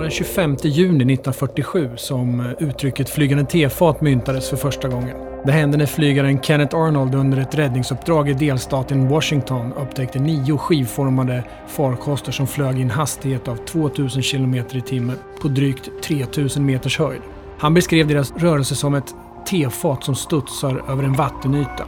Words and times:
var 0.00 0.04
den 0.04 0.10
25 0.10 0.56
juni 0.62 1.14
1947 1.14 1.90
som 1.96 2.40
eh, 2.40 2.68
uttrycket 2.68 3.10
flygande 3.10 3.44
tefat 3.44 4.00
myntades 4.00 4.50
för 4.50 4.56
första 4.56 4.88
gången. 4.88 5.16
Det 5.46 5.52
hände 5.52 5.78
när 5.78 5.86
flygaren 5.86 6.42
Kenneth 6.42 6.76
Arnold 6.76 7.14
under 7.14 7.38
ett 7.38 7.54
räddningsuppdrag 7.54 8.28
i 8.28 8.32
delstaten 8.32 9.08
Washington 9.08 9.72
upptäckte 9.72 10.18
nio 10.18 10.58
skivformade 10.58 11.44
farkoster 11.68 12.32
som 12.32 12.46
flög 12.46 12.78
i 12.78 12.82
en 12.82 12.90
hastighet 12.90 13.48
av 13.48 13.56
2000 13.56 14.22
km 14.22 14.54
i 14.54 14.80
timmen 14.80 15.16
på 15.42 15.48
drygt 15.48 15.90
3000 16.02 16.66
meters 16.66 16.98
höjd. 16.98 17.20
Han 17.58 17.74
beskrev 17.74 18.08
deras 18.08 18.32
rörelse 18.36 18.74
som 18.74 18.94
ett 18.94 19.14
tefat 19.46 20.04
som 20.04 20.14
studsar 20.14 20.82
över 20.88 21.04
en 21.04 21.12
vattenyta. 21.12 21.84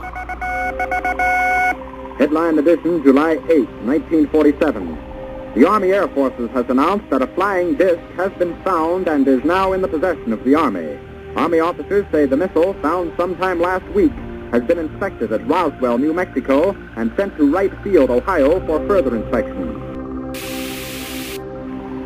Headline 2.18 2.58
edition, 2.58 3.02
July 3.04 3.36
8, 3.36 3.52
1947. 3.92 5.11
The 5.55 5.69
Army 5.69 5.93
Air 5.93 6.09
Forces 6.09 6.48
has 6.53 6.64
announced 6.71 7.11
that 7.11 7.21
a 7.21 7.27
flying 7.27 7.75
disc 7.75 8.01
has 8.16 8.32
been 8.39 8.57
found 8.62 9.07
and 9.07 9.29
is 9.29 9.45
now 9.45 9.75
in 9.75 9.82
the 9.82 9.89
possession 9.89 10.33
of 10.33 10.43
the 10.45 10.55
Army. 10.55 10.98
Army 11.37 11.60
officers 11.60 12.06
say 12.10 12.24
the 12.24 12.38
missile, 12.38 12.73
found 12.80 13.12
sometime 13.19 13.60
last 13.60 13.84
week, 13.88 14.12
has 14.51 14.62
been 14.62 14.79
inspected 14.79 15.30
at 15.30 15.46
Roswell, 15.46 15.98
New 15.98 16.15
Mexico, 16.15 16.74
and 16.96 17.12
sent 17.19 17.37
to 17.37 17.52
Wright 17.52 17.70
Field, 17.84 18.09
Ohio, 18.09 18.66
for 18.66 18.87
further 18.88 19.15
inspection. 19.15 20.33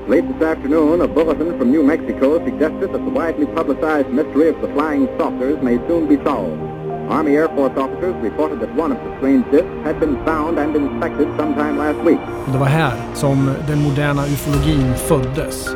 Late 0.08 0.26
this 0.26 0.42
afternoon, 0.42 1.00
a 1.02 1.06
bulletin 1.06 1.56
from 1.56 1.70
New 1.70 1.84
Mexico 1.84 2.44
suggested 2.44 2.92
that 2.92 3.04
the 3.04 3.10
widely 3.10 3.46
publicized 3.46 4.08
mystery 4.08 4.48
of 4.48 4.60
the 4.60 4.68
flying 4.74 5.06
saucers 5.18 5.62
may 5.62 5.76
soon 5.86 6.08
be 6.08 6.16
solved. 6.24 6.75
Army 7.08 7.36
Air 7.36 7.48
Force 7.48 7.78
officers 7.78 8.14
reported 8.22 8.60
that 8.60 8.74
one 8.74 8.90
of 8.90 8.98
the 8.98 9.16
strange 9.18 9.44
discs 9.52 9.84
had 9.84 10.00
been 10.00 10.16
found 10.24 10.58
and 10.58 10.74
inspected 10.74 11.28
sometime 11.36 11.78
last 11.78 11.98
week. 12.04 12.18
Det 12.52 12.58
var 12.58 12.66
här 12.66 13.14
som 13.14 13.54
den 13.68 13.82
moderna 13.82 14.26
ufologin 14.26 14.94
föddes. 14.94 15.68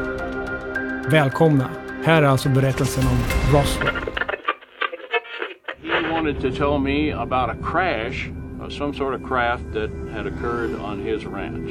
Välkomna! 1.10 1.70
Här 2.04 2.22
är 2.22 2.26
alltså 2.26 2.48
berättelsen 2.48 3.04
om 3.06 3.18
Roswell. 3.54 3.94
He 5.82 6.12
wanted 6.12 6.40
to 6.40 6.50
tell 6.50 6.78
me 6.78 7.12
about 7.12 7.50
a 7.50 7.56
crash 7.62 8.30
of 8.66 8.72
some 8.72 8.94
sort 8.94 9.14
of 9.14 9.28
craft 9.28 9.64
that 9.72 9.90
had 10.12 10.26
occurred 10.26 10.80
on 10.80 11.00
his 11.00 11.24
ranch. 11.24 11.70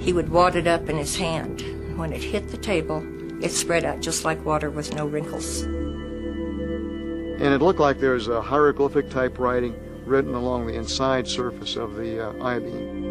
He 0.00 0.12
would 0.12 0.28
wad 0.28 0.56
it 0.56 0.66
up 0.66 0.90
in 0.90 0.96
his 0.96 1.18
hand. 1.18 1.62
When 1.96 2.12
it 2.12 2.22
hit 2.22 2.50
the 2.50 2.56
table, 2.56 3.02
it 3.42 3.50
spread 3.50 3.84
out 3.84 4.00
just 4.00 4.24
like 4.24 4.44
water 4.44 4.70
with 4.70 4.94
no 4.94 5.06
wrinkles. 5.06 5.66
And 7.38 7.52
it 7.54 7.60
looked 7.60 7.80
like 7.80 8.00
there 8.00 8.12
was 8.12 8.28
a 8.28 8.40
hieroglyphic 8.40 9.10
type 9.10 9.38
writing 9.38 9.74
written 10.06 10.34
along 10.34 10.66
the 10.66 10.74
inside 10.74 11.28
surface 11.28 11.76
of 11.76 11.96
the 11.96 12.28
uh, 12.28 12.32
I-beam. 12.42 13.02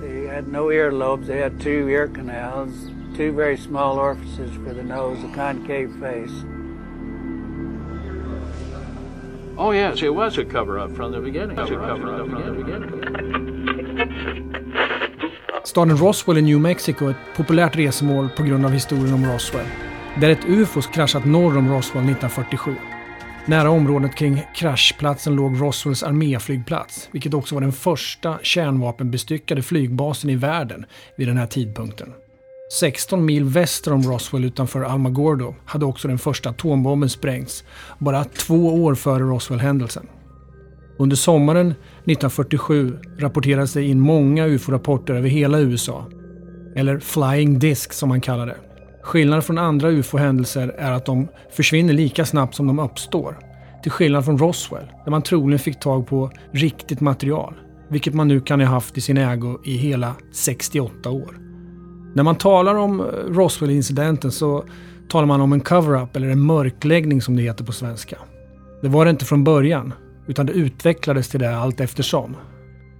They 0.00 0.26
had 0.26 0.48
no 0.48 0.66
earlobes. 0.66 1.26
They 1.26 1.38
had 1.38 1.60
two 1.60 1.88
ear 1.88 2.08
canals, 2.08 2.72
two 3.16 3.32
very 3.32 3.56
small 3.56 3.98
orifices 3.98 4.50
for 4.54 4.72
the 4.72 4.82
nose, 4.82 5.22
a 5.22 5.28
concave 5.34 5.92
face. 6.00 6.44
Oh 9.56 9.72
yes, 9.72 10.02
it 10.02 10.14
was 10.14 10.38
a 10.38 10.44
cover-up 10.44 10.90
from 10.96 11.12
the 11.12 11.20
beginning. 11.20 11.58
It 11.58 11.60
was 11.60 11.70
a 11.70 11.76
cover-up 11.76 12.28
from 12.28 12.44
the 12.44 12.52
beginning. 12.64 12.90
Staden 15.64 15.96
Roswell 15.96 16.38
i 16.38 16.42
New 16.42 16.60
Mexico 16.60 17.06
är 17.06 17.10
ett 17.10 17.36
populärt 17.36 17.76
resmål 17.76 18.28
på 18.36 18.42
grund 18.42 18.64
av 18.64 18.70
historien 18.70 19.14
om 19.14 19.24
Roswell. 19.24 19.66
Där 20.20 20.30
ett 20.30 20.48
UFO 20.48 20.82
kraschat 20.82 21.24
norr 21.24 21.58
om 21.58 21.68
Roswell 21.68 22.04
1947. 22.04 22.74
Nära 23.46 23.70
området 23.70 24.14
kring 24.14 24.42
kraschplatsen 24.54 25.34
låg 25.34 25.60
Roswells 25.60 26.02
arméflygplats, 26.02 27.08
vilket 27.12 27.34
också 27.34 27.54
var 27.54 27.62
den 27.62 27.72
första 27.72 28.38
kärnvapenbestyckade 28.42 29.62
flygbasen 29.62 30.30
i 30.30 30.36
världen 30.36 30.86
vid 31.16 31.28
den 31.28 31.36
här 31.36 31.46
tidpunkten. 31.46 32.12
16 32.72 33.24
mil 33.24 33.44
väster 33.44 33.92
om 33.92 34.02
Roswell 34.02 34.44
utanför 34.44 34.82
Almagordo 34.82 35.54
hade 35.64 35.84
också 35.84 36.08
den 36.08 36.18
första 36.18 36.50
atombomben 36.50 37.10
sprängts, 37.10 37.64
bara 37.98 38.24
två 38.24 38.84
år 38.84 38.94
före 38.94 39.22
Roswell-händelsen. 39.22 40.06
Under 40.98 41.16
sommaren 41.16 41.66
1947 41.66 42.98
rapporterades 43.18 43.72
det 43.72 43.82
in 43.82 44.00
många 44.00 44.46
UFO-rapporter 44.46 45.14
över 45.14 45.28
hela 45.28 45.60
USA. 45.60 46.06
Eller 46.76 46.98
Flying 46.98 47.58
Disc 47.58 47.92
som 47.92 48.08
man 48.08 48.20
kallar 48.20 48.46
det. 48.46 48.56
Skillnaden 49.04 49.42
från 49.42 49.58
andra 49.58 49.90
UFO-händelser 49.90 50.74
är 50.78 50.92
att 50.92 51.04
de 51.04 51.28
försvinner 51.50 51.92
lika 51.92 52.24
snabbt 52.24 52.54
som 52.54 52.66
de 52.66 52.78
uppstår. 52.78 53.38
Till 53.82 53.92
skillnad 53.92 54.24
från 54.24 54.38
Roswell, 54.38 54.86
där 55.04 55.10
man 55.10 55.22
troligen 55.22 55.58
fick 55.58 55.80
tag 55.80 56.06
på 56.06 56.30
riktigt 56.52 57.00
material. 57.00 57.54
Vilket 57.88 58.14
man 58.14 58.28
nu 58.28 58.40
kan 58.40 58.60
ha 58.60 58.68
haft 58.68 58.98
i 58.98 59.00
sin 59.00 59.18
ägo 59.18 59.58
i 59.64 59.76
hela 59.76 60.14
68 60.32 61.10
år. 61.10 61.38
När 62.14 62.22
man 62.22 62.36
talar 62.36 62.74
om 62.74 63.02
Roswell-incidenten 63.28 64.32
så 64.32 64.64
talar 65.08 65.26
man 65.26 65.40
om 65.40 65.52
en 65.52 65.60
cover-up 65.60 66.16
eller 66.16 66.28
en 66.28 66.46
mörkläggning 66.46 67.22
som 67.22 67.36
det 67.36 67.42
heter 67.42 67.64
på 67.64 67.72
svenska. 67.72 68.16
Det 68.82 68.88
var 68.88 69.04
det 69.04 69.10
inte 69.10 69.24
från 69.24 69.44
början, 69.44 69.92
utan 70.26 70.46
det 70.46 70.52
utvecklades 70.52 71.28
till 71.28 71.40
det 71.40 71.56
allt 71.56 71.80
eftersom. 71.80 72.36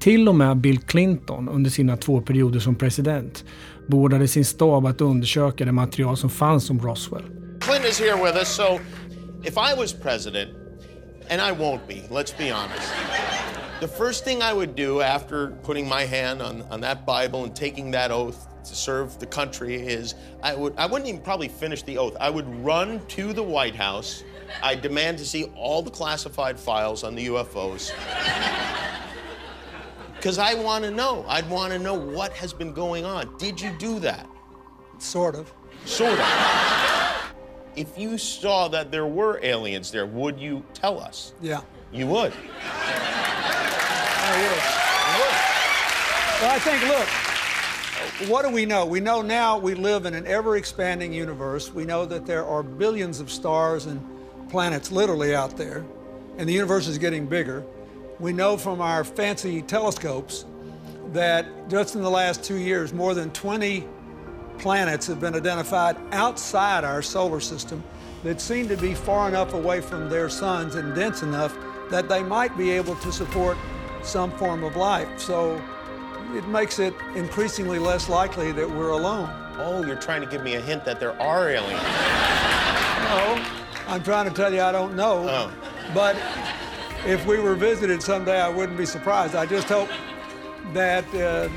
Till 0.04 0.28
och 0.28 0.34
med 0.34 0.56
Bill 0.56 0.78
Clinton 0.78 1.48
under 1.48 1.70
sina 1.70 1.97
två 1.97 2.20
perioder 2.20 2.60
som 2.60 2.75
president 2.75 3.44
beordrade 3.87 4.28
sin 4.28 4.44
stab 4.44 4.87
att 4.87 5.00
undersöka 5.00 5.65
det 5.65 5.72
material 5.72 6.16
som 6.16 6.31
fanns 6.31 6.70
om 6.70 6.81
Roswell. 6.81 7.22
Clinton 7.60 7.91
is 7.91 8.00
here 8.00 8.25
with 8.25 8.37
us, 8.37 8.48
so 8.48 8.78
if 9.44 9.54
I 9.56 9.81
was 9.81 9.92
president, 9.92 10.50
and 11.31 11.41
I 11.41 11.62
won't 11.62 11.81
be, 11.88 11.94
let's 12.10 12.38
be 12.38 12.53
honest, 12.53 12.92
the 13.81 13.88
first 13.88 14.25
thing 14.25 14.42
I 14.42 14.53
would 14.54 14.75
do 14.76 15.00
after 15.00 15.53
putting 15.62 15.88
my 15.88 16.06
hand 16.06 16.42
on, 16.42 16.62
on 16.71 16.81
that 16.81 17.06
Bible 17.06 17.44
and 17.44 17.56
taking 17.56 17.92
that 17.92 18.10
oath 18.10 18.47
to 18.69 18.75
serve 18.75 19.19
the 19.19 19.26
country 19.26 19.75
is 19.76 20.15
I 20.42 20.54
would 20.54 20.75
I 20.76 20.86
wouldn't 20.86 21.09
even 21.09 21.22
probably 21.22 21.48
finish 21.48 21.82
the 21.82 21.98
oath. 21.98 22.16
I 22.21 22.31
would 22.31 22.65
run 22.65 23.00
to 23.16 23.32
the 23.32 23.42
White 23.42 23.76
House. 23.76 24.22
I 24.62 24.75
demand 24.75 25.19
to 25.19 25.25
see 25.25 25.44
all 25.56 25.82
the 25.82 25.91
classified 25.91 26.59
files 26.59 27.04
on 27.04 27.15
the 27.15 27.26
UFOs. 27.28 27.92
Because 30.24 30.38
I 30.38 30.54
want 30.54 30.84
to 30.84 30.90
know. 30.90 31.22
I'd 31.28 31.50
want 31.50 31.74
to 31.74 31.78
know 31.78 31.92
what 31.92 32.32
has 32.32 32.54
been 32.54 32.72
going 32.72 33.04
on. 33.04 33.36
Did 33.36 33.60
you 33.60 33.70
do 33.72 34.00
that? 34.00 34.26
Sort 34.96 35.34
of. 35.34 35.52
Sort 35.84 36.18
of. 36.18 36.26
if 37.76 37.98
you 37.98 38.16
saw 38.16 38.68
that 38.68 38.90
there 38.90 39.04
were 39.04 39.38
aliens 39.42 39.90
there, 39.90 40.06
would 40.06 40.40
you 40.40 40.64
tell 40.72 40.98
us? 40.98 41.34
Yeah. 41.42 41.60
You 41.92 42.06
would. 42.06 42.32
Oh, 42.32 42.36
I 44.22 44.40
would. 44.40 44.62
Well, 46.41 46.54
I 46.54 46.58
think, 46.58 46.80
look, 46.88 47.06
what 48.30 48.48
do 48.48 48.50
we 48.50 48.64
know? 48.64 48.86
We 48.86 49.00
know 49.00 49.20
now 49.20 49.58
we 49.58 49.74
live 49.74 50.06
in 50.06 50.14
an 50.14 50.26
ever 50.26 50.56
expanding 50.56 51.12
universe. 51.12 51.70
We 51.70 51.84
know 51.84 52.06
that 52.06 52.24
there 52.24 52.46
are 52.46 52.62
billions 52.62 53.20
of 53.20 53.30
stars 53.30 53.84
and 53.84 54.00
planets 54.48 54.91
literally 54.91 55.34
out 55.34 55.58
there, 55.58 55.84
and 56.38 56.48
the 56.48 56.54
universe 56.54 56.88
is 56.88 56.96
getting 56.96 57.26
bigger. 57.26 57.62
We 58.20 58.32
know 58.32 58.56
from 58.56 58.80
our 58.80 59.04
fancy 59.04 59.62
telescopes 59.62 60.44
that 61.12 61.47
just 61.69 61.94
in 61.97 62.02
the 62.02 62.10
last 62.10 62.44
two 62.44 62.56
years, 62.56 62.92
more 62.92 63.14
than 63.14 63.30
20 63.32 63.86
planets 64.58 65.06
have 65.08 65.20
been 65.20 65.34
identified 65.34 65.97
outside 66.12 66.84
our 66.84 67.03
solar 67.03 67.41
system 67.41 67.82
that 68.22 68.41
seem 68.41 68.69
to 68.69 68.76
be 68.76 68.94
far 68.94 69.28
enough 69.28 69.53
away 69.53 69.80
from 69.80 70.08
their 70.08 70.28
suns 70.28 70.76
and 70.76 70.94
dense 70.94 71.22
enough 71.22 71.56
that 71.91 72.08
they 72.08 72.22
might 72.22 72.56
be 72.56 72.70
able 72.70 72.94
to 72.97 73.12
support 73.12 73.58
some 74.03 74.30
form 74.32 74.64
of 74.64 74.76
life. 74.76 75.08
So 75.19 75.60
it 76.34 76.47
makes 76.48 76.78
it 76.78 76.94
increasingly 77.14 77.78
less 77.78 78.08
likely 78.08 78.53
that 78.53 78.69
we're 78.69 78.91
alone. 78.91 79.28
Oh, 79.58 79.84
you're 79.84 79.97
trying 79.97 80.20
to 80.20 80.26
give 80.26 80.42
me 80.42 80.54
a 80.54 80.60
hint 80.60 80.84
that 80.84 81.00
there 81.00 81.20
are 81.20 81.48
aliens. 81.48 81.82
No, 83.04 83.44
I'm 83.88 84.03
trying 84.03 84.28
to 84.28 84.34
tell 84.34 84.53
you 84.53 84.60
I 84.60 84.72
don't 84.72 84.97
know. 84.97 85.28
Oh. 85.28 85.53
But 85.92 86.16
if 87.06 87.26
we 87.26 87.38
were 87.38 87.54
visited 87.54 88.03
someday, 88.03 88.41
I 88.41 88.48
wouldn't 88.48 88.78
be 88.78 88.87
surprised. 88.87 89.34
I 89.34 89.47
just 89.47 89.69
hope 89.69 89.88
that 90.72 91.04
uh, 91.15 91.48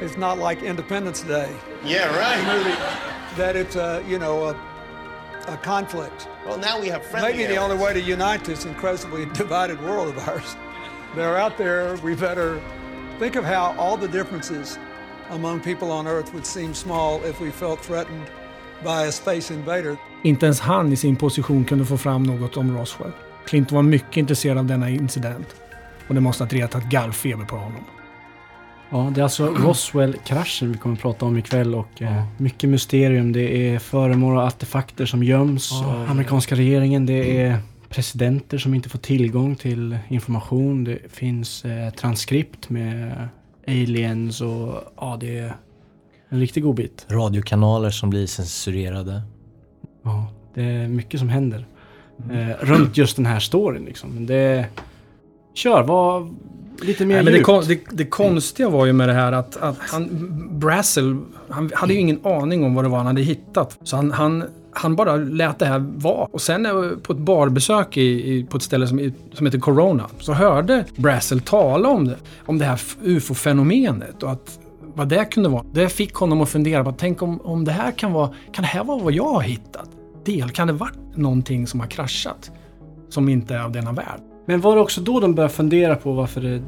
it's 0.00 0.16
not 0.16 0.38
like 0.38 0.62
Independence 0.62 1.22
Day. 1.22 1.50
Yeah, 1.84 2.14
right. 2.16 2.56
Movie, 2.56 2.76
that 3.36 3.56
it's 3.56 3.76
a 3.76 4.02
you 4.06 4.18
know 4.18 4.44
a, 4.44 4.56
a 5.48 5.56
conflict. 5.58 6.28
Well, 6.46 6.58
now 6.58 6.80
we 6.80 6.88
have 6.88 7.04
friendly 7.06 7.32
Maybe 7.32 7.46
the 7.46 7.56
only 7.56 7.76
way 7.76 7.92
to 7.94 8.00
unite 8.00 8.44
this 8.44 8.64
incredibly 8.64 9.26
divided 9.34 9.80
world 9.82 10.08
of 10.08 10.28
ours. 10.28 10.56
They're 11.14 11.38
out 11.38 11.56
there. 11.56 11.96
We 11.96 12.14
better 12.14 12.60
think 13.18 13.36
of 13.36 13.44
how 13.44 13.74
all 13.78 13.96
the 13.96 14.08
differences 14.08 14.78
among 15.30 15.60
people 15.60 15.90
on 15.90 16.06
Earth 16.06 16.34
would 16.34 16.46
seem 16.46 16.74
small 16.74 17.22
if 17.24 17.40
we 17.40 17.50
felt 17.50 17.80
threatened 17.80 18.30
by 18.82 19.06
a 19.06 19.12
space 19.12 19.54
invader. 19.54 19.96
Inte 20.22 20.46
ens 20.46 20.60
han 20.60 20.92
i 20.92 20.96
sin 20.96 21.16
position 21.16 21.64
kunde 21.64 21.84
få 21.84 21.96
fram 21.96 22.22
något 22.22 22.56
om 22.56 22.76
Roswell. 22.76 23.12
Clinton 23.46 23.76
var 23.76 23.82
mycket 23.82 24.16
intresserad 24.16 24.58
av 24.58 24.66
denna 24.66 24.90
incident. 24.90 25.46
Och 26.08 26.14
det 26.14 26.20
måste 26.20 26.44
ha 26.44 26.48
retat 26.48 26.84
gallfeber 26.84 27.44
på 27.44 27.56
honom. 27.56 27.84
Ja, 28.90 29.10
det 29.14 29.20
är 29.20 29.22
alltså 29.22 29.46
Roswell-kraschen 29.46 30.72
vi 30.72 30.78
kommer 30.78 30.96
att 30.96 31.02
prata 31.02 31.26
om 31.26 31.38
ikväll 31.38 31.74
och 31.74 32.02
eh, 32.02 32.24
mycket 32.36 32.70
mysterium. 32.70 33.32
Det 33.32 33.68
är 33.68 33.78
föremål 33.78 34.36
och 34.36 34.42
artefakter 34.42 35.06
som 35.06 35.24
göms 35.24 35.72
av 35.72 36.10
amerikanska 36.10 36.54
regeringen. 36.54 37.06
Det 37.06 37.40
är 37.42 37.58
presidenter 37.88 38.58
som 38.58 38.74
inte 38.74 38.88
får 38.88 38.98
tillgång 38.98 39.56
till 39.56 39.98
information. 40.08 40.84
Det 40.84 40.98
finns 41.10 41.64
eh, 41.64 41.90
transkript 41.90 42.70
med 42.70 43.28
aliens 43.66 44.40
och 44.40 44.80
ja, 44.96 45.16
det 45.20 45.38
är 45.38 45.56
en 46.28 46.40
riktig 46.40 46.62
godbit. 46.62 47.06
Radiokanaler 47.10 47.90
som 47.90 48.10
blir 48.10 48.26
censurerade. 48.26 49.22
Ja, 50.02 50.32
det 50.54 50.62
är 50.62 50.88
mycket 50.88 51.20
som 51.20 51.28
händer. 51.28 51.66
Eh, 52.30 52.66
runt 52.66 52.96
just 52.96 53.16
den 53.16 53.26
här 53.26 53.40
storyn 53.40 53.84
liksom. 53.84 54.26
Det... 54.26 54.66
Kör, 55.54 55.82
vad... 55.82 56.34
Lite 56.82 57.06
mer 57.06 57.14
Nej, 57.14 57.24
men 57.24 57.32
det, 57.32 57.40
kon- 57.40 57.64
det, 57.68 57.80
det 57.90 58.04
konstiga 58.04 58.68
var 58.68 58.86
ju 58.86 58.92
med 58.92 59.08
det 59.08 59.12
här 59.12 59.32
att, 59.32 59.56
att 59.56 59.78
han, 59.78 60.08
Brassel, 60.58 61.16
han 61.48 61.70
hade 61.74 61.92
ju 61.92 62.00
ingen 62.00 62.26
aning 62.26 62.64
om 62.64 62.74
vad 62.74 62.84
det 62.84 62.88
var 62.88 62.98
han 62.98 63.06
hade 63.06 63.22
hittat. 63.22 63.78
Så 63.82 63.96
han, 63.96 64.10
han, 64.12 64.44
han 64.72 64.96
bara 64.96 65.16
lät 65.16 65.58
det 65.58 65.66
här 65.66 65.78
vara. 65.96 66.28
Och 66.32 66.40
sen 66.40 66.66
eh, 66.66 66.72
på 67.02 67.12
ett 67.12 67.18
barbesök 67.18 67.96
i, 67.96 68.34
i, 68.34 68.44
på 68.44 68.56
ett 68.56 68.62
ställe 68.62 68.86
som, 68.86 69.12
som 69.32 69.46
heter 69.46 69.58
Corona 69.58 70.06
så 70.18 70.32
hörde 70.32 70.84
Brassel 70.96 71.40
tala 71.40 71.88
om 71.88 72.04
det. 72.04 72.16
Om 72.46 72.58
det 72.58 72.64
här 72.64 72.80
ufo-fenomenet 73.02 74.22
och 74.22 74.30
att 74.30 74.58
vad 74.94 75.08
det 75.08 75.24
kunde 75.24 75.48
vara. 75.48 75.64
Det 75.72 75.88
fick 75.88 76.14
honom 76.14 76.40
att 76.40 76.48
fundera 76.48 76.84
på, 76.84 76.92
tänk 76.92 77.22
om, 77.22 77.40
om 77.40 77.64
det 77.64 77.72
här 77.72 77.90
kan 77.90 78.12
vara, 78.12 78.28
kan 78.52 78.62
det 78.62 78.68
här 78.68 78.84
vara 78.84 78.98
vad 78.98 79.12
jag 79.12 79.32
har 79.32 79.40
hittat? 79.40 79.88
Del, 80.24 80.50
kan 80.50 80.66
det 80.66 80.72
varit 80.72 80.98
någonting 81.14 81.66
som 81.66 81.80
har 81.80 81.86
kraschat? 81.86 82.50
Som 83.08 83.28
inte 83.28 83.54
är 83.54 83.60
av 83.60 83.72
denna 83.72 83.92
värld? 83.92 84.20
Men 84.46 84.60
var 84.60 84.74
det 84.76 84.80
också 84.82 85.00
då 85.00 85.20
de 85.20 85.34
började 85.34 85.54
fundera 85.54 85.96
på 85.96 86.12
varför 86.12 86.40
det 86.40 86.62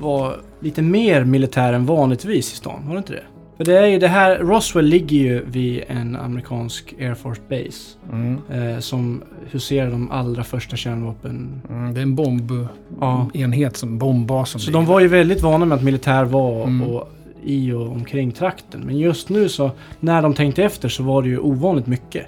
var 0.00 0.36
lite 0.60 0.82
mer 0.82 1.24
militär 1.24 1.72
än 1.72 1.86
vanligtvis 1.86 2.52
i 2.52 2.56
stan? 2.56 2.80
Var 2.86 2.94
det 2.94 2.98
inte 2.98 3.12
det? 3.12 3.22
För 3.56 3.64
det 3.64 3.78
är 3.78 3.86
ju 3.86 3.98
det 3.98 4.08
här, 4.08 4.38
Roswell 4.38 4.84
ligger 4.86 5.16
ju 5.16 5.44
vid 5.44 5.82
en 5.88 6.16
amerikansk 6.16 6.94
Air 7.00 7.14
Force 7.14 7.40
Base. 7.48 7.98
Eh, 8.74 8.78
som 8.78 9.22
huserar 9.50 9.90
de 9.90 10.10
allra 10.10 10.44
första 10.44 10.76
kärnvapen... 10.76 11.62
Mm, 11.70 11.94
det 11.94 12.00
är 12.00 12.02
en 12.02 12.14
bombenhet, 12.14 12.70
Ja. 13.00 13.70
som 14.44 14.60
Så 14.60 14.70
de 14.70 14.86
var 14.86 15.00
ju 15.00 15.08
väldigt 15.08 15.42
vana 15.42 15.64
med 15.64 15.76
att 15.76 15.84
militär 15.84 16.24
var 16.24 16.62
Mm. 16.64 16.82
och, 16.88 17.08
i 17.44 17.72
och 17.72 17.92
omkring 17.92 18.32
trakten. 18.32 18.80
Men 18.80 18.98
just 18.98 19.28
nu 19.28 19.48
så, 19.48 19.70
när 20.00 20.22
de 20.22 20.34
tänkte 20.34 20.64
efter 20.64 20.88
så 20.88 21.02
var 21.02 21.22
det 21.22 21.28
ju 21.28 21.38
ovanligt 21.38 21.86
mycket. 21.86 22.26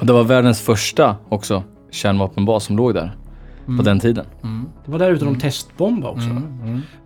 Och 0.00 0.06
det 0.06 0.12
var 0.12 0.24
världens 0.24 0.60
första 0.60 1.16
också 1.28 1.62
kärnvapenbas 1.90 2.64
som 2.64 2.76
låg 2.76 2.94
där. 2.94 3.16
På 3.76 3.82
den 3.82 4.00
tiden. 4.00 4.26
Det 4.84 4.90
var 4.90 4.98
där 4.98 5.10
ute 5.10 5.24
de 5.24 5.38
testbombade 5.38 6.12
också. 6.12 6.28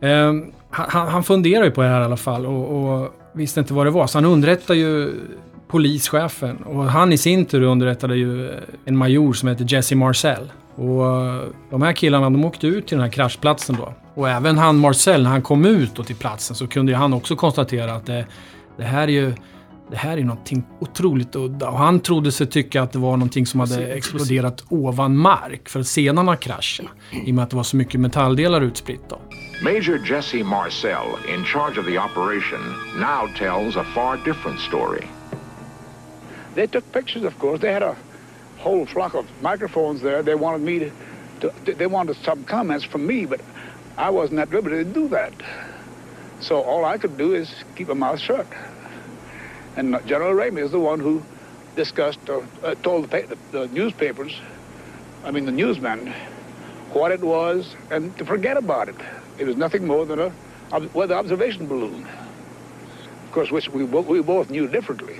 Ehm, 0.01 0.53
han, 0.71 1.09
han 1.09 1.23
funderar 1.23 1.65
ju 1.65 1.71
på 1.71 1.83
det 1.83 1.89
här 1.89 2.01
i 2.01 2.05
alla 2.05 2.17
fall 2.17 2.47
och, 2.47 3.01
och 3.01 3.15
visste 3.33 3.61
inte 3.61 3.75
vad 3.75 3.87
det 3.87 3.91
var. 3.91 4.07
Så 4.07 4.19
han 4.19 4.25
underrättar 4.25 4.75
ju 4.75 5.13
polischefen 5.69 6.57
och 6.57 6.85
han 6.85 7.13
i 7.13 7.19
sin 7.19 7.45
tur 7.45 7.63
underrättade 7.63 8.17
ju 8.17 8.51
en 8.85 8.97
major 8.97 9.33
som 9.33 9.49
heter 9.49 9.67
Jesse 9.69 9.97
Marcel. 9.97 10.53
Och 10.75 11.07
eh, 11.07 11.43
de 11.71 11.83
här 11.83 11.93
killarna 11.93 12.31
de 12.31 12.45
åkte 12.45 12.67
ut 12.67 12.87
till 12.87 12.97
den 12.97 13.05
här 13.05 13.13
kraschplatsen 13.13 13.77
då. 13.77 13.95
Och 14.15 14.29
även 14.29 14.59
han 14.59 14.79
Marcel, 14.79 15.23
när 15.23 15.31
han 15.31 15.43
kom 15.43 15.65
ut 15.65 15.95
då 15.95 16.05
till 16.05 16.17
platsen 16.17 16.57
så 16.57 16.67
kunde 16.67 16.93
ju 16.93 16.99
han 16.99 17.13
också 17.13 17.37
konstatera 17.37 17.95
att 17.95 18.07
det, 18.07 18.25
det 18.77 18.85
här 18.85 19.03
är 19.03 19.13
ju 19.13 19.35
det 19.91 19.97
här 19.97 20.17
är 20.17 20.25
någonting 20.25 20.65
otroligt 20.79 21.37
udda. 21.37 21.69
Och 21.69 21.79
han 21.79 22.01
trodde 22.01 22.33
sig 22.33 22.47
tycka 22.47 22.83
att 22.83 22.93
det 22.93 22.99
var 22.99 23.17
någonting 23.17 23.47
som 23.47 23.61
hade 23.61 23.87
exploderat 23.87 24.65
ovan 24.69 25.17
mark 25.17 25.69
för 25.69 26.27
ha 26.27 26.37
kraschat. 26.37 26.87
I 27.11 27.31
och 27.31 27.35
med 27.35 27.45
att 27.45 27.51
det 27.51 27.57
var 27.57 27.63
så 27.63 27.77
mycket 27.77 28.01
metalldelar 28.01 28.61
utspritt 28.61 29.01
då. 29.09 29.19
Major 29.63 29.99
Jesse 30.11 30.45
Marcel, 30.45 31.07
in 31.35 31.45
charge 31.45 31.81
of 31.81 31.87
the 31.87 31.99
operation, 31.99 32.61
now 32.97 33.29
tells 33.39 33.77
a 33.77 33.85
far 33.95 34.17
different 34.25 34.61
story. 34.61 35.07
They 36.55 36.67
took 36.67 36.93
pictures, 36.93 37.25
of 37.25 37.39
course. 37.39 37.61
They 37.61 37.73
had 37.73 37.83
a 37.83 37.95
whole 38.59 38.87
flock 38.87 39.15
of 39.15 39.25
microphones 39.43 40.01
there. 40.01 40.23
They 40.23 40.35
wanted 40.35 40.63
me 40.63 40.79
to, 40.79 40.91
to 41.65 41.75
they 41.75 41.87
wanted 41.87 42.17
some 42.25 42.45
comments 42.45 42.87
from 42.87 43.07
me, 43.07 43.27
but 43.27 43.41
I 43.99 44.11
wasn't 44.11 44.41
at 44.41 44.51
liberty 44.51 44.85
to 44.85 44.91
do 45.01 45.09
that. 45.09 45.33
So 46.41 46.63
all 46.63 46.85
I 46.95 46.99
could 46.99 47.19
do 47.19 47.35
is 47.35 47.49
keep 47.77 47.89
my 47.89 47.95
mouth 47.95 48.21
shut. 48.21 48.47
And 49.77 50.05
General 50.07 50.33
Ramey 50.33 50.63
is 50.63 50.71
the 50.71 50.81
one 50.81 51.01
who 51.01 51.23
discussed, 51.77 52.29
or 52.29 52.45
uh, 52.63 52.75
told 52.83 53.11
the, 53.11 53.23
the, 53.53 53.59
the 53.59 53.69
newspapers, 53.69 54.39
I 55.25 55.31
mean 55.31 55.47
the 55.47 55.53
newsmen, 55.53 56.13
what 56.93 57.13
it 57.13 57.21
was 57.21 57.75
and 57.91 58.17
to 58.19 58.25
forget 58.25 58.57
about 58.57 58.89
it. 58.89 58.97
It 59.39 59.47
was 59.47 59.57
nothing 59.57 59.87
more 59.87 60.05
than 60.05 60.19
a 60.19 60.33
weather 60.93 61.15
observation 61.15 61.67
balloon. 61.67 62.07
Of 63.25 63.33
course, 63.33 63.51
which 63.51 63.69
we, 63.69 63.85
we 63.85 64.21
both 64.23 64.51
knew 64.51 64.67
differently. 64.67 65.17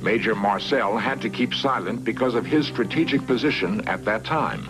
Major 0.00 0.34
Marcel 0.34 0.96
had 0.96 1.20
to 1.22 1.30
keep 1.30 1.54
silent 1.54 2.04
because 2.04 2.34
of 2.34 2.46
his 2.46 2.66
strategic 2.66 3.26
position 3.26 3.86
at 3.88 4.04
that 4.04 4.24
time. 4.24 4.66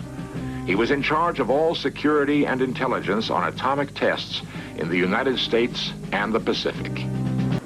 He 0.65 0.75
was 0.75 0.91
in 0.91 1.03
charge 1.03 1.39
of 1.39 1.49
all 1.49 1.75
security 1.75 2.45
and 2.45 2.61
intelligence 2.61 3.29
on 3.29 3.47
atomic 3.51 3.93
tests 3.93 4.41
in 4.77 4.89
the 4.89 4.97
United 4.97 5.37
States 5.37 5.91
and 6.11 6.33
the 6.33 6.39
Pacific. 6.39 6.91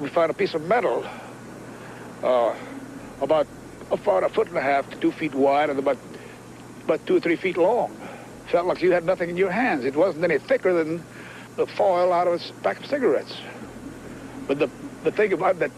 we 0.00 0.08
found 0.08 0.30
a 0.30 0.34
piece 0.34 0.54
of 0.54 0.62
metal 0.66 1.04
uh, 2.22 2.54
about 3.20 3.46
about 3.90 4.24
a 4.24 4.28
foot 4.28 4.48
and 4.48 4.56
a 4.56 4.60
half 4.60 4.88
to 4.90 4.96
two 4.96 5.12
feet 5.12 5.34
wide 5.34 5.70
and 5.70 5.78
about 5.78 5.98
about 6.84 7.06
two 7.06 7.16
or 7.16 7.20
three 7.20 7.36
feet 7.36 7.56
long. 7.56 7.94
Felt 8.50 8.66
like 8.66 8.82
you 8.82 8.92
had 8.92 9.04
nothing 9.04 9.28
in 9.28 9.36
your 9.36 9.50
hands. 9.50 9.84
It 9.84 9.94
wasn't 9.94 10.24
any 10.24 10.38
thicker 10.38 10.72
than 10.72 11.02
the 11.56 11.66
foil 11.66 12.12
out 12.12 12.26
of 12.26 12.34
a 12.34 12.52
pack 12.62 12.80
of 12.80 12.86
cigarettes. 12.86 13.34
But 14.46 14.58
the 14.58 14.70
the 15.04 15.12
thing 15.12 15.32
about 15.32 15.58
that 15.58 15.70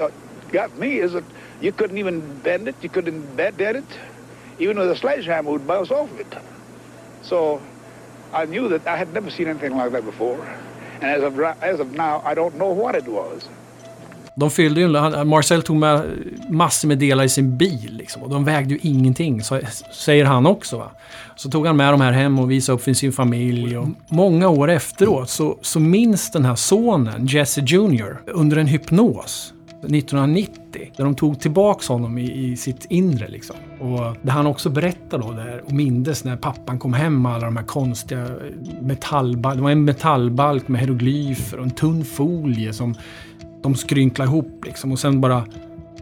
uh, 0.00 0.10
got 0.50 0.76
me 0.78 0.98
is 1.00 1.12
that 1.12 1.24
you 1.60 1.72
couldn't 1.72 1.98
even 1.98 2.38
bend 2.40 2.68
it. 2.68 2.76
You 2.82 2.88
couldn't 2.88 3.36
bend 3.36 3.60
it. 3.60 3.84
Even 4.58 4.78
with 4.78 4.90
a 4.90 4.96
sledgehammer 4.96 5.50
would 5.50 5.66
bounce 5.66 5.90
off 5.90 6.10
of 6.10 6.20
it. 6.20 6.34
So 7.22 7.60
I 8.32 8.46
knew 8.46 8.68
that 8.68 8.86
I 8.86 8.96
had 8.96 9.12
never 9.12 9.30
seen 9.30 9.48
anything 9.48 9.76
like 9.76 9.92
that 9.92 10.04
before. 10.04 10.44
And 10.94 11.04
as 11.04 11.22
of, 11.22 11.38
as 11.40 11.80
of 11.80 11.92
now, 11.92 12.22
I 12.24 12.34
don't 12.34 12.56
know 12.56 12.70
what 12.70 12.94
it 12.94 13.06
was. 13.06 13.48
De 14.36 14.50
fyllde 14.50 14.80
ju, 14.80 14.96
han- 14.96 15.28
Marcel 15.28 15.62
tog 15.62 15.76
med 15.76 16.02
massor 16.48 16.88
med 16.88 16.98
delar 16.98 17.24
i 17.24 17.28
sin 17.28 17.56
bil 17.56 17.90
liksom, 17.98 18.22
och 18.22 18.30
de 18.30 18.44
vägde 18.44 18.74
ju 18.74 18.80
ingenting, 18.82 19.42
så, 19.42 19.60
säger 19.92 20.24
han 20.24 20.46
också. 20.46 20.78
Va? 20.78 20.90
Så 21.36 21.50
tog 21.50 21.66
han 21.66 21.76
med 21.76 21.92
de 21.92 22.00
här 22.00 22.12
hem 22.12 22.38
och 22.38 22.50
visade 22.50 22.76
upp 22.76 22.82
för 22.82 22.92
sin 22.92 23.12
familj. 23.12 23.76
Och 23.78 23.88
många 24.08 24.48
år 24.48 24.70
efteråt 24.70 25.30
så, 25.30 25.58
så 25.62 25.80
minns 25.80 26.30
den 26.30 26.44
här 26.44 26.54
sonen, 26.54 27.26
Jesse 27.26 27.60
Jr, 27.60 28.16
under 28.26 28.56
en 28.56 28.66
hypnos 28.66 29.52
1990. 29.82 30.92
Där 30.96 31.04
de 31.04 31.14
tog 31.14 31.40
tillbaks 31.40 31.88
honom 31.88 32.18
i, 32.18 32.32
i 32.32 32.56
sitt 32.56 32.86
inre 32.88 33.28
liksom. 33.28 33.56
Och 33.80 34.16
där 34.22 34.32
han 34.32 34.46
också 34.46 34.70
berättar 34.70 35.18
då 35.18 35.32
där 35.32 35.62
och 35.66 35.72
mindes 35.72 36.24
när 36.24 36.36
pappan 36.36 36.78
kom 36.78 36.92
hem 36.92 37.22
med 37.22 37.32
alla 37.32 37.44
de 37.44 37.56
här 37.56 37.64
konstiga 37.64 38.20
eh, 38.22 38.28
metallbalk. 38.82 39.56
Det 39.56 39.62
var 39.62 39.70
en 39.70 39.84
metallbalk 39.84 40.68
med 40.68 40.80
hieroglyfer 40.80 41.58
och 41.58 41.64
en 41.64 41.70
tunn 41.70 42.04
folie 42.04 42.72
som 42.72 42.94
de 43.64 43.74
skrynklade 43.74 44.30
ihop 44.30 44.62
liksom. 44.64 44.92
Och 44.92 44.98
sen 44.98 45.20
bara 45.20 45.44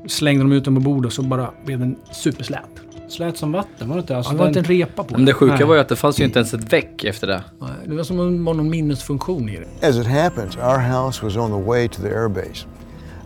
slängde 0.07 0.45
de 0.45 0.53
ut 0.53 0.65
den 0.65 0.75
på 0.75 0.81
bordet 0.81 1.07
och 1.07 1.13
så 1.13 1.23
bara 1.23 1.51
blev 1.65 1.79
den 1.79 1.97
superslät. 2.13 2.63
Slät 3.09 3.37
som 3.37 3.53
vatten, 3.53 3.89
var 3.89 3.97
det 3.97 4.01
inte? 4.01 4.17
Alltså 4.17 4.31
Ja, 4.33 4.35
det 4.35 4.39
var 4.39 4.45
den- 4.47 4.59
inte 4.59 4.73
en 4.73 4.79
repa 4.79 5.05
på 5.05 5.15
Men 5.15 5.25
det 5.25 5.33
sjuka 5.35 5.55
Nej. 5.55 5.65
var 5.65 5.75
ju 5.75 5.81
att 5.81 5.89
det 5.89 5.97
fanns 5.97 6.21
ju 6.21 6.25
inte 6.25 6.39
ens 6.39 6.55
ett 6.55 6.73
väck 6.73 7.05
efter 7.05 7.27
det. 7.27 7.43
Nej, 7.61 7.71
Det 7.87 7.95
var 7.97 8.03
som 8.05 8.21
om 8.21 8.39
det 8.39 8.45
var 8.45 8.55
någon 8.55 8.71
minnesfunktion 8.71 9.49
i 9.49 9.59
det. 9.81 9.89
As 9.89 9.97
it 9.97 10.07
happens, 10.07 10.57
our 10.57 10.79
house 10.79 11.25
was 11.25 11.37
on 11.37 11.51
the 11.63 11.69
way 11.69 11.89
to 11.89 12.03
the 12.03 12.09
airbase. 12.09 12.67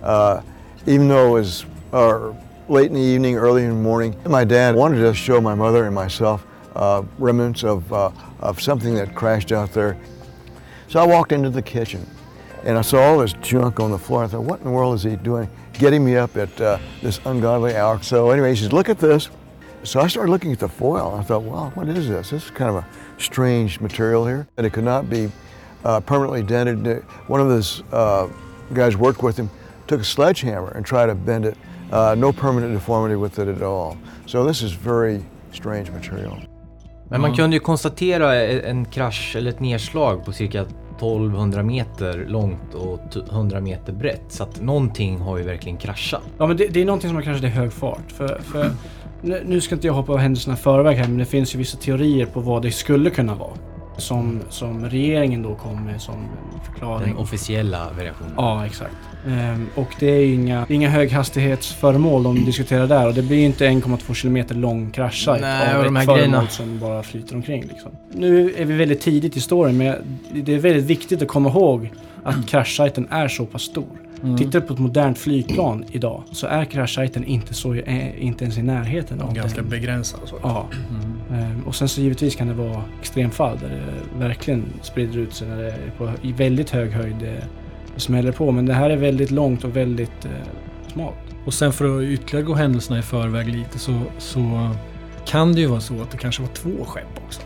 Uh, 0.03 0.41
even 0.87 1.09
though 1.09 1.27
it 1.39 1.45
was 1.45 1.67
uh, 1.93 2.35
late 2.75 2.87
in 2.87 2.95
the 2.95 3.15
evening, 3.15 3.37
early 3.37 3.63
in 3.65 3.69
the 3.71 3.83
morning, 3.83 4.15
my 4.29 4.45
dad 4.45 4.77
wanted 4.77 5.01
to 5.09 5.15
show 5.15 5.41
my 5.41 5.55
mother 5.55 5.85
and 5.85 5.95
myself 5.95 6.41
uh, 6.77 7.03
remnants 7.19 7.65
of, 7.65 7.93
uh, 7.93 8.11
of 8.41 8.61
something 8.61 8.95
that 8.97 9.15
crashed 9.15 9.53
out 9.53 9.73
there. 9.73 9.97
So 10.89 11.01
I 11.01 11.07
walked 11.07 11.33
into 11.39 11.51
the 11.51 11.63
kitchen 11.63 12.01
and 12.67 12.77
I 12.77 12.83
saw 12.83 12.99
all 12.99 13.19
this 13.19 13.33
junk 13.35 13.79
on 13.79 13.93
the 13.93 13.99
floor. 13.99 14.25
I 14.25 14.27
thought, 14.27 14.43
what 14.43 14.59
in 14.59 14.65
the 14.65 14.73
world 14.73 14.97
is 14.97 15.05
he 15.05 15.15
doing? 15.15 15.49
Getting 15.73 16.05
me 16.05 16.17
up 16.17 16.37
at 16.37 16.61
uh, 16.61 16.79
this 17.01 17.21
ungodly 17.25 17.77
hour. 17.77 18.03
So 18.03 18.31
anyway, 18.31 18.51
he 18.51 18.57
says, 18.57 18.73
look 18.73 18.89
at 18.89 18.99
this. 18.99 19.31
So 19.85 20.01
I 20.01 20.09
started 20.09 20.33
looking 20.33 20.51
at 20.51 20.59
the 20.59 20.69
foil. 20.69 21.15
I 21.15 21.23
thought, 21.23 21.43
wow, 21.43 21.71
what 21.75 21.89
is 21.89 22.09
this? 22.09 22.31
This 22.31 22.45
is 22.45 22.51
kind 22.51 22.71
of 22.71 22.77
a 22.77 22.87
strange 23.19 23.81
material 23.81 24.27
here. 24.27 24.49
And 24.57 24.67
it 24.67 24.73
could 24.73 24.83
not 24.85 25.09
be 25.09 25.31
uh, 25.85 26.01
permanently 26.01 26.43
dented. 26.43 27.05
One 27.29 27.41
of 27.41 27.49
those 27.49 27.85
uh, 27.93 28.29
guys 28.75 28.97
worked 28.97 29.23
with 29.23 29.37
him 29.37 29.49
took 29.87 30.01
a 30.01 30.05
sledgehammer 30.05 30.71
and 30.71 30.85
tried 30.85 31.07
to 31.07 31.15
bend 31.15 31.47
it. 31.47 31.57
Uh, 31.93 32.17
no 32.19 32.33
permanent 32.33 32.75
deformity 32.75 33.15
with 33.15 33.39
it 33.39 33.47
at 33.47 33.63
all. 33.63 33.97
So 34.27 34.45
this 34.45 34.61
is 34.61 34.73
very 34.73 35.25
strange 35.53 35.93
material. 35.93 36.37
Men 37.11 37.21
man 37.21 37.35
kunde 37.35 37.57
ju 37.57 37.61
konstatera 37.61 38.35
en 38.35 38.85
krasch 38.85 39.37
eller 39.37 39.51
ett 39.51 39.61
nedslag 39.61 40.25
på 40.25 40.33
cirka 40.33 40.67
1200 40.97 41.63
meter 41.63 42.27
långt 42.29 42.75
och 42.75 43.01
100 43.31 43.61
meter 43.61 43.93
brett. 43.93 44.25
Så 44.29 44.43
att 44.43 44.61
någonting 44.61 45.19
har 45.19 45.39
ju 45.39 45.45
verkligen 45.45 45.79
kraschat. 45.79 46.23
Ja 46.39 46.47
men 46.47 46.57
det, 46.57 46.67
det 46.67 46.81
är 46.81 46.85
någonting 46.85 47.11
som 47.11 47.17
har 47.17 47.23
kraschat 47.23 47.45
i 47.45 47.47
hög 47.47 47.73
fart. 47.73 48.13
För, 48.13 48.41
för 48.43 48.71
nu, 49.23 49.43
nu 49.47 49.61
ska 49.61 49.75
inte 49.75 49.87
jag 49.87 49.95
hoppa 49.95 50.13
av 50.13 50.19
händelserna 50.19 50.57
i 50.57 50.59
förväg 50.59 50.97
här 50.97 51.09
men 51.09 51.19
det 51.19 51.25
finns 51.25 51.55
ju 51.55 51.59
vissa 51.59 51.79
teorier 51.79 52.27
på 52.27 52.41
vad 52.41 52.63
det 52.63 52.71
skulle 52.71 53.11
kunna 53.11 53.35
vara. 53.35 53.53
Som, 53.99 54.41
som 54.49 54.85
regeringen 54.87 55.43
då 55.43 55.55
kom 55.55 55.85
med 55.85 56.01
som 56.01 56.29
förklaring. 56.65 57.09
Den 57.09 57.17
officiella 57.17 57.87
variationen. 57.97 58.33
Ja, 58.37 58.67
exakt. 58.67 58.95
Ehm, 59.29 59.67
och 59.75 59.89
det 60.01 60.07
är 60.11 60.21
ju 60.21 60.35
inga, 60.35 60.67
inga 60.69 60.89
höghastighetsföremål 60.89 62.23
de 62.23 62.45
diskuterar 62.45 62.87
där 62.87 63.07
och 63.07 63.15
det 63.15 63.23
blir 63.23 63.37
ju 63.37 63.45
inte 63.45 63.67
1,2 63.67 64.15
kilometer 64.15 64.55
lång 64.55 64.91
kraschsajt 64.91 65.43
av 65.43 65.49
ett 65.49 65.75
föremål 65.75 66.17
grejerna. 66.17 66.47
som 66.49 66.79
bara 66.79 67.03
flyter 67.03 67.35
omkring. 67.37 67.63
Liksom. 67.63 67.91
Nu 68.13 68.55
är 68.57 68.65
vi 68.65 68.75
väldigt 68.75 69.01
tidigt 69.01 69.37
i 69.37 69.41
storyn 69.41 69.77
men 69.77 69.95
det 70.33 70.55
är 70.55 70.59
väldigt 70.59 70.85
viktigt 70.85 71.23
att 71.23 71.29
komma 71.29 71.49
ihåg 71.49 71.91
att 72.25 72.47
kraschsajten 72.47 73.09
är 73.11 73.29
så 73.29 73.47
pass 73.47 73.63
stor. 73.63 73.87
Mm. 74.23 74.37
Tittar 74.37 74.61
du 74.61 74.67
på 74.67 74.73
ett 74.73 74.79
modernt 74.79 75.19
flygplan 75.19 75.85
idag 75.93 76.23
så 76.33 76.47
är 76.47 76.65
kraschsajten 76.65 77.25
inte, 77.25 77.55
så, 77.55 77.75
eh, 77.75 78.25
inte 78.25 78.45
ens 78.45 78.59
i 78.59 78.63
närheten 78.63 79.21
av 79.21 79.35
Ganska 79.35 79.61
den. 79.61 79.71
begränsad 79.71 80.21
så. 80.25 80.37
Ja. 80.43 80.67
Ehm, 80.73 81.16
Och 81.67 81.75
sen 81.75 81.89
så 81.89 82.01
givetvis 82.01 82.37
kan 82.37 82.49
det 82.49 82.55
vara 82.55 82.83
extremfall 83.01 83.59
där 83.59 83.69
det 83.69 84.19
verkligen 84.27 84.65
sprider 84.83 85.19
ut 85.19 85.35
sig 85.35 85.49
när 85.49 85.57
det 85.57 85.71
är 85.71 85.91
på, 85.99 86.13
i 86.23 86.33
väldigt 86.33 86.71
hög 86.71 86.91
höjd 86.91 87.17
det, 87.21 87.45
det 87.95 88.01
smäller 88.01 88.33
på. 88.33 88.53
Men 88.53 88.67
det 88.67 88.75
här 88.75 88.91
är 88.91 88.97
väldigt 88.97 89.31
långt 89.31 89.65
och 89.65 89.77
väldigt 89.77 90.25
eh, 90.25 90.31
smalt. 90.93 91.17
Och 91.45 91.55
sen 91.55 91.73
för 91.73 91.99
att 91.99 92.05
ytterligare 92.05 92.47
gå 92.47 92.55
händelserna 92.55 92.99
i 92.99 93.03
förväg 93.03 93.49
lite 93.49 93.79
så, 93.79 94.03
så 94.19 94.71
kan 95.27 95.53
det 95.53 95.61
ju 95.61 95.67
vara 95.67 95.81
så 95.81 96.03
att 96.03 96.11
det 96.11 96.19
kanske 96.19 96.43
var 96.43 96.49
två 96.49 96.85
skepp 96.85 97.21
också. 97.27 97.41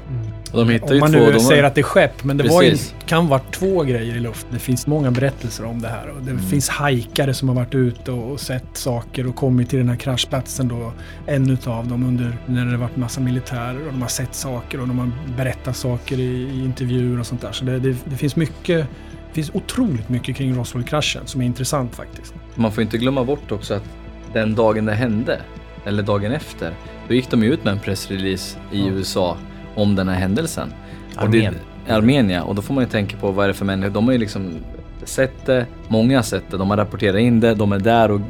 Och 0.53 0.67
de 0.67 0.81
Om 0.83 0.99
man 0.99 1.13
nu 1.13 1.41
säger 1.41 1.63
att 1.63 1.75
det 1.75 1.81
är 1.81 1.83
skepp, 1.83 2.25
men 2.25 2.37
det 2.37 2.49
var 2.49 2.63
ju, 2.63 2.77
kan 3.07 3.29
vara 3.29 3.41
två 3.51 3.83
grejer 3.83 4.17
i 4.17 4.21
luft. 4.21 4.47
Det 4.53 4.59
finns 4.59 4.87
många 4.87 5.11
berättelser 5.11 5.65
om 5.65 5.83
det 5.83 5.89
här. 5.89 6.09
Och 6.09 6.23
det 6.23 6.39
finns 6.39 6.69
hajkare 6.69 7.35
som 7.35 7.49
har 7.49 7.57
varit 7.57 7.75
ute 7.75 8.13
och, 8.13 8.33
och 8.33 8.41
sett 8.41 8.65
saker 8.73 9.27
och 9.27 9.37
kommit 9.37 9.71
till 9.71 9.79
den 9.79 9.89
här 9.89 9.97
kraschplatsen 9.97 10.69
då. 10.69 10.93
En 11.27 11.51
utav 11.51 11.89
dem 11.89 12.05
under 12.05 12.39
när 12.47 12.65
det 12.65 12.71
har 12.71 12.79
varit 12.79 12.97
massa 12.97 13.21
militärer 13.21 13.87
och 13.87 13.93
de 13.93 14.03
har 14.03 14.09
sett 14.09 14.35
saker 14.35 14.81
och 14.81 14.89
de 14.89 14.99
har 14.99 15.11
berättat 15.37 15.77
saker 15.77 16.19
i, 16.19 16.23
i 16.23 16.65
intervjuer 16.65 17.21
och 17.21 17.27
sånt 17.27 17.41
där. 17.41 17.53
Så 17.53 17.65
det, 17.65 17.79
det, 17.79 17.97
det 18.05 18.17
finns 18.17 18.37
mycket 18.37 18.87
det 19.29 19.35
finns 19.35 19.51
otroligt 19.55 20.09
mycket 20.09 20.37
kring 20.37 20.55
Roswell-kraschen 20.55 21.23
som 21.27 21.41
är 21.41 21.47
intressant 21.47 21.95
faktiskt. 21.95 22.35
Man 22.55 22.73
får 22.73 22.83
inte 22.83 22.99
glömma 22.99 23.25
bort 23.25 23.53
också 23.53 23.75
att 23.75 23.85
den 24.33 24.55
dagen 24.55 24.85
det 24.85 24.93
hände, 24.93 25.41
eller 25.85 26.03
dagen 26.03 26.33
efter, 26.33 26.75
då 27.09 27.15
gick 27.15 27.31
de 27.31 27.43
ut 27.43 27.65
med 27.65 27.73
en 27.73 27.79
pressrelease 27.79 28.59
i 28.73 28.87
USA 28.87 29.37
om 29.81 29.97
den 29.97 30.09
här 30.09 30.17
händelsen. 30.17 30.73
Och 31.17 31.23
Armén. 31.23 32.29
Det, 32.29 32.35
ja, 32.35 32.43
och 32.43 32.55
då 32.55 32.63
får 32.63 32.75
man 32.75 32.85
ju 32.85 32.91
tänka 32.91 33.17
på 33.17 33.31
vad 33.31 33.45
är 33.45 33.49
det 33.49 33.55
för 33.55 33.65
människor. 33.65 33.95
De 33.95 34.05
har 34.05 34.13
ju 34.13 34.19
liksom 34.19 34.59
sett 35.05 35.47
det, 35.47 35.67
många 35.89 36.19
har 36.19 36.23
sett 36.23 36.51
det, 36.51 36.57
de 36.57 36.71
har 36.71 36.77
rapporterat 36.77 37.21
in 37.21 37.41
det, 37.41 37.55
de 37.55 37.73
är 37.73 37.79
där 37.79 38.11
och 38.11 38.21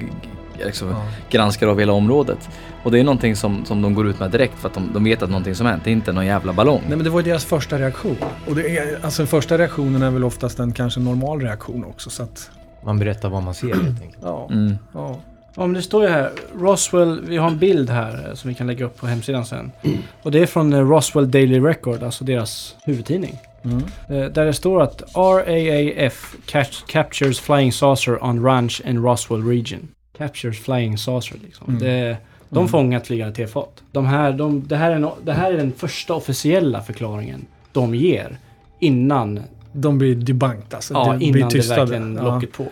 liksom 0.64 0.94
granskar 1.30 1.66
av 1.66 1.78
hela 1.78 1.92
området. 1.92 2.48
Och 2.82 2.90
det 2.90 3.00
är 3.00 3.04
någonting 3.04 3.36
som, 3.36 3.64
som 3.64 3.82
de 3.82 3.94
går 3.94 4.08
ut 4.08 4.20
med 4.20 4.30
direkt 4.30 4.58
för 4.58 4.68
att 4.68 4.74
de, 4.74 4.90
de 4.94 5.04
vet 5.04 5.22
att 5.22 5.30
någonting 5.30 5.54
som 5.54 5.66
hänt, 5.66 5.84
det 5.84 5.90
är 5.90 5.92
inte 5.92 6.12
någon 6.12 6.26
jävla 6.26 6.52
ballong. 6.52 6.80
Nej 6.88 6.96
men 6.96 7.04
det 7.04 7.10
var 7.10 7.20
ju 7.20 7.24
deras 7.24 7.44
första 7.44 7.78
reaktion. 7.78 8.16
Och 8.48 8.54
det 8.54 8.78
är, 8.78 9.04
alltså 9.04 9.22
den 9.22 9.26
första 9.26 9.58
reaktionen 9.58 10.02
är 10.02 10.10
väl 10.10 10.24
oftast 10.24 10.58
en 10.58 10.72
kanske 10.72 11.00
normal 11.00 11.40
reaktion 11.40 11.84
också 11.84 12.10
så 12.10 12.22
att... 12.22 12.50
Man 12.84 12.98
berättar 12.98 13.28
vad 13.28 13.42
man 13.42 13.54
ser 13.54 13.74
helt 13.74 14.02
enkelt. 14.02 14.22
Ja. 14.22 14.48
Mm. 14.50 14.78
ja. 14.92 15.16
Ja, 15.54 15.66
men 15.66 15.72
det 15.72 15.82
står 15.82 16.02
ju 16.02 16.08
här, 16.08 16.30
Roswell, 16.58 17.20
vi 17.24 17.36
har 17.36 17.46
en 17.48 17.58
bild 17.58 17.90
här 17.90 18.26
eh, 18.28 18.34
som 18.34 18.48
vi 18.48 18.54
kan 18.54 18.66
lägga 18.66 18.84
upp 18.84 18.96
på 18.96 19.06
hemsidan 19.06 19.44
sen. 19.46 19.72
Och 20.22 20.30
det 20.30 20.38
är 20.38 20.46
från 20.46 20.72
eh, 20.72 20.78
Roswell 20.88 21.30
Daily 21.30 21.60
Record, 21.60 22.02
alltså 22.02 22.24
deras 22.24 22.76
huvudtidning. 22.84 23.38
Mm. 23.64 23.76
Eh, 24.08 24.30
Där 24.32 24.44
det 24.46 24.52
står 24.52 24.82
att 24.82 25.02
RAAF 25.16 26.34
catch, 26.46 26.82
captures 26.86 27.40
flying 27.40 27.72
saucer 27.72 28.24
on 28.24 28.44
ranch 28.44 28.82
in 28.86 29.02
Roswell 29.02 29.42
region. 29.48 29.88
Captures 30.18 30.58
flying 30.60 30.98
saucer 30.98 31.36
liksom. 31.44 31.66
Mm. 31.68 31.80
Det, 31.80 32.16
de 32.48 32.58
Mm. 32.58 32.68
fångar 32.68 33.00
flygande 33.00 33.34
tefat. 33.34 33.82
De 33.92 34.06
här, 34.06 34.32
de, 34.32 34.66
det, 34.68 34.76
här 34.76 34.90
är 34.90 34.98
no, 34.98 35.14
det 35.24 35.32
här 35.32 35.52
är 35.52 35.56
den 35.56 35.72
första 35.72 36.14
officiella 36.14 36.82
förklaringen 36.82 37.46
de 37.72 37.94
ger 37.94 38.38
innan, 38.78 39.40
De 39.72 39.98
blir 39.98 40.14
debunked 40.14 40.74
alltså. 40.74 40.94
ja, 40.94 41.04
de 41.12 41.16
blir 41.18 41.36
innan 41.36 41.48
det 41.50 41.68
verkligen 41.68 42.16
Ja. 42.16 42.22
locket 42.34 42.52
på. 42.52 42.66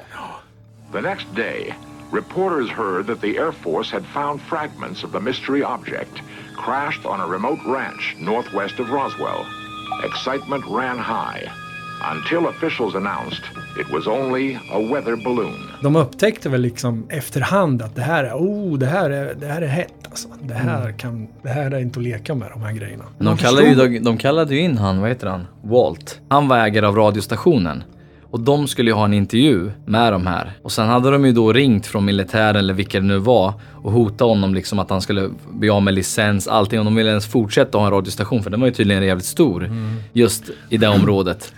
The 0.93 1.01
next 1.01 1.27
day, 1.37 1.75
reporters 2.13 2.71
heard 2.71 3.07
that 3.07 3.21
the 3.21 3.39
Air 3.39 3.53
Force 3.53 3.91
had 3.97 4.05
found 4.05 4.41
fragments 4.41 5.05
of 5.05 5.13
the 5.13 5.21
mystery 5.21 5.63
object 5.63 6.13
crashed 6.57 7.05
on 7.07 7.21
a 7.21 7.27
remote 7.27 7.61
ranch 7.67 8.17
northwest 8.21 8.81
of 8.81 8.91
Roswell. 8.91 9.45
Excitement 10.05 10.65
ran 10.71 10.99
high 10.99 11.43
until 12.13 12.47
officials 12.49 12.95
announced 12.95 13.43
it 13.81 13.91
was 13.93 14.07
only 14.07 14.55
a 14.73 14.79
weather 14.93 15.17
balloon. 15.17 15.71
De 15.83 15.97
upptäckte 15.97 16.49
väl 16.49 16.61
liksom 16.61 17.07
efterhand 17.11 17.83
att 17.83 17.95
det 17.97 18.03
här 18.03 18.25
är, 18.25 18.33
oh, 18.35 18.79
det 18.79 18.87
här 18.87 19.11
är, 19.11 19.35
det 19.35 19.47
här 19.47 19.63
är 19.63 19.67
hett 19.67 19.95
alltså. 20.09 20.29
Det 20.43 20.55
här, 20.55 20.81
Mm. 20.83 20.97
kan, 20.99 21.29
det 21.43 21.49
här 21.49 21.71
är 21.71 21.79
inte 21.81 21.99
att 21.99 22.05
leka 22.05 22.35
med 22.35 22.49
de 22.51 22.63
här 22.63 22.73
grejerna. 22.73 23.05
De, 23.19 23.37
kallade 23.37 23.69
ju, 23.69 23.75
de, 23.75 23.99
de 23.99 24.19
kallade 24.19 24.55
ju 24.55 24.61
in 24.61 24.79
han, 24.79 25.01
vad 25.01 25.09
heter 25.09 25.27
han? 25.27 25.47
Walt. 25.63 26.21
Han 26.29 26.49
var 26.49 26.59
ägare 26.59 26.87
av 26.87 26.97
radiostationen. 26.97 27.83
Och 28.31 28.41
de 28.41 28.69
skulle 28.69 28.91
ju 28.91 28.95
ha 28.95 29.05
en 29.05 29.15
intervju 29.15 29.71
med 29.87 30.13
de 30.13 30.27
här. 30.27 30.53
Och 30.63 30.73
sen 30.73 30.89
hade 30.89 31.11
de 31.11 31.25
ju 31.27 31.33
då 31.33 31.53
ringt 31.53 31.87
från 31.87 32.05
militären 32.05 32.57
eller 32.57 32.75
vilka 32.75 33.01
det 33.01 33.07
nu 33.07 33.19
var 33.19 33.53
och 33.83 33.93
hotat 33.93 34.29
honom 34.29 34.55
liksom 34.55 34.79
att 34.79 34.91
han 34.91 35.01
skulle 35.01 35.31
bli 35.53 35.71
av 35.71 35.83
med 35.83 35.95
licens, 35.95 36.49
allting. 36.49 36.79
Om 36.79 36.85
de 36.85 36.95
ville 36.95 37.09
ens 37.11 37.27
fortsätta 37.27 37.79
ha 37.79 37.85
en 37.87 37.93
radiostation 37.93 38.43
för 38.43 38.51
den 38.51 38.61
var 38.61 38.67
ju 38.67 38.75
tydligen 38.75 39.03
jävligt 39.03 39.27
stor. 39.27 39.65
Mm. 39.65 39.97
Just 40.13 40.45
i 40.69 40.77
det 40.77 40.89
området. 40.89 41.53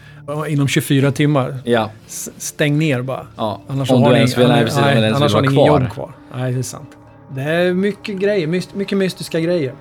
Inom 0.49 0.69
24 0.69 1.13
timmar. 1.13 1.59
Ja. 1.65 1.91
Stäng 2.37 2.79
ner 2.79 3.03
bara. 3.03 3.27
Ja. 3.37 3.61
Annars 3.69 3.91
Om 3.91 4.03
har 4.03 4.11
du 4.11 4.17
ens 4.17 4.39
vill- 4.39 4.49
nej, 4.49 4.65
precis, 4.65 4.79
annars 4.83 5.35
har 5.35 5.41
ni 5.41 5.47
ingen 5.53 5.67
kvar. 5.67 5.81
jobb 5.81 5.91
kvar. 5.93 6.11
Nej, 6.37 6.53
det 6.53 6.59
är 6.59 6.63
sant. 6.63 6.91
Det 7.35 7.43
är 7.43 7.75
mycket 7.75 8.17
grejer, 8.19 8.47
mycket 8.77 8.99
mystiska 8.99 9.41
grejer. 9.41 9.75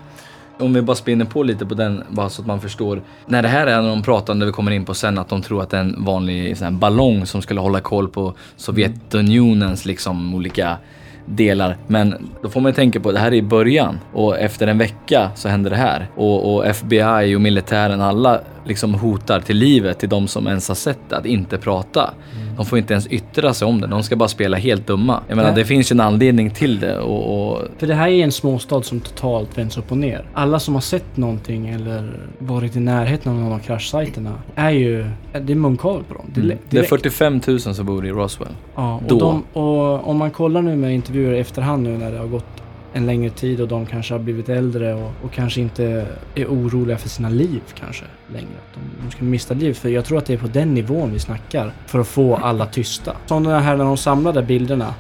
Om 0.60 0.74
vi 0.74 0.82
bara 0.82 0.96
spinner 0.96 1.26
på 1.26 1.44
lite 1.44 1.66
på 1.66 1.74
den, 1.74 2.04
bara 2.10 2.30
så 2.30 2.42
att 2.42 2.48
man 2.48 2.62
förstår. 2.62 3.02
När 3.26 3.42
det 3.42 3.48
här 3.48 3.68
är 3.68 3.82
när 3.82 3.90
de 3.90 4.02
pratar, 4.02 4.34
när 4.34 4.46
vi 4.46 4.52
kommer 4.52 4.72
in 4.72 4.86
på 4.86 4.94
sen, 4.94 5.18
att 5.18 5.30
de 5.30 5.42
tror 5.42 5.62
att 5.62 5.70
det 5.70 5.78
är 5.78 5.82
en 5.82 6.06
vanlig 6.06 6.58
sån 6.58 6.66
här 6.66 6.72
ballong 6.72 7.26
som 7.26 7.42
skulle 7.42 7.60
hålla 7.60 7.80
koll 7.80 8.10
på 8.10 8.34
Sovjetunionens 8.56 9.86
liksom 9.86 10.36
olika 10.36 10.78
delar. 11.26 11.78
Men 11.88 12.30
då 12.42 12.50
får 12.50 12.62
man 12.62 12.72
ju 12.72 12.76
tänka 12.76 13.00
på, 13.00 13.12
det 13.12 13.20
här 13.20 13.28
är 13.28 13.36
i 13.36 13.42
början 13.42 14.00
och 14.14 14.40
efter 14.40 14.68
en 14.68 14.78
vecka 14.78 15.32
så 15.36 15.50
händer 15.50 15.70
det 15.70 15.76
här. 15.76 16.10
Och, 16.16 16.56
och 16.56 16.66
FBI 16.66 17.36
och 17.36 17.42
militären, 17.42 18.02
alla 18.02 18.42
liksom 18.70 18.94
hotar 18.94 19.40
till 19.40 19.58
livet 19.58 20.00
till 20.00 20.10
de 20.10 20.28
som 20.28 20.48
ens 20.48 20.68
har 20.68 20.76
sett 20.76 21.00
det, 21.10 21.18
att 21.18 21.26
inte 21.26 21.58
prata. 21.58 22.14
De 22.56 22.66
får 22.66 22.80
inte 22.80 22.94
ens 22.94 23.08
yttra 23.08 23.54
sig 23.54 23.68
om 23.68 23.82
det, 23.82 23.88
de 23.88 24.04
ska 24.04 24.16
bara 24.16 24.30
spela 24.30 24.58
helt 24.58 24.88
dumma. 24.88 25.22
Jag 25.28 25.36
menar, 25.36 25.50
Nej. 25.50 25.60
det 25.60 25.66
finns 25.66 25.92
ju 25.92 25.94
en 25.94 26.00
anledning 26.00 26.50
till 26.50 26.80
det 26.80 27.00
och, 27.00 27.52
och 27.52 27.68
För 27.78 27.88
det 27.88 27.94
här 27.94 28.08
är 28.08 28.24
en 28.24 28.32
småstad 28.32 28.82
som 28.82 29.00
totalt 29.00 29.58
vänds 29.58 29.78
upp 29.78 29.92
och 29.92 29.98
ner. 29.98 30.26
Alla 30.34 30.60
som 30.60 30.74
har 30.74 30.82
sett 30.82 31.18
någonting 31.18 31.70
eller 31.70 32.20
varit 32.40 32.76
i 32.76 32.80
närheten 32.80 33.32
av 33.32 33.38
någon 33.40 33.54
av 33.54 33.60
kraschsajterna 33.60 34.34
är 34.56 34.70
ju... 34.70 35.06
Det 35.42 35.54
är 35.54 35.56
munkavel 35.56 36.04
på 36.04 36.14
dem. 36.14 36.26
Mm. 36.36 36.58
Det 36.70 36.78
är 36.78 36.84
45 36.84 37.42
000 37.48 37.60
som 37.60 37.86
bor 37.86 38.06
i 38.06 38.12
Roswell. 38.12 38.54
Ja, 38.76 39.02
och, 39.10 39.18
de, 39.18 39.44
och 39.54 40.08
om 40.10 40.18
man 40.18 40.32
kollar 40.32 40.62
nu 40.62 40.76
med 40.76 40.94
intervjuer 40.94 41.34
i 41.34 41.40
efterhand 41.40 41.84
nu 41.84 41.98
när 41.98 42.12
det 42.12 42.18
har 42.18 42.28
gått 42.28 42.64
en 42.94 43.06
längre 43.06 43.30
tid 43.30 43.62
och 43.62 43.68
de 43.68 43.86
kanske 43.86 44.14
har 44.14 44.20
blivit 44.20 44.50
äldre 44.50 44.94
och, 44.94 45.12
och 45.24 45.32
kanske 45.34 45.62
inte 45.62 46.06
är 46.36 46.46
oroliga 46.46 46.98
för 46.98 47.10
sina 47.10 47.30
liv 47.30 47.62
kanske 47.80 48.06
längre. 48.34 48.48
De, 48.74 48.80
de 49.06 49.12
ska 49.12 49.24
mista 49.24 49.54
liv. 49.54 49.74
För 49.74 49.90
jag 49.90 50.06
tror 50.06 50.18
att 50.18 50.26
det 50.26 50.34
är 50.34 50.38
på 50.38 50.48
den 50.48 50.74
nivån 50.74 51.12
vi 51.12 51.20
snackar. 51.20 51.72
För 51.86 52.00
att 52.00 52.08
få 52.08 52.36
alla 52.36 52.66
tysta. 52.66 53.16
Som 53.26 53.44
den 53.44 53.64
här 53.64 53.78
när 53.78 53.86
de 53.86 53.98
samlade 53.98 54.44
bilderna 54.44 54.94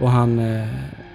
och 0.00 0.10
han, 0.10 0.38
eh, 0.38 0.66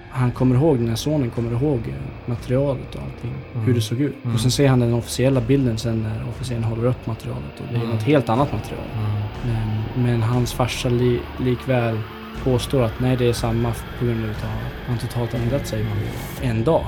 han 0.10 0.31
kommer 0.31 0.55
ihåg, 0.55 0.77
den 0.77 0.89
här 0.89 0.96
sonen 0.96 1.29
kommer 1.29 1.51
ihåg 1.51 1.79
eh, 1.88 2.29
materialet 2.29 2.96
och 2.96 3.01
allting. 3.01 3.34
Mm. 3.53 3.65
Hur 3.65 3.74
det 3.74 3.81
såg 3.81 4.01
ut. 4.01 4.15
Mm. 4.24 4.36
Och 4.36 4.41
sen 4.41 4.51
ser 4.51 4.67
han 4.67 4.79
den 4.79 4.93
officiella 4.93 5.41
bilden 5.41 5.77
sen 5.77 6.03
när 6.03 6.29
officeren 6.29 6.63
håller 6.63 6.86
upp 6.86 7.07
materialet 7.07 7.60
och 7.60 7.65
det 7.69 7.75
är 7.75 7.81
Mm. 7.81 7.89
något 7.89 8.03
helt 8.03 8.29
annat 8.29 8.51
material. 8.53 8.86
Men, 9.46 10.03
men 10.03 10.22
hans 10.22 10.53
farsa 10.53 10.89
li, 10.89 11.19
likväl 11.39 12.00
påstår 12.44 12.84
att 12.84 13.00
nej, 13.00 13.15
det 13.15 13.27
är 13.29 13.34
samma 13.34 13.74
på 14.00 14.06
grund 14.06 14.24
av 14.24 14.29
att 14.29 14.88
han 14.88 14.98
totalt 14.98 15.34
ändrat 15.34 15.67
sig 15.67 15.84
på 15.84 16.46
en 16.46 16.63
dag. 16.63 16.86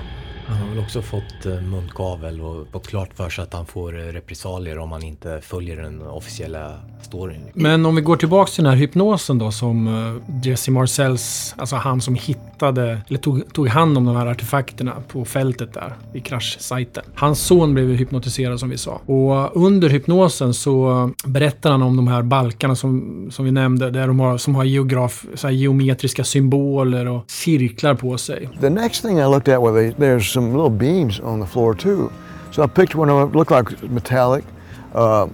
Han 0.50 0.58
har 0.58 0.70
väl 0.70 0.79
också 0.79 1.01
fått 1.01 1.46
eh, 1.46 1.62
munkavel 1.62 2.41
och 2.41 2.68
fått 2.72 2.88
klart 2.88 3.13
för 3.13 3.29
sig 3.29 3.44
att 3.44 3.53
han 3.53 3.65
får 3.65 4.00
eh, 4.00 4.03
repressalier 4.03 4.77
om 4.77 4.91
han 4.91 5.03
inte 5.03 5.41
följer 5.41 5.82
den 5.82 6.01
officiella 6.01 6.74
storyn. 7.01 7.41
Men 7.53 7.86
om 7.86 7.96
vi 7.96 8.01
går 8.01 8.15
tillbaks 8.15 8.56
till 8.56 8.63
den 8.63 8.74
här 8.74 8.79
hypnosen 8.79 9.38
då 9.38 9.51
som 9.51 9.88
eh, 9.88 10.48
Jesse 10.50 10.72
Marcells, 10.72 11.56
alltså 11.58 11.75
han 11.75 12.01
som 12.01 12.15
hittade, 12.15 13.01
eller 13.08 13.20
tog, 13.20 13.53
tog 13.53 13.68
hand 13.68 13.98
om 13.98 14.06
de 14.06 14.15
här 14.15 14.25
artefakterna 14.25 14.94
på 15.08 15.25
fältet 15.25 15.74
där 15.74 15.94
vid 16.13 16.25
kraschsajten. 16.25 17.03
Hans 17.15 17.39
son 17.39 17.74
blev 17.74 17.88
hypnotiserad 17.88 18.60
som 18.60 18.70
vi 18.70 18.77
sa. 18.77 19.01
Och 19.06 19.65
under 19.65 19.89
hypnosen 19.89 20.53
så 20.53 21.10
berättar 21.25 21.72
han 21.72 21.82
om 21.82 21.96
de 21.96 22.08
här 22.08 22.22
balkarna 22.22 22.75
som, 22.75 23.27
som 23.32 23.46
vi 23.46 23.51
nämnde, 23.51 23.91
där 23.91 24.08
de 24.08 24.20
har, 24.20 24.38
som 24.38 24.56
har 24.56 24.63
geograf, 24.63 25.25
så 25.36 25.48
här 25.48 25.53
geometriska 25.53 26.24
symboler 26.24 27.08
och 27.08 27.24
cirklar 27.27 27.96
på 27.96 28.18
sig. 28.18 28.50
The 28.62 28.70
next 28.70 29.01
thing 29.01 29.20
I 29.20 29.24
looked 29.24 29.53
at 29.56 29.62
were 29.62 29.91
the, 29.91 30.06
there's 30.06 30.38
some 30.39 30.51
little 30.51 30.69
beams 30.69 31.19
on 31.19 31.39
the 31.39 31.46
floor 31.46 31.75
too. 31.75 32.12
So 32.51 32.63
I 32.63 32.67
picked 32.67 32.96
one 32.96 33.10
of 33.10 33.17
them, 33.19 33.31
looked 33.34 33.51
like 33.51 33.84
metallic. 33.84 34.46
Uh, 34.93 35.27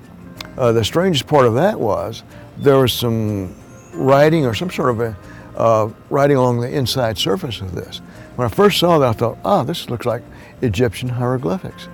uh, 0.57 0.71
the 0.71 0.83
strangest 0.83 1.27
part 1.27 1.45
of 1.45 1.53
that 1.53 1.79
was 1.79 2.23
there 2.57 2.79
was 2.79 2.91
some 2.91 3.55
writing 3.93 4.45
or 4.45 4.55
some 4.55 4.71
sort 4.71 4.89
of 4.89 4.99
a 5.01 5.15
uh, 5.57 5.89
writing 6.09 6.37
along 6.37 6.59
the 6.59 6.69
inside 6.69 7.17
surface 7.17 7.61
of 7.61 7.75
this. 7.75 7.99
When 8.35 8.45
I 8.45 8.49
first 8.49 8.79
saw 8.79 8.97
that, 8.97 9.09
I 9.09 9.13
thought, 9.13 9.37
ah, 9.45 9.63
this 9.63 9.89
looks 9.89 10.05
like 10.05 10.23
Egyptian 10.61 11.07
hieroglyphics. 11.07 11.87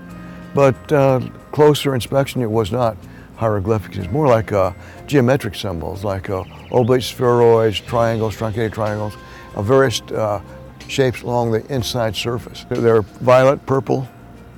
But 0.56 0.92
uh, 0.92 1.20
closer 1.52 1.94
inspection, 1.94 2.42
it 2.42 2.50
was 2.50 2.72
not 2.72 2.98
hieroglyphics. 3.36 3.98
It's 3.98 4.12
more 4.12 4.28
like 4.28 4.52
uh, 4.54 4.72
geometric 5.06 5.56
symbols, 5.56 6.04
like 6.04 6.30
uh, 6.30 6.44
oblate 6.72 7.04
spheroids, 7.04 7.86
triangles, 7.86 8.36
truncated 8.38 8.74
triangles, 8.74 9.16
various 9.58 10.02
uh, 10.02 10.42
shapes 10.92 11.24
along 11.24 11.52
the 11.54 11.76
inside 11.76 12.16
surface. 12.16 12.66
They're- 12.70 13.04
violet, 13.20 13.66
purple 13.66 14.02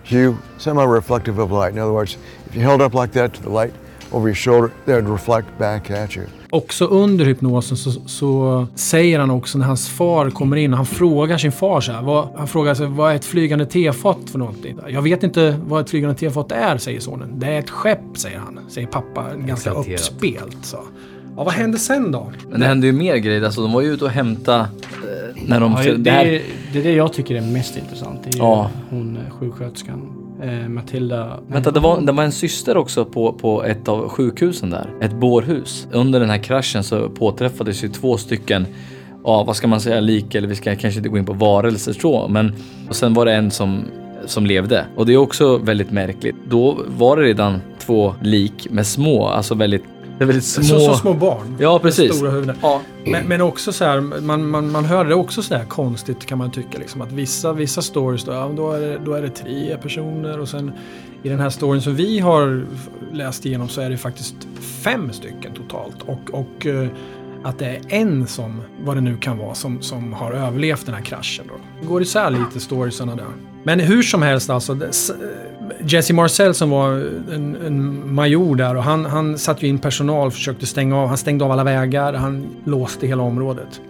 hue, 0.03 0.33
semi-reflective 0.57 1.39
of 1.43 1.51
light. 1.51 1.73
In 1.73 1.79
other 1.79 1.93
words, 1.93 2.17
if 2.49 2.55
you 2.55 2.63
held 2.63 2.81
up 2.81 2.93
like 2.93 3.13
that 3.19 3.33
to 3.33 3.43
the 3.43 3.49
light 3.49 3.73
over 4.11 4.27
your 4.27 4.35
shoulder, 4.35 4.69
they'd 4.85 5.09
reflect 5.11 5.47
back 5.59 5.91
at 5.91 6.17
you. 6.17 6.25
Också 6.49 6.85
under 6.85 7.25
hypnosen 7.25 7.77
så, 7.77 7.91
så 7.91 8.67
säger 8.75 9.19
han 9.19 9.31
också 9.31 9.57
när 9.57 9.65
hans 9.65 9.89
far 9.89 10.29
kommer 10.29 10.57
in 10.57 10.71
och 10.73 10.77
han 10.77 10.85
frågar 10.85 11.37
sin 11.37 11.51
far 11.51 11.81
så 11.81 11.91
här. 11.91 12.01
Vad, 12.01 12.27
han 12.37 12.47
frågar 12.47 12.73
sig 12.73 12.87
vad 12.87 13.11
är 13.11 13.15
ett 13.15 13.25
flygande 13.25 13.65
tefat 13.65 14.17
för 14.31 14.39
någonting? 14.39 14.79
Jag 14.89 15.01
vet 15.01 15.23
inte 15.23 15.59
vad 15.65 15.81
ett 15.81 15.89
flygande 15.89 16.15
tefat 16.15 16.51
är, 16.51 16.77
säger 16.77 16.99
sonen. 16.99 17.39
Det 17.39 17.47
är 17.47 17.59
ett 17.59 17.69
skepp, 17.69 17.99
säger 18.15 18.39
han. 18.39 18.59
Säger 18.69 18.87
pappa, 18.87 19.25
ganska 19.35 19.69
Exalterat. 19.69 19.99
uppspelt. 19.99 20.57
Så. 20.65 20.77
Ja, 21.37 21.43
vad 21.43 21.53
hände 21.53 21.77
sen 21.77 22.11
då? 22.11 22.31
Men 22.49 22.59
det 22.59 22.65
hände 22.65 22.87
ju 22.87 22.93
mer 22.93 23.15
grejer. 23.17 23.41
Alltså 23.43 23.61
de 23.61 23.71
var 23.73 23.81
ju 23.81 23.93
ute 23.93 24.05
och 24.05 24.11
hämta 24.11 24.59
eh, 24.59 24.65
när 25.47 25.59
de... 25.59 25.71
Ja, 25.71 25.83
det, 25.91 25.97
det 25.97 26.11
här- 26.11 26.25
är, 26.25 26.41
det 26.73 26.79
är 26.79 26.83
det 26.83 26.91
jag 26.93 27.13
tycker 27.13 27.35
är 27.35 27.41
mest 27.41 27.77
intressant. 27.77 28.19
Det 28.23 28.29
är 28.29 28.33
ju 28.33 28.39
Ja. 28.39 28.69
hon 28.89 29.17
eh, 29.17 29.33
sjuksköterskan. 29.33 30.01
Eh, 30.43 30.69
Matilda. 30.69 31.39
Vänta, 31.47 31.71
det 31.71 31.79
var, 31.79 32.01
det 32.01 32.11
var 32.11 32.23
en 32.23 32.31
syster 32.31 32.77
också 32.77 33.05
på, 33.05 33.33
på 33.33 33.63
ett 33.63 33.87
av 33.87 34.09
sjukhusen 34.09 34.69
där. 34.69 34.89
Ett 35.01 35.13
bårhus. 35.13 35.87
Under 35.91 36.19
den 36.19 36.29
här 36.29 36.37
kraschen 36.37 36.83
så 36.83 37.09
påträffades 37.09 37.83
ju 37.83 37.87
två 37.89 38.17
stycken, 38.17 38.65
ja 39.23 39.43
vad 39.43 39.55
ska 39.55 39.67
man 39.67 39.81
säga, 39.81 39.99
lik 39.99 40.35
eller 40.35 40.47
vi 40.47 40.55
ska 40.55 40.75
kanske 40.75 40.99
inte 40.99 41.09
gå 41.09 41.17
in 41.17 41.25
på 41.25 41.33
varelser 41.33 41.93
så, 41.93 42.27
men 42.27 42.53
och 42.89 42.95
sen 42.95 43.13
var 43.13 43.25
det 43.25 43.33
en 43.33 43.51
som, 43.51 43.83
som 44.25 44.45
levde. 44.45 44.85
Och 44.95 45.05
det 45.05 45.13
är 45.13 45.17
också 45.17 45.57
väldigt 45.57 45.91
märkligt. 45.91 46.35
Då 46.49 46.77
var 46.97 47.17
det 47.17 47.23
redan 47.23 47.61
två 47.79 48.13
lik 48.21 48.67
med 48.71 48.87
små, 48.87 49.27
alltså 49.27 49.55
väldigt, 49.55 49.83
det 50.17 50.23
är 50.23 50.25
väldigt 50.25 50.45
små. 50.45 50.63
Så, 50.63 50.79
så 50.79 50.93
små 50.93 51.13
barn. 51.13 51.55
Ja, 51.59 51.73
Med 51.73 51.81
precis. 51.81 52.15
Stora 52.15 52.31
huvuden. 52.31 52.55
Ja. 52.61 52.81
Men, 53.05 53.27
men 53.27 53.41
också 53.41 53.73
så 53.73 53.85
här, 53.85 54.01
man, 54.01 54.49
man, 54.49 54.71
man 54.71 54.85
hör 54.85 55.05
det 55.05 55.15
också 55.15 55.41
så 55.41 55.55
här 55.55 55.65
konstigt 55.65 56.25
kan 56.25 56.37
man 56.37 56.51
tycka. 56.51 56.77
Liksom, 56.77 57.01
att 57.01 57.11
vissa, 57.11 57.53
vissa 57.53 57.81
stories, 57.81 58.23
då, 58.23 58.31
ja, 58.31 58.51
då, 58.55 58.71
är 58.71 58.81
det, 58.81 58.99
då 59.05 59.13
är 59.13 59.21
det 59.21 59.29
tre 59.29 59.77
personer 59.81 60.39
och 60.39 60.49
sen 60.49 60.71
i 61.23 61.29
den 61.29 61.39
här 61.39 61.49
storyn 61.49 61.81
som 61.81 61.95
vi 61.95 62.19
har 62.19 62.65
läst 63.13 63.45
igenom 63.45 63.69
så 63.69 63.81
är 63.81 63.89
det 63.89 63.97
faktiskt 63.97 64.35
fem 64.83 65.13
stycken 65.13 65.53
totalt. 65.53 66.01
Och, 66.05 66.39
och 66.39 66.65
eh, 66.65 66.87
att 67.43 67.59
det 67.59 67.65
är 67.65 67.81
en 67.87 68.27
som, 68.27 68.61
vad 68.83 68.97
det 68.97 69.01
nu 69.01 69.17
kan 69.17 69.37
vara, 69.37 69.53
som, 69.55 69.81
som 69.81 70.13
har 70.13 70.31
överlevt 70.31 70.85
den 70.85 70.95
här 70.95 71.01
kraschen. 71.01 71.45
Då. 71.47 71.53
Det 71.81 71.87
går 71.87 72.01
isär 72.01 72.29
lite 72.29 72.59
storiesarna 72.59 73.15
där. 73.15 73.52
Men 73.63 73.79
hur 73.79 74.03
som 74.03 74.21
helst 74.21 74.49
alltså. 74.49 74.77
Jesse 75.85 76.13
Marcel 76.13 76.53
som 76.53 76.69
var 76.69 76.91
en, 77.33 77.57
en 77.65 78.13
major 78.15 78.55
där 78.55 78.75
och 78.75 78.83
han, 78.83 79.05
han 79.05 79.37
satte 79.37 79.65
ju 79.65 79.69
in 79.69 79.79
personal 79.79 80.27
och 80.27 80.33
försökte 80.33 80.65
stänga 80.65 80.97
av. 80.97 81.07
Han 81.07 81.17
stängde 81.17 81.45
av 81.45 81.51
alla 81.51 81.63
vägar, 81.63 82.13
han 82.13 82.47
låste 82.65 83.07
hela 83.07 83.23
området. 83.23 83.81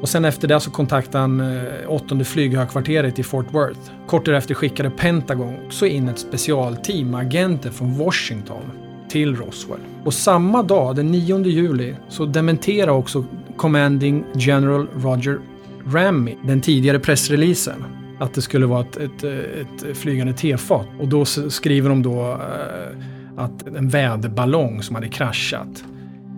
Och 0.00 0.08
sen 0.08 0.24
efter 0.24 0.48
det 0.48 0.60
så 0.60 0.70
kontaktade 0.70 1.18
han 1.18 1.40
eh, 1.40 1.62
åttonde 1.88 2.24
flyghögkvarteret 2.24 3.18
i 3.18 3.22
Fort 3.22 3.54
Worth. 3.54 3.80
Kort 4.06 4.24
därefter 4.24 4.54
skickade 4.54 4.90
Pentagon 4.90 5.56
också 5.66 5.86
in 5.86 6.08
ett 6.08 6.18
specialteam 6.18 7.10
med 7.10 7.20
agenter 7.20 7.70
från 7.70 7.98
Washington 7.98 8.62
till 9.08 9.36
Roswell. 9.36 9.80
Och 10.04 10.14
samma 10.14 10.62
dag, 10.62 10.96
den 10.96 11.06
9 11.06 11.44
juli, 11.44 11.94
så 12.08 12.24
dementerade 12.24 12.92
också 12.92 13.24
Commanding 13.56 14.24
General 14.34 14.86
Roger 14.96 15.38
Ramey 15.86 16.36
den 16.42 16.60
tidigare 16.60 16.98
pressreleasen 16.98 17.84
att 18.20 18.34
det 18.34 18.42
skulle 18.42 18.66
vara 18.66 18.80
ett, 18.80 18.96
ett, 18.96 19.24
ett 19.24 19.96
flygande 19.96 20.32
tefat. 20.32 20.86
Och 21.00 21.08
då 21.08 21.24
skriver 21.24 21.88
de 21.88 22.02
då 22.02 22.30
eh, 22.30 23.44
att 23.44 23.66
en 23.76 23.88
väderballong 23.88 24.82
som 24.82 24.94
hade 24.94 25.08
kraschat. 25.08 25.84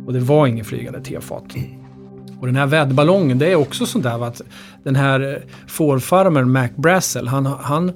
Och 0.06 0.12
det 0.12 0.20
var 0.20 0.46
ingen 0.46 0.64
flygande 0.64 1.00
tefat. 1.00 1.44
Och 2.40 2.46
den 2.46 2.56
här 2.56 2.66
väderballongen, 2.66 3.38
det 3.38 3.52
är 3.52 3.54
också 3.56 3.86
sånt 3.86 4.04
där 4.04 4.24
att 4.26 4.40
den 4.84 4.96
här 4.96 5.20
eh, 5.32 5.36
fårfarmern 5.68 6.50
Mac 6.52 6.68
Brassel, 6.76 7.28
han, 7.28 7.46
han, 7.46 7.92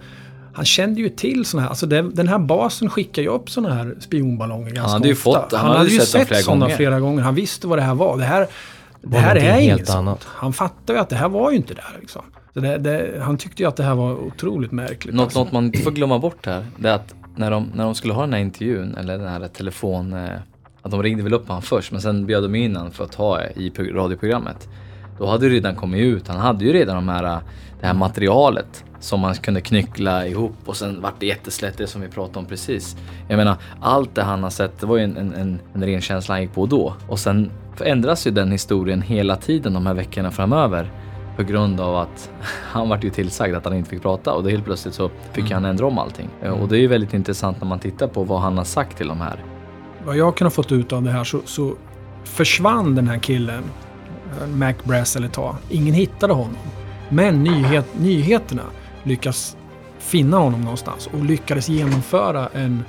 han 0.55 0.65
kände 0.65 1.01
ju 1.01 1.09
till 1.09 1.45
såna 1.45 1.63
här, 1.63 1.69
alltså 1.69 1.87
det, 1.87 2.03
den 2.03 2.29
här 2.29 2.39
basen 2.39 2.91
skickar 2.91 3.23
ju 3.23 3.29
upp 3.29 3.51
såna 3.51 3.75
här 3.75 3.95
spionballonger 4.01 4.71
ganska 4.71 4.93
hade 4.93 5.09
ju 5.09 5.13
ofta. 5.15 5.31
fått- 5.31 5.53
han 5.53 5.61
han, 5.61 5.67
hade 5.69 5.79
hade 5.79 5.91
ju 5.91 5.99
sett 5.99 6.09
sett, 6.09 6.29
flera 6.29 6.43
sådana 6.43 6.65
gånger. 6.65 6.77
flera 6.77 7.01
gånger. 7.01 7.23
Han 7.23 7.35
visste 7.35 7.67
vad 7.67 7.79
det 7.79 7.83
här 7.83 7.95
var. 7.95 8.19
Det 8.19 8.25
här, 8.25 8.47
det 9.03 9.19
här 9.19 9.37
är 9.37 9.61
inget 9.61 9.87
sånt. 9.87 9.99
annat. 9.99 10.25
Han 10.25 10.53
fattade 10.53 10.93
ju 10.93 10.99
att 11.03 11.09
det 11.09 11.17
här 11.17 11.29
var 11.29 11.51
ju 11.51 11.57
inte 11.57 11.75
där. 11.75 11.99
Liksom. 12.01 12.23
Det, 12.61 12.79
det, 12.79 13.23
han 13.23 13.37
tyckte 13.37 13.63
ju 13.63 13.69
att 13.69 13.77
det 13.77 13.83
här 13.83 13.95
var 13.95 14.13
otroligt 14.15 14.73
märkligt. 14.73 15.15
Något, 15.15 15.25
alltså. 15.25 15.39
något 15.39 15.53
man 15.53 15.65
inte 15.65 15.79
får 15.79 15.91
glömma 15.91 16.19
bort 16.19 16.47
här, 16.47 16.67
det 16.77 16.89
är 16.89 16.95
att 16.95 17.15
när 17.37 17.51
de, 17.51 17.71
när 17.75 17.85
de 17.85 17.95
skulle 17.95 18.13
ha 18.13 18.21
den 18.21 18.33
här 18.33 18.41
intervjun, 18.41 18.97
eller 18.97 19.19
den 19.19 19.29
här 19.29 19.49
telefon... 19.49 20.13
Eh, 20.13 20.31
att 20.83 20.93
de 20.93 21.03
ringde 21.03 21.23
väl 21.23 21.35
upp 21.35 21.49
honom 21.49 21.63
först, 21.63 21.93
men 21.93 22.01
sen 22.01 22.27
bjöd 22.27 22.43
de 22.43 22.55
in 22.55 22.77
honom 22.77 22.93
för 22.93 23.05
att 23.05 23.15
ha 23.15 23.45
i 23.45 23.71
pro- 23.71 23.93
radioprogrammet. 23.95 24.69
Då 25.19 25.27
hade 25.27 25.49
det 25.49 25.55
redan 25.55 25.75
kommit 25.75 26.01
ut, 26.01 26.29
han 26.29 26.37
hade 26.41 26.65
ju 26.65 26.73
redan 26.73 26.97
de 26.97 27.09
här, 27.09 27.25
eh, 27.25 27.39
det 27.81 27.87
här 27.87 27.95
materialet 27.95 28.85
som 29.01 29.21
man 29.21 29.35
kunde 29.35 29.61
knyckla 29.61 30.27
ihop 30.27 30.57
och 30.65 30.77
sen 30.77 31.01
vart 31.03 31.21
det 31.21 31.27
jätteslätt, 31.27 31.79
det 31.79 31.87
som 31.87 32.01
vi 32.01 32.09
pratade 32.09 32.39
om 32.39 32.45
precis. 32.47 32.97
Jag 33.29 33.37
menar, 33.37 33.57
allt 33.81 34.15
det 34.15 34.23
han 34.23 34.43
har 34.43 34.51
sett, 34.51 34.81
det 34.81 34.87
var 34.87 34.97
ju 34.97 35.05
en, 35.05 35.17
en, 35.17 35.35
en, 35.35 35.59
en 35.75 35.85
ren 35.85 36.01
känsla 36.01 36.35
han 36.35 36.43
gick 36.43 36.55
på 36.55 36.67
då. 36.67 36.95
Och 37.09 37.19
sen 37.19 37.51
ändras 37.85 38.27
ju 38.27 38.31
den 38.31 38.53
historien 38.53 39.03
hela 39.03 39.37
tiden 39.37 39.75
de 39.75 39.87
här 39.87 39.95
veckorna 39.95 40.31
framöver. 40.31 40.91
På 41.37 41.43
grund 41.43 41.81
av 41.81 41.97
att 41.97 42.31
han 42.73 42.89
vart 42.89 43.05
ju 43.05 43.11
tillsagd 43.11 43.55
att 43.55 43.65
han 43.65 43.75
inte 43.75 43.91
fick 43.91 44.03
prata 44.03 44.33
och 44.33 44.43
då 44.43 44.49
helt 44.49 44.65
plötsligt 44.65 44.95
så 44.95 45.11
fick 45.33 45.51
han 45.51 45.65
ändra 45.65 45.87
om 45.87 45.99
allting. 45.99 46.29
Eh, 46.43 46.51
Och 46.51 46.69
det 46.69 46.77
är 46.77 46.81
ju 46.81 46.87
väldigt 46.87 47.15
intressant 47.15 47.61
när 47.61 47.69
man 47.69 47.79
tittar 47.79 48.07
på 48.09 48.25
vad 48.25 48.41
han 48.41 48.57
har 48.59 48.65
sagt 48.65 48.97
till 48.97 49.09
de 49.09 49.21
här. 49.21 49.45
Vad 50.07 50.17
jag 50.17 50.37
kunnat 50.37 50.55
fått 50.55 50.73
ut 50.73 50.93
av 50.93 51.03
det 51.03 51.11
här 51.11 51.25
så, 51.25 51.41
så 51.45 51.75
försvann 52.25 52.95
den 52.95 53.09
här 53.09 53.19
killen, 53.19 53.65
eh, 54.43 54.49
Mac 54.49 54.75
Brassel 54.85 55.25
ett 55.25 55.33
tag. 55.33 55.55
Ingen 55.69 55.95
hittade 55.95 56.33
honom. 56.33 56.57
Men 57.09 57.43
nyhet, 57.45 57.87
nyheterna 58.01 58.63
lyckas 59.03 59.57
finna 59.99 60.37
honom 60.37 60.61
någonstans 60.61 61.09
och 61.13 61.25
lyckades 61.25 61.69
genomföra 61.69 62.49
en, 62.53 62.85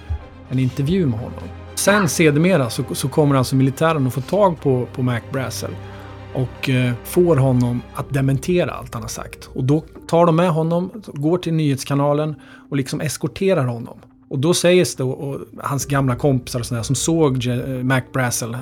en 0.49 0.59
intervju 0.59 1.05
med 1.05 1.19
honom. 1.19 1.43
Sen 1.75 2.09
sedermera 2.09 2.69
så, 2.69 2.83
så 2.91 3.07
kommer 3.09 3.35
alltså 3.35 3.55
militären 3.55 4.07
att 4.07 4.13
få 4.13 4.21
tag 4.21 4.61
på, 4.61 4.87
på 4.95 5.01
Mac 5.03 5.19
Brassel 5.31 5.71
och 6.33 6.69
eh, 6.69 6.93
får 7.03 7.37
honom 7.37 7.81
att 7.95 8.13
dementera 8.13 8.71
allt 8.71 8.93
han 8.93 9.03
har 9.03 9.09
sagt. 9.09 9.49
Och 9.53 9.63
då 9.63 9.83
tar 10.07 10.25
de 10.25 10.35
med 10.35 10.49
honom, 10.49 10.91
går 11.05 11.37
till 11.37 11.53
nyhetskanalen 11.53 12.35
och 12.69 12.77
liksom 12.77 13.01
eskorterar 13.01 13.65
honom. 13.65 13.99
Och 14.29 14.39
då 14.39 14.53
sägs 14.53 14.95
det, 14.95 15.03
och, 15.03 15.39
hans 15.59 15.85
gamla 15.85 16.15
kompisar 16.15 16.59
och 16.59 16.65
sådär 16.65 16.83
som 16.83 16.95
såg 16.95 17.47
eh, 17.47 17.57
Mac 17.83 18.01
Brassel 18.13 18.57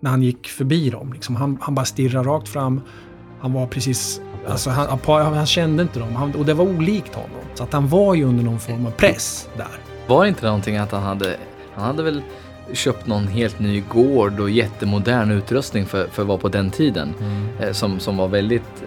när 0.00 0.10
han 0.10 0.22
gick 0.22 0.48
förbi 0.48 0.90
dem. 0.90 1.12
Liksom, 1.12 1.36
han, 1.36 1.58
han 1.60 1.74
bara 1.74 1.84
stirrade 1.84 2.28
rakt 2.28 2.48
fram. 2.48 2.80
Han 3.40 3.52
var 3.52 3.66
precis... 3.66 4.20
Alltså 4.48 4.70
han, 4.70 4.98
han, 5.06 5.34
han 5.34 5.46
kände 5.46 5.82
inte 5.82 5.98
dem 5.98 6.14
han, 6.14 6.34
och 6.34 6.44
det 6.44 6.54
var 6.54 6.64
olikt 6.64 7.14
honom. 7.14 7.30
Så 7.54 7.62
att 7.62 7.72
han 7.72 7.88
var 7.88 8.14
ju 8.14 8.24
under 8.24 8.44
någon 8.44 8.60
form 8.60 8.86
av 8.86 8.90
press 8.90 9.48
där. 9.56 9.66
Var 10.06 10.22
det 10.22 10.28
inte 10.28 10.46
någonting 10.46 10.76
att 10.76 10.92
han 10.92 11.02
hade, 11.02 11.36
han 11.74 11.84
hade 11.84 12.02
väl 12.02 12.22
köpt 12.72 13.06
någon 13.06 13.28
helt 13.28 13.58
ny 13.58 13.80
gård 13.80 14.40
och 14.40 14.50
jättemodern 14.50 15.30
utrustning 15.30 15.86
för, 15.86 16.06
för 16.06 16.22
att 16.22 16.28
vara 16.28 16.38
på 16.38 16.48
den 16.48 16.70
tiden. 16.70 17.14
Eh, 17.60 17.72
som, 17.72 18.00
som 18.00 18.16
var 18.16 18.28
väldigt, 18.28 18.84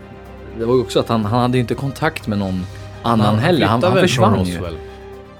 det 0.60 0.66
var 0.66 0.76
ju 0.76 0.82
också 0.82 1.00
att 1.00 1.10
han, 1.10 1.26
han 1.26 1.42
hade 1.42 1.58
inte 1.58 1.76
kontakt 1.76 2.28
med 2.28 2.38
någon 2.38 2.66
annan 3.04 3.40
heller. 3.40 3.68
Han, 3.68 3.80
flyttade 3.80 3.92
han 3.92 3.96
väl 3.96 4.08
försvann 4.08 4.34
från 4.34 4.46
ju. 4.46 4.58
Roswell. 4.58 4.78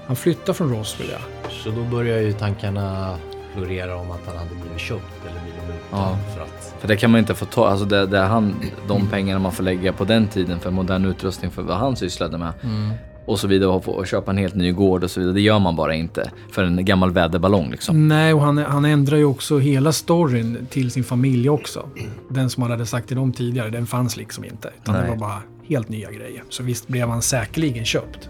Han 0.06 0.16
flyttade 0.16 0.54
från 0.54 0.74
Roswell, 0.74 1.08
ja. 1.12 1.50
Så 1.50 1.70
då 1.70 1.84
börjar 1.84 2.18
ju 2.18 2.32
tankarna 2.32 3.16
florera 3.54 3.96
om 3.96 4.10
att 4.10 4.20
han 4.26 4.36
hade 4.36 4.50
blivit 4.50 4.80
köpt 4.80 5.02
eller 5.30 5.40
blivit 5.40 5.62
mutad 5.66 5.78
Ja. 5.90 6.18
för 6.34 6.42
att... 6.42 6.74
För 6.80 6.88
det 6.88 6.96
kan 6.96 7.10
man 7.10 7.18
inte 7.18 7.34
få 7.34 7.44
ta, 7.44 7.68
alltså 7.68 7.84
det, 7.84 8.06
det 8.06 8.18
han, 8.18 8.54
de 8.88 9.06
pengarna 9.06 9.40
man 9.40 9.52
får 9.52 9.64
lägga 9.64 9.92
på 9.92 10.04
den 10.04 10.26
tiden 10.28 10.60
för 10.60 10.70
modern 10.70 11.04
utrustning 11.04 11.50
för 11.50 11.62
vad 11.62 11.76
han 11.76 11.96
sysslade 11.96 12.38
med. 12.38 12.52
Mm. 12.62 12.90
Och 13.28 13.40
så 13.40 13.48
vidare 13.48 13.70
och, 13.70 13.84
få, 13.84 13.92
och 13.92 14.06
köpa 14.06 14.30
en 14.30 14.38
helt 14.38 14.54
ny 14.54 14.72
gård 14.72 15.04
och 15.04 15.10
så 15.10 15.20
vidare. 15.20 15.34
Det 15.34 15.40
gör 15.40 15.58
man 15.58 15.76
bara 15.76 15.94
inte 15.94 16.30
för 16.50 16.64
en 16.64 16.84
gammal 16.84 17.10
väderballong 17.10 17.70
liksom. 17.70 18.08
Nej, 18.08 18.34
och 18.34 18.40
han, 18.40 18.58
han 18.58 18.84
ändrar 18.84 19.16
ju 19.16 19.24
också 19.24 19.58
hela 19.58 19.92
storyn 19.92 20.66
till 20.70 20.90
sin 20.90 21.04
familj 21.04 21.50
också. 21.50 21.88
Den 22.28 22.50
som 22.50 22.62
han 22.62 22.72
hade 22.72 22.86
sagt 22.86 23.08
till 23.08 23.16
dem 23.16 23.32
tidigare, 23.32 23.70
den 23.70 23.86
fanns 23.86 24.16
liksom 24.16 24.44
inte. 24.44 24.70
Utan 24.82 24.94
det 24.94 25.00
Nej. 25.00 25.10
var 25.10 25.16
bara 25.16 25.42
helt 25.68 25.88
nya 25.88 26.10
grejer. 26.10 26.42
Så 26.48 26.62
visst 26.62 26.88
blev 26.88 27.08
han 27.08 27.22
säkerligen 27.22 27.84
köpt. 27.84 28.28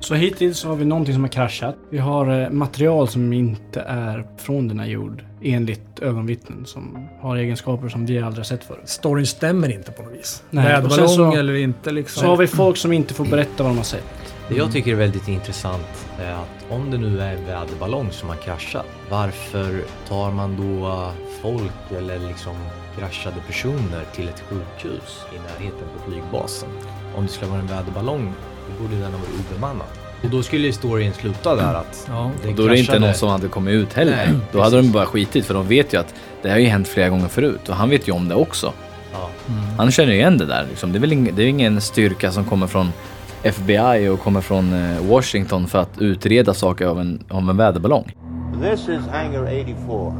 Så 0.00 0.14
hittills 0.14 0.64
har 0.64 0.76
vi 0.76 0.84
någonting 0.84 1.14
som 1.14 1.22
har 1.22 1.28
kraschat. 1.28 1.76
Vi 1.90 1.98
har 1.98 2.42
eh, 2.42 2.50
material 2.50 3.08
som 3.08 3.32
inte 3.32 3.80
är 3.80 4.26
från 4.38 4.68
denna 4.68 4.86
jord 4.86 5.24
enligt 5.42 6.00
ögonvittnen 6.00 6.66
som 6.66 7.08
har 7.20 7.36
egenskaper 7.36 7.88
som 7.88 8.06
vi 8.06 8.18
aldrig 8.18 8.38
har 8.38 8.44
sett 8.44 8.64
förut. 8.64 8.80
Storyn 8.84 9.26
stämmer 9.26 9.72
inte 9.72 9.92
på 9.92 10.02
något 10.02 10.12
vis. 10.12 10.42
Nej, 10.50 10.64
Väderballong 10.64 11.34
eller 11.34 11.54
inte 11.54 11.90
liksom. 11.90 12.20
Så 12.20 12.26
har 12.26 12.36
vi 12.36 12.46
folk 12.46 12.76
som 12.76 12.92
inte 12.92 13.14
får 13.14 13.24
berätta 13.24 13.62
vad 13.62 13.72
de 13.72 13.76
har 13.76 13.84
sett. 13.84 14.19
Det 14.50 14.56
jag 14.56 14.72
tycker 14.72 14.90
är 14.90 14.94
väldigt 14.94 15.28
intressant 15.28 16.06
är 16.20 16.32
att 16.32 16.64
om 16.70 16.90
det 16.90 16.98
nu 16.98 17.20
är 17.20 17.32
en 17.32 17.46
väderballong 17.46 18.12
som 18.12 18.28
har 18.28 18.36
kraschat, 18.36 18.86
varför 19.10 19.80
tar 20.08 20.30
man 20.30 20.56
då 20.56 21.10
folk 21.42 21.98
eller 21.98 22.18
liksom 22.18 22.54
kraschade 22.98 23.36
personer 23.46 24.04
till 24.14 24.28
ett 24.28 24.42
sjukhus 24.48 25.18
i 25.34 25.38
närheten 25.38 25.88
på 25.96 26.10
flygbasen? 26.10 26.68
Om 27.16 27.26
det 27.26 27.32
skulle 27.32 27.50
vara 27.50 27.60
en 27.60 27.66
väderballong, 27.66 28.32
då 28.68 28.82
borde 28.82 28.94
den 29.00 29.12
ha 29.12 29.18
varit 29.18 29.50
obemannad. 29.50 29.86
Och 30.24 30.30
då 30.30 30.42
skulle 30.42 30.66
historien 30.66 31.12
sluta 31.14 31.56
där 31.56 31.74
att 31.74 32.06
Ja. 32.08 32.30
den 32.42 32.50
Och 32.50 32.56
då 32.56 32.64
är 32.64 32.68
det 32.68 32.78
inte 32.78 32.98
någon 32.98 33.14
som 33.14 33.28
hade 33.28 33.48
kommit 33.48 33.74
ut 33.74 33.92
heller. 33.92 34.16
Nej, 34.26 34.38
då 34.52 34.60
hade 34.60 34.76
de 34.76 34.80
precis. 34.80 34.92
bara 34.94 35.06
skitit 35.06 35.46
för 35.46 35.54
de 35.54 35.68
vet 35.68 35.92
ju 35.94 35.98
att 36.00 36.14
det 36.42 36.50
har 36.50 36.58
ju 36.58 36.66
hänt 36.66 36.88
flera 36.88 37.08
gånger 37.08 37.28
förut 37.28 37.68
och 37.68 37.74
han 37.76 37.90
vet 37.90 38.08
ju 38.08 38.12
om 38.12 38.28
det 38.28 38.34
också. 38.34 38.72
Ja. 39.12 39.30
Han 39.78 39.90
känner 39.90 40.12
ju 40.12 40.18
igen 40.18 40.38
det 40.38 40.46
där. 40.46 40.66
Liksom. 40.70 40.92
Det, 40.92 40.98
är 40.98 41.00
väl 41.00 41.12
ing, 41.12 41.30
det 41.34 41.42
är 41.42 41.46
ingen 41.46 41.80
styrka 41.80 42.32
som 42.32 42.44
kommer 42.44 42.66
från 42.66 42.92
FBI 43.42 44.08
och 44.08 44.20
kommer 44.20 44.40
från 44.40 44.72
eh, 44.72 45.06
Washington 45.08 45.66
för 45.66 45.78
att 45.78 45.98
utreda 45.98 46.54
saker 46.54 47.00
en, 47.00 47.24
en 47.30 47.56
väderballong. 47.56 48.14
This 48.62 48.88
is 48.88 49.06
hangar 49.06 49.42
84. 49.42 50.12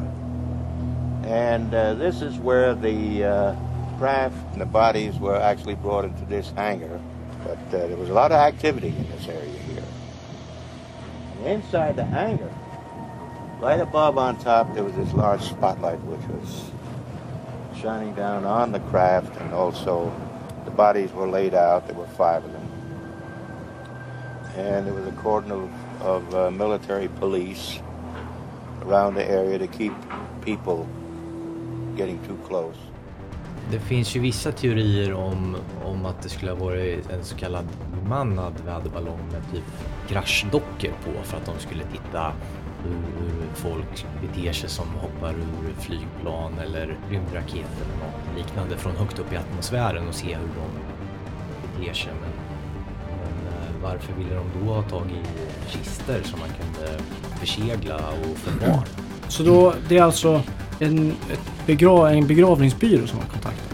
And 1.29 1.75
uh, 1.75 1.95
this 1.95 2.23
is 2.23 2.39
where 2.39 2.75
the 2.75 3.25
uh, 3.25 3.55
craft 3.99 4.37
and 4.53 4.61
the 4.61 4.67
bodies 4.67 5.21
were 5.21 5.37
actually 5.37 5.77
brought 5.77 6.05
into 6.05 6.25
this 6.29 6.53
hangar. 6.57 7.01
But 7.45 7.59
uh, 7.75 7.87
there 7.87 7.97
was 7.97 8.09
a 8.11 8.15
lot 8.15 8.33
of 8.33 8.39
activity 8.39 8.89
in 8.89 9.07
this 9.17 9.29
area 9.29 9.59
here. 9.69 9.85
And 11.39 11.47
inside 11.47 11.97
the 11.97 12.05
hangar, 12.05 12.51
right 13.61 13.81
above 13.81 14.19
on 14.19 14.37
top, 14.39 14.75
there 14.75 14.85
was 14.85 14.95
this 14.95 15.13
large 15.13 15.43
spotlight 15.43 16.01
which 16.05 16.27
was 16.29 16.71
shining 17.81 18.15
down 18.15 18.45
on 18.45 18.73
the 18.73 18.81
craft 18.91 19.37
and 19.41 19.53
also 19.53 20.11
the 20.65 20.71
bodies 20.71 21.13
were 21.13 21.29
laid 21.29 21.55
out. 21.55 21.87
There 21.87 21.97
were 21.97 22.07
five 22.17 22.45
of 22.45 22.53
them. 22.53 22.60
And 24.61 24.89
it 24.89 24.95
was 24.95 25.07
a 25.07 25.23
cordon 25.23 25.53
of, 25.53 25.69
of 26.03 26.35
uh, 26.35 26.51
military 26.51 27.09
police 27.09 27.81
around 28.87 29.15
the 29.15 29.25
area 29.31 29.59
to 29.59 29.67
keep 29.67 29.93
people 30.45 30.87
getting 31.97 32.19
too 32.27 32.37
close. 32.49 32.77
Det 33.71 33.79
finns 33.79 34.17
ju 34.17 34.21
vissa 34.21 34.53
teorier 34.53 35.15
om, 35.15 35.57
om 35.85 36.07
att 36.07 36.23
det 36.23 36.29
skulle 36.29 36.51
ha 36.51 36.59
varit 36.59 37.11
en 37.11 37.25
så 37.25 37.37
kallad 37.37 37.69
bemannad 38.03 38.53
väderballong 38.67 39.21
med 39.33 39.43
typ 39.53 39.65
kraschdockor 40.09 40.93
på 41.05 41.23
för 41.23 41.37
att 41.37 41.47
de 41.47 41.59
skulle 41.59 41.85
titta 41.85 42.33
hur, 42.85 43.55
folk 43.55 44.07
beter 44.23 44.53
sig 44.53 44.71
som 44.71 44.87
hoppar 44.89 45.31
ur 45.31 45.75
flygplan 45.79 46.59
eller 46.59 46.99
rymdraketer 47.11 47.83
eller 47.85 48.07
något 48.07 48.39
liknande 48.39 48.77
från 48.77 48.97
högt 48.97 49.19
upp 49.19 49.33
i 49.33 49.37
atmosfären 49.37 50.09
och 50.09 50.15
se 50.15 50.37
hur 50.37 50.49
de 50.49 50.71
beter 51.79 51.95
sig. 51.95 52.13
Men, 52.21 52.31
varför 53.83 54.13
ville 54.13 54.35
de 54.35 54.45
då 54.61 54.73
ha 54.73 54.83
tag 54.83 55.07
i 55.11 55.23
kister 55.71 56.23
som 56.25 56.41
man 56.41 56.49
kunde 56.49 57.03
försegla 57.41 57.97
och 57.97 58.39
förvara? 58.39 58.83
Så 59.29 59.43
då, 59.43 59.75
det 59.89 59.99
är 59.99 60.03
alltså 60.03 60.43
en, 60.79 61.11
ett 61.11 61.67
begra, 61.67 62.11
en 62.11 62.27
begravningsbyrå 62.27 63.07
som 63.07 63.19
har 63.19 63.27
kontaktar? 63.27 63.70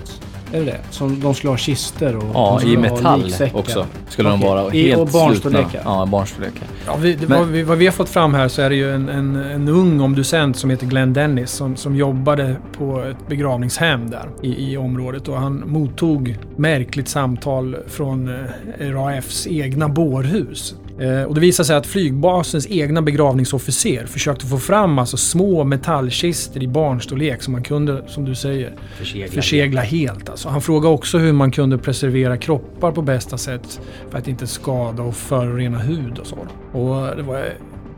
Är 0.52 0.58
det 0.58 0.64
det? 0.64 0.80
Som 0.90 1.20
de 1.20 1.34
skulle 1.34 1.50
ha 1.50 1.56
kister 1.56 2.16
och... 2.16 2.24
Ja, 2.34 2.58
de 2.62 2.68
i 2.68 2.76
metall 2.76 3.32
också. 3.52 3.86
Skulle 4.08 4.28
de 4.28 4.34
Okej. 4.40 4.48
vara 4.48 4.74
I, 4.74 4.88
helt 4.88 5.00
och 5.00 5.08
barnstorlekar? 5.08 5.68
slutna. 5.70 5.90
Ja, 5.90 6.06
barnstorlekar. 6.06 6.68
Ja, 6.86 6.96
vi, 7.00 7.14
det, 7.14 7.28
Men- 7.28 7.38
vad, 7.38 7.48
vi, 7.48 7.62
vad 7.62 7.78
vi 7.78 7.86
har 7.86 7.92
fått 7.92 8.08
fram 8.08 8.34
här 8.34 8.48
så 8.48 8.62
är 8.62 8.70
det 8.70 8.76
ju 8.76 8.94
en, 8.94 9.08
en, 9.08 9.36
en 9.36 9.68
ung 9.68 10.00
omducent 10.00 10.56
som 10.56 10.70
heter 10.70 10.86
Glenn 10.86 11.12
Dennis 11.12 11.50
som, 11.50 11.76
som 11.76 11.96
jobbade 11.96 12.56
på 12.78 13.02
ett 13.02 13.28
begravningshem 13.28 14.10
där 14.10 14.30
i, 14.42 14.72
i 14.72 14.76
området 14.76 15.28
och 15.28 15.36
han 15.36 15.62
mottog 15.66 16.36
märkligt 16.56 17.08
samtal 17.08 17.76
från 17.88 18.28
eh, 18.28 18.90
RAFs 18.90 19.46
egna 19.46 19.88
bårhus. 19.88 20.74
Eh, 21.00 21.22
och 21.22 21.34
det 21.34 21.40
visade 21.40 21.66
sig 21.66 21.76
att 21.76 21.86
flygbasens 21.86 22.66
egna 22.70 23.02
begravningsofficer 23.02 24.06
försökte 24.06 24.46
få 24.46 24.58
fram 24.58 24.98
alltså 24.98 25.16
små 25.16 25.64
metallkister 25.64 26.62
i 26.62 26.68
barnstorlek 26.68 27.42
som 27.42 27.52
man 27.52 27.62
kunde, 27.62 28.08
som 28.08 28.24
du 28.24 28.34
säger, 28.34 28.74
Försegla 28.98 29.32
försegla 29.32 29.80
helt. 29.80 30.28
Alltså. 30.28 30.48
Han 30.48 30.62
frågade 30.62 30.94
också 30.94 31.18
hur 31.18 31.32
man 31.32 31.50
kunde 31.50 31.78
preservera 31.78 32.36
kroppar 32.36 32.92
på 32.92 33.02
bästa 33.02 33.38
sätt 33.38 33.80
för 34.10 34.18
att 34.18 34.28
inte 34.28 34.46
skada 34.46 35.02
och 35.02 35.16
förorena 35.16 35.78
hud 35.78 36.18
och 36.18 36.26
så. 36.26 36.36
Och 36.72 37.16
det 37.16 37.22
var 37.22 37.44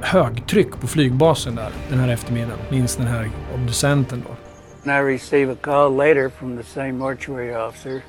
högtryck 0.01 0.81
på 0.81 0.87
flygbasen 0.87 1.55
där 1.55 1.69
den 1.91 1.99
här 1.99 2.09
eftermiddagen, 2.09 2.59
minst 2.71 2.99
den 2.99 3.07
här 3.07 3.31
obducenten 3.55 4.23
då. 4.29 4.35
And 4.91 5.09
I 5.09 5.15
received 5.15 5.51
a 5.51 5.57
call 5.61 5.97
later 5.97 6.31
from 6.39 6.57
the 6.57 6.65
same 6.65 6.93
mortuary 6.93 7.55
officer 7.55 8.03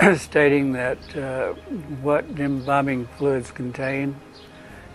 stating 0.16 0.72
that 0.72 0.98
uh, 1.16 1.52
what 2.02 2.36
them 2.36 2.64
bombing 2.64 3.06
fluids 3.18 3.50
contained 3.50 4.14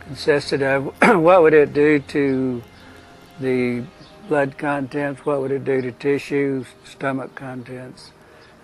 consisted 0.02 0.62
of 0.62 0.86
what 1.02 1.42
would 1.42 1.54
it 1.54 1.74
do 1.74 2.00
to 2.00 2.62
the 3.40 3.84
blood 4.28 4.58
contents, 4.58 5.26
what 5.26 5.42
would 5.42 5.52
it 5.52 5.64
do 5.64 5.82
to 5.82 5.92
tissues, 5.92 6.68
stomach 6.84 7.34
contents, 7.36 8.12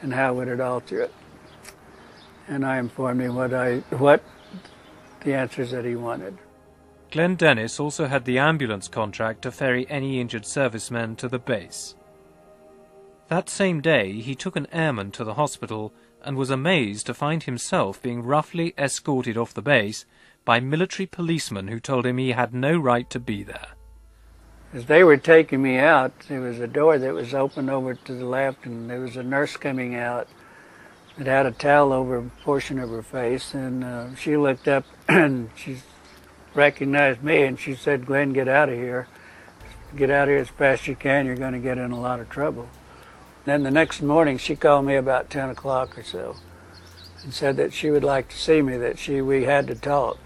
and 0.01 0.13
how 0.13 0.33
would 0.33 0.47
it 0.47 0.59
alter 0.59 1.01
it. 1.01 1.13
And 2.47 2.65
I 2.65 2.77
informed 2.77 3.21
him 3.21 3.35
what 3.35 3.53
I 3.53 3.79
what 3.91 4.23
the 5.21 5.33
answers 5.33 5.71
that 5.71 5.85
he 5.85 5.95
wanted. 5.95 6.37
Glenn 7.11 7.35
Dennis 7.35 7.79
also 7.79 8.05
had 8.05 8.25
the 8.25 8.37
ambulance 8.37 8.87
contract 8.87 9.41
to 9.41 9.51
ferry 9.51 9.85
any 9.89 10.19
injured 10.19 10.45
servicemen 10.45 11.15
to 11.17 11.27
the 11.27 11.39
base. 11.39 11.95
That 13.29 13.49
same 13.49 13.81
day, 13.81 14.13
he 14.19 14.35
took 14.35 14.55
an 14.55 14.67
airman 14.71 15.11
to 15.11 15.23
the 15.23 15.33
hospital 15.33 15.93
and 16.27 16.35
was 16.35 16.49
amazed 16.49 17.05
to 17.05 17.13
find 17.13 17.43
himself 17.43 18.01
being 18.01 18.21
roughly 18.21 18.73
escorted 18.77 19.37
off 19.37 19.53
the 19.53 19.61
base 19.61 20.05
by 20.43 20.59
military 20.59 21.05
policemen 21.05 21.69
who 21.69 21.79
told 21.79 22.05
him 22.05 22.17
he 22.17 22.31
had 22.31 22.53
no 22.53 22.77
right 22.77 23.09
to 23.09 23.17
be 23.17 23.43
there. 23.43 23.69
As 24.73 24.87
they 24.87 25.05
were 25.05 25.15
taking 25.15 25.61
me 25.61 25.77
out, 25.77 26.11
there 26.27 26.41
was 26.41 26.59
a 26.59 26.67
door 26.67 26.97
that 26.97 27.13
was 27.13 27.33
open 27.33 27.69
over 27.69 27.93
to 27.93 28.13
the 28.13 28.25
left, 28.25 28.65
and 28.65 28.89
there 28.89 28.99
was 28.99 29.15
a 29.15 29.23
nurse 29.23 29.55
coming 29.55 29.95
out 29.95 30.27
that 31.17 31.27
had 31.27 31.45
a 31.45 31.51
towel 31.51 31.93
over 31.93 32.17
a 32.17 32.23
portion 32.43 32.77
of 32.77 32.89
her 32.89 33.01
face. 33.01 33.53
And 33.53 33.85
uh, 33.85 34.13
she 34.15 34.35
looked 34.35 34.67
up 34.67 34.83
and 35.07 35.49
she 35.55 35.77
recognized 36.53 37.23
me, 37.23 37.43
and 37.43 37.57
she 37.57 37.73
said, 37.73 38.05
"Glenn, 38.05 38.33
get 38.33 38.49
out 38.49 38.67
of 38.67 38.75
here! 38.75 39.07
Get 39.95 40.09
out 40.09 40.23
of 40.23 40.33
here 40.33 40.39
as 40.39 40.49
fast 40.49 40.81
as 40.81 40.87
you 40.89 40.95
can. 40.97 41.25
You're 41.25 41.37
going 41.37 41.53
to 41.53 41.59
get 41.59 41.77
in 41.77 41.91
a 41.91 41.99
lot 41.99 42.19
of 42.19 42.29
trouble." 42.29 42.67
Then 43.47 43.63
the 43.63 43.71
next 43.71 44.01
morning, 44.01 44.37
she 44.37 44.57
called 44.57 44.85
me 44.85 44.97
about 44.97 45.29
10 45.29 45.51
o'clock 45.51 45.97
or 45.97 46.03
so, 46.03 46.35
and 47.23 47.33
said 47.33 47.55
that 47.55 47.71
she 47.71 47.89
would 47.89 48.03
like 48.03 48.27
to 48.27 48.37
see 48.37 48.61
me. 48.61 48.75
That 48.75 48.99
she 48.99 49.21
we 49.21 49.45
had 49.45 49.67
to 49.67 49.75
talk. 49.75 50.17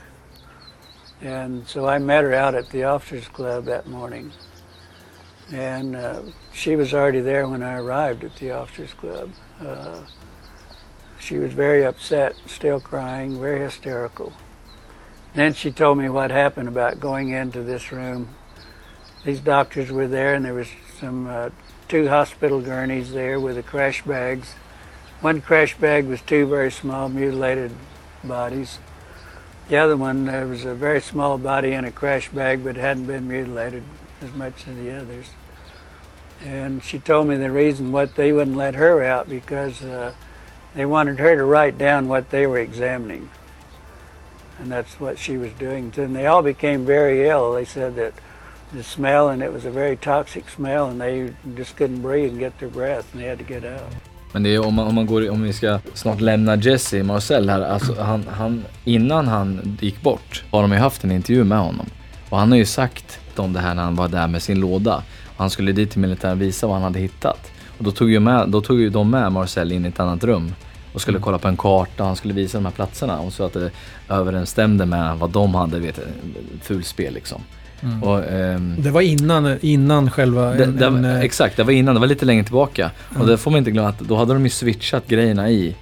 And 1.21 1.67
so 1.67 1.87
I 1.87 1.99
met 1.99 2.23
her 2.23 2.33
out 2.33 2.55
at 2.55 2.71
the 2.71 2.83
officers 2.85 3.27
club 3.27 3.65
that 3.65 3.85
morning. 3.85 4.31
And 5.51 5.95
uh, 5.95 6.23
she 6.51 6.75
was 6.75 6.95
already 6.95 7.19
there 7.19 7.47
when 7.47 7.61
I 7.61 7.77
arrived 7.77 8.23
at 8.23 8.37
the 8.37 8.53
officers 8.53 8.95
club. 8.95 9.29
Uh, 9.63 9.99
she 11.19 11.37
was 11.37 11.53
very 11.53 11.85
upset, 11.85 12.33
still 12.47 12.79
crying, 12.79 13.39
very 13.39 13.59
hysterical. 13.59 14.33
Then 15.35 15.53
she 15.53 15.71
told 15.71 15.99
me 15.99 16.09
what 16.09 16.31
happened 16.31 16.69
about 16.69 16.99
going 16.99 17.29
into 17.29 17.61
this 17.61 17.91
room. 17.91 18.29
These 19.23 19.41
doctors 19.41 19.91
were 19.91 20.07
there, 20.07 20.33
and 20.33 20.43
there 20.43 20.55
was 20.55 20.69
some 20.99 21.27
uh, 21.27 21.51
two 21.91 22.07
hospital 22.07 22.61
gurneys 22.61 23.11
there 23.11 23.37
with 23.37 23.57
the 23.57 23.61
crash 23.61 24.01
bags. 24.03 24.53
One 25.19 25.41
crash 25.41 25.77
bag 25.77 26.05
was 26.05 26.21
two 26.21 26.47
very 26.47 26.71
small 26.71 27.09
mutilated 27.09 27.73
bodies. 28.23 28.79
The 29.67 29.75
other 29.75 29.97
one, 29.97 30.23
there 30.23 30.47
was 30.47 30.63
a 30.63 30.73
very 30.73 31.01
small 31.01 31.37
body 31.37 31.73
in 31.73 31.83
a 31.83 31.91
crash 31.91 32.29
bag, 32.29 32.63
but 32.63 32.77
hadn't 32.77 33.07
been 33.07 33.27
mutilated 33.27 33.83
as 34.21 34.31
much 34.31 34.69
as 34.69 34.77
the 34.77 34.89
others. 34.89 35.31
And 36.41 36.81
she 36.81 36.97
told 36.97 37.27
me 37.27 37.35
the 37.35 37.51
reason 37.51 37.91
what 37.91 38.15
they 38.15 38.31
wouldn't 38.31 38.55
let 38.55 38.75
her 38.75 39.03
out 39.03 39.27
because 39.27 39.83
uh, 39.83 40.13
they 40.73 40.85
wanted 40.85 41.19
her 41.19 41.35
to 41.35 41.43
write 41.43 41.77
down 41.77 42.07
what 42.07 42.29
they 42.29 42.47
were 42.47 42.59
examining. 42.59 43.29
And 44.59 44.71
that's 44.71 44.97
what 44.97 45.19
she 45.19 45.35
was 45.35 45.51
doing. 45.51 45.91
And 45.97 46.15
they 46.15 46.25
all 46.25 46.41
became 46.41 46.85
very 46.85 47.27
ill. 47.27 47.51
They 47.51 47.65
said 47.65 47.95
that 47.97 48.13
the 48.77 48.83
smell, 48.83 49.29
and 49.29 49.43
it 49.43 49.53
was 49.53 49.65
a 49.65 49.69
very 49.69 49.97
toxic 49.97 50.49
smell, 50.49 50.83
and 50.83 51.01
they 51.01 51.33
just 51.57 51.77
couldn't 51.77 52.01
breathe 52.01 52.31
and 52.31 52.39
get 52.39 52.59
their 52.59 52.69
breath, 52.69 53.05
and 53.13 53.21
they 53.21 53.29
had 53.29 53.39
to 53.39 53.53
get 53.53 53.63
out. 53.63 53.95
Men 54.33 54.43
det 54.43 54.55
är 54.55 54.65
om 54.65 54.73
man, 54.73 54.87
om 54.87 54.95
man 54.95 55.05
går, 55.05 55.29
om 55.29 55.41
vi 55.41 55.53
ska 55.53 55.79
snart 55.93 56.21
lämna 56.21 56.55
Jesse 56.55 57.03
Marcel 57.03 57.49
här, 57.49 57.61
alltså 57.61 58.01
han, 58.01 58.25
han, 58.27 58.65
innan 58.85 59.27
han 59.27 59.77
gick 59.81 60.01
bort 60.01 60.43
har 60.51 60.61
de 60.61 60.71
ju 60.71 60.77
haft 60.77 61.03
en 61.03 61.11
intervju 61.11 61.43
med 61.43 61.59
honom. 61.59 61.85
Och 62.29 62.37
han 62.37 62.51
har 62.51 62.57
ju 62.57 62.65
sagt 62.65 63.19
om 63.35 63.53
det 63.53 63.59
här 63.59 63.75
när 63.75 63.83
han 63.83 63.95
var 63.95 64.07
där 64.07 64.27
med 64.27 64.41
sin 64.41 64.59
låda. 64.59 65.03
Och 65.25 65.37
han 65.37 65.49
skulle 65.49 65.71
dit 65.71 65.91
till 65.91 65.99
militären 65.99 66.39
visa 66.39 66.67
vad 66.67 66.75
han 66.75 66.83
hade 66.83 66.99
hittat. 66.99 67.51
Och 67.77 67.83
då 67.83 67.91
tog 67.91 68.11
ju, 68.11 68.19
med, 68.19 68.49
då 68.49 68.61
tog 68.61 68.79
ju 68.79 68.89
de 68.89 69.09
med 69.09 69.31
Marcel 69.31 69.71
in 69.71 69.85
i 69.85 69.87
ett 69.87 69.99
annat 69.99 70.23
rum 70.23 70.53
och 70.93 71.01
skulle 71.01 71.19
kolla 71.19 71.37
på 71.37 71.47
en 71.47 71.57
karta 71.57 72.03
och 72.03 72.07
han 72.07 72.15
skulle 72.15 72.33
visa 72.33 72.57
de 72.57 72.65
här 72.65 72.73
platserna 72.73 73.19
och 73.19 73.33
så 73.33 73.45
att 73.45 73.53
det 73.53 73.71
överensstämde 74.09 74.85
med 74.85 75.17
vad 75.17 75.29
de 75.29 75.55
hade, 75.55 75.79
vet 75.79 75.99
fulspel 76.61 77.13
liksom. 77.13 77.41
Mm. 77.83 78.03
Och, 78.03 78.23
ehm, 78.31 78.75
Det 78.79 78.91
var 78.91 79.01
innan, 79.01 79.57
innan 79.61 80.11
själva... 80.11 80.53
det, 80.53 80.63
en, 80.63 80.77
det, 80.77 80.85
en, 80.85 81.05
eh, 81.05 81.19
exakt, 81.19 81.57
det 81.57 81.63
var 81.63 81.71
innan, 81.71 81.95
det 81.95 81.99
var 81.99 82.07
lite 82.07 82.25
längre 82.25 82.43
tillbaka. 82.43 82.91
Mm. 83.09 83.21
Och 83.21 83.27
det 83.27 83.37
får 83.37 83.51
man 83.51 83.57
inte 83.57 83.71
glömma 83.71 83.89
att 83.89 83.99
då 83.99 84.15
hade 84.15 84.33
de 84.33 84.43
ju 84.43 84.49
switchat 84.49 85.07
grejerna 85.07 85.49
i. 85.49 85.75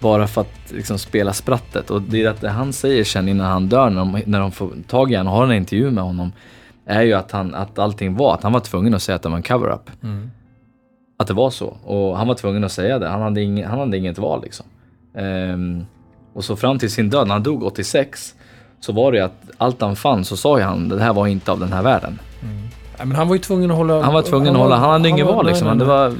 Bara 0.00 0.26
för 0.26 0.40
att 0.40 0.72
liksom 0.72 0.98
spela 0.98 1.32
sprattet. 1.32 1.90
Och 1.90 2.02
det 2.02 2.24
är 2.24 2.30
att 2.30 2.40
det 2.40 2.48
han 2.48 2.72
säger 2.72 3.04
sen 3.04 3.28
innan 3.28 3.46
han 3.46 3.68
dör, 3.68 3.90
när 3.90 4.00
de, 4.00 4.22
när 4.26 4.40
de 4.40 4.52
får 4.52 4.70
tag 4.88 5.12
i 5.12 5.14
honom 5.16 5.32
och 5.32 5.38
har 5.38 5.46
en 5.46 5.52
intervju 5.52 5.90
med 5.90 6.04
honom. 6.04 6.32
Är 6.86 7.02
ju 7.02 7.12
att, 7.12 7.32
han, 7.32 7.54
att 7.54 7.78
allting 7.78 8.14
var, 8.14 8.34
att 8.34 8.42
han 8.42 8.52
var 8.52 8.60
tvungen 8.60 8.94
att 8.94 9.02
säga 9.02 9.16
att 9.16 9.22
det 9.22 9.28
var 9.28 9.36
en 9.36 9.42
cover-up. 9.42 9.90
Mm. 10.02 10.30
Att 11.18 11.26
det 11.26 11.34
var 11.34 11.50
så. 11.50 11.76
Och 11.84 12.18
han 12.18 12.28
var 12.28 12.34
tvungen 12.34 12.64
att 12.64 12.72
säga 12.72 12.98
det. 12.98 13.08
Han 13.08 13.22
hade, 13.22 13.42
ing, 13.42 13.64
han 13.64 13.78
hade 13.78 13.96
inget 13.98 14.18
val 14.18 14.42
liksom. 14.42 14.66
Ehm, 15.14 15.84
och 16.34 16.44
så 16.44 16.56
fram 16.56 16.78
till 16.78 16.90
sin 16.90 17.10
död, 17.10 17.26
när 17.26 17.34
han 17.34 17.42
dog 17.42 17.62
86, 17.62 18.34
så 18.84 18.92
var 18.92 19.12
det 19.12 19.18
ju 19.18 19.24
att 19.24 19.42
allt 19.58 19.80
han 19.80 19.96
fann 19.96 20.24
så 20.24 20.36
sa 20.36 20.58
ju 20.58 20.64
han, 20.64 20.88
det 20.88 21.02
här 21.02 21.12
var 21.12 21.26
inte 21.26 21.52
av 21.52 21.60
den 21.60 21.72
här 21.72 21.82
världen. 21.82 22.18
Ja, 22.98 23.04
men 23.04 23.16
han 23.16 23.28
var 23.28 23.34
ju 23.34 23.40
tvungen 23.40 23.70
att 23.70 23.76
hålla... 23.76 24.02
Han 24.02 24.14
var 24.14 24.22
tvungen 24.22 24.52
att 24.56 24.60
hålla, 24.62 24.76
han 24.76 24.90
hade 24.90 25.08
inget 25.08 25.26
val 25.26 25.44
nej, 25.44 25.52
liksom. 25.52 25.68
nej, 25.68 25.76
Det 25.76 25.84
nej. 25.84 25.94
var, 25.94 26.14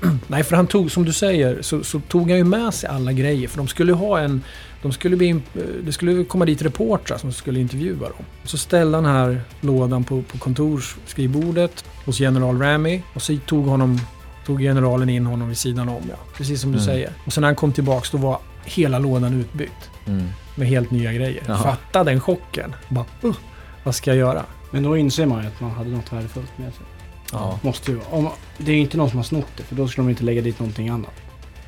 Nej, 0.26 0.42
för 0.44 0.56
han 0.56 0.66
tog, 0.66 0.90
som 0.90 1.04
du 1.04 1.12
säger, 1.12 1.62
så, 1.62 1.84
så 1.84 2.00
tog 2.00 2.28
han 2.30 2.38
ju 2.38 2.44
med 2.44 2.74
sig 2.74 2.88
alla 2.90 3.12
grejer. 3.12 3.48
För 3.48 3.58
de 3.58 3.68
skulle 3.68 3.92
ha 3.92 4.18
en... 4.18 4.42
De 4.82 4.92
skulle 4.92 5.16
bli, 5.16 5.40
det 5.84 5.92
skulle 5.92 6.24
komma 6.24 6.44
dit 6.44 6.62
reportrar 6.62 7.18
som 7.18 7.32
skulle 7.32 7.60
intervjua 7.60 8.08
dem. 8.08 8.24
Så 8.44 8.58
ställde 8.58 8.96
han 8.96 9.04
här 9.06 9.40
lådan 9.60 10.04
på, 10.04 10.22
på 10.22 10.38
kontorsskrivbordet 10.38 11.84
hos 12.04 12.20
general 12.20 12.58
Ramy. 12.58 13.00
Och 13.14 13.22
så 13.22 13.36
tog, 13.46 13.66
honom, 13.66 14.00
tog 14.46 14.58
generalen 14.60 15.08
in 15.08 15.26
honom 15.26 15.48
vid 15.48 15.58
sidan 15.58 15.88
om, 15.88 16.02
ja. 16.08 16.16
Precis 16.36 16.60
som 16.60 16.72
du 16.72 16.78
Mm. 16.78 16.86
säger. 16.86 17.10
Och 17.26 17.32
sen 17.32 17.40
när 17.40 17.48
han 17.48 17.56
kom 17.56 17.72
tillbaks 17.72 18.10
då 18.10 18.18
var 18.18 18.38
hela 18.64 18.98
lådan 18.98 19.40
utbytt. 19.40 19.90
Mm. 20.06 20.28
Med 20.54 20.68
helt 20.68 20.90
nya 20.90 21.12
grejer. 21.12 21.42
Jaha. 21.46 21.58
Fatta 21.58 22.04
den 22.04 22.20
chocken. 22.20 22.74
Bara, 22.88 23.04
uh, 23.24 23.36
vad 23.84 23.94
ska 23.94 24.10
jag 24.10 24.18
göra? 24.18 24.44
Men 24.70 24.82
då 24.82 24.96
inser 24.96 25.26
man 25.26 25.42
ju 25.42 25.48
att 25.48 25.60
man 25.60 25.70
hade 25.70 25.90
något 25.90 26.12
värdefullt 26.12 26.58
med 26.58 26.74
sig. 26.74 26.86
Ja. 27.32 27.58
Måste 27.62 27.90
ju 27.90 27.96
vara. 27.96 28.08
Om, 28.10 28.28
det 28.58 28.70
är 28.70 28.74
ju 28.74 28.80
inte 28.80 28.96
någon 28.96 29.10
som 29.10 29.16
har 29.16 29.24
snott 29.24 29.52
det, 29.56 29.62
för 29.62 29.74
då 29.74 29.88
skulle 29.88 30.06
de 30.06 30.10
inte 30.10 30.24
lägga 30.24 30.42
dit 30.42 30.58
någonting 30.58 30.88
annat. 30.88 31.14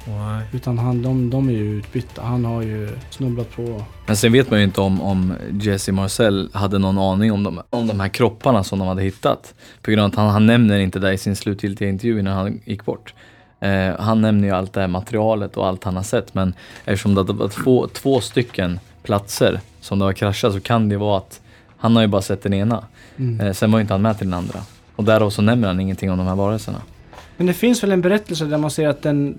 Nej. 0.07 0.46
Utan 0.53 0.79
han, 0.79 1.03
de, 1.03 1.31
de 1.31 1.48
är 1.48 1.53
ju 1.53 1.79
utbytta. 1.79 2.22
Han 2.22 2.44
har 2.44 2.62
ju 2.62 2.88
snubblat 3.11 3.57
på... 3.57 3.85
Men 4.07 4.16
sen 4.16 4.33
vet 4.33 4.51
man 4.51 4.59
ju 4.59 4.64
inte 4.64 4.81
om, 4.81 5.03
om 5.03 5.35
Jesse 5.61 5.92
Marcel 5.92 6.51
hade 6.53 6.79
någon 6.79 6.98
aning 6.98 7.33
om 7.33 7.42
de, 7.42 7.61
om 7.70 7.87
de 7.87 8.01
här 8.01 8.09
kropparna 8.09 8.64
som 8.64 8.79
de 8.79 8.88
hade 8.88 9.03
hittat. 9.03 9.55
På 9.83 9.90
grund 9.90 10.03
av 10.03 10.09
att 10.09 10.14
han, 10.14 10.29
han 10.31 10.46
nämner 10.46 10.79
inte 10.79 10.98
det 10.98 11.12
i 11.12 11.18
sin 11.18 11.37
slutgiltiga 11.37 11.88
intervju 11.88 12.22
när 12.22 12.33
han 12.33 12.61
gick 12.64 12.85
bort. 12.85 13.14
Eh, 13.61 14.01
han 14.01 14.21
nämner 14.21 14.49
ju 14.49 14.55
allt 14.55 14.73
det 14.73 14.81
här 14.81 14.88
materialet 14.88 15.57
och 15.57 15.66
allt 15.66 15.85
han 15.85 15.97
har 15.97 16.03
sett 16.03 16.35
men 16.35 16.55
eftersom 16.85 17.14
det 17.14 17.23
var 17.23 17.49
två, 17.49 17.88
två 17.88 18.21
stycken 18.21 18.81
platser 19.03 19.61
som 19.81 19.99
det 19.99 20.05
har 20.05 20.12
kraschat 20.12 20.53
så 20.53 20.61
kan 20.61 20.88
det 20.88 20.97
vara 20.97 21.18
att 21.18 21.40
han 21.77 21.97
har 21.97 22.03
ju 22.03 22.09
bara 22.09 22.23
sett 22.23 22.42
den 22.42 22.55
ena. 22.55 22.85
Mm. 23.16 23.40
Eh, 23.40 23.53
sen 23.53 23.71
var 23.71 23.79
ju 23.79 23.81
inte 23.81 23.94
han 23.94 24.03
med 24.03 24.18
till 24.18 24.27
den 24.27 24.35
andra. 24.35 24.61
Och 24.97 25.05
därav 25.05 25.31
så 25.31 25.42
nämner 25.42 25.68
han 25.68 25.81
ingenting 25.81 26.11
om 26.11 26.18
de 26.18 26.27
här 26.27 26.37
varelserna. 26.37 26.83
Men 27.37 27.47
det 27.47 27.55
finns 27.55 27.83
väl 27.83 27.92
en 27.92 28.01
berättelse 28.01 28.44
där 28.44 28.59
man 28.59 28.71
ser 28.71 28.88
att 28.88 29.03
den, 29.03 29.37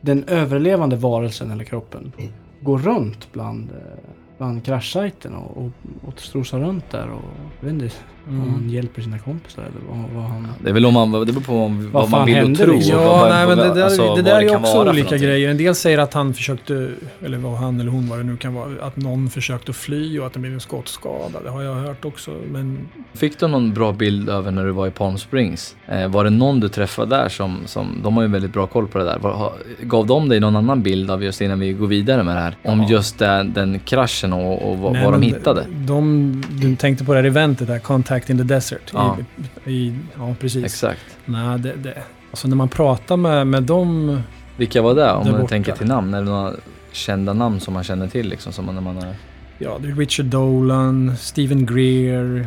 den 0.00 0.24
överlevande 0.24 0.96
varelsen 0.96 1.50
eller 1.50 1.64
kroppen 1.64 2.12
går 2.60 2.78
runt 2.78 3.32
bland, 3.32 3.70
eh, 3.70 3.98
bland 4.38 4.64
kraschsajten 4.64 5.34
och, 5.34 5.56
och, 5.56 5.70
och 6.08 6.20
strosar 6.20 6.60
runt 6.60 6.90
där 6.90 7.10
och 7.10 7.22
jag 7.60 7.90
inte 8.28 8.40
om 8.42 8.48
Mm. 8.48 8.54
han 8.54 8.70
hjälper 8.70 9.02
sina 9.02 9.18
kompisar 9.18 9.62
eller 9.62 9.72
vad, 10.02 10.10
vad 10.14 10.24
han... 10.30 10.48
Det 10.64 10.68
är 10.70 10.74
väl 10.74 10.86
om 10.86 10.94
man, 10.94 11.12
det 11.12 11.26
beror 11.32 11.40
på 11.40 11.52
vad, 11.56 11.70
vad, 11.92 12.10
man 12.10 12.26
vill 12.26 12.34
och 12.36 12.40
hände 12.42 12.64
tro. 12.64 12.72
liksom? 12.74 12.98
Ja, 12.98 13.04
vad- 13.06 13.28
nej, 13.30 13.46
men 13.46 13.58
det 13.58 13.74
där, 13.74 13.82
alltså, 13.84 14.14
det 14.14 14.22
där 14.22 14.32
vad 14.34 14.42
är 14.42 14.56
också 14.56 14.88
olika 14.90 15.16
grejer. 15.16 15.50
En 15.50 15.56
del 15.56 15.74
säger 15.74 15.98
att 15.98 16.14
han 16.14 16.34
försökte, 16.34 16.88
eller 17.24 17.38
vad 17.38 17.52
han 17.58 17.80
eller 17.80 17.90
hon 17.90 18.08
vad 18.08 18.18
det 18.18 18.22
nu 18.24 18.36
kan 18.36 18.54
vara, 18.54 18.68
att 18.82 18.96
någon 18.96 19.30
försökte 19.30 19.72
fly 19.72 20.18
och 20.18 20.26
att 20.26 20.32
det 20.32 20.38
blev 20.38 20.52
en 20.52 20.60
skottskada. 20.60 21.40
Det 21.44 21.50
har 21.50 21.62
jag 21.62 21.74
hört 21.74 22.04
också. 22.04 22.30
Men 22.52 22.78
Fick 23.14 23.38
du 23.40 23.46
någon 23.48 23.74
bra 23.74 23.92
bild 23.92 24.28
över 24.28 24.50
när 24.50 24.64
du 24.64 24.70
var 24.70 24.86
i 24.86 24.90
Palm 24.90 25.18
Springs? 25.18 25.76
Eh, 25.88 26.08
var 26.08 26.24
det 26.24 26.30
någon 26.30 26.60
du 26.60 26.68
träffade 26.68 27.16
där 27.16 27.28
som, 27.28 27.58
som 27.66 28.00
de 28.04 28.16
har 28.16 28.22
ju 28.22 28.28
väldigt 28.28 28.52
bra 28.52 28.66
koll 28.66 28.88
på 28.88 28.98
det 28.98 29.04
där. 29.04 29.18
Var, 29.18 29.30
ha, 29.32 29.52
gav 29.82 30.06
de 30.06 30.28
dig 30.28 30.40
någon 30.40 30.56
annan 30.56 30.82
bild 30.82 31.10
av 31.10 31.24
just 31.24 31.40
innan 31.40 31.60
vi 31.60 31.72
går 31.72 31.86
vidare 31.86 32.22
med 32.22 32.36
det 32.36 32.40
här? 32.40 32.56
Om 32.64 32.82
just 32.82 33.18
den, 33.18 33.52
den 33.52 33.78
kraschen 33.78 34.32
och, 34.32 34.70
och 34.70 34.78
vad, 34.78 34.92
Nej, 34.92 35.04
vad 35.04 35.14
de 35.14 35.22
hittade? 35.22 35.66
De, 35.86 36.42
du 36.60 36.76
tänkte 36.76 37.04
på 37.04 37.12
det 37.12 37.18
här 37.18 37.26
eventet 37.26 37.66
där, 37.68 37.78
Contact 37.78 38.11
in 38.16 38.38
the 38.38 38.44
Desert. 38.44 38.90
Ja. 38.92 39.18
I, 39.64 39.70
i, 39.72 39.94
ja, 40.18 40.34
precis. 40.40 40.64
Exakt. 40.64 41.18
Nej, 41.24 41.58
det, 41.58 41.72
det, 41.76 42.02
alltså 42.30 42.48
när 42.48 42.56
man 42.56 42.68
pratar 42.68 43.16
med, 43.16 43.46
med 43.46 43.62
dem... 43.62 44.20
Vilka 44.56 44.82
var 44.82 44.94
det? 44.94 45.12
Om 45.12 45.24
man 45.24 45.32
borta. 45.32 45.46
tänker 45.46 45.72
till 45.72 45.86
namn. 45.86 46.14
Är 46.14 46.18
det 46.18 46.30
några 46.30 46.52
kända 46.92 47.32
namn 47.32 47.60
som 47.60 47.74
man 47.74 47.84
känner 47.84 48.08
till 48.08 48.28
liksom? 48.28 48.52
Som 48.52 48.66
man, 48.66 48.74
när 48.74 48.82
man 48.82 48.98
är... 48.98 49.14
Ja, 49.58 49.78
det 49.82 49.88
är 49.88 49.94
Richard 49.94 50.26
Dolan, 50.26 51.16
Stephen 51.16 51.66
Greer. 51.66 52.46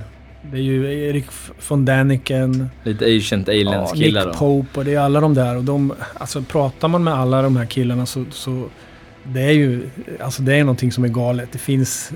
Det 0.51 0.57
är 0.57 0.61
ju 0.61 1.07
Erik 1.07 1.25
von 1.69 1.85
Däniken. 1.85 2.69
Lite 2.83 3.05
Ancient 3.05 3.49
Aliens 3.49 3.91
Ja, 3.93 3.95
killar 3.95 4.25
Nick 4.25 4.33
då? 4.33 4.39
Pope 4.39 4.79
och 4.79 4.85
det 4.85 4.93
är 4.93 4.99
alla 4.99 5.21
de 5.21 5.33
där. 5.33 5.57
Och 5.57 5.63
de, 5.63 5.93
alltså 6.13 6.41
pratar 6.41 6.87
man 6.87 7.03
med 7.03 7.13
alla 7.13 7.41
de 7.41 7.57
här 7.57 7.65
killarna 7.65 8.05
så, 8.05 8.25
så 8.31 8.65
det 9.23 9.41
är 9.41 9.51
ju, 9.51 9.89
alltså 10.19 10.41
det 10.41 10.55
är 10.55 10.59
någonting 10.59 10.91
som 10.91 11.03
är 11.03 11.07
galet. 11.07 11.49
Det 11.51 11.57
finns, 11.57 12.11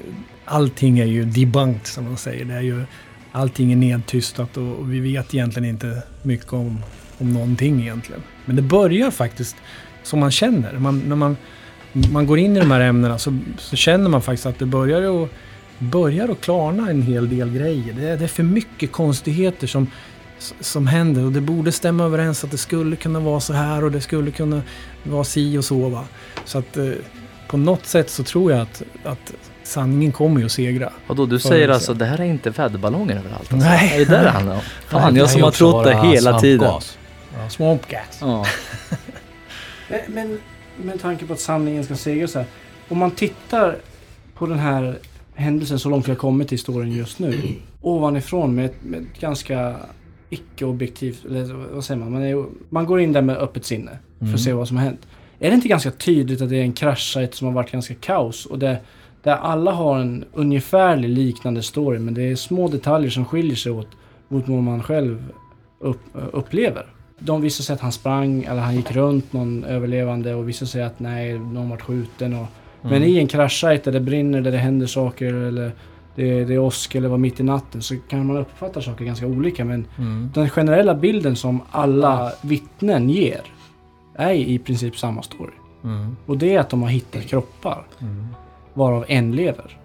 allting 0.45 0.99
är 0.99 1.05
ju 1.05 1.23
debunked 1.23 1.87
som 1.87 2.03
man 2.03 2.17
säger. 2.17 2.45
Det 2.45 2.53
är 2.53 2.61
ju, 2.61 2.83
allting 3.31 3.71
är 3.71 3.75
nedtystat 3.75 4.57
och, 4.57 4.75
och 4.79 4.93
vi 4.93 4.99
vet 4.99 5.33
egentligen 5.33 5.69
inte 5.69 6.03
mycket 6.21 6.53
om, 6.53 6.83
om 7.17 7.33
någonting 7.33 7.81
egentligen. 7.81 8.23
Men 8.45 8.55
det 8.55 8.61
börjar 8.61 9.11
faktiskt 9.11 9.55
som 10.03 10.19
man 10.19 10.31
känner. 10.31 10.73
Man, 10.73 10.99
när 10.99 11.15
man, 11.15 11.37
man 12.11 12.27
går 12.27 12.39
in 12.39 12.57
i 12.57 12.59
de 12.59 12.71
här 12.71 12.79
ämnena 12.79 13.17
så, 13.17 13.37
så 13.57 13.75
känner 13.75 14.09
man 14.09 14.21
faktiskt 14.21 14.45
att 14.45 14.59
det 14.59 14.65
börjar 14.65 15.23
att, 15.23 15.29
börjar 15.79 16.29
att 16.29 16.41
klarna 16.41 16.89
en 16.89 17.01
hel 17.01 17.29
del 17.29 17.49
grejer. 17.49 17.93
Det 17.93 18.09
är, 18.09 18.17
det 18.17 18.23
är 18.23 18.27
för 18.27 18.43
mycket 18.43 18.91
konstigheter 18.91 19.67
som, 19.67 19.87
som 20.59 20.87
händer 20.87 21.25
och 21.25 21.31
det 21.31 21.41
borde 21.41 21.71
stämma 21.71 22.03
överens 22.03 22.43
att 22.43 22.51
det 22.51 22.57
skulle 22.57 22.95
kunna 22.95 23.19
vara 23.19 23.39
så 23.39 23.53
här 23.53 23.83
och 23.83 23.91
det 23.91 24.01
skulle 24.01 24.31
kunna 24.31 24.61
vara 25.03 25.23
si 25.23 25.57
och 25.57 25.65
så. 25.65 25.89
Va? 25.89 26.05
Så 26.45 26.57
att 26.57 26.77
eh, 26.77 26.91
på 27.47 27.57
något 27.57 27.85
sätt 27.85 28.09
så 28.09 28.23
tror 28.23 28.51
jag 28.51 28.61
att, 28.61 28.83
att 29.03 29.33
sanningen 29.69 30.11
kommer 30.11 30.39
ju 30.39 30.45
att 30.45 30.51
segra. 30.51 30.93
Vadå, 31.07 31.25
du 31.25 31.39
säger 31.39 31.63
eller 31.63 31.73
alltså 31.73 31.93
det 31.93 32.05
här 32.05 32.19
är 32.21 32.25
inte 32.25 32.49
väderballonger 32.49 33.15
överallt? 33.17 33.53
Alltså. 33.53 33.55
Nej. 33.69 33.93
Är 33.95 33.99
det 33.99 34.05
där 34.05 34.23
det 34.23 34.29
handlar 34.29 34.55
om? 34.55 34.61
Fan, 34.87 35.13
Nej, 35.13 35.19
jag 35.19 35.27
det 35.27 35.31
som 35.31 35.41
har 35.43 35.51
trott 35.51 35.83
det 35.85 35.95
hela 36.07 36.39
tiden. 36.39 36.71
Ja, 37.37 37.49
swamp 37.49 37.87
gas. 37.87 38.17
Ja. 38.21 38.45
Men, 39.89 39.99
men 40.07 40.39
med 40.85 41.01
tanke 41.01 41.25
på 41.25 41.33
att 41.33 41.39
sanningen 41.39 41.83
ska 41.83 41.95
segra 41.95 42.27
så 42.27 42.39
här. 42.39 42.47
Om 42.89 42.97
man 42.97 43.11
tittar 43.11 43.77
på 44.35 44.45
den 44.45 44.59
här 44.59 44.97
händelsen 45.35 45.79
så 45.79 45.89
långt 45.89 46.07
vi 46.07 46.11
har 46.11 46.17
kommit 46.17 46.51
i 46.51 46.55
historien 46.55 46.91
just 46.91 47.19
nu. 47.19 47.41
Ovanifrån 47.81 48.55
med 48.55 48.69
med 48.83 49.05
ganska 49.19 49.75
icke-objektivt, 50.29 51.25
eller 51.25 51.53
vad 51.73 51.83
säger 51.85 51.99
man? 51.99 52.11
Man, 52.11 52.23
är, 52.23 52.45
man 52.69 52.85
går 52.85 53.01
in 53.01 53.13
där 53.13 53.21
med 53.21 53.37
öppet 53.37 53.65
sinne 53.65 53.91
för 54.19 54.25
Mm. 54.25 54.35
att 54.35 54.41
se 54.41 54.53
vad 54.53 54.67
som 54.67 54.77
har 54.77 54.83
hänt. 54.83 55.07
Är 55.39 55.49
det 55.49 55.55
inte 55.55 55.67
ganska 55.67 55.91
tydligt 55.91 56.41
att 56.41 56.49
det 56.49 56.57
är 56.57 56.61
en 56.61 56.73
kraschsajt 56.73 57.35
som 57.35 57.47
har 57.47 57.53
varit 57.53 57.71
ganska 57.71 57.93
kaos 57.95 58.45
och 58.45 58.59
där, 58.59 58.79
där 59.23 59.35
alla 59.35 59.71
har 59.71 59.99
en 59.99 60.25
ungefärlig 60.33 61.09
liknande 61.09 61.63
story 61.63 61.99
men 61.99 62.13
det 62.13 62.21
är 62.31 62.35
små 62.35 62.67
detaljer 62.67 63.09
som 63.11 63.25
skiljer 63.25 63.55
sig 63.55 63.71
åt 63.71 63.87
mot 64.27 64.47
vad 64.47 64.63
man 64.63 64.83
själv 64.83 65.31
upp, 65.79 65.99
upplever. 66.13 66.85
De 67.19 67.41
vissa 67.41 67.63
säger 67.63 67.75
att 67.75 67.81
han 67.81 67.91
sprang 67.91 68.43
eller 68.43 68.61
han 68.61 68.75
gick 68.75 68.91
runt 68.91 69.33
någon 69.33 69.63
överlevande 69.63 70.33
och 70.35 70.49
vissa 70.49 70.65
säger 70.65 70.85
att 70.85 70.99
nej, 70.99 71.39
någon 71.39 71.69
vart 71.69 71.81
skjuten. 71.81 72.33
Och, 72.33 72.45
Men 72.81 72.93
Mm. 72.93 73.03
i 73.09 73.19
en 73.19 73.27
kraschsajt 73.27 73.83
där 73.83 73.91
det 73.91 73.99
brinner, 73.99 74.41
där 74.41 74.51
det 74.51 74.57
händer 74.57 74.87
saker 74.87 75.33
eller 75.33 75.71
det, 76.15 76.45
det 76.45 76.53
är 76.53 76.59
åsk 76.59 76.95
eller 76.95 77.09
var 77.09 77.17
mitt 77.17 77.39
i 77.39 77.43
natten 77.43 77.81
så 77.81 77.95
kan 78.09 78.25
man 78.25 78.37
uppfatta 78.37 78.81
saker 78.81 79.05
ganska 79.05 79.27
olika. 79.27 79.65
Men 79.65 79.85
Mm. 79.97 80.29
den 80.33 80.49
generella 80.49 80.95
bilden 80.95 81.35
som 81.35 81.61
alla 81.71 82.31
vittnen 82.41 83.09
ger 83.09 83.41
är 84.15 84.33
i 84.33 84.59
princip 84.59 84.97
samma 84.97 85.21
story. 85.21 85.51
Mm. 85.83 86.15
Och 86.25 86.37
det 86.37 86.55
är 86.55 86.59
att 86.59 86.69
de 86.69 86.81
har 86.81 86.89
hittat 86.89 87.23
kroppar. 87.23 87.83
Mm. 88.75 88.79
Varav 88.85 89.05
en 89.07 89.31
lever. 89.31 89.77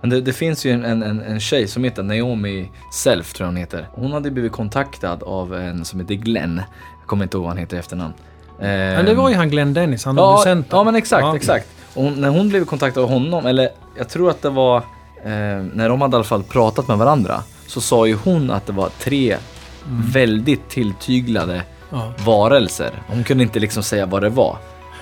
Men 0.00 0.10
det, 0.10 0.20
det 0.20 0.32
finns 0.32 0.66
ju 0.66 0.70
en, 0.70 0.84
en, 0.84 1.20
en, 1.20 1.40
tjej 1.40 1.68
som 1.68 1.84
heter 1.84 2.02
Naomi 2.02 2.68
Self, 2.94 3.32
tror 3.32 3.44
jag 3.44 3.48
hon 3.48 3.56
heter. 3.56 3.88
Hon 3.92 4.12
hade 4.12 4.30
blivit 4.30 4.52
kontaktad 4.52 5.22
av 5.22 5.54
en 5.54 5.84
som 5.84 6.00
heter 6.00 6.14
Glenn. 6.14 6.62
Jag 7.00 7.06
kommer 7.06 7.22
inte 7.24 7.36
ihåg 7.36 7.42
vad 7.44 7.50
han 7.50 7.58
heter 7.58 7.76
i 7.76 7.80
efternamn. 7.80 8.14
Men 8.58 9.04
det 9.04 9.14
var 9.14 9.28
ju 9.28 9.34
han 9.34 9.50
Glenn 9.50 9.74
Dennis, 9.74 10.04
han 10.04 10.16
ja, 10.16 10.32
producenten. 10.36 10.78
ja, 10.78 10.84
men 10.84 10.96
exakt, 10.96 11.22
Ja. 11.22 11.36
exakt. 11.36 11.68
Och 11.94 12.02
hon, 12.02 12.20
när 12.20 12.28
hon 12.28 12.48
blev 12.48 12.64
kontaktad 12.64 13.00
av 13.02 13.08
honom, 13.08 13.46
eller 13.46 13.68
jag 13.98 14.08
tror 14.08 14.30
att 14.30 14.42
det 14.42 14.50
var 14.50 14.76
eh, 14.76 14.82
när 15.74 15.88
de 15.88 16.00
hade 16.00 16.14
i 16.14 16.16
alla 16.16 16.24
fall 16.24 16.42
pratat 16.42 16.88
med 16.88 16.98
varandra, 16.98 17.42
så 17.66 17.80
sa 17.80 18.06
ju 18.06 18.14
hon 18.24 18.50
att 18.50 18.66
det 18.66 18.72
var 18.72 18.88
tre 18.98 19.36
Mm. 19.86 20.10
väldigt 20.10 20.68
tilltyglade 20.68 21.62
Ja. 21.90 22.12
varelser. 22.24 22.90
Hon 23.06 23.24
kunde 23.24 23.42
inte 23.44 23.58
liksom 23.58 23.82
säga 23.82 24.06
vad 24.06 24.22
det 24.22 24.28
var. 24.28 24.56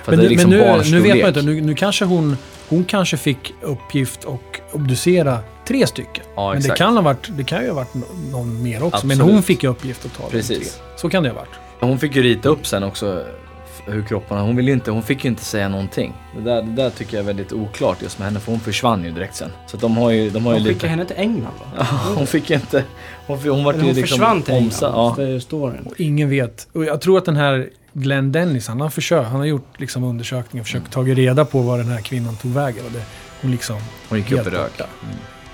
För 0.05 0.13
Men, 0.13 0.21
det 0.21 0.29
liksom 0.29 0.51
men 0.51 0.59
nu, 0.59 0.91
nu 0.91 1.01
vet 1.01 1.21
man 1.21 1.29
inte, 1.29 1.43
nu, 1.43 1.61
nu 1.61 1.75
kanske 1.75 2.05
hon, 2.05 2.37
hon 2.69 2.85
kanske 2.85 3.17
fick 3.17 3.55
uppgift 3.63 4.25
och 4.25 4.61
obducera 4.73 5.39
tre 5.69 5.87
stycken. 5.87 6.25
Ja, 6.37 6.53
men 6.53 6.63
det 6.63 6.69
kan, 6.77 6.95
ha 6.97 7.03
varit, 7.03 7.29
det 7.37 7.45
kan 7.45 7.63
ju 7.63 7.69
ha 7.69 7.75
varit 7.75 7.95
nå- 7.95 8.07
någon 8.31 8.63
mer 8.63 8.83
också. 8.83 9.07
Men 9.07 9.17
Absolut. 9.17 9.35
hon 9.35 9.43
fick 9.43 9.65
uppgift 9.65 10.05
att 10.05 10.15
ta 10.15 10.23
de 10.23 10.31
Precis. 10.31 10.59
tre. 10.59 10.83
Så 10.97 11.09
kan 11.11 11.23
det 11.23 11.29
ha 11.29 11.37
varit. 11.37 11.51
Hon 11.81 11.99
fick 11.99 12.17
ju 12.17 12.23
rita 12.23 12.49
upp 12.49 12.67
sen 12.67 12.83
också 12.83 13.25
hur 13.87 14.03
kropparna, 14.03 14.43
hon 14.43 14.57
ville 14.57 14.69
ju 14.71 14.75
inte, 14.75 14.91
hon 14.91 15.03
fick 15.03 15.25
ju 15.25 15.31
inte 15.31 15.45
säga 15.45 15.69
någonting. 15.69 16.13
Det 16.37 16.43
där, 16.43 16.63
det 16.63 16.73
där 16.83 16.91
tycker 16.91 17.17
jag 17.17 17.23
är 17.23 17.27
väldigt 17.27 17.53
oklart 17.53 18.03
just 18.03 18.19
med 18.19 18.29
henne 18.29 18.41
för 18.41 18.53
hon 18.53 18.61
försvann 18.61 19.05
ju 19.05 19.11
direkt 19.11 19.37
sen. 19.37 19.51
Så 19.67 19.77
att 19.77 19.81
de 19.81 19.97
har 19.97 20.11
ju, 20.11 20.31
de 20.31 20.47
har 20.47 20.53
ju 20.53 20.59
De 20.59 20.65
lite... 20.65 20.75
skickade 20.75 20.91
henne 20.91 21.05
till 21.05 21.17
England 21.17 21.53
va? 21.61 21.67
Ja, 21.79 21.85
hon 22.17 22.27
fick 22.27 22.51
ju 22.51 22.57
inte, 22.57 22.85
hon, 23.27 23.39
hon 23.39 23.49
Eller 23.49 23.73
ju 23.75 23.79
hon 23.81 23.95
liksom 23.95 24.03
försvann 24.03 24.43
till 24.43 24.55
England. 24.55 24.73
ja. 24.81 25.15
Det 25.19 25.41
storyn. 25.41 25.87
Och 25.87 26.01
ingen 26.01 26.31
vet. 26.31 26.69
Och 26.73 26.85
jag 26.85 27.01
tror 27.01 27.19
att 27.19 27.25
den 27.25 27.37
här 27.37 27.69
Glenn 27.99 28.33
Dennis, 28.33 28.69
han 28.69 28.81
har 28.81 28.91
försökt, 28.91 29.29
han 29.29 29.39
har 29.41 29.47
gjort 29.47 29.81
liksom 29.81 30.05
undersökningar 30.05 30.63
och 30.63 30.67
försökt 30.67 30.93
tagit 30.93 31.19
reda 31.19 31.45
på 31.45 31.61
var 31.61 31.79
den 31.79 31.89
här 31.89 32.01
kvinnan 32.01 32.37
tog 32.37 32.53
vägen. 32.53 32.85
Och 32.87 32.93
det, 32.93 33.03
hon 33.43 33.51
liksom... 33.51 33.77
Hon 34.09 34.19
gick 34.19 34.33
upp 34.33 34.47
i 34.47 34.51
rök. 34.51 34.81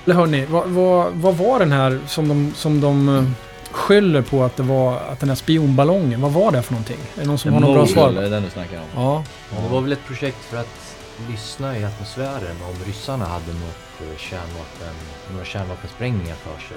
Eller 0.05 0.15
hörni, 0.15 0.47
vad, 0.51 0.69
vad, 0.69 1.13
vad 1.13 1.37
var 1.37 1.59
den 1.59 1.73
här 1.73 2.01
som 2.07 2.29
de, 2.29 2.53
som 2.57 2.81
de 2.81 3.09
eh, 3.09 3.25
skyller 3.71 4.23
på 4.23 4.45
att 4.45 4.57
det 4.57 4.63
var, 4.63 4.97
att 4.97 5.21
den 5.21 5.29
här 5.29 5.37
spionballongen, 5.37 6.21
vad 6.21 6.33
var 6.33 6.53
det 6.53 6.63
för 6.63 6.73
någonting? 6.73 6.99
Är 7.17 7.21
det 7.21 7.27
någon 7.27 7.39
som 7.39 7.53
har 7.53 7.61
något 7.61 7.75
bra 7.75 7.87
svar? 7.87 8.09
Är 8.09 8.23
det 8.23 8.29
den 8.29 8.43
du 8.43 8.51
snackar 8.51 8.79
om? 8.79 9.03
Ja. 9.03 9.25
Det 9.51 9.69
var 9.69 9.81
väl 9.81 9.93
ett 9.93 10.07
projekt 10.07 10.45
för 10.45 10.57
att 10.57 10.97
lyssna 11.31 11.79
i 11.79 11.85
atmosfären 11.85 12.57
om 12.69 12.85
ryssarna 12.87 13.25
hade 13.25 13.53
något 13.53 13.92
kärnvapen, 14.17 14.95
några 15.33 15.45
kärnvapensprängningar 15.45 16.35
för 16.35 16.59
sig. 16.69 16.77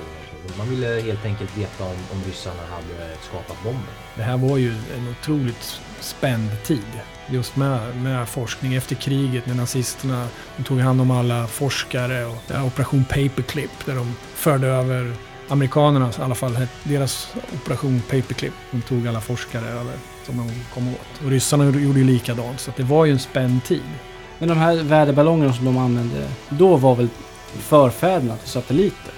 Man 0.57 0.69
ville 0.69 1.01
helt 1.01 1.25
enkelt 1.25 1.57
veta 1.57 1.83
om, 1.83 1.97
om 2.11 2.23
ryssarna 2.27 2.61
hade 2.71 3.15
skapat 3.21 3.63
bomben. 3.63 3.93
Det 4.15 4.23
här 4.23 4.37
var 4.37 4.57
ju 4.57 4.69
en 4.69 5.15
otroligt 5.21 5.81
spänd 5.99 6.63
tid. 6.63 7.01
Just 7.29 7.55
med, 7.55 7.95
med 7.95 8.29
forskning 8.29 8.75
efter 8.75 8.95
kriget 8.95 9.45
när 9.45 9.55
nazisterna 9.55 10.27
de 10.57 10.63
tog 10.63 10.79
hand 10.79 11.01
om 11.01 11.11
alla 11.11 11.47
forskare 11.47 12.25
och 12.25 12.65
Operation 12.65 13.05
Paperclip 13.05 13.85
där 13.85 13.95
de 13.95 14.15
förde 14.35 14.67
över 14.67 15.13
amerikanernas, 15.47 16.19
i 16.19 16.21
alla 16.21 16.35
fall 16.35 16.67
deras 16.83 17.33
Operation 17.53 18.01
Paperclip. 18.01 18.53
De 18.71 18.81
tog 18.81 19.07
alla 19.07 19.21
forskare 19.21 19.67
över 19.67 19.93
som 20.25 20.37
de 20.37 20.51
kom 20.73 20.87
åt. 20.87 21.23
Och 21.25 21.29
ryssarna 21.29 21.65
gjorde 21.65 21.99
ju 21.99 22.05
likadant 22.05 22.59
så 22.59 22.69
att 22.69 22.77
det 22.77 22.83
var 22.83 23.05
ju 23.05 23.11
en 23.11 23.19
spänd 23.19 23.63
tid. 23.63 23.83
Men 24.39 24.49
de 24.49 24.57
här 24.57 24.75
väderballongerna 24.75 25.53
som 25.53 25.65
de 25.65 25.77
använde 25.77 26.27
då 26.49 26.75
var 26.75 26.95
väl 26.95 27.07
förfäderna 27.57 28.37
till 28.37 28.49
satelliter? 28.49 29.11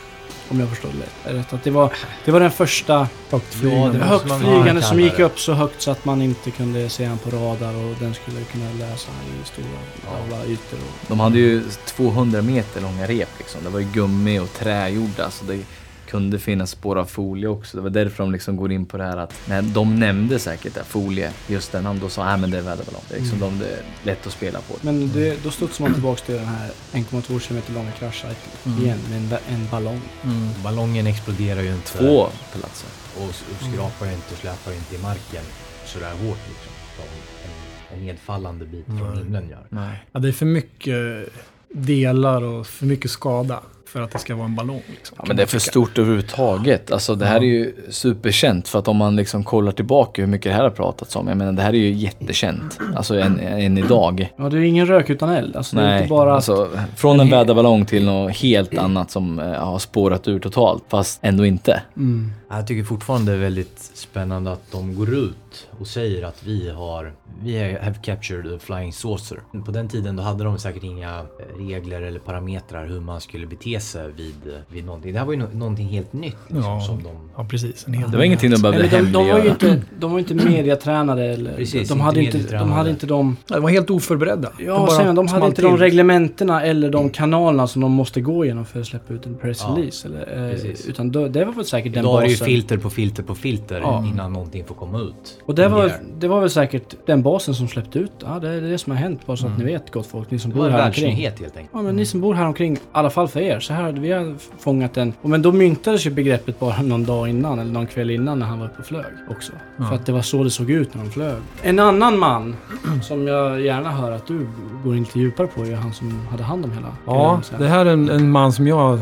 Om 0.50 0.60
jag 0.60 0.70
förstår 0.70 0.90
det 1.26 1.34
rätt. 1.34 1.50
Det 1.50 1.56
Att 1.56 1.64
det, 1.64 1.72
var, 1.72 1.94
det 2.26 2.32
var 2.32 2.40
den 2.40 2.52
första 2.52 3.08
högtflygande, 3.30 3.98
ja, 3.98 4.06
högtflygande 4.06 4.82
som 4.82 5.00
gick 5.00 5.20
upp 5.20 5.40
så 5.40 5.54
högt 5.54 5.82
så 5.82 5.92
att 5.92 6.06
man 6.06 6.22
inte 6.22 6.52
kunde 6.52 6.90
se 6.90 7.08
den 7.08 7.18
på 7.18 7.30
radar 7.30 7.76
och 7.76 7.96
den 8.00 8.14
skulle 8.14 8.44
kunna 8.44 8.72
läsa 8.80 9.12
i 9.12 9.48
stora 9.48 9.68
alla 10.06 10.46
ytor. 10.46 10.78
Och... 10.78 11.08
De 11.08 11.20
hade 11.20 11.38
ju 11.38 11.64
200 11.86 12.42
meter 12.42 12.82
långa 12.82 13.08
rep 13.08 13.30
liksom. 13.38 13.64
Det 13.64 13.70
var 13.70 13.80
ju 13.80 13.88
gummi 13.94 14.40
och 14.40 14.54
trägjorda. 14.54 15.32
Så 15.32 15.46
det, 15.46 15.60
kunde 16.08 16.40
finnas 16.40 16.72
spår 16.72 16.96
av 16.96 17.06
folie 17.06 17.48
också. 17.48 17.78
Det 17.78 17.84
var 17.84 17.90
därför 17.90 18.24
de 18.24 18.32
liksom 18.32 18.58
går 18.58 18.72
in 18.72 18.86
på 18.86 18.98
det 18.98 19.04
här 19.04 19.18
att, 19.18 19.34
när 19.48 19.62
de 19.62 20.00
nämnde 20.00 20.40
säkert 20.40 20.74
det, 20.74 20.84
folie, 20.84 21.32
just 21.48 21.72
den 21.72 21.84
namn, 21.84 22.00
då 22.00 22.10
sa 22.10 22.26
nej 22.26 22.38
men 22.38 22.52
det 22.52 22.58
är 22.58 22.62
väderballong. 22.62 23.02
Det 23.10 23.16
är 23.16 23.20
liksom 23.20 23.44
mm. 23.44 23.60
de, 23.60 23.66
det 23.66 23.72
är 23.72 23.82
lätt 24.04 24.28
att 24.28 24.34
spela 24.34 24.60
på. 24.62 24.74
Men 24.82 25.12
det, 25.14 25.44
då 25.44 25.52
studsar 25.52 25.84
man 25.84 25.94
tillbaka 25.94 26.26
till 26.26 26.36
den 26.36 26.46
här 26.46 26.72
1,2 26.94 27.40
km 27.40 27.62
långa 27.76 27.92
kraschsajten 27.92 28.52
mm. 28.66 28.84
igen 28.84 29.00
med 29.10 29.18
en, 29.18 29.56
en 29.56 29.68
ballong. 29.72 30.02
Mm. 30.24 30.50
Ballongen 30.64 31.08
exploderar 31.08 31.62
ju 31.62 31.74
inte. 31.74 31.98
Två 31.98 32.28
platser. 32.54 32.90
Och, 33.18 33.24
och 33.24 33.74
skrapar 33.74 34.06
ju 34.06 34.14
inte 34.14 34.34
och 34.34 34.40
släpar 34.40 34.72
inte 34.72 34.96
i 34.96 34.98
marken 34.98 35.44
sådär 35.86 36.12
hårt 36.12 36.42
liksom. 36.50 36.74
Som 36.96 37.06
en, 37.44 37.98
en 37.98 38.06
nedfallande 38.06 38.66
bit 38.66 38.86
från 38.86 39.18
himlen 39.18 39.50
gör. 39.50 39.66
Nej. 39.70 40.06
Ja, 40.12 40.20
det 40.20 40.28
är 40.28 40.32
för 40.32 40.46
mycket 40.46 41.30
delar 41.70 42.42
och 42.42 42.68
för 42.68 42.86
mycket 42.86 43.12
skada 43.12 43.62
för 43.88 44.02
att 44.02 44.12
det 44.12 44.20
ska 44.20 44.36
vara 44.36 44.46
en 44.46 44.56
ballong. 44.56 44.82
Liksom, 44.88 45.18
ja, 45.20 45.24
men 45.28 45.38
det 45.38 45.44
är 45.44 45.48
för 45.48 45.60
stort 45.60 45.98
överhuvudtaget. 45.98 46.92
Alltså, 46.92 47.16
det 47.16 47.26
här 47.26 47.36
ja. 47.36 47.42
är 47.42 47.48
ju 47.48 47.74
superkänt 47.90 48.68
för 48.68 48.80
att 48.80 48.88
om 48.88 48.98
man 48.98 49.16
liksom 49.16 49.44
kollar 49.44 49.72
tillbaka 49.72 50.22
hur 50.22 50.30
mycket 50.30 50.52
det 50.52 50.56
här 50.56 50.64
har 50.64 50.70
pratats 50.70 51.16
om. 51.16 51.28
Jag 51.28 51.38
menar 51.38 51.52
det 51.52 51.62
här 51.62 51.74
är 51.74 51.78
ju 51.78 51.92
jättekänt. 51.92 52.80
Alltså 52.96 53.20
än, 53.20 53.40
än 53.40 53.78
idag. 53.78 54.34
Ja, 54.38 54.50
det 54.50 54.58
är 54.58 54.62
ingen 54.62 54.88
rök 54.88 55.10
utan 55.10 55.30
eld. 55.30 55.56
Alltså, 55.56 55.76
Nej, 55.76 55.86
det 55.86 55.92
är 55.92 55.98
inte 55.98 56.10
bara 56.10 56.36
alltså, 56.36 56.70
från 56.96 57.20
en 57.20 57.30
väderballong 57.30 57.86
till 57.86 58.06
något 58.06 58.36
helt 58.36 58.78
annat 58.78 59.12
som 59.12 59.40
eh, 59.40 59.46
har 59.46 59.80
spårat 59.80 60.28
ur 60.28 60.40
totalt. 60.40 60.84
Fast 60.90 61.20
ändå 61.22 61.46
inte. 61.46 61.82
Mm. 61.98 62.32
Jag 62.50 62.68
tycker 62.68 62.84
fortfarande 62.84 63.32
det 63.32 63.38
är 63.38 63.42
väldigt 63.42 63.80
spännande 63.80 64.52
att 64.52 64.72
de 64.72 64.96
går 64.96 65.14
ut 65.14 65.68
och 65.80 65.88
säger 65.88 66.26
att 66.26 66.44
vi 66.44 66.70
har 66.70 67.14
vi 67.44 67.78
have 67.82 67.96
captured 68.02 68.54
a 68.54 68.60
flying 68.60 68.94
saucer. 68.94 69.42
På 69.66 69.72
den 69.72 69.88
tiden 69.88 70.16
då 70.16 70.24
hade 70.24 70.44
de 70.44 70.60
säkert 70.60 70.84
inga 70.84 71.26
regler 71.58 72.02
eller 72.02 72.20
parametrar 72.20 72.86
hur 72.86 73.00
man 73.00 73.22
skulle 73.22 73.48
bete 73.48 73.80
sig 73.80 74.12
vid, 74.12 74.54
vid 74.70 74.86
någonting. 74.86 75.14
Det 75.14 75.20
här 75.20 75.26
var 75.26 75.34
ju 75.34 75.40
no 75.40 75.48
någonting 75.54 75.88
helt 75.88 76.14
nytt. 76.14 76.36
Liksom, 76.48 76.72
ja, 76.72 76.82
som 76.82 77.04
de... 77.04 77.10
ja, 77.36 77.46
precis. 77.50 77.88
En 77.88 77.94
hel 77.94 78.12
det 78.12 78.18
var 78.18 78.24
ingenting 78.24 78.52
de 78.52 78.62
behövde 78.62 79.02
de, 79.02 79.12
de, 79.12 79.28
var 79.30 79.40
ju 79.40 79.50
inte, 79.50 79.82
de 80.00 80.12
var 80.12 80.20
inte 80.20 80.34
mediatränade 80.34 81.26
eller... 81.26 81.56
Precis, 81.56 81.90
de, 81.90 82.00
hade 82.00 82.24
inte, 82.24 82.58
de 82.58 82.72
hade 82.72 82.90
inte 82.90 83.06
de... 83.06 83.38
De 83.48 83.62
var 83.64 83.70
helt 83.70 83.90
oförberedda. 83.90 84.52
Ja, 84.60 84.74
de, 84.74 84.86
bara, 84.86 85.14
de 85.14 85.28
hade 85.28 85.46
inte 85.46 85.62
de 85.62 85.78
reglementerna 85.78 86.64
eller 86.64 86.90
de 86.90 87.10
kanalerna 87.10 87.68
som 87.68 87.82
de 87.82 87.92
måste 87.92 88.22
gå 88.22 88.46
igenom 88.46 88.66
för 88.66 88.80
att 88.80 88.88
släppa 88.88 89.14
ut 89.14 89.26
en 89.26 89.36
pressrelease. 89.36 90.08
Ja, 90.08 90.24
eller, 90.24 90.54
eh, 90.66 90.90
utan 90.90 91.12
då, 91.12 91.28
det 91.28 91.46
var 91.46 91.54
väl 91.54 91.66
säkert 91.66 91.94
den 91.94 92.04
basen. 92.04 92.37
Då 92.40 92.46
är 92.46 92.48
det 92.48 92.52
ju 92.52 92.58
filter 92.58 92.78
på 92.78 92.90
filter 92.90 93.24
på 93.24 93.36
filter 93.36 93.80
ja. 93.80 94.06
innan 94.08 94.34
någonting 94.34 94.66
får 94.66 94.76
komma 94.76 95.00
ut. 95.00 95.40
Och 95.46 95.56
det 95.56 95.68
var, 95.68 95.92
det 96.20 96.28
var 96.28 96.40
väl 96.42 96.50
säkert 96.50 96.96
den 97.06 97.24
basen 97.24 97.56
som 97.56 97.68
släppte 97.68 98.00
ut. 98.00 98.12
Ja, 98.20 98.40
det 98.40 98.50
är 98.50 98.62
det 98.62 98.78
som 98.78 98.92
har 98.92 99.00
hänt 99.00 99.26
bara 99.26 99.38
så 99.38 99.46
att 99.46 99.54
mm. 99.54 99.66
ni 99.66 99.74
vet 99.74 99.92
gott 99.92 100.08
folk. 100.08 100.32
Ni 100.32 100.40
som 100.40 100.52
det 100.52 100.58
bor 100.58 100.70
här 100.70 100.86
omkring. 100.86 101.16
helt 101.16 101.42
enkelt. 101.42 101.70
Ja, 101.74 101.82
men 101.82 101.96
ni 101.96 102.06
som 102.06 102.22
bor 102.22 102.34
här 102.34 102.46
omkring. 102.46 102.76
I 102.76 102.80
alla 102.92 103.10
fall 103.10 103.28
för 103.28 103.40
er. 103.40 103.60
Så 103.60 103.74
här, 103.74 103.92
vi 103.92 104.12
har 104.12 104.36
fångat 104.60 104.94
den. 104.94 105.14
Men 105.22 105.42
då 105.42 105.52
myntades 105.52 106.06
ju 106.06 106.10
begreppet 106.10 106.60
bara 106.60 106.82
någon 106.82 107.06
dag 107.06 107.30
innan 107.30 107.60
eller 107.60 107.72
någon 107.72 107.88
kväll 107.88 108.10
innan 108.10 108.40
när 108.40 108.46
han 108.46 108.60
var 108.60 108.66
uppe 108.66 108.80
och 108.80 108.86
flög 108.86 109.06
också. 109.30 109.52
Ja. 109.78 109.86
För 109.86 109.96
att 109.96 110.06
det 110.06 110.12
var 110.12 110.22
så 110.22 110.44
det 110.44 110.50
såg 110.50 110.72
ut 110.72 110.94
när 110.94 111.04
de 111.04 111.12
flög. 111.12 111.38
En 111.62 111.80
annan 111.80 112.20
man 112.20 112.56
som 113.04 113.28
jag 113.28 113.62
gärna 113.62 113.92
hör 113.92 114.12
att 114.12 114.28
du 114.28 114.48
går 114.84 114.96
in 114.96 115.04
lite 115.04 115.20
djupare 115.20 115.48
på 115.48 115.66
är 115.66 115.76
han 115.76 115.94
som 115.94 116.28
hade 116.32 116.44
hand 116.44 116.66
om 116.66 116.72
hela 116.72 116.96
Ja, 117.06 117.42
det 117.58 117.68
här 117.68 117.86
är 117.86 117.94
en, 117.94 118.10
en 118.10 118.32
man 118.32 118.52
som 118.52 118.68
jag 118.68 119.00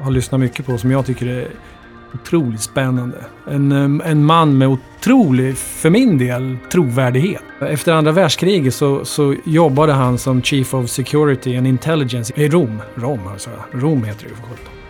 har 0.00 0.10
lyssnat 0.10 0.40
mycket 0.40 0.66
på 0.66 0.78
som 0.78 0.90
jag 0.90 1.06
tycker 1.06 1.26
är 1.26 1.48
otroligt 2.14 2.60
spännande. 2.60 3.16
En, 3.48 3.72
en 4.00 4.24
man 4.24 4.58
med 4.58 4.68
otrolig, 4.68 5.56
för 5.56 5.90
min 5.90 6.18
del, 6.18 6.56
trovärdighet. 6.72 7.42
Efter 7.60 7.92
andra 7.92 8.12
världskriget 8.12 8.74
så, 8.74 9.04
så 9.04 9.34
jobbade 9.44 9.92
han 9.92 10.18
som 10.18 10.42
Chief 10.42 10.74
of 10.74 10.90
Security 10.90 11.56
and 11.56 11.66
Intelligence 11.66 12.32
i 12.36 12.48
Rom. 12.48 12.82
Rom 12.94 13.28
alltså. 13.28 13.50
Rom 13.72 14.04
heter 14.04 14.22
det 14.22 14.28
ju 14.28 14.34
för 14.34 14.42
gott. 14.42 14.81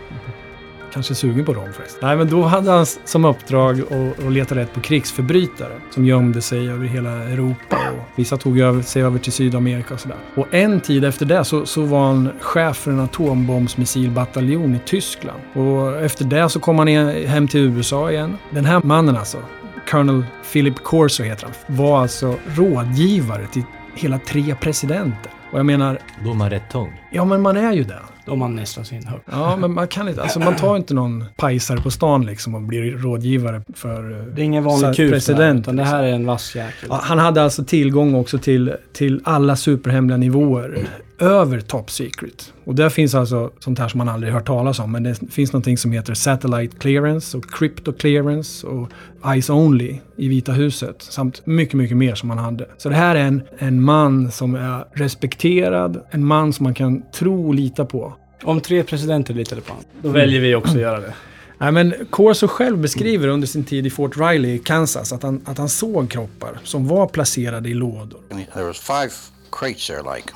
Kanske 0.93 1.15
sugen 1.15 1.45
på 1.45 1.53
dem 1.53 1.73
förresten. 1.73 1.99
Nej, 2.01 2.17
men 2.17 2.29
då 2.29 2.41
hade 2.41 2.71
han 2.71 2.85
som 2.85 3.25
uppdrag 3.25 3.81
att, 3.81 4.25
att 4.25 4.31
leta 4.31 4.55
rätt 4.55 4.73
på 4.73 4.81
krigsförbrytare 4.81 5.73
som 5.91 6.05
gömde 6.05 6.41
sig 6.41 6.69
över 6.69 6.85
hela 6.85 7.09
Europa. 7.09 7.77
Och 7.91 8.03
vissa 8.15 8.37
tog 8.37 8.59
över, 8.59 8.81
sig 8.81 9.03
över 9.03 9.19
till 9.19 9.31
Sydamerika 9.31 9.93
och 9.93 9.99
sådär. 9.99 10.17
Och 10.35 10.53
en 10.53 10.81
tid 10.81 11.05
efter 11.05 11.25
det 11.25 11.45
så, 11.45 11.65
så 11.65 11.81
var 11.81 12.05
han 12.05 12.29
chef 12.39 12.77
för 12.77 12.91
en 12.91 12.99
atombombsmissilbataljon 12.99 14.75
i 14.75 14.79
Tyskland. 14.85 15.39
Och 15.53 16.01
efter 16.01 16.25
det 16.25 16.49
så 16.49 16.59
kom 16.59 16.79
han 16.79 16.87
hem 16.87 17.47
till 17.47 17.61
USA 17.61 18.11
igen. 18.11 18.37
Den 18.49 18.65
här 18.65 18.81
mannen 18.83 19.17
alltså, 19.17 19.37
Colonel 19.89 20.25
Philip 20.51 20.83
Corso 20.83 21.23
heter 21.23 21.43
han, 21.43 21.75
var 21.77 22.01
alltså 22.01 22.35
rådgivare 22.45 23.47
till 23.47 23.63
hela 23.95 24.19
tre 24.19 24.55
presidenter. 24.55 25.31
Och 25.51 25.59
jag 25.59 25.65
menar... 25.65 25.99
Då 26.23 26.29
är 26.29 26.35
man 26.35 26.49
rätt 26.49 26.69
tung. 26.69 27.01
Ja, 27.11 27.25
men 27.25 27.41
man 27.41 27.57
är 27.57 27.73
ju 27.73 27.83
det. 27.83 27.99
Då 28.25 28.31
har 28.31 28.37
man 28.37 28.55
nästan 28.55 28.85
sin 28.85 29.05
högt. 29.05 29.27
Ja, 29.31 29.55
men 29.55 29.73
man 29.73 29.87
kan 29.87 30.09
inte, 30.09 30.21
alltså 30.21 30.39
man 30.39 30.55
tar 30.55 30.75
inte 30.75 30.93
någon 30.93 31.25
pajsare 31.37 31.81
på 31.81 31.91
stan 31.91 32.25
liksom 32.25 32.55
och 32.55 32.61
blir 32.61 32.91
rådgivare 32.91 33.61
för 33.75 34.01
Det 34.35 34.41
är 34.41 34.45
ingen 34.45 34.63
vanlig 34.63 34.95
kuk 34.95 35.11
president. 35.11 35.59
utan 35.59 35.75
det 35.75 35.83
här 35.83 36.03
är 36.03 36.13
en 36.13 36.25
vass 36.25 36.55
jäkel. 36.55 36.89
Ja, 36.91 36.99
han 37.03 37.19
hade 37.19 37.43
alltså 37.43 37.63
tillgång 37.63 38.15
också 38.15 38.37
till, 38.37 38.73
till 38.93 39.21
alla 39.23 39.55
superhemliga 39.55 40.17
nivåer 40.17 40.87
över 41.19 41.59
top 41.59 41.91
secret. 41.91 42.53
Och 42.65 42.75
där 42.75 42.89
finns 42.89 43.15
alltså 43.15 43.51
sånt 43.59 43.79
här 43.79 43.87
som 43.87 43.97
man 43.97 44.09
aldrig 44.09 44.33
hört 44.33 44.47
talas 44.47 44.79
om. 44.79 44.91
Men 44.91 45.03
det 45.03 45.15
finns 45.31 45.53
någonting 45.53 45.77
som 45.77 45.91
heter 45.91 46.13
satellite 46.13 46.77
clearance 46.77 47.37
och 47.37 47.51
crypto 47.51 47.93
clearance 47.93 48.67
och 48.67 48.89
eyes 49.33 49.49
only 49.49 49.99
i 50.17 50.27
Vita 50.27 50.51
huset. 50.51 50.95
Samt 51.01 51.45
mycket, 51.45 51.73
mycket 51.73 51.97
mer 51.97 52.15
som 52.15 52.27
man 52.27 52.37
hade. 52.37 52.67
Så 52.77 52.89
det 52.89 52.95
här 52.95 53.15
är 53.15 53.25
en, 53.25 53.41
en 53.57 53.81
man 53.81 54.31
som 54.31 54.55
är 54.55 54.85
respekterad. 54.93 56.05
En 56.11 56.25
man 56.25 56.53
som 56.53 56.63
man 56.63 56.73
kan 56.73 57.03
tro 57.11 57.47
och 57.47 57.55
lita 57.55 57.85
på. 57.85 58.13
Om 58.43 58.61
tre 58.61 58.83
presidenter 58.83 59.33
litade 59.33 59.61
på 59.61 59.69
honom, 59.69 59.85
då 60.01 60.09
väljer 60.09 60.41
vi 60.41 60.55
också 60.55 60.71
att 60.71 60.81
göra 60.81 60.99
det. 60.99 61.13
Nej, 61.57 61.71
men 61.71 61.93
Corso 62.09 62.47
själv 62.47 62.77
beskriver 62.77 63.27
under 63.27 63.47
sin 63.47 63.63
tid 63.63 63.85
i 63.85 63.89
Fort 63.89 64.17
Riley 64.17 64.55
i 64.55 64.59
Kansas 64.59 65.13
att 65.13 65.23
han, 65.23 65.41
att 65.45 65.57
han 65.57 65.69
såg 65.69 66.11
kroppar 66.11 66.59
som 66.63 66.87
var 66.87 67.07
placerade 67.07 67.69
i 67.69 67.73
lådor. 67.73 68.19
There 68.53 68.65
was 68.65 68.79
five 68.79 69.11
crates 69.51 69.87
there 69.87 70.15
like 70.15 70.33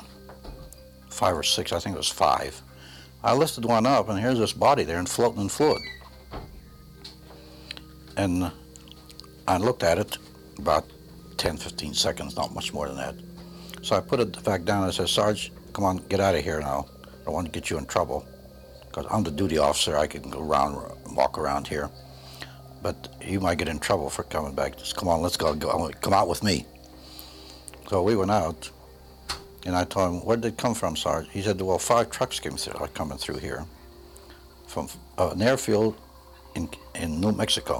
five 1.18 1.36
or 1.36 1.42
six, 1.42 1.72
I 1.72 1.80
think 1.80 1.94
it 1.94 1.98
was 1.98 2.08
five. 2.08 2.62
I 3.24 3.34
lifted 3.34 3.64
one 3.64 3.86
up 3.86 4.08
and 4.08 4.18
here's 4.20 4.38
this 4.38 4.52
body 4.52 4.84
there 4.84 4.98
and 4.98 5.08
floating 5.08 5.42
in 5.42 5.48
fluid. 5.48 5.82
And 8.16 8.52
I 9.48 9.58
looked 9.58 9.82
at 9.82 9.98
it 9.98 10.16
about 10.58 10.84
10-15 11.36 11.94
seconds, 11.96 12.36
not 12.36 12.54
much 12.54 12.72
more 12.72 12.86
than 12.86 12.96
that. 12.96 13.16
So 13.82 13.96
I 13.96 14.00
put 14.00 14.20
it 14.20 14.44
back 14.44 14.64
down 14.64 14.82
and 14.84 14.92
I 14.92 14.94
said, 14.94 15.08
Sarge, 15.08 15.52
come 15.72 15.84
on, 15.84 15.96
get 16.08 16.20
out 16.20 16.36
of 16.36 16.44
here 16.44 16.60
now. 16.60 16.86
I 17.04 17.24
don't 17.24 17.34
want 17.34 17.46
to 17.46 17.52
get 17.52 17.68
you 17.68 17.78
in 17.78 17.86
trouble 17.86 18.24
because 18.86 19.06
I'm 19.10 19.24
the 19.24 19.32
duty 19.32 19.58
officer. 19.58 19.96
I 19.96 20.06
can 20.06 20.30
go 20.30 20.40
around, 20.40 20.74
walk 21.16 21.36
around 21.36 21.66
here, 21.66 21.90
but 22.80 23.08
you 23.20 23.40
might 23.40 23.58
get 23.58 23.68
in 23.68 23.80
trouble 23.80 24.08
for 24.08 24.22
coming 24.22 24.54
back. 24.54 24.76
Just 24.76 24.96
come 24.96 25.08
on, 25.08 25.20
let's 25.20 25.36
go. 25.36 25.54
go 25.54 25.90
come 26.00 26.12
out 26.12 26.28
with 26.28 26.44
me. 26.44 26.64
So 27.88 28.02
we 28.02 28.14
went 28.14 28.30
out, 28.30 28.70
and 29.68 29.76
I 29.76 29.84
told 29.84 30.06
him, 30.10 30.20
"Where 30.26 30.36
did 30.40 30.52
it 30.52 30.62
come 30.62 30.74
from, 30.74 30.96
Sarge?" 30.96 31.26
He 31.30 31.42
said, 31.42 31.60
"Well, 31.60 31.78
five 31.78 32.06
trucks 32.10 32.40
came 32.40 32.56
through, 32.56 32.82
are 32.82 32.90
coming 32.96 33.18
through 33.18 33.40
here 33.42 33.62
from 34.68 34.84
uh, 35.18 35.32
an 35.32 35.42
airfield 35.42 35.94
in 36.54 36.68
in 37.02 37.20
New 37.20 37.32
Mexico." 37.32 37.74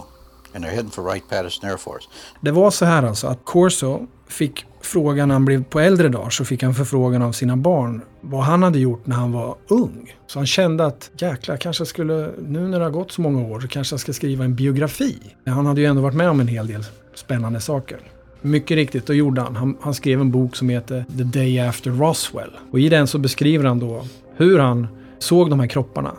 And 0.54 0.64
they're 0.64 0.74
heading 0.74 0.90
for 0.90 1.02
Wright-Patterson 1.04 1.70
Air 1.70 1.76
Force. 1.76 2.08
Det 2.40 2.50
var 2.50 2.70
så 2.70 2.84
här 2.84 3.02
alltså 3.02 3.26
att 3.26 3.44
Corso 3.44 4.06
fick 4.28 4.66
frågan 4.80 5.28
när 5.28 5.34
han 5.34 5.44
blev 5.44 5.64
på 5.64 5.80
äldre 5.80 6.08
dagar 6.08 6.30
så 6.30 6.44
fick 6.44 6.62
han 6.62 6.74
förfrågan 6.74 7.22
av 7.22 7.32
sina 7.32 7.56
barn 7.56 8.02
vad 8.20 8.44
han 8.44 8.62
hade 8.62 8.78
gjort 8.78 9.06
när 9.06 9.16
han 9.16 9.32
var 9.32 9.56
ung. 9.68 10.14
Så 10.26 10.38
han 10.38 10.46
kände 10.46 10.86
att 10.86 11.10
jäklar, 11.18 11.56
kanske 11.56 11.86
skulle, 11.86 12.30
nu 12.38 12.68
när 12.68 12.78
det 12.78 12.84
har 12.84 12.90
gått 12.90 13.12
så 13.12 13.20
många 13.20 13.42
år, 13.48 13.60
så 13.60 13.68
kanske 13.68 13.92
jag 13.92 14.00
ska 14.00 14.12
skriva 14.12 14.44
en 14.44 14.54
biografi. 14.54 15.18
Han 15.46 15.66
hade 15.66 15.80
ju 15.80 15.86
ändå 15.86 16.02
varit 16.02 16.14
med 16.14 16.30
om 16.30 16.40
en 16.40 16.48
hel 16.48 16.66
del 16.66 16.84
spännande 17.14 17.60
saker. 17.60 18.00
Mycket 18.42 18.74
riktigt, 18.74 19.06
då 19.06 19.14
gjorde 19.14 19.40
han. 19.40 19.56
han. 19.56 19.76
Han 19.80 19.94
skrev 19.94 20.20
en 20.20 20.30
bok 20.30 20.56
som 20.56 20.68
heter 20.68 21.04
The 21.16 21.24
Day 21.24 21.58
After 21.58 21.90
Roswell. 21.90 22.50
Och 22.70 22.80
i 22.80 22.88
den 22.88 23.06
så 23.06 23.18
beskriver 23.18 23.64
han 23.64 23.78
då 23.78 24.04
hur 24.36 24.58
han 24.58 24.86
såg 25.18 25.50
de 25.50 25.60
här 25.60 25.66
kropparna 25.66 26.12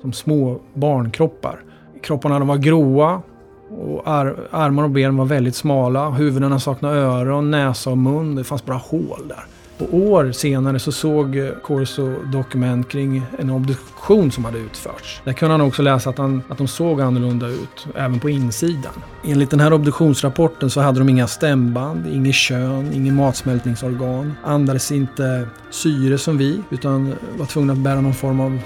som 0.00 0.12
små 0.12 0.60
barnkroppar. 0.74 1.60
Kropparna 2.02 2.38
de 2.38 2.48
var 2.48 2.56
gråa 2.56 3.22
och 3.70 4.08
ar 4.08 4.36
armar 4.50 4.82
och 4.82 4.90
ben 4.90 5.16
var 5.16 5.24
väldigt 5.24 5.54
smala. 5.54 6.10
Huvudena 6.10 6.60
saknade 6.60 6.98
öron, 6.98 7.50
näsa 7.50 7.90
och 7.90 7.98
mun. 7.98 8.34
Det 8.34 8.44
fanns 8.44 8.64
bara 8.64 8.76
hål 8.76 9.28
där. 9.28 9.44
Och 9.78 9.94
år 9.94 10.32
senare 10.32 10.78
så 10.78 10.92
såg 10.92 11.52
Corso 11.62 12.22
dokument 12.32 12.88
kring 12.88 13.22
en 13.38 13.50
obduktion 13.50 14.32
som 14.32 14.44
hade 14.44 14.58
utförts. 14.58 15.20
Där 15.24 15.32
kunde 15.32 15.54
han 15.54 15.60
också 15.60 15.82
läsa 15.82 16.10
att, 16.10 16.18
han, 16.18 16.42
att 16.48 16.58
de 16.58 16.68
såg 16.68 17.00
annorlunda 17.00 17.48
ut, 17.48 17.86
även 17.94 18.20
på 18.20 18.30
insidan. 18.30 18.92
Enligt 19.24 19.50
den 19.50 19.60
här 19.60 19.72
obduktionsrapporten 19.72 20.70
så 20.70 20.80
hade 20.80 20.98
de 20.98 21.08
inga 21.08 21.26
stämband, 21.26 22.06
inget 22.06 22.34
kön, 22.34 22.92
inget 22.92 23.14
matsmältningsorgan, 23.14 24.34
andades 24.44 24.92
inte 24.92 25.48
syre 25.70 26.18
som 26.18 26.38
vi, 26.38 26.60
utan 26.70 27.14
var 27.38 27.46
tvungna 27.46 27.72
att 27.72 27.78
bära 27.78 28.00
någon 28.00 28.14
form 28.14 28.40
av 28.40 28.58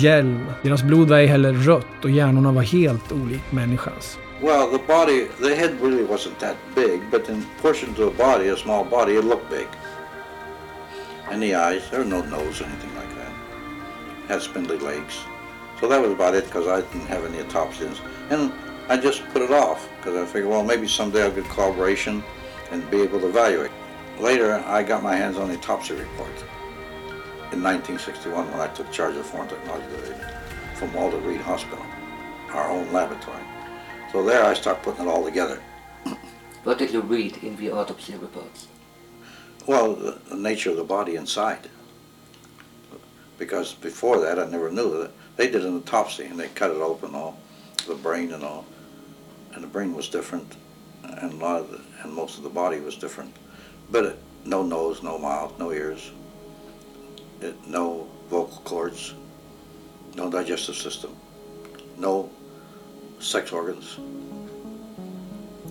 hjälm. 0.00 0.46
Deras 0.62 0.82
blod 0.82 1.08
var 1.08 1.16
ej 1.16 1.26
heller 1.26 1.52
rött 1.52 2.04
och 2.04 2.10
hjärnorna 2.10 2.52
var 2.52 2.62
helt 2.62 3.12
olikt 3.12 3.52
människans. 3.52 4.18
Well, 4.40 4.66
the 4.70 4.82
body, 4.86 5.26
the 5.40 5.54
head 5.54 5.70
really 5.80 6.04
wasn't 6.04 6.38
that 6.40 6.56
big, 6.74 7.00
but 7.10 7.28
in 7.28 7.44
proportion 7.60 7.94
to 7.94 8.10
the 8.10 8.16
body, 8.16 8.48
a 8.50 8.56
small 8.56 8.84
body, 8.90 9.12
it 9.12 9.24
looked 9.24 9.50
big. 9.50 9.66
The 11.30 11.54
eyes, 11.56 11.90
there 11.90 12.00
was 12.00 12.08
no 12.08 12.22
nose 12.22 12.60
or 12.60 12.64
anything 12.64 12.94
like 12.94 13.14
that. 13.16 13.32
Had 14.28 14.40
spindly 14.40 14.78
legs. 14.78 15.18
So 15.80 15.88
that 15.88 16.00
was 16.00 16.12
about 16.12 16.34
it 16.34 16.44
because 16.46 16.66
I 16.66 16.80
didn't 16.80 17.06
have 17.08 17.24
any 17.24 17.40
autopsies. 17.40 18.00
And 18.30 18.52
I 18.88 18.96
just 18.96 19.26
put 19.30 19.42
it 19.42 19.50
off 19.50 19.88
because 19.96 20.16
I 20.16 20.24
figured, 20.24 20.50
well, 20.50 20.64
maybe 20.64 20.86
someday 20.86 21.22
I'll 21.24 21.32
get 21.32 21.44
collaboration 21.50 22.22
and 22.70 22.88
be 22.90 23.02
able 23.02 23.20
to 23.20 23.28
evaluate. 23.28 23.72
Later, 24.20 24.62
I 24.66 24.82
got 24.82 25.02
my 25.02 25.16
hands 25.16 25.36
on 25.36 25.48
the 25.48 25.56
autopsy 25.56 25.94
report 25.94 26.30
in 27.52 27.62
1961 27.62 28.50
when 28.50 28.60
I 28.60 28.68
took 28.68 28.90
charge 28.90 29.16
of 29.16 29.26
Foreign 29.26 29.48
Technology 29.48 29.86
Division 29.90 30.20
from 30.76 30.92
Walter 30.94 31.18
Reed 31.18 31.40
Hospital, 31.40 31.84
our 32.52 32.70
own 32.70 32.92
laboratory. 32.92 33.42
So 34.12 34.24
there 34.24 34.44
I 34.44 34.54
started 34.54 34.82
putting 34.82 35.06
it 35.06 35.08
all 35.08 35.24
together. 35.24 35.60
What 36.62 36.78
did 36.78 36.92
you 36.92 37.00
read 37.00 37.38
in 37.42 37.56
the 37.56 37.70
autopsy 37.70 38.14
reports? 38.14 38.68
Well, 39.66 39.94
the, 39.94 40.36
nature 40.36 40.70
of 40.70 40.76
the 40.76 40.84
body 40.84 41.16
inside. 41.16 41.70
Because 43.38 43.72
before 43.72 44.20
that, 44.20 44.38
I 44.38 44.44
never 44.46 44.70
knew 44.70 44.98
that. 44.98 45.10
They 45.36 45.50
did 45.50 45.64
an 45.64 45.76
autopsy 45.76 46.24
and 46.24 46.38
they 46.38 46.48
cut 46.48 46.70
it 46.70 46.76
open, 46.76 47.14
all 47.14 47.38
the 47.86 47.94
brain 47.94 48.32
and 48.32 48.44
all, 48.44 48.64
and 49.52 49.62
the 49.62 49.68
brain 49.68 49.94
was 49.94 50.08
different, 50.08 50.56
and 51.02 51.32
a 51.32 51.36
lot 51.36 51.60
of 51.60 51.70
the, 51.70 51.80
and 52.02 52.12
most 52.12 52.38
of 52.38 52.44
the 52.44 52.50
body 52.50 52.80
was 52.80 52.96
different. 52.96 53.34
But 53.90 54.04
it, 54.04 54.18
no 54.44 54.62
nose, 54.62 55.02
no 55.02 55.18
mouth, 55.18 55.58
no 55.58 55.72
ears, 55.72 56.12
it, 57.40 57.54
no 57.66 58.08
vocal 58.28 58.62
cords, 58.64 59.14
no 60.14 60.30
digestive 60.30 60.76
system, 60.76 61.16
no 61.98 62.30
sex 63.18 63.52
organs. 63.52 63.98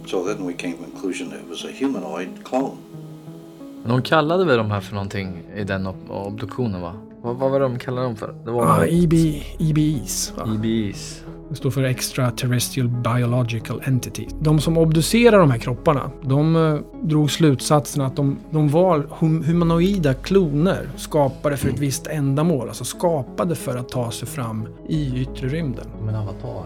So 0.08 0.24
then 0.24 0.44
we 0.44 0.54
came 0.54 0.78
to 0.78 0.84
the 0.84 0.92
conclusion 0.92 1.32
it 1.32 1.48
was 1.48 1.64
a 1.64 1.72
humanoid 1.72 2.44
clone. 2.44 3.03
De 3.86 4.02
kallade 4.02 4.46
väl 4.46 4.58
de 4.58 4.72
här 4.72 4.82
för 4.82 4.94
någonting 4.94 5.44
i 5.56 5.64
den 5.64 5.88
ob 5.88 5.96
obduktionen 6.10 6.82
va? 6.82 6.94
Vad, 7.22 7.36
vad 7.36 7.52
var 7.52 7.60
de 7.60 7.80
kallade 7.80 8.08
dem 8.08 8.16
för? 8.16 8.36
Det 8.46 8.52
var 8.52 8.64
ah, 8.64 8.86
EB, 8.86 9.14
EBEs. 9.60 10.34
Va? 10.38 10.50
EBEs. 10.56 11.24
Det 11.50 11.56
står 11.56 11.72
för 11.72 11.84
Extraterrestrial 11.84 12.90
Biological 12.90 13.82
Entity. 13.86 14.28
De 14.40 14.60
som 14.60 14.78
obducerar 14.78 15.40
de 15.40 15.52
här 15.52 15.58
kropparna, 15.58 16.12
de 16.22 16.56
eh, 16.56 16.80
drog 17.02 17.32
slutsatsen 17.32 18.02
att 18.02 18.16
de, 18.16 18.38
de 18.52 18.70
var 18.70 19.08
hum 19.10 19.44
humanoida 19.44 20.14
kloner 20.14 20.90
skapade 20.96 21.58
för 21.58 21.70
ett 21.70 21.80
visst 21.80 22.08
ändamål. 22.08 22.68
Alltså 22.68 22.84
skapade 22.84 23.56
för 23.56 23.78
att 23.78 23.90
ta 23.90 24.12
sig 24.12 24.28
fram 24.28 24.68
i 24.88 25.22
yttre 25.22 25.48
rymden. 25.48 25.88
Men 26.02 26.16
avatar? 26.16 26.66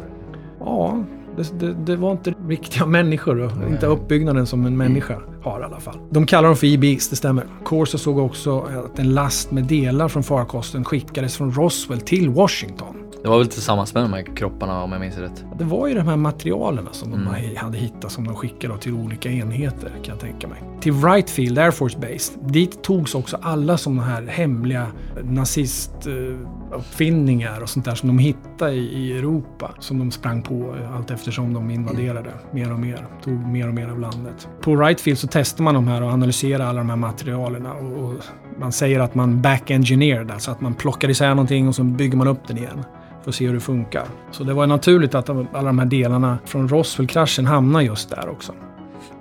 Ja, 0.59 1.03
det, 1.37 1.59
det, 1.59 1.73
det, 1.73 1.95
var 1.95 2.11
inte 2.11 2.33
riktiga 2.47 2.85
människor 2.85 3.39
och 3.41 3.57
Nej. 3.57 3.69
inte 3.69 3.85
uppbyggnaden 3.85 4.45
som 4.47 4.65
en 4.65 4.77
människa 4.77 5.21
har 5.43 5.61
i 5.61 5.63
alla 5.63 5.79
fall. 5.79 5.99
De 6.09 6.25
kallar 6.25 6.47
dem 6.47 6.57
för 6.57 6.67
EBs, 6.67 7.09
det 7.09 7.15
stämmer. 7.15 7.45
Corso 7.63 7.97
såg 7.97 8.17
också 8.17 8.59
att 8.59 8.99
en 8.99 9.13
last 9.13 9.51
med 9.51 9.63
delar 9.63 10.07
från 10.07 10.23
farkosten 10.23 10.85
skickades 10.85 11.37
från 11.37 11.51
Roswell 11.51 12.01
till 12.01 12.29
Washington. 12.29 13.06
Det 13.27 13.31
var 13.31 13.37
väl 13.37 13.47
tillsammans 13.47 13.93
med 13.93 14.03
de 14.03 14.13
här 14.13 14.35
kropparna 14.35 14.83
om 14.83 14.91
jag 14.91 15.01
minns 15.01 15.17
rätt? 15.17 15.45
Det 15.57 15.63
var 15.63 15.87
ju 15.87 15.93
de 15.93 16.07
här 16.07 16.15
materialen 16.15 16.87
som 16.91 17.13
mm. 17.13 17.25
de 17.25 17.55
hade 17.55 17.77
hittat 17.77 18.11
som 18.11 18.27
de 18.27 18.35
skickade 18.35 18.77
till 18.77 18.93
olika 18.93 19.31
enheter 19.31 19.89
kan 19.89 20.15
jag 20.15 20.19
tänka 20.19 20.47
mig. 20.47 20.63
Till 20.81 20.93
Wright 20.93 21.29
Field 21.29 21.59
Air 21.59 21.71
Force 21.71 21.99
Base, 21.99 22.33
dit 22.41 22.83
togs 22.83 23.15
också 23.15 23.37
alla 23.41 23.77
sådana 23.77 24.01
här 24.01 24.27
hemliga 24.27 24.87
nazistuppfinningar 25.23 27.61
och 27.61 27.69
sånt 27.69 27.85
där 27.85 27.95
som 27.95 28.07
de 28.07 28.19
hittade 28.19 28.73
i 28.73 29.17
Europa. 29.17 29.71
Som 29.79 29.99
de 29.99 30.11
sprang 30.11 30.41
på 30.41 30.75
allt 30.95 31.11
eftersom 31.11 31.53
de 31.53 31.71
invaderade 31.71 32.29
mer 32.51 32.73
och 32.73 32.79
mer. 32.79 33.07
Tog 33.23 33.47
mer 33.47 33.67
och 33.67 33.73
mer 33.73 33.87
av 33.87 33.99
landet. 33.99 34.47
På 34.61 34.75
Wright 34.75 35.01
Field 35.01 35.19
så 35.19 35.27
testade 35.27 35.63
man 35.63 35.73
de 35.73 35.87
här 35.87 36.03
och 36.03 36.11
analyserade 36.11 36.67
alla 36.67 36.79
de 36.79 36.89
här 36.89 36.97
materialen. 36.97 37.65
Och, 37.65 38.03
och 38.03 38.13
man 38.59 38.71
säger 38.71 38.99
att 38.99 39.15
man 39.15 39.41
back-engineered, 39.41 40.31
alltså 40.31 40.51
att 40.51 40.61
man 40.61 40.73
plockar 40.73 41.09
isär 41.09 41.29
någonting 41.29 41.67
och 41.67 41.75
så 41.75 41.83
bygger 41.83 42.17
man 42.17 42.27
upp 42.27 42.47
den 42.47 42.57
igen 42.57 42.83
för 43.27 43.31
att 43.31 43.35
se 43.35 43.47
hur 43.47 43.53
det 43.53 43.59
funkar. 43.59 44.05
Så 44.31 44.43
det 44.43 44.53
var 44.53 44.67
naturligt 44.67 45.15
att 45.15 45.29
alla 45.29 45.63
de 45.63 45.79
här 45.79 45.85
delarna 45.85 46.37
från 46.45 46.69
Roswell-kraschen 46.69 47.45
hamnar 47.45 47.81
just 47.81 48.09
där 48.09 48.29
också. 48.29 48.53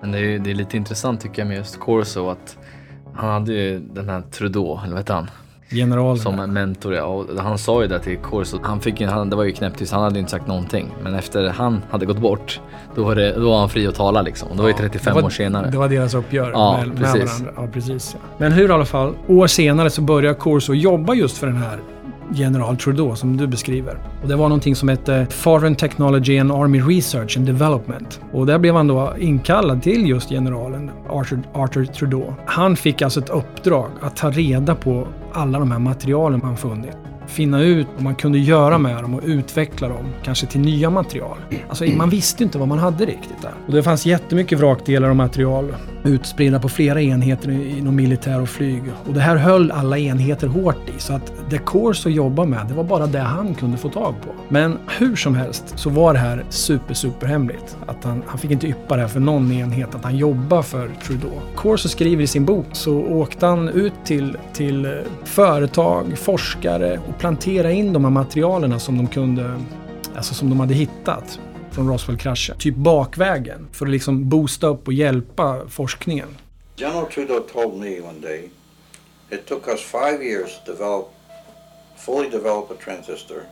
Men 0.00 0.12
det 0.12 0.18
är, 0.18 0.38
det 0.38 0.50
är 0.50 0.54
lite 0.54 0.76
intressant 0.76 1.20
tycker 1.20 1.42
jag 1.42 1.48
med 1.48 1.56
just 1.56 1.80
Corso 1.80 2.28
att 2.28 2.58
han 3.14 3.30
hade 3.30 3.52
ju 3.52 3.78
den 3.78 4.08
här 4.08 4.20
Trudeau, 4.20 4.78
eller 4.78 4.92
vad 4.92 4.98
heter 4.98 5.14
han? 5.14 5.30
Generalen. 5.70 6.18
Som 6.18 6.52
mentor 6.52 6.94
ja. 6.94 7.04
Och 7.04 7.26
han 7.38 7.58
sa 7.58 7.82
ju 7.82 7.88
det 7.88 7.98
till 7.98 8.16
Corso. 8.16 8.58
Han 8.62 8.80
fick 8.80 9.00
ju, 9.00 9.06
han, 9.06 9.30
det 9.30 9.36
var 9.36 9.44
ju 9.44 9.52
knäpptyst, 9.52 9.92
han 9.92 10.02
hade 10.02 10.18
inte 10.18 10.30
sagt 10.30 10.46
någonting. 10.46 10.94
Men 11.02 11.14
efter 11.14 11.48
han 11.48 11.82
hade 11.90 12.06
gått 12.06 12.18
bort, 12.18 12.60
då 12.94 13.04
var, 13.04 13.14
det, 13.14 13.32
då 13.32 13.50
var 13.50 13.58
han 13.58 13.68
fri 13.68 13.86
att 13.86 13.94
tala 13.94 14.22
liksom. 14.22 14.48
Och 14.48 14.56
det 14.56 14.62
var 14.62 14.68
ju 14.68 14.74
35 14.74 15.14
var, 15.14 15.22
år 15.22 15.30
senare. 15.30 15.70
Det 15.70 15.78
var 15.78 15.88
deras 15.88 16.14
uppgörelse 16.14 16.58
ja, 16.58 16.84
med, 16.86 16.96
precis. 16.98 17.14
med 17.14 17.26
varandra. 17.26 17.52
Ja, 17.56 17.68
precis. 17.72 18.16
Ja. 18.20 18.28
Men 18.38 18.52
hur 18.52 18.68
i 18.68 18.72
alla 18.72 18.84
fall, 18.84 19.14
år 19.28 19.46
senare 19.46 19.90
så 19.90 20.02
börjar 20.02 20.34
Corso 20.34 20.74
jobba 20.74 21.14
just 21.14 21.38
för 21.38 21.46
den 21.46 21.56
här 21.56 21.80
general 22.32 22.76
Trudeau 22.76 23.16
som 23.16 23.36
du 23.36 23.46
beskriver. 23.46 23.98
Och 24.22 24.28
det 24.28 24.36
var 24.36 24.48
någonting 24.48 24.76
som 24.76 24.88
hette 24.88 25.26
Foreign 25.30 25.76
Technology 25.76 26.38
and 26.38 26.52
Army 26.52 26.80
Research 26.80 27.36
and 27.36 27.46
Development. 27.46 28.20
Och 28.32 28.46
där 28.46 28.58
blev 28.58 28.74
han 28.74 28.86
då 28.86 29.14
inkallad 29.18 29.82
till 29.82 30.08
just 30.08 30.28
generalen 30.28 30.90
Arthur, 31.08 31.40
Arthur 31.52 31.84
Trudeau. 31.84 32.34
Han 32.46 32.76
fick 32.76 33.02
alltså 33.02 33.20
ett 33.20 33.30
uppdrag 33.30 33.90
att 34.00 34.16
ta 34.16 34.30
reda 34.30 34.74
på 34.74 35.08
alla 35.32 35.58
de 35.58 35.70
här 35.70 35.78
materialen 35.78 36.40
man 36.42 36.56
funnit 36.56 36.96
finna 37.26 37.62
ut 37.62 37.86
vad 37.94 38.02
man 38.02 38.14
kunde 38.14 38.38
göra 38.38 38.78
med 38.78 39.02
dem 39.04 39.14
och 39.14 39.22
utveckla 39.24 39.88
dem, 39.88 40.06
kanske 40.22 40.46
till 40.46 40.60
nya 40.60 40.90
material. 40.90 41.38
Alltså 41.68 41.84
man 41.84 42.10
visste 42.10 42.44
inte 42.44 42.58
vad 42.58 42.68
man 42.68 42.78
hade 42.78 43.06
riktigt 43.06 43.42
där. 43.42 43.52
Och 43.66 43.72
det 43.72 43.82
fanns 43.82 44.06
jättemycket 44.06 44.58
vrakdelar 44.58 45.10
och 45.10 45.16
material 45.16 45.74
utspridda 46.06 46.60
på 46.60 46.68
flera 46.68 47.02
enheter 47.02 47.50
inom 47.50 47.96
militär 47.96 48.40
och 48.40 48.48
flyg. 48.48 48.82
Och 49.06 49.14
det 49.14 49.20
här 49.20 49.36
höll 49.36 49.70
alla 49.70 49.98
enheter 49.98 50.46
hårt 50.46 50.88
i, 50.96 51.00
så 51.00 51.12
att 51.12 51.32
det 51.50 51.58
Corso 51.58 52.08
jobbade 52.08 52.48
med, 52.48 52.66
det 52.68 52.74
var 52.74 52.84
bara 52.84 53.06
det 53.06 53.18
han 53.18 53.54
kunde 53.54 53.76
få 53.76 53.88
tag 53.88 54.14
på. 54.24 54.28
Men 54.48 54.78
hur 54.98 55.16
som 55.16 55.34
helst 55.34 55.72
så 55.76 55.90
var 55.90 56.12
det 56.12 56.18
här 56.18 56.44
super, 56.48 56.94
super 56.94 57.26
hemligt. 57.26 57.76
Att 57.86 58.04
han, 58.04 58.22
han 58.26 58.38
fick 58.38 58.50
inte 58.50 58.66
yppa 58.66 58.96
det 58.96 59.02
här 59.02 59.08
för 59.08 59.20
någon 59.20 59.52
enhet, 59.52 59.94
att 59.94 60.04
han 60.04 60.16
jobbar 60.16 60.62
för 60.62 60.90
Trudeau. 61.06 61.40
Corso 61.54 61.88
skriver 61.88 62.22
i 62.22 62.26
sin 62.26 62.44
bok 62.44 62.66
så 62.72 62.94
åkte 62.98 63.46
han 63.46 63.68
ut 63.68 63.92
till, 64.04 64.36
till 64.52 65.02
företag, 65.24 66.18
forskare 66.18 66.98
och 67.08 67.18
plantera 67.18 67.72
in 67.72 67.92
de 67.92 68.04
här 68.04 68.10
materialen 68.10 68.80
som 68.80 68.96
de 68.96 69.06
kunde, 69.06 69.50
alltså 70.16 70.34
som 70.34 70.50
de 70.50 70.60
hade 70.60 70.74
hittat 70.74 71.40
från 71.76 71.88
Roswell-kraschen. 71.88 72.58
Typ 72.58 72.74
bakvägen 72.74 73.68
för 73.72 73.86
att 73.86 73.92
liksom 73.92 74.28
boosta 74.28 74.66
upp 74.66 74.86
och 74.86 74.92
hjälpa 74.92 75.68
forskningen. 75.68 76.28
General 76.76 77.06
Trudeau 77.06 77.40
told 77.40 77.74
me 77.80 78.00
one 78.00 78.20
day 78.20 78.50
it 79.30 79.46
took 79.46 79.68
us 79.68 79.80
five 79.80 80.24
years 80.24 80.50
to 80.64 80.72
develop, 80.72 81.08
fully 81.96 82.30
develop 82.30 82.70
a 82.70 82.74
transistor 82.84 83.42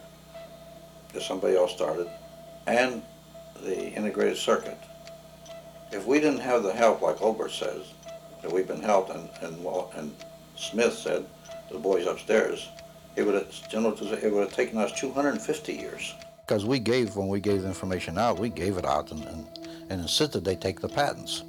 that 1.13 1.23
somebody 1.23 1.57
else 1.57 1.75
started 1.75 2.07
and 2.67 3.03
the 3.65 3.97
integrated 3.97 4.37
circuit. 4.37 4.79
If 5.93 6.07
we 6.07 6.21
didn't 6.21 6.43
have 6.43 6.63
the 6.63 6.73
help, 6.73 7.03
like 7.03 7.21
Olbert 7.21 7.51
says, 7.51 7.83
that 8.43 8.53
we've 8.53 8.69
been 8.69 8.83
helped, 8.83 9.11
and, 9.11 9.29
and, 9.43 9.67
and 9.97 10.11
Smith 10.57 10.95
said, 10.95 11.25
the 11.73 11.79
boys 11.79 12.07
upstairs, 12.07 12.69
it 13.17 13.23
would 13.27 13.35
have, 13.35 13.71
General, 13.71 13.93
it 14.01 14.33
would 14.33 14.45
have 14.45 14.57
taken 14.57 14.79
us 14.79 15.01
250 15.01 15.73
years. 15.73 16.15
Because 16.47 16.67
we 16.67 16.79
gave, 16.79 17.17
when 17.17 17.29
we 17.29 17.41
gave 17.41 17.63
the 17.63 17.69
information 17.69 18.19
out, 18.19 18.39
we 18.39 18.51
gave 18.51 18.77
it 18.77 18.85
out 18.85 19.11
and, 19.13 19.25
and, 19.25 19.47
and 19.89 20.01
insisted 20.03 20.45
they 20.45 20.57
take 20.57 20.79
the 20.81 20.89
patents. 20.89 21.43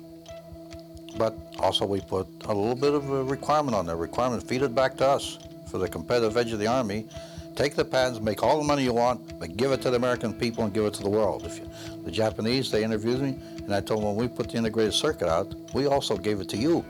But 1.17 1.35
also 1.59 1.85
we 1.85 1.99
put 1.99 2.27
a 2.45 2.53
little 2.53 2.75
bit 2.75 2.93
of 2.93 3.09
a 3.09 3.23
requirement 3.23 3.75
on 3.75 3.85
there, 3.85 3.97
requirement 3.97 4.41
feed 4.43 4.61
it 4.61 4.73
back 4.73 4.95
to 4.97 5.07
us 5.07 5.39
for 5.69 5.79
the 5.79 5.89
competitive 5.89 6.37
edge 6.37 6.53
of 6.53 6.59
the 6.59 6.67
Army, 6.67 7.07
take 7.55 7.75
the 7.75 7.83
patents, 7.83 8.21
make 8.21 8.41
all 8.41 8.57
the 8.57 8.63
money 8.63 8.83
you 8.83 8.93
want, 8.93 9.37
but 9.37 9.57
give 9.57 9.73
it 9.73 9.81
to 9.81 9.89
the 9.89 9.97
American 9.97 10.33
people 10.33 10.63
and 10.63 10.73
give 10.73 10.85
it 10.85 10.93
to 10.93 11.03
the 11.03 11.09
world. 11.09 11.45
If 11.45 11.59
you, 11.59 11.69
the 12.03 12.11
Japanese, 12.11 12.71
they 12.71 12.83
interviewed 12.83 13.21
me, 13.21 13.37
and 13.57 13.73
I 13.73 13.81
told 13.81 14.01
them 14.01 14.15
when 14.15 14.15
we 14.15 14.27
put 14.29 14.49
the 14.49 14.57
integrated 14.57 14.93
circuit 14.93 15.27
out, 15.27 15.53
we 15.73 15.87
also 15.87 16.15
gave 16.17 16.39
it 16.39 16.47
to 16.49 16.57
you. 16.57 16.85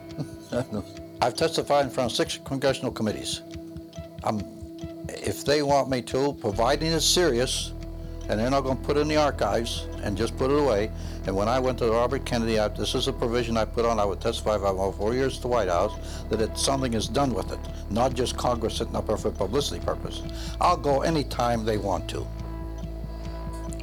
I've 1.22 1.36
testified 1.36 1.86
in 1.86 1.92
front 1.92 2.12
of 2.12 2.16
six 2.16 2.40
congressional 2.44 2.92
committees. 2.92 3.42
I'm, 4.24 4.42
if 5.08 5.46
they 5.46 5.64
want 5.64 5.90
me 5.90 6.02
to, 6.04 6.34
providing 6.34 6.92
it's 6.92 7.06
serious, 7.06 7.74
and 8.30 8.40
they're 8.40 8.50
not 8.50 8.64
going 8.64 8.78
to 8.78 8.84
put 8.84 8.98
it 8.98 9.02
in 9.02 9.08
the 9.08 9.18
archives 9.18 9.88
and 10.04 10.18
just 10.18 10.38
put 10.38 10.50
it 10.52 10.60
away. 10.60 10.90
And 11.28 11.36
when 11.36 11.48
I 11.48 11.60
went 11.60 11.78
to 11.80 11.86
the 11.86 11.92
Robert 11.92 12.26
Kennedy 12.26 12.58
Act, 12.60 12.78
this 12.78 12.96
is 12.96 13.08
a 13.08 13.14
provision 13.14 13.58
I 13.58 13.66
put 13.66 13.86
on. 13.86 14.00
I 14.00 14.06
would 14.06 14.22
testify 14.22 14.56
if 14.56 14.64
I 14.64 14.72
went 14.72 14.96
four 14.96 15.14
years 15.14 15.36
to 15.38 15.42
the 15.42 15.48
White 15.48 15.70
House 15.70 15.94
that 16.30 16.42
it, 16.42 16.58
something 16.58 16.94
is 16.94 17.08
done 17.08 17.34
with 17.34 17.52
it, 17.52 17.60
not 17.90 18.14
just 18.18 18.38
Congress 18.38 18.78
sitting 18.78 18.96
up 18.96 19.08
there 19.08 19.18
for 19.18 19.32
publicity 19.32 19.80
purpose. 19.86 20.22
I'll 20.62 20.78
go 20.78 21.02
anytime 21.02 21.66
they 21.66 21.78
want 21.78 22.10
to. 22.10 22.26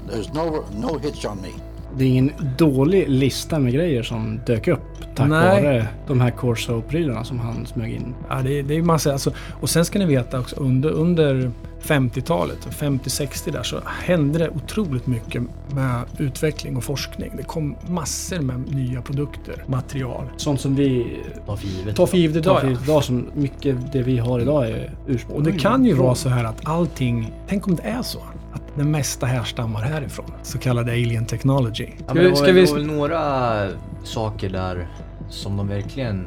There's 0.06 0.32
no 0.34 0.64
no 0.74 0.98
hitch 0.98 1.24
on 1.24 1.40
me. 1.42 1.48
Det 1.96 2.04
är 2.04 2.08
ingen 2.08 2.32
dålig 2.58 3.08
lista 3.08 3.58
med 3.58 3.72
grejer 3.72 4.02
som 4.02 4.40
dök 4.46 4.68
upp 4.68 4.80
tack 5.14 5.28
Nej. 5.28 5.62
vare 5.62 5.86
de 6.06 6.20
här 6.20 6.30
Corso-prylarna 6.30 7.24
som 7.24 7.38
han 7.40 7.66
smög 7.66 7.92
in. 7.92 8.14
Ja, 8.28 8.42
det, 8.42 8.58
är- 8.58 8.62
det 8.62 8.74
är 8.76 8.82
massa, 8.82 9.12
alltså, 9.12 9.32
och 9.60 9.70
sen 9.70 9.84
ska 9.84 9.98
ni 9.98 10.04
veta 10.06 10.40
också 10.40 10.56
under, 10.56 10.90
under 10.90 11.50
50-talet, 11.82 12.66
50-60 12.70 13.52
där, 13.52 13.62
så 13.62 13.80
hände 13.86 14.38
det 14.38 14.50
otroligt 14.50 15.06
mycket 15.06 15.42
med 15.74 16.02
utveckling 16.18 16.76
och 16.76 16.84
forskning. 16.84 17.32
Det 17.36 17.42
kom 17.42 17.76
massor 17.88 18.38
med 18.40 18.74
nya 18.74 19.02
produkter, 19.02 19.64
material. 19.66 20.24
Sånt 20.36 20.60
som 20.60 20.74
vi 20.74 21.20
tar 21.46 21.56
för 21.56 21.66
givet. 21.66 21.96
tar 21.96 22.06
för 22.06 22.16
givet 22.16 22.36
idag. 22.36 22.54
tar 22.54 22.60
för 22.60 22.68
givet 22.68 22.82
idag 22.84 23.04
som 23.04 23.26
mycket 23.34 23.92
det 23.92 24.02
vi 24.02 24.18
har 24.18 24.40
idag 24.40 24.70
är 24.70 24.94
ursprung. 25.06 25.36
Och 25.36 25.42
det 25.42 25.52
kan 25.52 25.84
ju 25.84 25.94
vara 25.94 26.14
så 26.14 26.28
här 26.28 26.44
att 26.44 26.60
allting, 26.68 27.32
tänk 27.48 27.66
om 27.68 27.76
det 27.76 27.82
är 27.82 28.02
så, 28.02 28.18
att 28.52 28.62
det 28.74 28.84
mesta 28.84 29.26
härstammar 29.26 29.80
härifrån. 29.80 30.32
Så 30.42 30.58
kallad 30.58 30.88
alien 30.88 31.26
technology. 31.26 31.86
Ja, 32.06 32.14
men 32.14 32.24
det 32.24 32.36
ska 32.36 32.46
var, 32.46 32.52
vi- 32.52 32.60
väl, 32.60 32.66
det 32.66 32.72
var 32.72 32.78
väl 32.78 32.86
några 32.96 33.68
saker 34.04 34.50
där 34.50 34.88
som 35.28 35.56
de 35.56 35.68
verkligen 35.68 36.26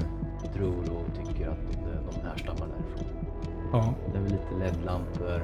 tror 0.56 0.74
och 0.80 1.28
tycker 1.28 1.47
att 1.49 1.58
de, 1.72 1.78
de 2.22 2.28
härstammar 2.30 2.68
därifrån. 2.68 3.08
Ja. 3.72 3.93
Lite 4.26 4.55
LED-lampor. 4.59 5.43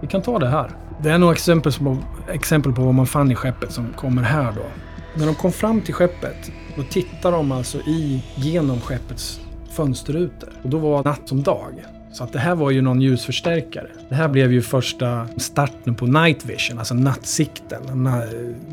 Vi 0.00 0.06
kan 0.06 0.22
ta 0.22 0.38
det 0.38 0.48
här. 0.48 0.70
Det 1.02 1.10
är 1.10 1.18
några 1.18 1.32
exempel, 1.32 1.72
som, 1.72 2.04
exempel 2.32 2.72
på 2.72 2.82
vad 2.82 2.94
man 2.94 3.06
fann 3.06 3.30
i 3.30 3.34
skeppet 3.34 3.72
som 3.72 3.92
kommer 3.96 4.22
här 4.22 4.52
då. 4.52 4.62
När 5.14 5.26
de 5.26 5.34
kom 5.34 5.52
fram 5.52 5.80
till 5.80 5.94
skeppet, 5.94 6.50
då 6.76 6.82
tittar 6.82 7.32
de 7.32 7.52
alltså 7.52 7.78
i, 7.78 8.24
genom 8.34 8.80
skeppets 8.80 9.40
fönsterrutor. 9.70 10.48
Och 10.62 10.70
då 10.70 10.78
var 10.78 11.04
natt 11.04 11.28
som 11.28 11.42
dag. 11.42 11.72
Så 12.12 12.24
att 12.24 12.32
det 12.32 12.38
här 12.38 12.54
var 12.54 12.70
ju 12.70 12.82
någon 12.82 13.00
ljusförstärkare. 13.00 13.86
Det 14.08 14.14
här 14.14 14.28
blev 14.28 14.52
ju 14.52 14.62
första 14.62 15.28
starten 15.36 15.94
på 15.94 16.06
night 16.06 16.44
vision, 16.44 16.78
alltså 16.78 16.94
nattsikten, 16.94 17.82
na, 17.94 18.22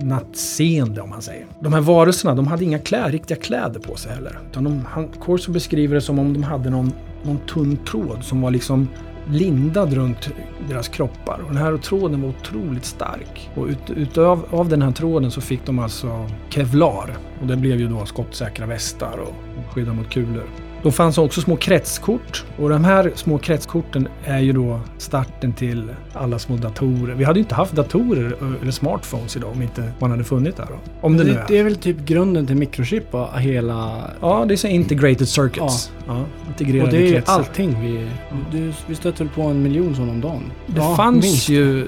nattseende 0.01 1.01
om 1.01 1.09
man 1.09 1.21
säger. 1.21 1.45
De 1.59 1.73
här 1.73 1.81
varelserna, 1.81 2.35
de 2.35 2.47
hade 2.47 2.63
inga 2.63 2.79
kläder, 2.79 3.11
riktiga 3.11 3.37
kläder 3.37 3.79
på 3.79 3.95
sig 3.95 4.11
heller. 4.11 4.39
Utan 4.51 4.63
de, 4.63 4.85
han, 4.89 5.07
Corso 5.07 5.51
beskriver 5.51 5.95
det 5.95 6.01
som 6.01 6.19
om 6.19 6.33
de 6.33 6.43
hade 6.43 6.69
någon, 6.69 6.91
någon 7.23 7.37
tunn 7.37 7.77
tråd 7.77 8.23
som 8.23 8.41
var 8.41 8.51
liksom 8.51 8.87
lindad 9.29 9.93
runt 9.93 10.29
deras 10.69 10.87
kroppar. 10.87 11.39
Och 11.39 11.53
den 11.53 11.57
här 11.57 11.77
tråden 11.77 12.21
var 12.21 12.29
otroligt 12.29 12.85
stark. 12.85 13.49
Och 13.55 13.65
ut, 13.65 13.89
utav 13.89 14.45
av 14.51 14.69
den 14.69 14.81
här 14.81 14.91
tråden 14.91 15.31
så 15.31 15.41
fick 15.41 15.65
de 15.65 15.79
alltså 15.79 16.29
kevlar. 16.49 17.17
Och 17.41 17.47
det 17.47 17.55
blev 17.55 17.79
ju 17.79 17.87
då 17.87 18.05
skottsäkra 18.05 18.65
västar 18.65 19.17
och 19.17 19.73
skydda 19.73 19.93
mot 19.93 20.09
kulor. 20.09 20.43
De 20.85 20.91
fanns 20.91 21.17
också 21.17 21.41
små 21.41 21.55
kretskort 21.55 22.45
och 22.57 22.69
de 22.69 22.83
här 22.83 23.11
små 23.15 23.37
kretskorten 23.37 24.07
är 24.25 24.39
ju 24.39 24.53
då 24.53 24.79
starten 24.97 25.53
till 25.53 25.83
alla 26.13 26.39
små 26.39 26.55
datorer. 26.57 27.15
Vi 27.15 27.23
hade 27.23 27.39
ju 27.39 27.43
inte 27.43 27.55
haft 27.55 27.73
datorer 27.73 28.35
eller 28.61 28.71
smartphones 28.71 29.35
idag 29.35 29.51
om 29.51 29.61
inte 29.61 29.91
man 29.99 30.11
hade 30.11 30.23
funnit 30.23 30.57
där. 30.57 30.65
Då. 30.69 31.07
Om 31.07 31.17
det, 31.17 31.23
nu 31.23 31.33
det, 31.33 31.39
är. 31.39 31.45
det 31.47 31.57
är 31.59 31.63
väl 31.63 31.75
typ 31.75 32.05
grunden 32.05 32.47
till 32.47 32.55
mikrochip 32.55 33.13
och 33.13 33.39
hela... 33.39 34.01
Ja, 34.21 34.45
det 34.47 34.53
är 34.53 34.57
så 34.57 34.67
integrated 34.67 35.27
circuits. 35.27 35.91
Ja. 36.07 36.25
integrerade 36.47 36.83
och 36.85 36.91
det 36.91 37.07
är 37.07 37.11
kretsar. 37.11 37.33
allting 37.33 37.81
vi... 37.81 38.07
Du, 38.51 38.73
vi 38.87 38.95
stöter 38.95 39.25
på 39.35 39.41
en 39.41 39.63
miljon 39.63 39.95
sådana 39.95 40.11
om 40.11 40.21
dagen? 40.21 40.51
Det 40.67 40.77
Ja, 40.77 40.95
fanns 40.95 41.25
minst. 41.25 41.49
ju 41.49 41.87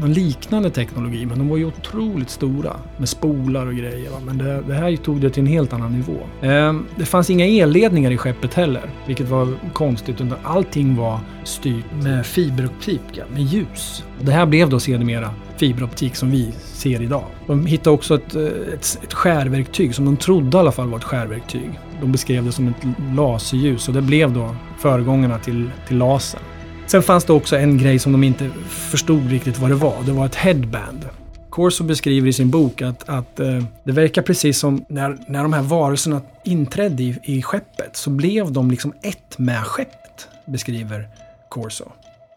någon 0.00 0.12
liknande 0.12 0.70
teknologi, 0.70 1.26
men 1.26 1.38
de 1.38 1.48
var 1.48 1.56
ju 1.56 1.64
otroligt 1.64 2.30
stora 2.30 2.76
med 2.98 3.08
spolar 3.08 3.66
och 3.66 3.74
grejer. 3.74 4.10
Va? 4.10 4.16
Men 4.26 4.38
det, 4.38 4.62
det 4.66 4.74
här 4.74 4.96
tog 4.96 5.20
det 5.20 5.30
till 5.30 5.42
en 5.42 5.46
helt 5.46 5.72
annan 5.72 5.92
nivå. 5.92 6.18
Eh, 6.42 6.74
det 6.96 7.04
fanns 7.04 7.30
inga 7.30 7.46
elledningar 7.46 8.10
i 8.10 8.16
skeppet 8.16 8.54
heller, 8.54 8.90
vilket 9.06 9.28
var 9.28 9.48
konstigt. 9.72 10.20
Utan 10.20 10.34
allting 10.42 10.96
var 10.96 11.20
styrt 11.44 11.84
med 12.02 12.26
fiberoptik, 12.26 13.20
med 13.32 13.42
ljus. 13.42 14.04
Det 14.20 14.32
här 14.32 14.46
blev 14.46 14.68
då 14.68 14.80
sedermera 14.80 15.34
fiberoptik 15.56 16.16
som 16.16 16.30
vi 16.30 16.52
ser 16.62 17.02
idag. 17.02 17.24
De 17.46 17.66
hittade 17.66 17.94
också 17.94 18.14
ett, 18.14 18.34
eh, 18.34 18.44
ett, 18.44 18.98
ett 19.02 19.14
skärverktyg 19.14 19.94
som 19.94 20.04
de 20.04 20.16
trodde 20.16 20.56
i 20.56 20.60
alla 20.60 20.72
fall 20.72 20.88
var 20.88 20.98
ett 20.98 21.04
skärverktyg. 21.04 21.70
De 22.00 22.12
beskrev 22.12 22.44
det 22.44 22.52
som 22.52 22.68
ett 22.68 22.86
laserljus 23.16 23.88
och 23.88 23.94
det 23.94 24.02
blev 24.02 24.32
då 24.32 24.56
föregångarna 24.78 25.38
till, 25.38 25.70
till 25.88 25.98
lasern. 25.98 26.40
Sen 26.88 27.02
fanns 27.02 27.24
det 27.24 27.32
också 27.32 27.56
en 27.56 27.78
grej 27.78 27.98
som 27.98 28.12
de 28.12 28.24
inte 28.24 28.50
förstod 28.68 29.30
riktigt 29.30 29.58
vad 29.58 29.70
det 29.70 29.74
var. 29.74 30.02
Det 30.06 30.12
var 30.12 30.26
ett 30.26 30.34
headband. 30.34 31.08
Corso 31.50 31.84
beskriver 31.84 32.28
i 32.28 32.32
sin 32.32 32.50
bok 32.50 32.82
att, 32.82 33.08
att 33.08 33.40
eh, 33.40 33.64
det 33.84 33.92
verkar 33.92 34.22
precis 34.22 34.58
som 34.58 34.84
när, 34.88 35.18
när 35.26 35.42
de 35.42 35.52
här 35.52 35.62
varelserna 35.62 36.22
inträdde 36.44 37.02
i, 37.02 37.18
i 37.22 37.42
skeppet 37.42 37.96
så 37.96 38.10
blev 38.10 38.52
de 38.52 38.70
liksom 38.70 38.92
ett 39.02 39.38
med 39.38 39.64
skeppet, 39.64 40.28
beskriver 40.46 41.08
Corso. 41.48 41.84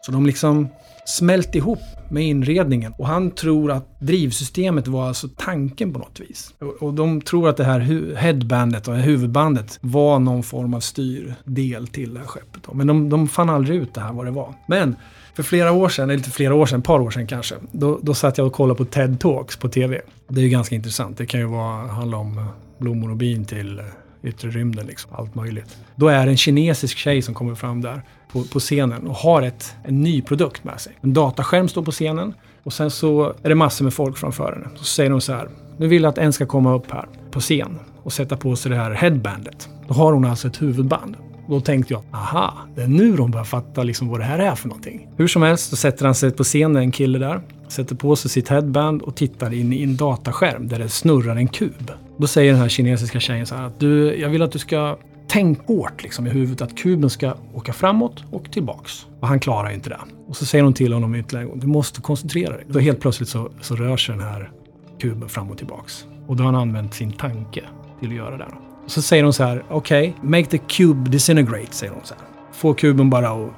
Så 0.00 0.12
de 0.12 0.26
liksom 0.26 0.68
smält 1.04 1.54
ihop 1.54 1.78
med 2.10 2.24
inredningen. 2.24 2.94
Och 2.98 3.06
han 3.06 3.30
tror 3.30 3.70
att 3.70 4.00
drivsystemet 4.00 4.88
var 4.88 5.08
alltså 5.08 5.28
tanken 5.36 5.92
på 5.92 5.98
något 5.98 6.20
vis. 6.20 6.54
Och, 6.80 6.94
de 6.94 7.20
tror 7.20 7.48
att 7.48 7.56
det 7.56 7.64
här 7.64 7.80
headbandet 8.16 8.88
och 8.88 8.94
huvudbandet 8.94 9.78
var 9.80 10.18
någon 10.18 10.42
form 10.42 10.74
av 10.74 10.80
styrdel 10.80 11.86
till 11.86 12.14
det 12.14 12.20
här 12.20 12.26
skeppet. 12.26 12.74
Men 12.74 12.86
de, 12.86 13.08
de 13.08 13.28
fann 13.28 13.50
aldrig 13.50 13.82
ut 13.82 13.94
det 13.94 14.00
här 14.00 14.12
vad 14.12 14.26
det 14.26 14.30
var. 14.30 14.54
Men 14.66 14.96
för 15.34 15.42
flera 15.42 15.72
år 15.72 15.88
sedan, 15.88 16.04
eller 16.04 16.14
inte 16.14 16.30
flera 16.30 16.54
år 16.54 16.66
sedan, 16.66 16.78
ett 16.78 16.86
par 16.86 17.00
år 17.00 17.10
sedan 17.10 17.26
kanske, 17.26 17.54
då, 17.72 17.98
då 18.02 18.14
satt 18.14 18.38
jag 18.38 18.46
och 18.46 18.52
kollade 18.52 18.78
på 18.78 18.84
TED 18.84 19.20
Talks 19.20 19.56
på 19.56 19.68
TV. 19.68 20.00
Det 20.28 20.40
är 20.40 20.44
ju 20.44 20.50
ganska 20.50 20.74
intressant. 20.74 21.18
Det 21.18 21.26
kan 21.26 21.40
ju 21.40 21.46
vara, 21.46 21.86
handla 21.86 22.16
om 22.16 22.38
eh, 22.38 22.44
blommor 22.78 23.10
och 23.10 23.16
bin 23.16 23.44
till 23.44 23.78
eh, 23.78 23.84
yttre 24.22 24.50
rymden, 24.50 24.86
liksom. 24.86 25.10
allt 25.14 25.34
möjligt. 25.34 25.76
Då 25.94 26.08
är 26.08 26.26
det 26.26 26.32
en 26.32 26.36
kinesisk 26.36 26.96
tjej 26.96 27.22
som 27.22 27.34
kommer 27.34 27.54
fram 27.54 27.80
där 27.80 28.02
på, 28.32 28.44
på 28.44 28.60
scenen 28.60 29.06
och 29.06 29.14
har 29.14 29.42
ett, 29.42 29.74
en 29.84 30.00
ny 30.00 30.22
produkt 30.22 30.64
med 30.64 30.80
sig. 30.80 30.98
En 31.00 31.14
dataskärm 31.14 31.68
står 31.68 31.82
på 31.82 31.90
scenen 31.90 32.34
och 32.62 32.72
sen 32.72 32.90
så 32.90 33.34
är 33.42 33.48
det 33.48 33.54
massor 33.54 33.84
med 33.84 33.94
folk 33.94 34.18
framför 34.18 34.52
henne. 34.52 34.68
Så 34.76 34.84
säger 34.84 35.10
de 35.10 35.20
så 35.20 35.32
här, 35.32 35.48
nu 35.76 35.86
vill 35.86 36.02
jag 36.02 36.10
att 36.10 36.18
en 36.18 36.32
ska 36.32 36.46
komma 36.46 36.74
upp 36.74 36.90
här 36.90 37.08
på 37.30 37.40
scen 37.40 37.78
och 38.02 38.12
sätta 38.12 38.36
på 38.36 38.56
sig 38.56 38.70
det 38.70 38.76
här 38.76 38.90
headbandet. 38.90 39.68
Då 39.88 39.94
har 39.94 40.12
hon 40.12 40.24
alltså 40.24 40.48
ett 40.48 40.62
huvudband. 40.62 41.16
Då 41.48 41.60
tänkte 41.60 41.92
jag, 41.92 42.02
aha, 42.12 42.54
det 42.74 42.82
är 42.82 42.86
nu 42.86 43.16
de 43.16 43.30
börjar 43.30 43.44
fatta 43.44 43.82
liksom 43.82 44.08
vad 44.08 44.20
det 44.20 44.24
här 44.24 44.38
är 44.38 44.54
för 44.54 44.68
någonting. 44.68 45.08
Hur 45.16 45.28
som 45.28 45.42
helst 45.42 45.70
så 45.70 45.76
sätter 45.76 46.04
han 46.04 46.14
sig 46.14 46.30
på 46.30 46.44
scenen, 46.44 46.76
en 46.76 46.92
kille 46.92 47.18
där, 47.18 47.40
sätter 47.68 47.94
på 47.94 48.16
sig 48.16 48.30
sitt 48.30 48.48
headband 48.48 49.02
och 49.02 49.16
tittar 49.16 49.54
in 49.54 49.72
i 49.72 49.82
en 49.82 49.96
dataskärm 49.96 50.68
där 50.68 50.78
det 50.78 50.88
snurrar 50.88 51.36
en 51.36 51.48
kub. 51.48 51.92
Då 52.16 52.26
säger 52.26 52.52
den 52.52 52.60
här 52.60 52.68
kinesiska 52.68 53.20
tjejen 53.20 53.46
så 53.46 53.54
här 53.54 53.66
att 53.66 53.80
du, 53.80 54.20
jag 54.20 54.28
vill 54.28 54.42
att 54.42 54.52
du 54.52 54.58
ska 54.58 54.96
tänk 55.32 55.66
hårt 55.66 56.02
liksom 56.02 56.26
i 56.26 56.30
huvudet 56.30 56.62
att 56.62 56.76
kuben 56.76 57.10
ska 57.10 57.34
åka 57.54 57.72
framåt 57.72 58.24
och 58.30 58.52
tillbaks. 58.52 59.06
Och 59.20 59.28
han 59.28 59.40
klarar 59.40 59.70
inte 59.70 59.90
det. 59.90 60.00
Och 60.28 60.36
så 60.36 60.46
säger 60.46 60.64
hon 60.64 60.74
till 60.74 60.92
honom 60.92 61.14
ytterligare 61.14 61.44
en 61.44 61.50
gång, 61.50 61.60
du 61.60 61.66
måste 61.66 62.00
koncentrera 62.00 62.56
dig. 62.56 62.64
Då 62.68 62.78
helt 62.78 63.00
plötsligt 63.00 63.28
så, 63.28 63.50
så 63.60 63.76
rör 63.76 63.96
sig 63.96 64.16
den 64.16 64.24
här 64.24 64.50
kuben 64.98 65.28
fram 65.28 65.50
och 65.50 65.58
tillbaks. 65.58 66.06
Och 66.26 66.36
då 66.36 66.44
har 66.44 66.52
han 66.52 66.60
använt 66.60 66.94
sin 66.94 67.12
tanke 67.12 67.62
till 68.00 68.08
att 68.08 68.14
göra 68.14 68.36
det. 68.36 68.46
Och 68.84 68.90
så 68.90 69.02
säger 69.02 69.24
hon 69.24 69.32
så 69.32 69.44
här, 69.44 69.64
okej, 69.70 70.14
make 70.22 70.46
the 70.46 70.58
cube 70.58 71.10
disintegrate, 71.10 71.74
säger 71.74 71.92
hon 71.92 72.04
så 72.04 72.14
här. 72.14 72.24
Få 72.52 72.74
kuben 72.74 73.10
bara 73.10 73.30
att 73.30 73.50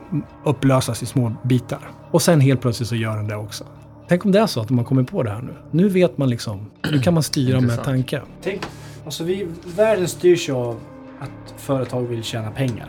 upplösas 0.44 1.02
i 1.02 1.06
små 1.06 1.32
bitar. 1.44 1.90
Och 2.10 2.22
sen 2.22 2.40
helt 2.40 2.60
plötsligt 2.60 2.88
så 2.88 2.96
gör 2.96 3.16
den 3.16 3.28
det 3.28 3.36
också. 3.36 3.64
Tänk 4.08 4.24
om 4.24 4.32
det 4.32 4.38
är 4.38 4.46
så 4.46 4.60
att 4.60 4.68
de 4.68 4.78
har 4.78 4.84
kommit 4.84 5.10
på 5.10 5.22
det 5.22 5.30
här 5.30 5.42
nu. 5.42 5.54
Nu 5.70 5.88
vet 5.88 6.18
man 6.18 6.30
liksom, 6.30 6.70
nu 6.90 7.00
kan 7.00 7.14
man 7.14 7.22
styra 7.22 7.60
med 7.60 7.84
tankar. 7.84 8.24
Tänk, 8.42 8.60
alltså 9.04 9.24
vi, 9.24 9.48
världen 9.76 10.08
styrs 10.08 10.48
ju 10.48 10.52
av 10.52 10.80
att 11.20 11.60
företag 11.60 12.02
vill 12.02 12.22
tjäna 12.22 12.50
pengar. 12.50 12.88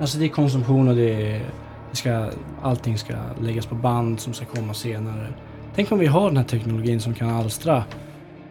Alltså 0.00 0.18
det 0.18 0.24
är 0.24 0.28
konsumtion 0.28 0.88
och 0.88 0.94
det 0.94 1.32
är, 1.32 1.40
det 1.90 1.96
ska, 1.96 2.30
allting 2.62 2.98
ska 2.98 3.14
läggas 3.40 3.66
på 3.66 3.74
band 3.74 4.20
som 4.20 4.32
ska 4.32 4.44
komma 4.44 4.74
senare. 4.74 5.26
Tänk 5.74 5.92
om 5.92 5.98
vi 5.98 6.06
har 6.06 6.26
den 6.28 6.36
här 6.36 6.44
teknologin 6.44 7.00
som 7.00 7.14
kan 7.14 7.30
alstra 7.30 7.84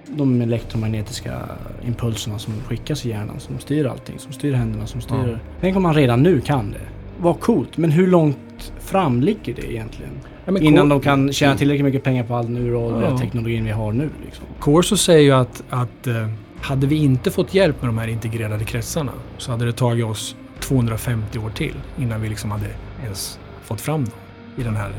de 0.07 0.41
elektromagnetiska 0.41 1.39
impulserna 1.85 2.39
som 2.39 2.53
skickas 2.53 3.05
i 3.05 3.09
hjärnan, 3.09 3.39
som 3.39 3.59
styr 3.59 3.85
allting, 3.85 4.19
som 4.19 4.33
styr 4.33 4.53
händerna, 4.53 4.87
som 4.87 5.01
styr... 5.01 5.27
Ja. 5.31 5.37
Tänk 5.61 5.77
om 5.77 5.83
man 5.83 5.93
redan 5.93 6.23
nu 6.23 6.41
kan 6.41 6.71
det. 6.71 6.81
Vad 7.19 7.39
coolt, 7.39 7.77
men 7.77 7.91
hur 7.91 8.07
långt 8.07 8.73
fram 8.79 9.21
ligger 9.21 9.53
det 9.55 9.71
egentligen? 9.71 10.11
Ja, 10.45 10.59
Innan 10.59 10.89
de 10.89 10.99
kan 11.01 11.33
tjäna 11.33 11.55
tillräckligt 11.55 11.85
mycket 11.85 12.03
pengar 12.03 12.23
på 12.23 12.35
all 12.35 12.49
nu 12.49 12.75
och 12.75 13.03
Ja. 13.03 13.17
teknologin 13.17 13.65
vi 13.65 13.71
har 13.71 13.91
nu. 13.91 14.09
Liksom. 14.25 14.45
Corso 14.59 14.97
säger 14.97 15.21
ju 15.21 15.31
att, 15.31 15.63
att 15.69 16.07
eh, 16.07 16.27
hade 16.61 16.87
vi 16.87 16.95
inte 16.95 17.31
fått 17.31 17.53
hjälp 17.53 17.81
med 17.81 17.89
de 17.89 17.97
här 17.97 18.07
integrerade 18.07 18.65
kretsarna 18.65 19.11
så 19.37 19.51
hade 19.51 19.65
det 19.65 19.73
tagit 19.73 20.05
oss 20.05 20.35
250 20.59 21.39
år 21.39 21.49
till 21.49 21.75
innan 21.97 22.21
vi 22.21 22.29
liksom 22.29 22.51
hade 22.51 22.67
ens 23.03 23.39
fått 23.63 23.81
fram 23.81 24.03
dem. 24.05 24.13
i 24.57 24.63
den 24.63 24.75
här 24.75 24.91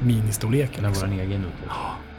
ministorleken. 0.00 0.84
Liksom. 0.84 1.10
vår 1.10 1.20
egen. 1.20 1.44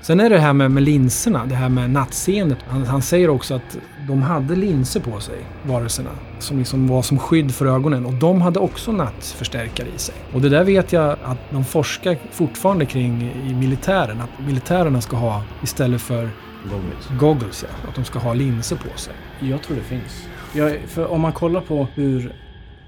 Sen 0.01 0.19
är 0.19 0.29
det 0.29 0.39
här 0.39 0.53
med, 0.53 0.71
med 0.71 0.83
linserna, 0.83 1.45
det 1.45 1.55
här 1.55 1.69
med 1.69 1.89
nattseendet. 1.89 2.57
Han, 2.67 2.85
han 2.85 3.01
säger 3.01 3.29
också 3.29 3.53
att 3.53 3.77
de 4.07 4.21
hade 4.21 4.55
linser 4.55 4.99
på 4.99 5.19
sig, 5.19 5.37
varelserna, 5.63 6.09
som 6.39 6.57
liksom 6.57 6.87
var 6.87 7.01
som 7.01 7.19
skydd 7.19 7.55
för 7.55 7.65
ögonen. 7.65 8.05
Och 8.05 8.13
de 8.13 8.41
hade 8.41 8.59
också 8.59 8.91
nattförstärkare 8.91 9.87
i 9.95 9.99
sig. 9.99 10.15
Och 10.33 10.41
det 10.41 10.49
där 10.49 10.63
vet 10.63 10.93
jag 10.93 11.17
att 11.23 11.37
de 11.49 11.65
forskar 11.65 12.17
fortfarande 12.31 12.85
kring 12.85 13.31
i 13.47 13.53
militären. 13.53 14.21
Att 14.21 14.45
militärerna 14.45 15.01
ska 15.01 15.17
ha, 15.17 15.43
istället 15.63 16.01
för 16.01 16.29
Goggles. 16.63 17.19
goggles, 17.19 17.65
ja, 17.67 17.89
att 17.89 17.95
de 17.95 18.05
ska 18.05 18.19
ha 18.19 18.33
linser 18.33 18.75
på 18.75 18.97
sig. 18.97 19.13
Jag 19.39 19.61
tror 19.61 19.77
det 19.77 19.83
finns. 19.83 20.27
Jag, 20.53 20.79
för 20.87 21.07
om 21.07 21.21
man 21.21 21.31
kollar 21.31 21.61
på 21.61 21.87
hur 21.93 22.33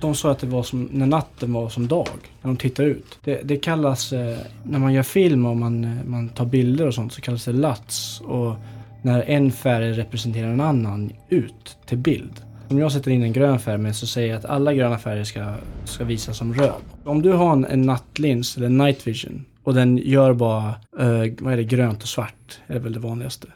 de 0.01 0.15
sa 0.15 0.31
att 0.31 0.39
det 0.39 0.47
var 0.47 0.63
som 0.63 0.89
när 0.91 1.05
natten 1.05 1.53
var 1.53 1.69
som 1.69 1.87
dag, 1.87 2.07
när 2.41 2.47
de 2.47 2.57
tittar 2.57 2.83
ut. 2.83 3.19
Det, 3.23 3.41
det 3.43 3.57
kallas, 3.57 4.13
eh, 4.13 4.37
när 4.63 4.79
man 4.79 4.93
gör 4.93 5.03
film 5.03 5.45
och 5.45 5.57
man, 5.57 5.83
eh, 5.83 6.03
man 6.05 6.29
tar 6.29 6.45
bilder 6.45 6.87
och 6.87 6.93
sånt, 6.93 7.13
så 7.13 7.21
kallas 7.21 7.45
det 7.45 7.53
LUTs. 7.53 8.21
Och 8.21 8.55
när 9.01 9.21
en 9.21 9.51
färg 9.51 9.91
representerar 9.93 10.49
en 10.49 10.61
annan 10.61 11.11
ut 11.29 11.77
till 11.85 11.97
bild. 11.97 12.41
Om 12.67 12.79
jag 12.79 12.91
sätter 12.91 13.11
in 13.11 13.23
en 13.23 13.33
grön 13.33 13.59
färg 13.59 13.77
med 13.77 13.95
så 13.95 14.07
säger 14.07 14.29
jag 14.29 14.37
att 14.37 14.45
alla 14.45 14.73
gröna 14.73 14.97
färger 14.97 15.23
ska, 15.23 15.53
ska 15.85 16.03
visas 16.03 16.37
som 16.37 16.53
röd. 16.53 16.81
Om 17.03 17.21
du 17.21 17.31
har 17.31 17.53
en, 17.53 17.65
en 17.65 17.81
nattlins, 17.81 18.57
eller 18.57 18.69
night 18.69 19.07
vision, 19.07 19.45
och 19.63 19.73
den 19.73 19.97
gör 19.97 20.33
bara, 20.33 20.67
eh, 20.99 21.33
vad 21.39 21.53
är 21.53 21.57
det, 21.57 21.63
grönt 21.63 22.03
och 22.03 22.09
svart, 22.09 22.59
är 22.67 22.73
det 22.73 22.79
väl 22.79 22.93
det 22.93 22.99
vanligaste. 22.99 23.47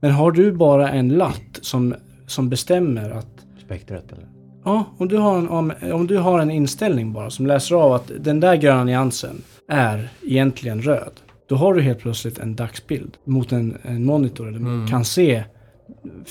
Men 0.00 0.10
har 0.10 0.32
du 0.32 0.52
bara 0.52 0.90
en 0.90 1.08
latt 1.08 1.58
som, 1.62 1.94
som 2.26 2.48
bestämmer 2.48 3.10
att 3.10 3.46
Spektret 3.64 4.12
eller? 4.12 4.26
Ja, 4.64 4.84
om 4.98 5.08
du, 5.08 5.16
har 5.16 5.38
en, 5.38 5.48
om, 5.48 5.72
om 5.92 6.06
du 6.06 6.18
har 6.18 6.40
en 6.40 6.50
inställning 6.50 7.12
bara 7.12 7.30
som 7.30 7.46
läser 7.46 7.74
av 7.74 7.92
att 7.92 8.10
den 8.20 8.40
där 8.40 8.56
gröna 8.56 8.84
nyansen 8.84 9.42
är 9.68 10.08
egentligen 10.22 10.82
röd. 10.82 11.12
Då 11.48 11.56
har 11.56 11.74
du 11.74 11.82
helt 11.82 11.98
plötsligt 11.98 12.38
en 12.38 12.56
dagsbild 12.56 13.16
mot 13.24 13.52
en, 13.52 13.76
en 13.82 14.04
monitor 14.04 14.48
eller 14.48 14.58
Mm. 14.58 14.86
kan 14.86 15.04
se 15.04 15.44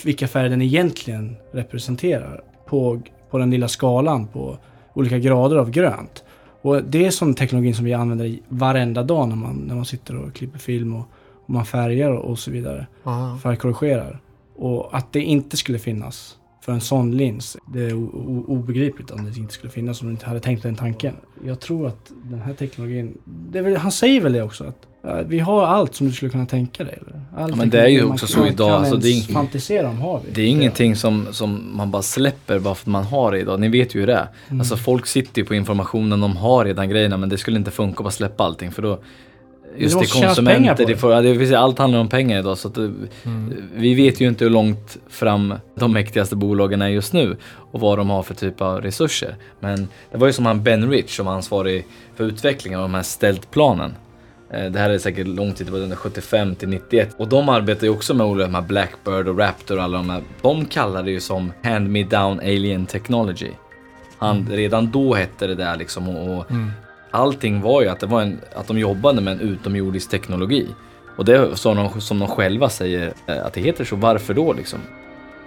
vilka 0.05 0.27
färger 0.27 0.49
den 0.49 0.61
egentligen 0.61 1.35
representerar 1.51 2.43
på, 2.65 3.01
på 3.29 3.37
den 3.37 3.51
lilla 3.51 3.67
skalan 3.67 4.27
på 4.27 4.57
olika 4.93 5.17
grader 5.17 5.57
av 5.57 5.69
grönt. 5.71 6.23
Och 6.61 6.83
det 6.83 7.05
är 7.05 7.11
sån 7.11 7.33
teknologi 7.33 7.73
som 7.73 7.85
vi 7.85 7.93
använder 7.93 8.25
i 8.25 8.41
varenda 8.47 9.03
dag 9.03 9.29
när 9.29 9.35
man, 9.35 9.55
när 9.55 9.75
man 9.75 9.85
sitter 9.85 10.15
och 10.15 10.33
klipper 10.33 10.59
film 10.59 10.95
och, 10.95 10.99
och 10.99 11.07
man 11.49 11.65
färgar 11.65 12.11
och, 12.11 12.39
så 12.39 12.51
vidare. 12.51 12.87
Aha. 13.03 13.37
Färgkorrigerar. 13.37 14.21
Och 14.55 14.97
att 14.97 15.13
det 15.13 15.21
inte 15.21 15.57
skulle 15.57 15.79
finnas 15.79 16.35
för 16.61 16.71
en 16.71 16.81
sån 16.81 17.17
lins, 17.17 17.57
det 17.73 17.85
är 17.85 17.93
obegripligt 18.49 19.11
om 19.11 19.25
det 19.25 19.39
inte 19.39 19.53
skulle 19.53 19.71
finnas 19.71 20.01
om 20.01 20.07
du 20.07 20.11
inte 20.11 20.25
hade 20.25 20.39
tänkt 20.39 20.63
den 20.63 20.75
tanken. 20.75 21.15
Jag 21.45 21.59
tror 21.59 21.87
att 21.87 22.11
den 22.23 22.41
här 22.41 22.53
teknologin, 22.53 23.17
väl, 23.51 23.77
han 23.77 23.91
säger 23.91 24.21
väl 24.21 24.33
det 24.33 24.41
också 24.41 24.63
att 24.63 24.85
vi 25.27 25.39
har 25.39 25.65
allt 25.65 25.95
som 25.95 26.07
du 26.07 26.13
skulle 26.13 26.31
kunna 26.31 26.45
tänka 26.45 26.83
dig. 26.83 26.99
Eller? 27.01 27.21
All 27.37 27.49
Ja, 27.49 27.55
men 27.55 27.69
det 27.69 27.81
är 27.81 27.87
ju 27.87 28.03
också 28.03 28.37
man 28.37 28.47
så 28.47 28.53
idag, 28.53 28.71
alltså, 28.71 28.97
det 28.97 29.09
är 29.09 29.33
fantisera 29.33 29.89
om 29.89 30.01
har 30.01 30.21
vi. 30.25 30.31
Det 30.31 30.41
är 30.41 30.47
ingenting 30.47 30.95
som, 30.95 31.27
som 31.31 31.77
man 31.77 31.91
bara 31.91 32.01
släpper 32.01 32.59
bara 32.59 32.75
för 32.75 32.83
att 32.83 32.87
man 32.87 33.03
har 33.03 33.31
det 33.31 33.39
idag. 33.39 33.59
Ni 33.59 33.69
vet 33.69 33.95
ju 33.95 33.99
hur 33.99 34.07
det 34.07 34.13
är. 34.13 34.27
Mm. 34.47 34.59
Alltså 34.59 34.77
folk 34.77 35.05
sitter 35.05 35.41
ju 35.41 35.45
på 35.45 35.55
informationen, 35.55 36.19
de 36.19 36.37
har 36.37 36.65
redan 36.65 36.89
grejerna 36.89 37.17
men 37.17 37.29
det 37.29 37.37
skulle 37.37 37.57
inte 37.57 37.71
funka 37.71 37.97
att 37.97 38.03
bara 38.03 38.11
släppa 38.11 38.43
allting 38.43 38.71
för 38.71 38.81
då 38.81 38.99
Just 39.77 39.99
det 39.99 40.05
konsumenter, 40.27 40.85
det 40.85 40.97
får, 40.97 41.21
det 41.21 41.47
säga, 41.47 41.59
allt 41.59 41.79
handlar 41.79 41.99
om 41.99 42.07
pengar 42.07 42.39
idag 42.39 42.57
så 42.57 42.67
att 42.67 42.75
det, 42.75 42.91
vi 43.75 43.93
vet 43.93 44.21
ju 44.21 44.27
inte 44.27 44.43
hur 44.43 44.51
långt 44.51 44.97
fram 45.09 45.53
de 45.75 45.93
mäktigaste 45.93 46.35
bolagen 46.35 46.81
är 46.81 46.87
just 46.87 47.13
nu 47.13 47.37
och 47.71 47.79
vad 47.79 47.97
de 47.97 48.09
har 48.09 48.23
för 48.23 48.33
typ 48.35 48.61
av 48.61 48.81
resurser. 48.81 49.35
Men 49.59 49.87
det 50.11 50.17
var 50.17 50.27
ju 50.27 50.33
som 50.33 50.45
han 50.45 50.63
Ben 50.63 50.89
Rich 50.89 51.15
som 51.15 51.25
var 51.25 51.33
ansvarig 51.33 51.85
för 52.15 52.23
utvecklingen 52.23 52.79
av 52.79 52.83
de 52.83 52.93
här 52.93 53.03
stältplanen. 53.03 53.93
Eh, 54.53 54.65
Det 54.71 54.79
här 54.79 54.89
är 54.89 54.97
säkert 54.97 55.27
lång 55.27 55.53
tid, 55.53 55.67
det 55.67 55.71
var 55.73 55.79
under 55.79 55.95
75 55.95 56.55
till 56.55 56.69
91. 56.69 57.15
Och 57.17 57.27
de 57.27 57.49
arbetar 57.49 57.83
ju 57.87 57.93
också 57.93 58.13
med 58.13 58.27
olika 58.27 58.45
de 58.47 58.55
här 58.55 58.61
Blackbird 58.61 59.27
och 59.27 59.37
Raptor 59.39 59.77
och 59.77 59.83
alla 59.83 59.97
de 59.97 60.09
här. 60.09 60.21
De 60.41 60.65
kallar 60.65 61.03
det 61.03 61.11
ju 61.11 61.19
som 61.19 61.51
Hand 61.63 61.89
Me 61.89 62.03
Down 62.03 62.39
Alien 62.39 62.85
Technology. 62.85 63.51
Han, 64.17 64.47
Redan 64.51 64.91
då 64.91 65.13
hette 65.13 65.47
det 65.47 65.55
där 65.55 65.75
liksom 65.77 66.09
och, 66.09 66.37
och 66.39 66.51
Mm 66.51 66.71
allting 67.11 67.61
var 67.61 67.81
ju 67.81 67.87
att, 67.87 67.99
det 67.99 68.05
var 68.05 68.21
en, 68.21 68.39
att 68.55 68.67
de 68.67 68.79
jobbade 68.79 69.21
med 69.21 69.33
en 69.33 69.39
utomjordisk 69.39 70.09
teknologi. 70.09 70.67
Och 71.17 71.25
det 71.25 71.57
som 71.57 71.77
de, 71.77 72.01
som 72.01 72.19
de 72.19 72.27
själva 72.27 72.69
säger 72.69 73.13
eh, 73.27 73.45
att 73.45 73.53
det 73.53 73.61
heter 73.61 73.85
så, 73.85 73.95
varför 73.95 74.33
då 74.33 74.53
liksom? 74.53 74.79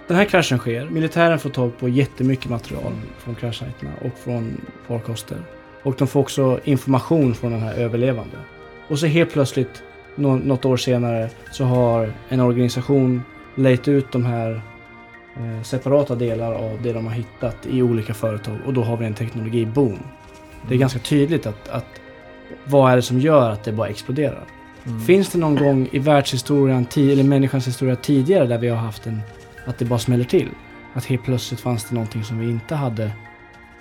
Den 0.07 0.17
här 0.17 0.25
kraschen 0.25 0.57
sker. 0.57 0.85
Militären 0.89 1.39
får 1.39 1.49
tag 1.49 1.77
på 1.79 1.89
jättemycket 1.89 2.49
material 2.49 2.93
från 3.17 3.35
kraschsajterna 3.35 3.91
och 4.01 4.19
från 4.23 4.61
farkoster. 4.87 5.37
Och 5.83 5.95
de 5.97 6.07
får 6.07 6.19
också 6.19 6.59
information 6.63 7.35
från 7.35 7.51
den 7.51 7.61
här 7.61 7.73
överlevande. 7.73 8.37
Och 8.87 8.99
så 8.99 9.05
helt 9.05 9.31
plötsligt, 9.33 9.83
nå- 10.15 10.35
något 10.35 10.65
år 10.65 10.77
senare, 10.77 11.29
så 11.51 11.63
har 11.63 12.11
en 12.29 12.39
organisation 12.39 13.21
lejt 13.55 13.87
ut 13.87 14.11
de 14.11 14.25
här 14.25 14.61
eh, 15.35 15.63
separata 15.63 16.15
delar 16.15 16.53
av 16.53 16.79
det 16.83 16.93
de 16.93 17.05
har 17.05 17.13
hittat 17.13 17.57
i 17.69 17.81
olika 17.81 18.13
företag. 18.13 18.57
Och 18.65 18.73
då 18.73 18.83
har 18.83 18.97
vi 18.97 19.05
en 19.05 19.15
teknologi-boom. 19.15 19.97
Det 20.67 20.75
är 20.75 20.79
ganska 20.79 20.99
tydligt 20.99 21.45
att, 21.45 21.69
att 21.69 21.85
vad 22.65 22.91
är 22.91 22.95
det 22.95 23.01
som 23.01 23.19
gör 23.19 23.49
att 23.49 23.63
det 23.63 23.71
bara 23.71 23.87
exploderar? 23.87 24.43
Mm. 24.85 25.01
Finns 25.01 25.29
det 25.29 25.37
någon 25.37 25.55
gång 25.55 25.89
i 25.91 25.99
världshistorien, 25.99 26.87
eller 26.95 27.23
människans 27.23 27.67
historia 27.67 27.95
tidigare, 27.95 28.47
där 28.47 28.57
vi 28.57 28.67
har 28.67 28.77
haft 28.77 29.07
en, 29.07 29.21
att 29.65 29.77
det 29.77 29.85
bara 29.85 29.99
smäller 29.99 30.23
till? 30.23 30.49
Att 30.93 31.05
helt 31.05 31.23
plötsligt 31.23 31.59
fanns 31.59 31.89
det 31.89 31.95
någonting 31.95 32.23
som 32.23 32.39
vi 32.39 32.49
inte 32.49 32.75
hade. 32.75 33.11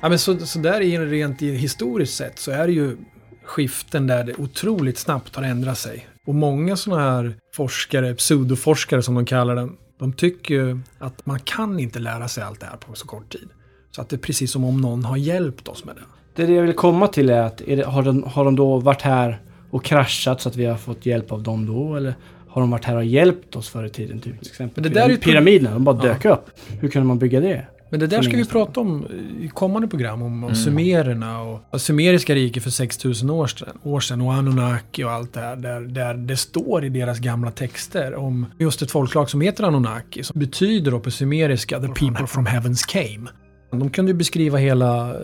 Ja, 0.00 0.08
men 0.08 0.18
så, 0.18 0.38
så 0.38 0.58
där 0.58 0.80
i 0.80 0.98
rent 0.98 1.42
historiskt 1.42 2.16
sett 2.16 2.38
så 2.38 2.50
är 2.50 2.66
det 2.66 2.72
ju 2.72 2.96
skiften 3.44 4.06
där 4.06 4.24
det 4.24 4.34
otroligt 4.34 4.98
snabbt 4.98 5.36
har 5.36 5.42
ändrat 5.42 5.78
sig. 5.78 6.06
Och 6.26 6.34
många 6.34 6.76
sådana 6.76 7.02
här 7.02 7.34
forskare, 7.54 8.14
pseudoforskare 8.14 9.02
som 9.02 9.14
de 9.14 9.26
kallar 9.26 9.56
dem, 9.56 9.76
de 9.98 10.12
tycker 10.12 10.54
ju 10.54 10.80
att 10.98 11.26
man 11.26 11.40
kan 11.40 11.80
inte 11.80 11.98
lära 11.98 12.28
sig 12.28 12.44
allt 12.44 12.60
det 12.60 12.66
här 12.66 12.76
på 12.76 12.94
så 12.94 13.06
kort 13.06 13.32
tid. 13.32 13.48
Så 13.90 14.00
att 14.00 14.08
det 14.08 14.16
är 14.16 14.18
precis 14.18 14.52
som 14.52 14.64
om 14.64 14.80
någon 14.80 15.04
har 15.04 15.16
hjälpt 15.16 15.68
oss 15.68 15.84
med 15.84 15.96
det. 15.96 16.02
Det, 16.34 16.46
det 16.46 16.52
jag 16.52 16.62
vill 16.62 16.72
komma 16.74 17.06
till 17.06 17.30
är 17.30 17.42
att 17.42 17.60
är 17.60 17.76
det, 17.76 17.84
har, 17.84 18.02
de, 18.02 18.22
har 18.22 18.44
de 18.44 18.56
då 18.56 18.78
varit 18.78 19.02
här 19.02 19.38
och 19.70 19.84
kraschat 19.84 20.40
så 20.40 20.48
att 20.48 20.56
vi 20.56 20.64
har 20.64 20.76
fått 20.76 21.06
hjälp 21.06 21.32
av 21.32 21.42
dem 21.42 21.66
då? 21.66 21.96
Eller 21.96 22.14
har 22.48 22.60
de 22.62 22.70
varit 22.70 22.84
här 22.84 22.96
och 22.96 23.04
hjälpt 23.04 23.56
oss 23.56 23.68
förr 23.68 23.84
i 23.84 23.90
tiden? 23.90 24.20
Typ, 24.20 24.40
till 24.40 24.48
exempel 24.50 24.82
Men 24.82 24.92
det 24.92 25.00
där 25.00 25.08
är 25.10 25.16
pyramiderna, 25.16 25.70
de 25.72 25.84
bara 25.84 25.96
Ja. 25.96 26.02
dök 26.02 26.24
upp. 26.24 26.50
Hur 26.80 26.88
kunde 26.88 27.08
man 27.08 27.18
bygga 27.18 27.40
det? 27.40 27.66
Men 27.90 28.00
det 28.00 28.06
där 28.06 28.22
ska 28.22 28.36
vi 28.36 28.44
prata 28.44 28.80
om 28.80 29.06
i 29.40 29.48
kommande 29.48 29.88
program, 29.88 30.22
om, 30.22 30.32
om 30.32 30.42
Mm. 30.44 30.54
sumererna 30.54 31.42
och, 31.42 31.60
och 31.70 31.80
sumeriska 31.80 32.34
riket 32.34 32.62
för 32.62 32.70
6000 32.70 33.30
år 33.30 33.46
sedan, 33.46 33.68
år 33.82 34.00
sedan 34.00 34.20
och 34.20 34.32
Anunnaki 34.32 35.04
och 35.04 35.10
allt 35.10 35.32
det 35.32 35.40
här. 35.40 35.56
Där, 35.56 35.80
där 35.80 36.14
det 36.14 36.36
står 36.36 36.84
i 36.84 36.88
deras 36.88 37.18
gamla 37.18 37.50
texter 37.50 38.14
om 38.14 38.46
just 38.58 38.82
ett 38.82 38.90
folkslag 38.90 39.30
som 39.30 39.40
heter 39.40 39.64
Anunnaki, 39.64 40.22
som 40.24 40.40
betyder 40.40 40.90
då 40.90 41.00
på 41.00 41.10
sumeriska 41.10 41.80
“the 41.80 41.86
people 41.88 42.26
from 42.26 42.46
heavens 42.46 42.82
came”. 42.84 43.28
De 43.70 43.90
kunde 43.90 44.10
ju 44.10 44.16
beskriva 44.18 44.58
hela 44.58 45.14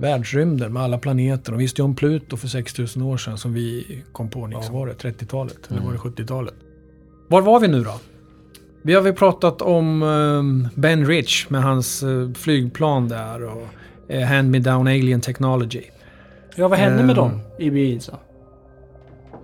världsrymden 0.00 0.72
med 0.72 0.82
alla 0.82 0.98
planeter. 0.98 1.52
De 1.52 1.58
visste 1.58 1.80
ju 1.82 1.84
om 1.84 1.94
Pluto 1.94 2.36
för 2.36 2.48
6000 2.48 3.02
år 3.02 3.16
sedan 3.16 3.38
som 3.38 3.54
vi 3.54 4.02
kom 4.12 4.28
på, 4.30 4.46
Nix, 4.46 4.70
var 4.70 4.86
det 4.86 4.92
30-talet? 4.92 5.70
Eller 5.70 5.80
var 5.80 5.92
det 5.92 5.98
70-talet? 5.98 6.54
Var 7.28 7.42
var 7.42 7.60
vi 7.60 7.68
nu 7.68 7.80
då? 7.84 7.94
Vi 8.82 8.94
har 8.94 9.02
väl 9.02 9.12
pratat 9.12 9.62
om 9.62 10.02
eh, 10.02 10.70
Ben 10.80 11.06
Rich 11.06 11.48
med 11.50 11.62
hans 11.62 12.02
eh, 12.02 12.32
flygplan 12.32 13.08
där 13.08 13.44
och 13.44 13.66
eh, 14.08 14.28
Hand 14.28 14.50
Me 14.50 14.58
Down 14.58 14.86
Alien 14.86 15.20
Technology. 15.20 15.82
Ja, 16.56 16.68
vad 16.68 16.78
hände 16.78 17.02
med 17.02 17.16
dem 17.16 17.40
i 17.58 17.66
Ibiza? 17.66 18.18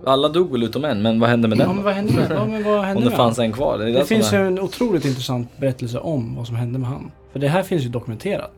Alla 0.05 0.29
dog 0.29 0.51
väl 0.51 0.63
utom 0.63 0.85
en, 0.85 1.01
men 1.01 1.19
vad 1.19 1.29
hände 1.29 1.47
med 1.47 1.57
den? 1.57 1.67
Ja, 1.67 1.73
men 1.73 1.83
vad 1.83 1.93
hände 1.93 2.13
med, 2.13 2.31
ja, 2.31 2.45
men 2.45 2.63
vad 2.63 2.81
hände 2.85 2.97
Om 2.97 3.03
det 3.03 3.09
med 3.09 3.17
fanns 3.17 3.37
han? 3.37 3.45
en 3.45 3.53
kvar. 3.53 3.77
Det, 3.77 3.91
Det, 3.91 4.05
finns 4.05 4.33
ju 4.33 4.37
en 4.37 4.59
otroligt 4.59 5.05
intressant 5.05 5.57
berättelse 5.57 5.99
om 5.99 6.35
vad 6.35 6.47
som 6.47 6.55
hände 6.55 6.79
med 6.79 6.89
han. 6.89 7.11
För 7.31 7.39
det 7.39 7.47
här 7.47 7.63
finns 7.63 7.83
ju 7.85 7.89
dokumenterat. 7.89 8.53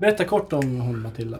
Berätta 0.00 0.24
kort 0.24 0.52
om 0.52 0.80
hon 0.80 1.02
Matilda. 1.02 1.38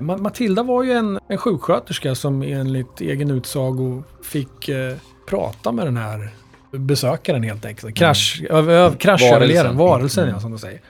Ma- 0.00 0.18
Matilda 0.22 0.62
var 0.62 0.82
ju 0.82 0.92
en, 0.92 1.18
en 1.28 1.38
sjuksköterska 1.38 2.14
som 2.14 2.42
enligt 2.42 3.00
egen 3.00 3.30
utsago 3.30 4.02
fick 4.22 4.68
eh, 4.68 4.94
prata 5.28 5.72
med 5.72 5.86
den 5.86 5.96
här 5.96 6.30
besökaren 6.70 7.42
helt 7.42 7.64
enkelt. 7.64 7.96
Krasch, 7.96 8.42
mm. 8.50 8.68
ö, 8.68 8.90
kraschöverlevaren, 8.98 9.76
varelsen 9.76 10.22
Mm. 10.24 10.34
ja, 10.34 10.40
som 10.40 10.50
de 10.50 10.58
säger. 10.58 10.80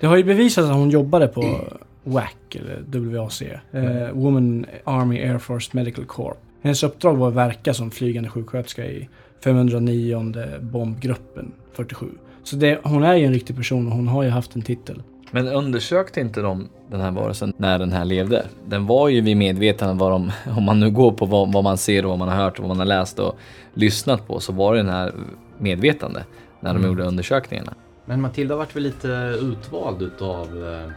Det 0.00 0.06
har 0.06 0.16
ju 0.16 0.24
bevisats 0.24 0.68
att 0.68 0.74
hon 0.74 0.90
jobbade 0.90 1.28
på 1.28 1.60
WAC, 2.04 2.24
eller 2.54 3.18
WAC, 3.18 3.42
eh, 3.42 4.10
Woman 4.12 4.66
Army 4.84 5.20
Air 5.22 5.38
Force 5.38 5.70
Medical 5.72 6.04
Corps. 6.04 6.36
Hennes 6.62 6.82
uppdrag 6.82 7.16
var 7.16 7.28
att 7.28 7.34
verka 7.34 7.74
som 7.74 7.90
flygande 7.90 8.28
sjuksköterska 8.28 8.84
i 8.86 9.08
509 9.44 10.32
bombgruppen 10.60 11.52
47. 11.72 12.06
Så 12.44 12.56
det, 12.56 12.80
hon 12.84 13.02
är 13.02 13.14
ju 13.14 13.24
en 13.24 13.32
riktig 13.32 13.56
person 13.56 13.86
och 13.86 13.92
hon 13.92 14.08
har 14.08 14.22
ju 14.22 14.30
haft 14.30 14.56
en 14.56 14.62
titel. 14.62 15.02
Men 15.34 15.48
undersökte 15.48 16.20
inte 16.20 16.40
de 16.40 16.68
den 16.90 17.00
här 17.00 17.10
varelsen 17.10 17.52
när 17.56 17.78
den 17.78 17.92
här 17.92 18.04
levde? 18.04 18.46
Den 18.66 18.86
var 18.86 19.08
ju 19.08 19.20
vid 19.20 19.36
medvetande 19.36 19.94
vad 19.94 20.10
de, 20.12 20.32
om 20.56 20.64
man 20.64 20.80
nu 20.80 20.90
går 20.90 21.12
på 21.12 21.26
vad, 21.26 21.52
vad 21.52 21.64
man 21.64 21.78
ser 21.78 22.04
och 22.04 22.08
vad 22.10 22.18
man 22.18 22.28
har 22.28 22.36
hört 22.36 22.58
och 22.58 22.62
vad 22.62 22.68
man 22.68 22.78
har 22.78 22.86
läst 22.86 23.18
och 23.18 23.36
lyssnat 23.74 24.26
på 24.26 24.40
så 24.40 24.52
var 24.52 24.72
det 24.74 24.78
den 24.78 24.88
här 24.88 25.12
medvetande 25.58 26.24
när 26.60 26.70
de 26.70 26.76
Mm. 26.76 26.90
gjorde 26.90 27.04
undersökningarna. 27.04 27.74
Men 28.04 28.20
Matilda 28.20 28.56
vart 28.56 28.76
väl 28.76 28.82
lite 28.82 29.08
utvald 29.42 30.02
utav 30.02 30.42
eh, 30.44 30.90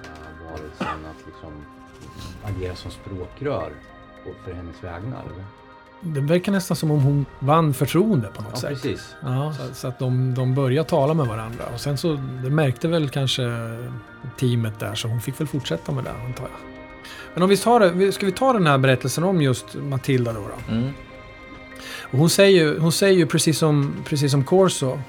varelsen 0.46 1.06
att 1.12 1.26
liksom 1.26 1.66
agera 2.44 2.76
som 2.76 2.92
språkrör 2.92 3.70
för 4.46 4.54
hennes 4.54 4.84
vägnar. 4.84 5.22
Eller? 5.34 5.46
Det 6.08 6.20
verkar 6.22 6.52
nästan 6.52 6.78
som 6.78 6.92
om 6.92 7.00
hon 7.02 7.26
vann 7.40 7.74
förtroende 7.74 8.28
på 8.28 8.42
något 8.42 8.52
Ja, 8.54 8.60
sätt. 8.60 8.70
precis. 8.70 9.16
Ja, 9.22 9.54
så, 9.58 9.74
så 9.74 9.88
att 9.88 10.00
de, 10.00 10.34
de 10.34 10.56
började 10.56 10.90
tala 10.90 11.14
med 11.14 11.28
varandra. 11.28 11.64
Och 11.74 11.80
sen 11.80 11.98
så, 11.98 12.14
det 12.44 12.50
märkte 12.50 12.88
väl 12.88 13.10
kanske 13.10 13.44
teamet 14.40 14.80
där, 14.80 14.96
så 14.96 15.08
hon 15.08 15.22
fick 15.22 15.40
väl 15.40 15.48
fortsätta 15.48 15.92
med 15.92 16.04
det 16.04 16.12
antar 16.12 16.44
jag. 16.44 16.70
Men 17.34 17.44
om 17.44 17.50
vi 17.50 17.58
tar 17.58 17.80
det, 17.80 18.12
ska 18.12 18.26
vi 18.26 18.32
ta 18.32 18.54
den 18.54 18.68
här 18.68 18.78
berättelsen 18.78 19.24
om 19.24 19.42
just 19.42 19.76
Matilda 19.76 20.34
då? 20.34 20.40
då? 20.40 20.74
Mm. 20.74 20.90
Och 22.12 22.20
hon 22.20 22.30
säger 22.30 22.64
ju, 22.64 22.80
hon 22.80 22.92
säger 22.92 23.18
ju 23.18 23.26
precis 23.26 23.58
som, 23.58 23.94
precis 24.06 24.32
som 24.32 24.44
Corso, 24.44 25.00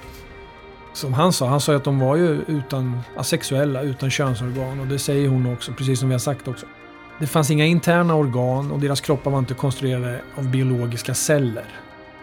som 0.92 1.12
han 1.14 1.32
sa, 1.32 1.46
han 1.48 1.60
sa 1.60 1.72
ju 1.72 1.76
att 1.78 1.84
de 1.84 1.98
var 2.00 2.16
ju 2.16 2.40
utan 2.46 3.00
asexuella, 3.16 3.82
utan 3.82 4.10
könsorgan. 4.10 4.80
Och 4.80 4.86
det 4.86 4.98
säger 4.98 5.28
hon 5.28 5.52
också, 5.52 5.72
precis 5.72 5.98
som 6.00 6.08
vi 6.08 6.14
har 6.14 6.18
sagt 6.20 6.48
också. 6.48 6.66
Det 7.18 7.26
fanns 7.26 7.50
inga 7.50 7.64
interna 7.64 8.14
organ 8.14 8.70
och 8.70 8.80
deras 8.80 9.00
kroppar 9.00 9.30
var 9.30 9.38
inte 9.38 9.54
konstruerade 9.54 10.20
av 10.36 10.50
biologiska 10.50 11.14
celler. 11.14 11.64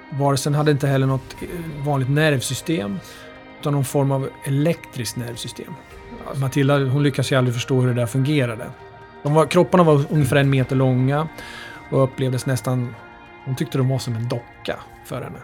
Varelsen 0.10 0.54
hade 0.54 0.72
inte 0.72 0.88
heller 0.88 1.08
något 1.08 1.36
eh, 1.41 1.86
vanligt 1.86 2.10
nervsystem, 2.10 3.00
utan 3.60 3.74
någon 3.74 3.86
form 3.86 4.12
av 4.12 4.30
elektriskt 4.46 5.18
nervsystem. 5.18 5.74
Matilda 6.36 6.86
hon 6.86 7.04
lyckas 7.04 7.32
ju 7.32 7.36
aldrig 7.36 7.54
förstå 7.54 7.82
hur 7.82 7.88
det 7.88 7.94
där 7.94 8.06
fungerade. 8.06 8.66
De 9.24 9.34
var, 9.34 9.46
kropparna 9.46 9.84
var 9.84 10.06
ungefär 10.10 10.36
en 10.36 10.50
meter 10.50 10.76
långa 10.76 11.28
och 11.91 12.04
upplevdes 12.04 12.46
nästan... 12.46 12.96
Hon 13.46 13.56
tyckte 13.56 13.78
de 13.78 13.89
var 13.89 14.00
som 14.00 14.16
en 14.16 14.30
docka 14.30 14.80
för 15.06 15.22
henne. 15.22 15.39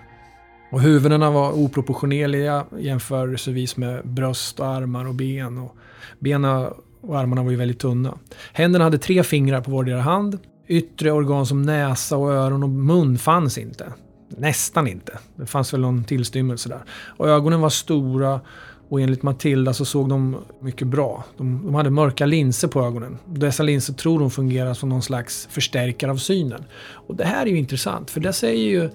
Och 0.72 0.82
huvudena 0.82 1.32
var 1.32 1.52
oproportionerliga 1.52 2.66
jämförelsevis 2.78 3.78
med 3.78 4.08
bröst 4.08 4.60
och 4.60 4.68
armar 4.68 5.08
och 5.08 5.16
ben. 5.16 5.58
Och 5.58 5.76
benen 6.20 6.74
och 7.02 7.20
armarna 7.20 7.44
var 7.44 7.52
ju 7.52 7.58
väldigt 7.58 7.80
tunna. 7.80 8.18
Händerna 8.54 8.84
hade 8.84 8.98
tre 8.98 9.24
fingrar 9.24 9.62
på 9.62 9.72
vardera 9.72 10.02
hand. 10.02 10.40
Yttre 10.68 11.12
organ 11.12 11.46
som 11.46 11.62
näsa 11.62 12.18
och 12.18 12.32
öron 12.32 12.64
och 12.64 12.70
mun 12.70 13.18
fanns 13.18 13.58
inte. 13.58 13.94
Nästan 14.38 14.88
inte. 14.88 15.20
Det 15.36 15.46
fanns 15.46 15.74
väl 15.74 15.82
någon 15.82 16.04
tillstymmelse 16.04 16.70
där. 16.70 16.84
Och 17.18 17.30
ögonen 17.30 17.62
var 17.62 17.70
stora 17.70 18.42
och 18.90 19.02
enligt 19.02 19.24
Matilda 19.24 19.74
så 19.74 19.86
såg 19.86 20.10
de 20.10 20.36
mycket 20.62 20.88
bra. 20.88 21.24
De, 21.38 21.66
de 21.66 21.76
hade 21.76 21.90
mörka 21.90 22.26
linser 22.26 22.68
på 22.68 22.86
ögonen. 22.86 23.18
Dessa 23.26 23.64
linser 23.64 23.94
tror 23.94 24.20
hon 24.20 24.32
fungerar 24.32 24.74
som 24.74 24.90
någon 24.90 25.02
slags 25.02 25.48
förstärkare 25.52 26.12
av 26.12 26.18
synen. 26.18 26.64
Och 26.92 27.16
det 27.16 27.26
här 27.26 27.46
är 27.46 27.50
ju 27.50 27.58
intressant 27.58 28.12
för 28.12 28.20
det 28.20 28.34
säger 28.34 28.70
ju, 28.70 28.90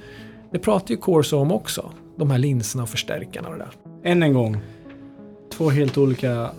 det 0.52 0.58
pratar 0.58 0.90
ju 0.90 0.96
Corso 0.96 1.36
om 1.36 1.52
också. 1.52 1.90
De 2.16 2.30
här 2.30 2.38
linserna 2.38 2.82
och 2.82 2.88
förstärkarna 2.88 3.48
och 3.48 3.58
det 3.58 3.64
där. 3.64 4.10
Än 4.10 4.22
en 4.22 4.32
gång. 4.32 4.60
Två 5.52 5.70
helt 5.70 5.98
olika 5.98 6.50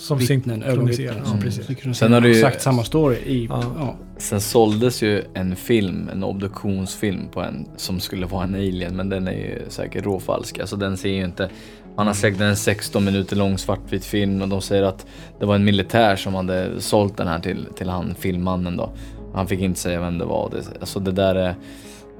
som 0.00 0.18
vittnen, 0.18 0.62
ögonvittnen. 0.62 1.14
Ja, 1.18 1.24
som 1.24 1.40
precis. 1.40 1.98
Sen 1.98 2.12
har 2.12 2.20
ju- 2.20 2.30
exakt 2.30 2.62
samma 2.62 2.84
story 2.84 3.16
i... 3.16 3.46
Ja. 3.50 3.96
Sen 4.18 4.40
såldes 4.40 5.02
ju 5.02 5.24
en 5.34 5.56
film, 5.56 6.08
en 6.12 6.24
obduktionsfilm 6.24 7.28
på 7.28 7.40
en 7.40 7.68
som 7.76 8.00
skulle 8.00 8.26
vara 8.26 8.44
en 8.44 8.54
alien 8.54 8.96
men 8.96 9.08
den 9.08 9.28
är 9.28 9.32
ju 9.32 9.62
säkert 9.68 10.04
råfalsk. 10.04 10.58
Alltså 10.58 10.76
den 10.76 10.96
ser 10.96 11.08
ju 11.08 11.24
inte... 11.24 11.50
Man 11.96 12.06
har 12.06 12.14
säkert 12.14 12.40
en 12.40 12.56
16 12.56 13.04
minuter 13.04 13.36
lång 13.36 13.58
svartvit 13.58 14.04
film 14.04 14.42
och 14.42 14.48
de 14.48 14.60
säger 14.60 14.82
att 14.82 15.06
det 15.38 15.46
var 15.46 15.54
en 15.54 15.64
militär 15.64 16.16
som 16.16 16.34
hade 16.34 16.80
sålt 16.80 17.16
den 17.16 17.28
här 17.28 17.40
till, 17.40 17.66
till 17.76 17.88
han 17.88 18.14
filmmannen 18.14 18.76
då. 18.76 18.92
Han 19.34 19.46
fick 19.46 19.60
inte 19.60 19.80
säga 19.80 20.00
vem 20.00 20.18
det 20.18 20.24
var. 20.24 20.50
Det, 20.50 20.80
alltså 20.80 21.00
det 21.00 21.12
där 21.12 21.34
är... 21.34 21.54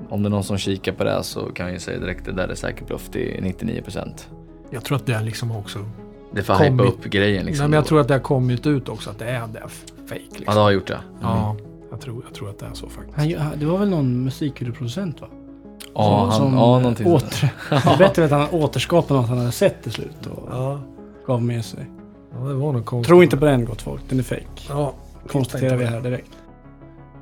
Om 0.09 0.23
det 0.23 0.29
är 0.29 0.31
någon 0.31 0.45
som 0.45 0.59
kikar 0.59 0.93
på 0.93 1.05
det 1.05 1.11
här 1.11 1.23
så 1.23 1.41
kan 1.41 1.67
jag 1.67 1.73
ju 1.73 1.81
säga 1.81 1.99
direkt 2.01 2.25
det 2.25 2.33
där 2.33 2.49
är 2.49 2.55
säkert 2.55 2.87
bluff 2.87 3.09
till 3.09 3.41
99%. 3.43 4.09
Jag 4.71 4.85
tror 4.85 4.97
att 4.97 5.07
det 5.07 5.23
liksom 5.23 5.51
också... 5.53 5.79
Det 6.33 6.43
får 6.43 6.55
hypa 6.55 6.83
upp 6.83 7.05
grejen 7.05 7.47
liksom. 7.47 7.63
Nej, 7.63 7.69
men 7.71 7.77
jag 7.77 7.87
tror 7.87 8.01
att 8.01 8.09
det 8.09 8.15
har 8.15 8.21
kommit 8.21 8.67
ut 8.67 8.89
också 8.89 9.11
att 9.11 9.19
det 9.19 9.25
är 9.25 9.47
det 9.47 9.63
fake. 10.07 10.21
Liksom. 10.21 10.45
Ja, 10.47 10.55
det 10.55 10.61
har 10.61 10.71
gjort 10.71 10.87
det. 10.87 10.99
Ja, 11.23 11.57
jag 11.91 12.01
tror, 12.01 12.23
jag 12.27 12.35
tror 12.35 12.51
att 12.51 12.59
det 12.59 12.67
är 12.67 12.75
så 12.75 12.89
faktiskt. 12.89 13.39
Han, 13.39 13.53
det 13.57 13.67
var 13.67 13.79
väl 13.79 13.89
någon 13.91 14.25
musikvideoproducent 14.25 15.21
va? 15.21 15.27
Ja, 15.95 16.29
han- 16.33 16.53
ja, 16.55 16.79
någonting 16.79 17.07
åter. 17.07 17.53
Det 17.71 17.77
är 17.77 17.99
bättre 17.99 18.25
att 18.25 18.31
han 18.31 18.47
återskapade 18.51 19.21
något 19.21 19.29
han 19.29 19.39
hade 19.39 19.53
sett 19.53 19.83
till 19.83 19.93
slut 19.93 20.27
och 20.31 20.79
gav 21.27 21.43
med 21.43 21.65
sig. 21.65 21.91
Ja, 22.33 22.39
det 22.49 22.55
var 22.55 22.73
nog 22.73 22.85
konstigt. 22.85 23.09
Tro 23.09 23.23
inte 23.23 23.37
på 23.37 23.45
den 23.45 23.65
gott 23.65 23.83
folk, 23.83 24.03
den 24.09 24.19
är 24.19 24.23
fake. 24.23 24.45
Ja, 24.69 24.95
Konstaterar 25.29 25.77
vi 25.77 25.85
här 25.85 26.01
direkt. 26.01 26.31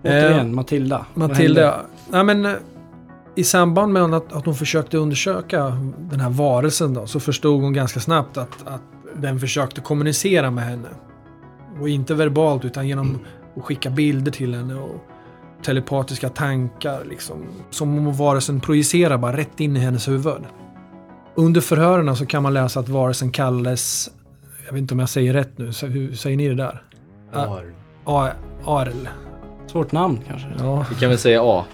Eh, 0.02 0.10
Återigen, 0.10 0.54
Matilda. 0.54 1.06
Vad 1.14 1.28
Matilda, 1.30 1.60
ja. 1.60 1.76
Nej, 2.10 2.24
men, 2.24 2.46
eh, 2.46 2.52
I 3.34 3.44
samband 3.44 3.92
med 3.92 4.02
att, 4.14 4.32
att 4.32 4.44
hon 4.46 4.54
försökte 4.54 4.98
undersöka 4.98 5.64
den 5.98 6.20
här 6.20 6.30
varelsen 6.30 6.94
då, 6.94 7.06
så 7.06 7.20
förstod 7.20 7.62
hon 7.62 7.72
ganska 7.72 8.00
snabbt 8.00 8.36
att, 8.36 8.48
att 8.66 8.80
den 9.16 9.40
försökte 9.40 9.80
kommunicera 9.80 10.50
med 10.50 10.64
henne. 10.64 10.88
Och 11.80 11.88
inte 11.88 12.14
verbalt 12.14 12.64
utan 12.64 12.88
genom 12.88 13.18
att 13.56 13.62
skicka 13.62 13.90
bilder 13.90 14.32
till 14.32 14.54
henne 14.54 14.74
och 14.74 15.04
telepatiska 15.62 16.28
tankar. 16.28 17.00
Liksom, 17.08 17.36
som 17.70 18.06
om 18.06 18.16
varelsen 18.16 18.60
projicerar 18.60 19.18
bara 19.18 19.36
rätt 19.36 19.60
in 19.60 19.76
i 19.76 19.80
hennes 19.80 20.08
huvud. 20.08 20.42
Under 21.34 21.60
förhören 21.60 22.16
så 22.16 22.26
kan 22.26 22.42
man 22.42 22.54
läsa 22.54 22.80
att 22.80 22.88
varelsen 22.88 23.30
kallades, 23.30 24.10
jag 24.66 24.72
vet 24.72 24.80
inte 24.80 24.94
om 24.94 25.00
jag 25.00 25.08
säger 25.08 25.32
rätt 25.32 25.58
nu, 25.58 25.72
så 25.72 25.86
hur 25.86 26.12
säger 26.14 26.36
ni 26.36 26.48
det 26.48 26.54
där? 26.54 26.82
Arl. 27.32 27.72
A- 28.04 28.30
Arl. 28.64 29.08
Svårt 29.66 29.92
namn 29.92 30.18
kanske? 30.28 30.48
Ja. 30.58 30.86
Vi 30.90 30.94
kan 30.94 31.08
väl 31.08 31.18
säga 31.18 31.42
A. 31.44 31.64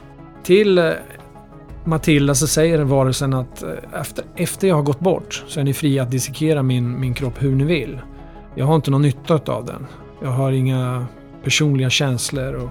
Till 0.42 0.78
Matilda 1.84 2.34
så 2.34 2.46
säger 2.46 2.84
varelsen 2.84 3.34
att 3.34 3.62
eh, 3.62 4.00
efter, 4.00 4.24
efter 4.36 4.68
jag 4.68 4.74
har 4.74 4.82
gått 4.82 5.00
bort 5.00 5.44
så 5.46 5.60
är 5.60 5.64
ni 5.64 5.74
fria 5.74 6.02
att 6.02 6.10
dissekera 6.10 6.62
min, 6.62 7.00
min 7.00 7.14
kropp 7.14 7.42
hur 7.42 7.56
ni 7.56 7.64
vill. 7.64 8.00
Jag 8.54 8.66
har 8.66 8.74
inte 8.74 8.90
någon 8.90 9.02
nytta 9.02 9.40
av 9.46 9.64
den. 9.64 9.86
Jag 10.22 10.30
har 10.30 10.52
inga 10.52 11.06
personliga 11.44 11.90
känslor. 11.90 12.54
Och 12.54 12.70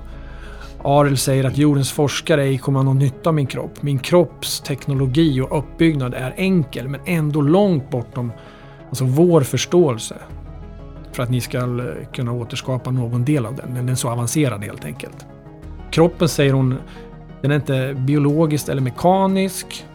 Arel 0.84 1.18
säger 1.18 1.43
att 1.43 1.57
jordens 1.57 1.91
forskare 1.91 2.43
ej 2.43 2.57
kommer 2.57 2.80
ha 2.80 2.84
någon 2.84 2.99
nytta 2.99 3.30
av 3.30 3.36
min 3.36 3.47
kropp. 3.47 3.82
Min 3.82 3.99
kropps 3.99 4.61
teknologi 4.61 5.41
och 5.41 5.57
uppbyggnad 5.57 6.14
är 6.14 6.34
enkel 6.38 6.88
men 6.88 7.01
ändå 7.05 7.41
långt 7.41 7.89
bortom 7.89 8.32
alltså 8.89 9.05
vår 9.05 9.41
förståelse. 9.41 10.16
För 11.11 11.24
att 11.24 11.30
ni 11.30 11.41
ska 11.41 11.57
eh, 11.57 12.07
kunna 12.14 12.32
återskapa 12.32 12.91
någon 12.91 13.26
del 13.26 13.45
av 13.45 13.55
den. 13.55 13.74
Den 13.76 13.89
är 13.89 13.95
så 13.95 14.09
avancerad 14.09 14.64
helt 14.64 14.86
enkelt. 14.86 15.26
Kroppen 15.91 16.30
säger 16.30 16.53
hon 16.53 16.78
den 17.43 17.51
är 17.51 17.55
inte 17.55 17.95
biologiskt 17.97 18.69
eller 18.69 18.81
mekanisk. 18.81 19.85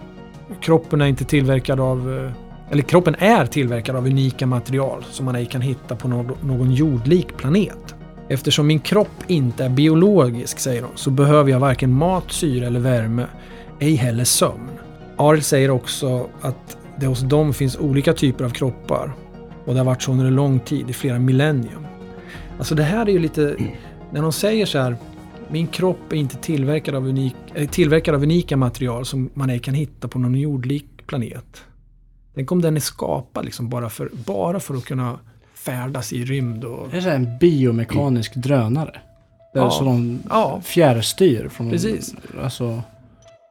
Kroppen 0.61 1.01
är 1.01 1.07
inte 1.07 1.25
tillverkad 1.25 1.81
av... 1.81 2.17
Eh, 2.17 2.73
eller 2.73 2.83
kroppen 2.83 3.17
är 3.19 3.47
tillverkad 3.47 3.97
av 3.97 4.07
unika 4.07 4.47
material 4.47 5.05
som 5.11 5.27
man 5.27 5.37
ej 5.37 5.47
kan 5.47 5.61
hitta 5.61 5.97
på 5.97 6.09
någon 6.09 6.73
jordlik 6.73 7.37
planet. 7.37 7.95
Eftersom 8.29 8.67
min 8.67 8.81
kropp 8.81 9.25
inte 9.27 9.65
är 9.65 9.69
biologisk, 9.69 10.59
säger 10.59 10.83
hon, 10.83 10.91
så 10.95 11.11
behöver 11.11 11.51
jag 11.51 11.61
varken 11.61 11.93
mat, 11.93 12.25
syre 12.29 12.67
eller 12.67 12.81
värme. 12.81 13.27
Ej 13.79 13.95
heller 13.95 14.25
sömn. 14.25 14.71
Ariel 15.17 15.43
säger 15.43 15.71
också 15.71 16.27
att 16.41 16.77
det 16.97 17.07
hos 17.07 17.21
dem 17.21 17.55
finns 17.55 17.77
olika 17.79 18.13
typer 18.13 18.45
av 18.45 18.51
kroppar. 18.51 19.13
Och 19.65 19.75
det 19.75 19.81
har 19.81 19.85
varit 19.85 20.03
så 20.03 20.13
under 20.13 20.27
en 20.27 20.35
lång 20.35 20.61
tid, 20.61 20.91
i 20.91 20.93
flera 20.93 21.19
millennium. 21.19 21.87
Alltså 22.59 22.75
det 22.75 22.83
här 22.83 23.07
är 23.07 23.13
ju 23.13 23.19
lite... 23.19 23.57
När 24.11 24.23
de 24.23 24.33
säger 24.33 24.67
så 24.67 24.79
här, 24.79 24.97
min 25.51 25.67
kropp 25.67 26.13
är 26.13 26.17
inte 26.17 26.37
tillverkad 26.37 26.95
av, 26.95 27.07
unik, 27.09 27.35
är 27.55 27.67
tillverkad 27.67 28.15
av 28.15 28.23
unika 28.23 28.57
material 28.57 29.05
som 29.07 29.31
man 29.35 29.51
ej 29.51 29.59
kan 29.59 29.75
hitta 29.75 30.09
på 30.09 30.19
någon 30.19 30.35
jordlik 30.35 30.87
planet. 31.07 31.63
Tänk 32.35 32.53
om 32.53 32.63
den 32.63 32.77
är 32.77 32.81
skapad 32.81 33.45
liksom 33.45 33.69
bara, 33.69 33.91
för, 33.91 34.11
bara 34.27 34.61
för 34.61 34.75
att 34.75 34.85
kunna 34.85 35.19
färdas 35.55 36.13
i 36.13 36.25
rymd 36.25 36.65
och... 36.65 36.89
Det 36.91 36.97
är 36.99 37.15
en 37.15 37.39
biomekanisk 37.39 38.35
drönare. 38.35 39.01
Där 39.55 39.61
Ja. 39.61 39.71
så 39.71 39.85
de 39.85 40.19
Ja. 40.31 40.61
fjärrstyr 40.65 41.49
från... 41.49 41.71
Precis. 41.71 42.15
Alltså, 42.43 42.83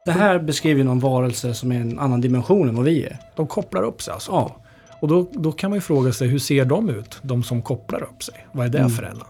det 0.04 0.12
här 0.12 0.38
beskriver 0.38 0.84
någon 0.84 0.98
varelse 1.00 1.54
som 1.54 1.72
är 1.72 1.80
en 1.80 1.98
annan 1.98 2.20
dimension 2.20 2.68
än 2.68 2.76
vad 2.76 2.84
vi 2.84 3.04
är. 3.04 3.18
De 3.36 3.46
kopplar 3.46 3.82
upp 3.82 4.02
sig 4.02 4.14
alltså. 4.14 4.32
Ja. 4.32 4.56
Och 5.00 5.08
då, 5.08 5.30
då 5.32 5.52
kan 5.52 5.70
man 5.70 5.76
ju 5.76 5.80
fråga 5.80 6.12
sig, 6.12 6.28
hur 6.28 6.38
ser 6.38 6.64
de 6.64 6.88
ut? 6.88 7.18
De 7.22 7.42
som 7.42 7.62
kopplar 7.62 8.02
upp 8.02 8.22
sig. 8.22 8.34
Vad 8.52 8.66
är 8.66 8.70
det 8.70 8.78
Mm. 8.78 8.90
för 8.90 9.02
en? 9.02 9.20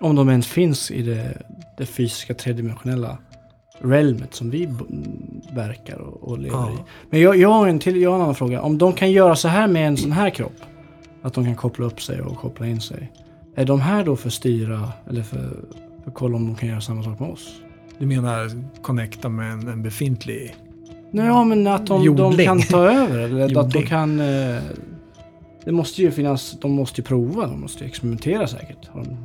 Om 0.00 0.16
de 0.16 0.28
ens 0.28 0.46
finns 0.46 0.90
i 0.90 1.02
det, 1.02 1.42
det 1.76 1.86
fysiska 1.86 2.34
tredimensionella 2.34 3.18
realmet 3.78 4.34
som 4.34 4.50
vi 4.50 4.68
verkar 5.52 5.96
och, 5.98 6.28
och 6.28 6.38
lever 6.38 6.56
Ja. 6.56 6.70
i. 6.70 6.76
Men 7.10 7.20
jag, 7.20 7.36
jag, 7.36 7.48
har 7.48 7.68
en 7.68 7.78
till, 7.78 8.02
jag 8.02 8.10
har 8.10 8.16
en 8.16 8.22
annan 8.22 8.34
fråga. 8.34 8.62
Om 8.62 8.78
de 8.78 8.92
kan 8.92 9.12
göra 9.12 9.36
så 9.36 9.48
här 9.48 9.66
med 9.68 9.88
en 9.88 9.96
sån 9.96 10.12
här 10.12 10.30
kropp, 10.30 10.56
att 11.22 11.34
de 11.34 11.44
kan 11.44 11.54
koppla 11.54 11.86
upp 11.86 12.02
sig 12.02 12.20
och 12.20 12.36
koppla 12.36 12.66
in 12.66 12.80
sig. 12.80 13.12
Är 13.56 13.64
de 13.64 13.80
här 13.80 14.04
då 14.04 14.16
för 14.16 14.30
styra 14.30 14.92
eller 15.10 15.22
för, 15.22 15.38
för 16.02 16.10
att 16.10 16.14
kolla 16.14 16.36
om 16.36 16.46
de 16.46 16.54
kan 16.54 16.68
göra 16.68 16.80
samma 16.80 17.02
sak 17.02 17.20
med 17.20 17.30
oss? 17.30 17.60
Du 17.98 18.06
menar 18.06 18.50
connecta 18.82 19.28
med 19.28 19.52
en, 19.52 19.68
en 19.68 19.82
befintlig... 19.82 20.56
Nej, 21.10 21.26
ja, 21.26 21.44
men 21.44 21.66
att 21.66 21.86
de, 21.86 22.16
de 22.16 22.36
kan 22.36 22.62
ta 22.62 22.90
över. 22.90 23.18
Eller 23.18 23.58
att 23.60 23.72
de 23.72 23.82
kan... 23.82 24.20
Eh, 24.20 24.62
det 25.64 25.72
måste 25.72 26.02
ju 26.02 26.10
finnas... 26.10 26.56
De 26.60 26.72
måste 26.72 27.00
ju 27.00 27.04
prova. 27.04 27.46
De 27.46 27.60
måste 27.60 27.84
ju 27.84 27.88
experimentera 27.88 28.46
säkert. 28.46 28.88
Har 28.88 29.04
de 29.04 29.16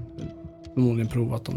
förmodligen 0.73 1.07
provat. 1.07 1.45
De, 1.45 1.53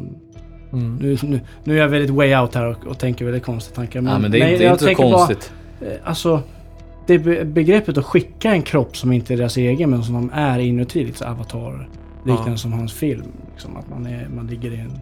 Mm. 0.73 0.97
nu, 0.97 1.17
nu, 1.23 1.41
nu 1.65 1.75
är 1.75 1.79
jag 1.81 1.89
väldigt 1.89 2.11
way 2.11 2.37
out 2.37 2.55
här 2.55 2.67
och, 2.67 2.87
och 2.87 2.99
tänker 2.99 3.25
väldigt 3.25 3.43
konstiga 3.45 3.75
tankar. 3.77 4.03
Ja, 4.03 4.19
men 4.19 4.31
det 4.31 4.39
är 4.39 4.49
inte- 4.49 4.59
det 4.59 4.65
är 4.65 4.67
jag 4.67 4.73
inte 4.75 4.81
så 4.85 4.87
tänker 4.87 5.03
konstigt. 5.03 5.53
Bara, 5.81 5.91
eh, 5.91 5.97
alltså, 6.05 6.43
det 7.07 7.19
be, 7.19 7.45
begreppet 7.45 7.99
att 7.99 8.05
skicka 8.05 8.53
en 8.53 8.63
kropp 8.63 8.97
som 8.97 9.13
inte 9.13 9.35
är 9.35 9.39
deras 9.39 9.57
egen 9.57 9.91
men 9.91 10.03
som 10.05 10.15
de 10.15 10.31
är 10.35 10.59
inuti. 10.59 11.05
Lite 11.05 11.19
så 11.19 11.25
avatar. 11.25 11.89
Liknande 12.27 12.51
Ja. 12.51 12.57
som 12.57 12.73
hans 12.73 12.93
film. 12.93 13.25
Liksom, 13.53 13.77
att 13.77 13.91
man, 13.91 14.07
är, 14.07 14.29
man 14.37 14.47
ligger 14.47 14.71
i 14.73 14.77
en 14.81 14.99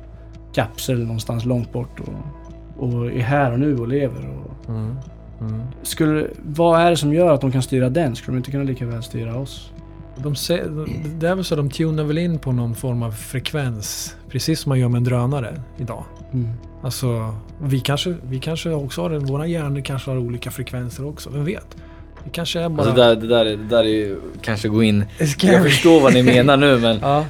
kapsel 0.54 0.98
någonstans 1.04 1.44
långt 1.44 1.72
bort 1.72 2.00
och, 2.00 2.88
och 2.88 3.06
är 3.12 3.20
här 3.20 3.52
och 3.52 3.60
nu 3.60 3.76
och 3.76 3.88
lever. 3.88 4.28
Och 4.28 4.68
Mm. 4.70 4.96
Mm. 5.40 5.62
skulle, 5.82 6.26
vad 6.44 6.80
är 6.80 6.90
det 6.90 6.96
som 6.96 7.12
gör 7.14 7.34
att 7.34 7.40
de 7.40 7.52
kan 7.52 7.62
styra 7.62 7.88
den? 7.90 8.16
Skulle 8.16 8.34
de 8.34 8.38
inte 8.38 8.50
kunna 8.50 8.64
lika 8.64 8.86
väl 8.86 9.02
styra 9.02 9.36
oss? 9.36 9.72
De, 10.16 10.34
sä- 10.34 10.86
det 11.18 11.28
är 11.28 11.34
väl 11.34 11.44
så 11.44 11.56
de 11.56 11.70
tunar 11.70 12.04
väl 12.04 12.18
in 12.18 12.38
på 12.38 12.52
någon 12.52 12.74
form 12.74 13.02
av 13.02 13.12
frekvens. 13.12 14.16
Precis 14.28 14.60
som 14.60 14.68
man 14.70 14.78
gör 14.78 14.88
med 14.88 14.96
en 14.98 15.04
drönare 15.04 15.60
idag. 15.78 16.04
Mm. 16.32 16.48
Alltså, 16.82 17.34
vi 17.62 17.80
kanske, 17.80 18.14
vi 18.28 18.38
kanske 18.38 18.70
också 18.70 19.02
har 19.02 19.10
det. 19.10 19.18
Våra 19.18 19.46
hjärnor 19.46 19.80
kanske 19.80 20.10
har 20.10 20.18
olika 20.18 20.50
frekvenser 20.50 21.06
också. 21.08 21.30
Vem 21.30 21.44
vet? 21.44 21.76
Det 22.24 22.30
kanske 22.30 22.60
är 22.60 22.68
bara... 22.68 22.82
Alltså 22.82 22.94
det, 22.96 23.06
där, 23.08 23.16
det, 23.16 23.26
där, 23.26 23.44
är- 23.46 23.56
det 23.56 23.64
där 23.68 23.78
är 23.84 23.88
ju 23.88 24.20
kanske 24.42 24.68
gå 24.68 24.82
in... 24.82 25.04
Jag 25.42 25.62
förstår 25.62 26.00
vad 26.00 26.14
ni 26.14 26.22
menar 26.34 26.56
nu 26.56 26.78
men 26.78 26.98
Ja. 27.02 27.24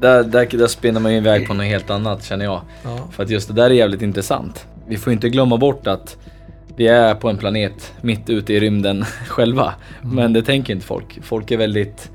där, 0.00 0.24
där, 0.24 0.46
där 0.58 0.66
spinner 0.66 1.00
man 1.00 1.12
ju 1.12 1.18
iväg 1.18 1.46
på 1.48 1.54
något 1.54 1.66
helt 1.66 1.90
annat 1.90 2.24
känner 2.24 2.44
jag. 2.44 2.60
Ja. 2.84 2.98
För 3.10 3.22
att 3.22 3.30
just 3.30 3.48
det 3.48 3.54
där 3.54 3.64
är 3.70 3.74
jävligt 3.74 4.02
intressant. 4.02 4.66
Vi 4.88 4.96
får 4.96 5.12
inte 5.12 5.28
glömma 5.28 5.56
bort 5.56 5.86
att 5.86 6.16
vi 6.78 6.86
är 6.86 7.14
på 7.14 7.28
en 7.28 7.36
planet 7.36 7.92
mitt 8.00 8.30
ute 8.30 8.52
i 8.52 8.60
rymden 8.60 9.04
själva. 9.26 9.74
Mm. 10.02 10.16
Men 10.16 10.32
det 10.32 10.42
tänker 10.42 10.72
inte 10.72 10.86
folk. 10.86 11.18
Folk 11.22 11.50
är 11.50 11.56
väldigt 11.56 12.10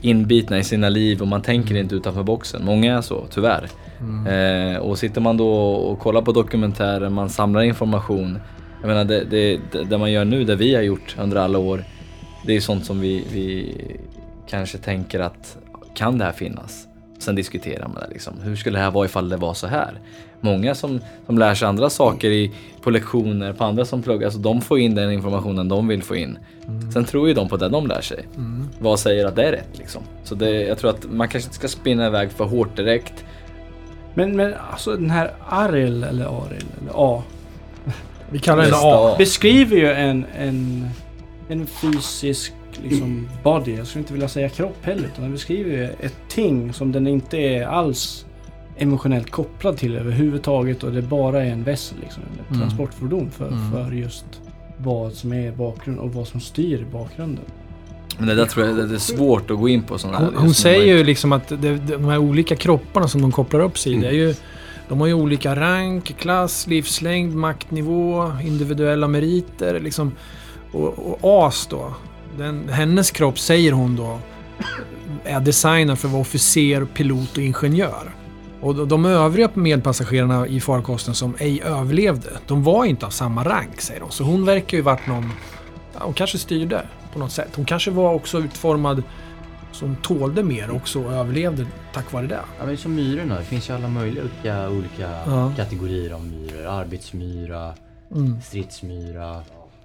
inbitna 0.00 0.58
i 0.58 0.64
sina 0.64 0.88
liv 0.88 1.20
och 1.20 1.28
man 1.28 1.42
tänker 1.42 1.74
inte 1.76 1.94
utanför 1.94 2.22
boxen. 2.22 2.64
Många 2.64 2.96
är 2.96 3.00
så, 3.00 3.26
tyvärr. 3.30 3.68
Mm. 4.00 4.74
Eh, 4.74 4.78
och 4.80 4.98
sitter 4.98 5.20
man 5.20 5.36
då 5.36 5.50
och 5.72 5.98
kollar 5.98 6.22
på 6.22 6.32
dokumentärer, 6.32 7.08
man 7.08 7.30
samlar 7.30 7.62
information. 7.62 8.38
Jag 8.80 8.88
menar 8.88 9.04
det, 9.04 9.24
det, 9.24 9.60
det, 9.72 9.84
det 9.84 9.98
man 9.98 10.12
gör 10.12 10.24
nu, 10.24 10.44
det 10.44 10.56
vi 10.56 10.74
har 10.74 10.82
gjort 10.82 11.16
under 11.18 11.36
alla 11.36 11.58
år. 11.58 11.84
Det 12.46 12.56
är 12.56 12.60
sånt 12.60 12.84
som 12.84 13.00
vi, 13.00 13.24
vi 13.32 13.76
kanske 14.48 14.78
tänker 14.78 15.20
att 15.20 15.58
kan 15.94 16.18
det 16.18 16.24
här 16.24 16.32
finnas? 16.32 16.86
Sen 17.18 17.34
diskuterar 17.34 17.88
man 17.88 17.96
det 18.00 18.08
liksom. 18.10 18.34
Hur 18.42 18.56
skulle 18.56 18.78
det 18.78 18.82
här 18.82 18.90
vara 18.90 19.04
ifall 19.04 19.28
det 19.28 19.36
var 19.36 19.54
så 19.54 19.66
här? 19.66 20.00
Många 20.40 20.74
som, 20.74 21.00
som 21.26 21.38
lär 21.38 21.54
sig 21.54 21.68
andra 21.68 21.90
saker 21.90 22.30
i, 22.30 22.52
på 22.82 22.90
lektioner, 22.90 23.52
på 23.52 23.64
andra 23.64 23.84
som 23.84 24.02
pluggar, 24.02 24.26
alltså 24.26 24.40
de 24.40 24.60
får 24.60 24.78
in 24.78 24.94
den 24.94 25.12
informationen 25.12 25.68
de 25.68 25.88
vill 25.88 26.02
få 26.02 26.16
in. 26.16 26.38
Sen 26.92 27.04
tror 27.04 27.28
ju 27.28 27.34
de 27.34 27.48
på 27.48 27.56
det 27.56 27.68
de 27.68 27.86
lär 27.86 28.00
sig. 28.00 28.24
Mm. 28.36 28.68
Vad 28.78 29.00
säger 29.00 29.26
att 29.26 29.36
det 29.36 29.44
är 29.44 29.52
rätt 29.52 29.78
liksom? 29.78 30.02
Så 30.24 30.34
det, 30.34 30.50
jag 30.50 30.78
tror 30.78 30.90
att 30.90 31.06
man 31.10 31.28
kanske 31.28 31.46
inte 31.46 31.56
ska 31.56 31.68
spinna 31.68 32.06
iväg 32.06 32.30
för 32.30 32.44
hårt 32.44 32.76
direkt. 32.76 33.24
Men, 34.14 34.36
men 34.36 34.54
alltså 34.70 34.96
den 34.96 35.10
här 35.10 35.32
Aril, 35.48 36.04
eller 36.04 36.24
Aril, 36.24 36.64
eller 36.80 36.92
A. 36.94 37.22
Vi 38.30 38.38
kallar 38.38 38.64
A. 38.64 39.12
A. 39.12 39.14
Beskriver 39.18 39.76
ju 39.76 39.92
en, 39.92 40.26
en, 40.38 40.88
en 41.48 41.66
fysisk 41.66 42.52
liksom 42.82 43.28
body. 43.44 43.76
Jag 43.76 43.86
skulle 43.86 44.00
inte 44.00 44.12
vilja 44.12 44.28
säga 44.28 44.48
kropp 44.48 44.78
heller. 44.82 45.04
Utan 45.04 45.22
den 45.22 45.32
beskriver 45.32 45.70
ju 45.70 45.84
ett 45.84 46.16
ting 46.28 46.72
som 46.72 46.92
den 46.92 47.06
inte 47.06 47.36
är 47.36 47.66
alls 47.66 48.26
emotionellt 48.82 49.30
kopplad 49.30 49.76
till 49.76 49.96
överhuvudtaget. 49.96 50.82
Och 50.82 50.92
det 50.92 51.02
bara 51.02 51.44
är 51.44 51.50
en 51.50 51.64
vässel, 51.64 51.98
liksom. 52.02 52.22
Ett 52.22 52.50
Mm. 52.56 52.60
transportfordon 52.60 53.30
för, 53.30 53.48
Mm. 53.48 53.72
för 53.72 53.92
just 53.92 54.24
vad 54.76 55.12
som 55.12 55.32
är 55.32 55.52
bakgrund 55.52 55.98
och 55.98 56.14
vad 56.14 56.28
som 56.28 56.40
styr 56.40 56.86
bakgrunden. 56.92 57.44
Men 58.18 58.28
det 58.28 58.34
där 58.34 58.46
tror 58.46 58.66
jag 58.66 58.76
det 58.88 58.94
är 58.94 58.98
svårt 58.98 59.50
att 59.50 59.58
gå 59.58 59.68
in 59.68 59.82
på 59.82 59.98
sådana 59.98 60.18
här 60.18 60.24
Hon, 60.26 60.36
hon 60.36 60.54
säger 60.54 60.96
ju 60.96 61.04
liksom 61.04 61.32
att 61.32 61.48
det, 61.48 61.76
de 61.76 62.04
här 62.04 62.18
olika 62.18 62.56
kropparna 62.56 63.08
som 63.08 63.22
de 63.22 63.32
kopplar 63.32 63.60
upp 63.60 63.78
sig 63.78 63.92
i, 63.92 63.96
det 63.96 64.06
är 64.08 64.12
ju, 64.12 64.34
de 64.88 65.00
har 65.00 65.06
ju 65.06 65.14
olika 65.14 65.56
rank, 65.56 66.16
klass, 66.18 66.66
livslängd, 66.66 67.34
maktnivå, 67.34 68.32
individuella 68.44 69.08
meriter 69.08 69.80
liksom. 69.80 70.12
Och, 70.72 70.98
och 70.98 71.18
AS 71.46 71.66
då, 71.70 71.94
den, 72.38 72.68
hennes 72.68 73.10
kropp 73.10 73.38
säger 73.38 73.72
hon 73.72 73.96
då 73.96 74.18
är 75.24 75.40
designad 75.40 75.98
för 75.98 76.08
att 76.08 76.12
vara 76.12 76.22
officer, 76.22 76.84
pilot 76.84 77.36
och 77.36 77.42
ingenjör. 77.42 78.10
Och 78.62 78.88
de- 78.88 79.04
övriga 79.04 79.50
medpassagerarna 79.54 80.46
i 80.46 80.60
farkosten 80.60 81.14
som 81.14 81.34
ej 81.38 81.62
överlevde, 81.64 82.28
de 82.46 82.62
var 82.64 82.84
inte 82.84 83.06
av 83.06 83.10
samma 83.10 83.44
rank 83.44 83.80
säger 83.80 84.00
de. 84.00 84.10
Så 84.10 84.24
hon 84.24 84.44
verkar 84.44 84.76
ju 84.76 84.82
varit 84.82 85.06
någon, 85.06 85.30
ja, 85.94 86.00
hon 86.04 86.14
kanske 86.14 86.38
styrde 86.38 86.82
på 87.12 87.18
något 87.18 87.32
sätt. 87.32 87.48
Hon 87.56 87.64
kanske 87.64 87.90
var 87.90 88.14
också 88.14 88.38
utformad 88.38 89.02
som 89.72 89.96
tålde 89.96 90.42
mer 90.42 90.70
också 90.70 91.02
och 91.04 91.12
överlevde 91.12 91.66
tack 91.94 92.12
vare 92.12 92.26
det. 92.26 92.40
Ja, 92.58 92.66
men 92.66 92.76
som 92.76 92.94
myrorna. 92.94 93.38
Det 93.38 93.44
finns 93.44 93.70
ju 93.70 93.74
alla 93.74 93.88
möjliga 93.88 94.22
olika, 94.24 94.68
olika 94.70 95.10
Ja. 95.26 95.52
kategorier 95.56 96.10
av 96.14 96.24
myror. 96.26 96.66
Arbetsmyra, 96.66 97.74
Mm. 98.14 98.40
stridsmyra. 98.42 99.42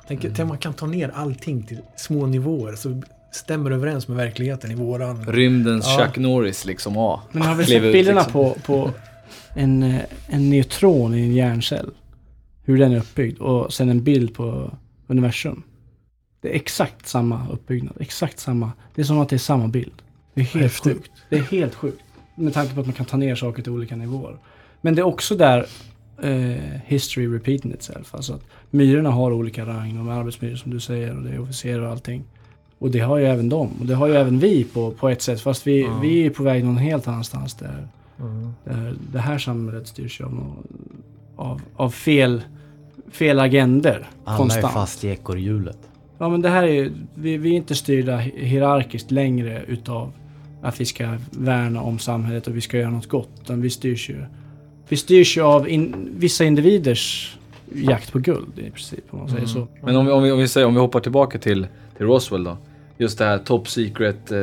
Tänk, 0.07 0.39
om 0.39 0.47
man 0.47 0.57
kan 0.57 0.73
ta 0.73 0.85
ner 0.85 1.11
allting 1.15 1.63
till 1.63 1.79
små 1.95 2.25
nivåer 2.25 2.75
så 2.75 3.01
stämmer 3.31 3.71
överens 3.71 4.07
med 4.07 4.17
verkligheten 4.17 4.71
i 4.71 4.75
våran... 4.75 5.25
Rymdens 5.25 5.85
Ja. 5.87 6.05
Chuck 6.05 6.17
Norris 6.17 6.65
liksom. 6.65 6.95
Ja. 6.95 7.23
Men 7.31 7.41
har 7.41 7.55
vi 7.55 7.65
sett 7.65 7.81
bilderna 7.81 8.21
liksom. 8.21 8.33
på, 8.33 8.57
på 8.65 8.91
en, 9.53 9.83
eh, 9.83 10.01
en 10.27 10.49
neutron 10.49 11.15
i 11.15 11.21
en 11.21 11.33
hjärncell? 11.33 11.91
Hur 12.63 12.77
den 12.77 12.91
är 12.91 12.97
uppbyggd 12.97 13.39
och 13.39 13.73
sen 13.73 13.89
en 13.89 14.03
bild 14.03 14.33
på 14.33 14.71
universum. 15.07 15.63
Det 16.41 16.51
är 16.51 16.55
exakt 16.55 17.07
samma 17.07 17.47
uppbyggnad, 17.51 17.93
exakt 17.99 18.39
samma. 18.39 18.71
Det 18.95 19.01
är 19.01 19.05
som 19.05 19.19
att 19.19 19.29
det 19.29 19.35
är 19.35 19.37
samma 19.37 19.67
bild. 19.67 20.01
Det 20.33 20.41
är 20.41 20.45
helt 20.45 20.63
Häftigt. 20.63 20.93
sjukt. 20.93 21.11
Det 21.29 21.35
är 21.37 21.41
helt 21.41 21.75
sjukt. 21.75 22.01
Med 22.35 22.53
tanke 22.53 22.73
på 22.73 22.79
att 22.79 22.85
man 22.85 22.95
kan 22.95 23.05
ta 23.05 23.17
ner 23.17 23.35
saker 23.35 23.63
till 23.63 23.71
olika 23.71 23.95
nivåer. 23.95 24.37
Men 24.81 24.95
det 24.95 25.01
är 25.01 25.05
också 25.05 25.35
där 25.35 25.65
eh, 26.21 26.81
history 26.85 27.27
repeating 27.27 27.73
itself. 27.73 28.15
Alltså 28.15 28.33
att 28.33 28.43
myrorna 28.69 29.09
har 29.11 29.31
olika 29.31 29.65
rang. 29.65 29.95
De 29.95 30.09
är 30.09 30.13
arbetsmyror 30.13 30.55
som 30.55 30.71
du 30.71 30.79
säger 30.79 31.17
och 31.17 31.23
det 31.23 31.29
är 31.29 31.39
officerare 31.39 31.85
och 31.85 31.91
allting. 31.91 32.23
Och 32.85 32.91
det 32.91 32.99
har 32.99 33.17
ju 33.17 33.25
även 33.25 33.49
de. 33.49 33.69
Och 33.79 33.85
det 33.85 33.95
har 33.95 34.07
ju 34.07 34.15
även 34.15 34.39
vi 34.39 34.63
på, 34.63 34.91
på 34.91 35.09
ett 35.09 35.21
sätt. 35.21 35.41
Fast 35.41 35.67
vi, 35.67 35.81
Ja. 35.81 35.99
vi 36.01 36.25
är 36.25 36.29
på 36.29 36.43
väg 36.43 36.65
någon 36.65 36.77
helt 36.77 37.07
annanstans 37.07 37.53
där. 37.53 37.87
Mm. 38.19 38.49
där 38.63 38.93
det 39.11 39.19
här 39.19 39.37
samhället 39.37 39.87
styrs 39.87 40.21
av, 40.21 40.53
av, 41.35 41.61
av 41.75 41.89
fel, 41.89 42.41
fel 43.11 43.39
agender 43.39 44.07
Alla 44.23 44.37
konstant. 44.37 44.65
är 44.65 44.69
fast 44.69 45.03
i 45.03 45.07
ekorrhjulet. 45.07 45.77
Ja 46.17 46.29
men 46.29 46.41
det 46.41 46.49
här 46.49 46.63
är 46.63 46.67
ju, 46.73 46.91
vi, 47.15 47.37
vi 47.37 47.49
är 47.51 47.53
inte 47.55 47.75
styrda 47.75 48.17
hi- 48.17 48.43
hierarkiskt 48.45 49.11
längre 49.11 49.63
utav 49.67 50.11
att 50.61 50.81
vi 50.81 50.85
ska 50.85 51.17
värna 51.31 51.81
om 51.81 51.99
samhället 51.99 52.47
och 52.47 52.55
vi 52.55 52.61
ska 52.61 52.77
göra 52.77 52.89
något 52.89 53.09
gott. 53.09 53.29
Utan 53.43 53.61
vi 53.61 53.69
styrs 53.69 54.09
ju, 54.09 54.25
vi 54.89 54.97
styrs 54.97 55.37
ju 55.37 55.41
av 55.41 55.69
in, 55.69 56.09
vissa 56.17 56.43
individers 56.45 57.35
jakt 57.73 58.11
på 58.11 58.19
guld 58.19 58.59
i 58.59 58.69
princip 58.71 59.03
om 59.09 59.19
man 59.19 59.27
säger 59.29 59.39
Mm. 59.41 59.53
så. 59.53 59.67
Men 59.85 59.95
om 59.95 60.05
vi, 60.05 60.11
om, 60.11 60.23
vi, 60.23 60.31
om, 60.31 60.39
vi 60.39 60.47
säger, 60.47 60.67
om 60.67 60.73
vi 60.73 60.79
hoppar 60.79 60.99
tillbaka 60.99 61.39
till, 61.39 61.67
till 61.97 62.05
Roswell 62.05 62.43
då. 62.43 62.57
Just 62.97 63.17
det 63.17 63.25
här 63.25 63.37
top 63.37 63.67
secret 63.69 64.31
eh, 64.31 64.37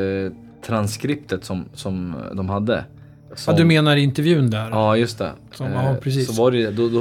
transkriptet 0.66 1.44
som, 1.44 1.64
som 1.74 2.14
de 2.34 2.48
hade. 2.48 2.84
Som, 3.34 3.54
Ja, 3.54 3.58
du 3.58 3.64
menar 3.64 3.96
intervjun 3.96 4.50
där? 4.50 4.70
Ja, 4.70 4.96
just 4.96 5.18
det. 5.18 5.30
Som- 5.54 5.66
Eh, 5.66 5.84
ja, 5.86 5.94
precis. 6.02 6.26
Så 6.36 6.42
var 6.42 6.50
det 6.50 6.70
då, 6.70 6.88
då, 6.88 7.00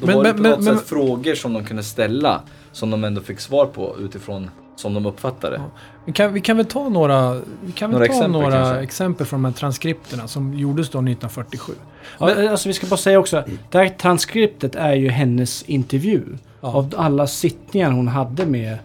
då 0.00 0.06
Men- 0.06 0.16
var 0.16 0.24
det 0.24 0.28
men- 0.32 0.36
på 0.36 0.42
men- 0.42 0.50
något 0.50 0.64
men- 0.64 0.78
sätt 0.78 0.86
frågor 0.88 1.34
som 1.34 1.52
de 1.52 1.64
kunde 1.64 1.82
ställa. 1.82 2.40
Som 2.72 2.90
de 2.90 3.04
ändå 3.04 3.20
fick 3.20 3.40
svar 3.40 3.66
på 3.66 3.96
utifrån 4.00 4.50
som 4.76 4.94
de 4.94 5.06
uppfattade. 5.06 5.60
Vi 6.04 6.12
kan, 6.12 6.32
vi 6.32 6.40
kan 6.40 6.56
väl 6.56 6.66
ta 6.66 6.88
några, 6.88 7.34
vi 7.64 7.72
kan 7.74 7.90
Några 7.90 8.06
ta 8.06 8.12
exempel 8.12 8.30
några 8.40 8.50
kanske? 8.52 8.82
exempel 8.82 9.26
från 9.26 9.42
de 9.42 9.48
här 9.48 9.52
transkripterna 9.58 10.28
som 10.28 10.54
gjordes 10.54 10.88
då 10.90 10.98
1947. 10.98 11.72
Ja, 12.18 12.50
alltså 12.50 12.68
vi 12.68 12.72
ska 12.72 12.86
bara 12.86 12.96
säga 12.96 13.18
också, 13.18 13.44
det 13.70 13.78
här 13.78 13.88
transkriptet 13.88 14.74
är 14.76 14.94
ju 14.94 15.08
hennes 15.08 15.62
intervju. 15.62 16.22
Ja. 16.60 16.68
Av 16.74 16.94
alla 16.96 17.26
sittningar 17.26 17.90
hon 17.90 18.08
hade 18.08 18.46
med 18.46 18.78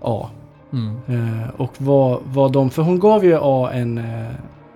A. 0.00 0.28
Mm. 0.72 0.96
Eh, 1.08 1.48
och 1.56 1.72
vad, 1.78 2.20
vad 2.24 2.52
de, 2.52 2.70
för 2.70 2.82
hon 2.82 2.98
gav 2.98 3.24
ju 3.24 3.38
A 3.42 3.70
en, 3.72 3.98
eh, 3.98 4.26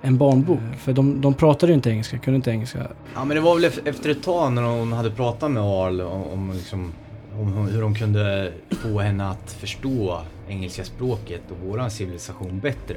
en 0.02 0.18
barnbok. 0.18 0.58
För 0.78 0.92
de, 0.92 1.20
de 1.20 1.34
pratade 1.34 1.72
ju 1.72 1.76
inte 1.76 1.90
engelska, 1.90 2.18
kunde 2.18 2.36
inte 2.36 2.50
engelska. 2.50 2.78
Ja 3.14 3.24
men 3.24 3.34
det 3.34 3.40
var 3.40 3.54
väl 3.54 3.64
ef- 3.64 3.88
efter 3.88 4.10
ett 4.10 4.22
tag 4.22 4.52
när 4.52 4.62
hon 4.62 4.92
hade 4.92 5.10
pratat 5.10 5.50
med 5.50 5.62
Arl 5.62 6.00
om, 6.00 6.22
om, 6.32 6.52
liksom, 6.52 6.92
om 7.40 7.52
hur- 7.52 7.72
hur 7.72 7.80
de 7.82 7.94
kunde 7.94 8.52
få 8.70 8.98
henne 8.98 9.30
att 9.30 9.52
förstå 9.52 10.18
engelska 10.48 10.84
språket 10.84 11.42
och 11.50 11.68
våran 11.68 11.90
civilisation 11.90 12.60
bättre. 12.60 12.96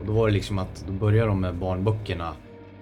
Och 0.00 0.06
då 0.06 0.12
var 0.12 0.26
det 0.26 0.32
liksom 0.32 0.58
att 0.58 0.84
då 0.86 0.92
började 0.92 1.28
de 1.28 1.40
med 1.40 1.54
barnböckerna 1.54 2.32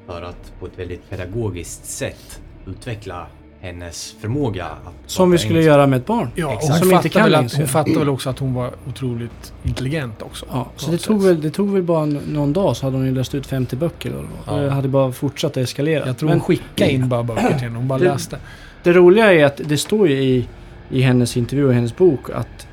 för 0.07 0.22
att 0.22 0.53
på 0.61 0.66
ett 0.66 0.78
väldigt 0.78 1.11
pedagogiskt 1.11 1.84
sätt 1.84 2.40
utveckla 2.66 3.26
hennes 3.61 4.17
förmåga 4.21 4.65
att 4.65 4.95
Som 5.07 5.31
vi 5.31 5.39
skulle 5.39 5.55
engelska. 5.55 5.71
göra 5.73 5.87
med 5.87 5.97
ett 5.97 6.07
barn. 6.07 6.29
Ja, 6.35 6.47
och 6.47 6.53
Exakt. 6.53 6.69
hon 6.71 6.79
Som 6.79 6.87
inte 6.91 6.97
fattade, 6.97 7.09
kan 7.09 7.23
väl 7.23 7.35
att, 7.47 7.53
hon 7.57 7.67
fattade 7.67 7.99
väl 7.99 8.09
också 8.09 8.31
att 8.31 8.39
hon 8.39 8.55
var 8.55 8.71
otroligt 8.89 9.53
intelligent 9.63 10.23
också. 10.23 10.47
Ja, 10.53 10.67
så 10.77 10.91
det 10.91 10.99
tog, 10.99 11.23
väl, 11.23 11.41
det 11.41 11.51
tog 11.51 11.71
väl 11.73 11.83
bara 11.83 12.05
någon 12.05 12.53
dag 12.53 12.77
så 12.77 12.87
hade 12.87 12.97
hon 12.97 13.07
ju 13.07 13.13
läst 13.13 13.35
ut 13.35 13.47
50 13.47 13.77
böcker. 13.77 14.11
Eller 14.11 14.25
vad. 14.47 14.65
Ja. 14.65 14.71
Hade 14.71 14.89
bara 14.89 15.13
fortsatt 15.13 15.51
att 15.51 15.57
eskalera. 15.57 16.07
Jag 16.07 16.19
tror 16.19 16.29
hon 16.31 16.41
skickade 16.41 16.93
in 16.93 17.09
bara 17.09 17.23
böcker 17.23 17.49
till 17.49 17.57
henne, 17.59 17.77
hon 17.77 17.89
bara 17.89 17.99
det, 17.99 18.05
läste. 18.05 18.39
Det 18.83 18.93
roliga 18.93 19.33
är 19.33 19.45
att 19.45 19.61
det 19.65 19.79
står 19.79 20.09
ju 20.09 20.15
i, 20.23 20.49
i 20.91 21.01
hennes 21.01 21.37
intervju 21.37 21.67
och 21.67 21.75
hennes 21.75 21.97
bok 21.97 22.31
att, 22.31 22.67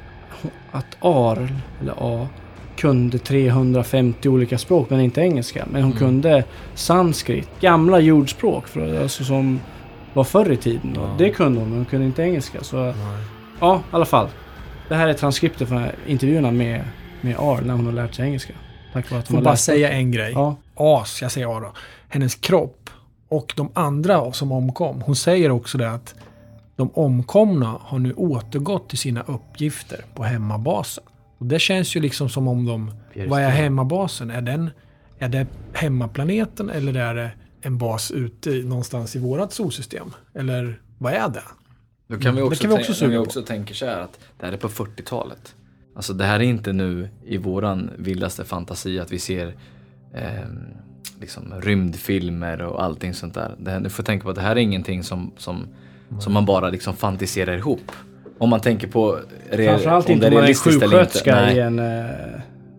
att 0.72 0.98
Arl, 1.00 1.48
eller 1.82 1.94
A, 1.98 2.28
kunde 2.78 3.18
350 3.20 4.30
olika 4.30 4.58
språk 4.58 4.90
men 4.90 5.00
inte 5.02 5.22
engelska. 5.22 5.66
Men 5.72 5.82
hon 5.84 5.92
Mm. 5.92 6.00
kunde 6.00 6.44
sanskrit, 6.76 7.48
gamla 7.62 8.00
jordspråk 8.00 8.68
för, 8.68 9.02
alltså 9.02 9.24
som 9.24 9.60
var 10.14 10.24
förr 10.24 10.52
i 10.52 10.58
tiden. 10.58 10.94
Ja. 10.96 11.16
Det 11.18 11.30
kunde 11.30 11.60
hon 11.60 11.70
men 11.70 11.78
hon 11.78 11.86
kunde 11.86 12.06
inte 12.06 12.24
engelska. 12.24 12.64
Så 12.64 12.94
ja, 13.60 13.76
i 13.76 13.96
alla 13.96 14.06
fall. 14.06 14.28
Det 14.90 14.96
här 14.96 15.08
är 15.08 15.14
transkriptet 15.14 15.70
från 15.70 15.86
intervjuerna 16.08 16.52
med, 16.52 16.84
med 17.22 17.36
Arl 17.40 17.66
när 17.66 17.74
hon 17.74 17.86
har 17.86 17.94
lärt 17.94 18.14
sig 18.14 18.26
engelska. 18.26 18.54
Tack 18.94 19.12
vare 19.12 19.20
att 19.20 19.28
hon 19.28 19.38
Får 19.38 19.44
bara 19.44 19.56
säga 19.56 19.92
en 19.92 20.12
grej. 20.12 20.32
Ja. 20.32 20.56
As, 20.76 21.22
jag 21.22 21.32
säger 21.32 21.58
A 21.58 21.60
då. 21.60 21.74
Hennes 22.10 22.36
kropp 22.36 22.90
och 23.30 23.54
de 23.56 23.70
andra 23.74 24.32
som 24.32 24.52
omkom. 24.52 25.02
Hon 25.02 25.16
säger 25.16 25.52
också 25.52 25.78
det 25.78 25.92
att 25.92 26.16
de 26.76 26.90
omkomna 26.94 27.78
har 27.82 28.00
nu 28.00 28.14
återgått 28.14 28.90
till 28.90 28.98
sina 28.98 29.22
uppgifter 29.22 30.06
på 30.16 30.24
hemmabasen. 30.24 31.04
Och 31.38 31.46
det 31.46 31.60
känns 31.60 31.96
ju 31.96 32.00
liksom 32.00 32.30
som 32.30 32.48
om 32.48 32.66
de... 32.66 32.92
Vad 33.28 33.42
är 33.42 33.50
hemmabasen? 33.50 34.32
Är, 34.32 34.42
den, 34.42 34.70
är 35.20 35.30
det 35.30 35.48
hemmaplaneten 35.74 36.70
eller 36.70 36.94
är 36.94 37.16
det 37.16 37.32
en 37.66 37.78
bas 37.78 38.12
ute 38.12 38.50
någonstans 38.50 39.16
i 39.16 39.20
vårat 39.20 39.54
solsystem? 39.54 40.14
Eller 40.36 40.82
vad 40.98 41.14
är 41.14 41.30
det? 41.30 41.44
Då 42.08 42.20
kan 42.20 42.36
vi 42.36 42.42
Mm, 42.42 42.48
också, 42.48 42.64
det 42.64 42.68
kan 42.68 42.78
vi 42.78 42.84
också 42.84 42.94
tänka, 42.94 43.12
vi 43.12 43.18
också 43.18 43.42
tänka 43.42 43.74
så 43.74 43.86
här 43.86 44.00
att 44.02 44.20
det 44.40 44.46
här 44.46 44.54
är 44.54 44.58
på 44.58 44.70
40-talet. 44.70 45.56
Alltså 45.96 46.14
det 46.14 46.26
här 46.26 46.36
är 46.40 46.44
inte 46.44 46.74
nu 46.74 47.10
i 47.26 47.38
våran 47.38 47.90
vildaste 47.98 48.46
fantasi 48.46 49.00
att 49.00 49.12
vi 49.12 49.20
ser 49.20 49.56
ehm, 50.16 50.64
liksom 51.20 51.54
rymdfilmer 51.62 52.62
och 52.62 52.84
allting 52.84 53.14
sånt 53.14 53.34
där. 53.34 53.56
Det 53.60 53.72
här, 53.72 53.80
du 53.80 53.90
får 53.90 54.04
tänka 54.04 54.24
på 54.24 54.30
att 54.30 54.36
det 54.36 54.42
här 54.42 54.52
är 54.56 54.60
ingenting 54.60 55.04
som, 55.04 55.32
som, 55.38 55.68
som 56.20 56.34
man 56.34 56.46
bara 56.46 56.70
liksom 56.70 56.96
fantiserar 56.96 57.58
ihop. 57.58 57.92
Om 58.38 58.50
man 58.50 58.60
tänker 58.60 58.88
på 58.88 59.20
re- 59.52 59.66
Framförallt 59.70 60.06
om 60.06 60.12
inte 60.12 60.30
det 60.30 60.36
om 60.36 60.42
man 60.42 60.50
är 60.50 60.54
sjuksköterska 60.54 61.52
i 61.54 61.60
en 61.60 61.80
eh, 61.80 62.06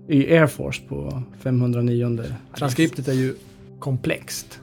i 0.09 0.37
Air 0.37 0.47
Force 0.47 0.82
på 0.89 1.22
509. 1.41 2.24
Transkriptet 2.59 3.09
är 3.09 3.12
ju 3.12 3.35
komplext. 3.78 4.61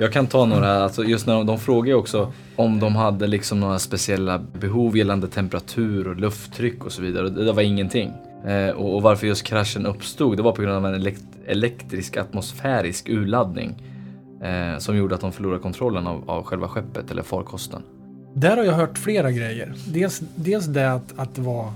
Jag 0.00 0.12
kan 0.12 0.26
ta 0.26 0.46
några, 0.46 0.82
alltså 0.82 1.04
just 1.04 1.26
när 1.26 1.34
de, 1.34 1.46
de 1.46 1.58
frågar 1.58 1.88
ju 1.88 1.94
också 1.94 2.32
om 2.56 2.80
de 2.80 2.96
hade 2.96 3.26
liksom 3.26 3.60
några 3.60 3.78
speciella 3.78 4.38
behov 4.38 4.96
gällande 4.96 5.28
temperatur 5.28 6.08
och 6.08 6.16
lufttryck 6.16 6.84
och 6.84 6.92
så 6.92 7.02
vidare. 7.02 7.24
Och 7.24 7.32
det 7.32 7.52
var 7.52 7.62
ingenting. 7.62 8.12
Eh, 8.46 8.70
och, 8.70 8.94
och 8.94 9.02
varför 9.02 9.26
just 9.26 9.42
kraschen 9.42 9.86
uppstod, 9.86 10.36
det 10.36 10.42
var 10.42 10.52
på 10.52 10.62
grund 10.62 10.76
av 10.76 10.86
en 10.86 10.94
elekt- 10.94 11.38
elektrisk 11.46 12.16
atmosfärisk 12.16 13.08
urladdning. 13.08 13.82
Eh, 14.42 14.78
som 14.78 14.96
gjorde 14.96 15.14
att 15.14 15.20
de 15.20 15.32
förlorade 15.32 15.62
kontrollen 15.62 16.06
av, 16.06 16.30
av 16.30 16.42
själva 16.44 16.68
skeppet 16.68 17.10
eller 17.10 17.22
farkosten. 17.22 17.82
Där 18.34 18.56
har 18.56 18.64
jag 18.64 18.72
hört 18.72 18.98
flera 18.98 19.30
grejer. 19.32 19.74
Dels, 19.86 20.22
dels 20.34 20.66
det 20.66 20.92
att, 20.92 21.18
att 21.18 21.34
det 21.34 21.40
var 21.42 21.72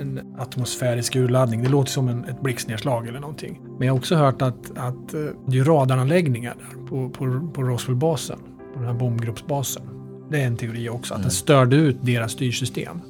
en 0.00 0.20
atmosfärisk 0.38 1.16
urladdning. 1.16 1.62
Det 1.62 1.68
låter 1.68 1.90
som 1.90 2.08
en, 2.08 2.24
ett 2.24 2.40
blixtnedslag 2.42 3.08
eller 3.08 3.20
någonting. 3.20 3.60
Men 3.78 3.86
jag 3.86 3.94
har 3.94 3.98
också 3.98 4.14
hört 4.16 4.42
att, 4.42 4.70
att 4.76 5.14
eh, 5.14 5.20
det 5.46 5.58
är 5.58 5.64
radaranläggningar 5.64 6.54
där 6.58 6.86
på, 6.86 7.08
på, 7.08 7.50
på 7.54 7.62
Roswell-basen. 7.62 8.38
På 8.74 8.78
den 8.78 8.88
här 8.88 8.94
bombgruppsbasen. 8.94 9.82
Det 10.30 10.40
är 10.40 10.46
en 10.46 10.56
teori 10.56 10.88
också. 10.88 11.14
Att 11.14 11.18
Mm. 11.18 11.22
den 11.22 11.30
störde 11.30 11.76
ut 11.76 11.96
deras 12.02 12.32
styrsystem. 12.32 13.00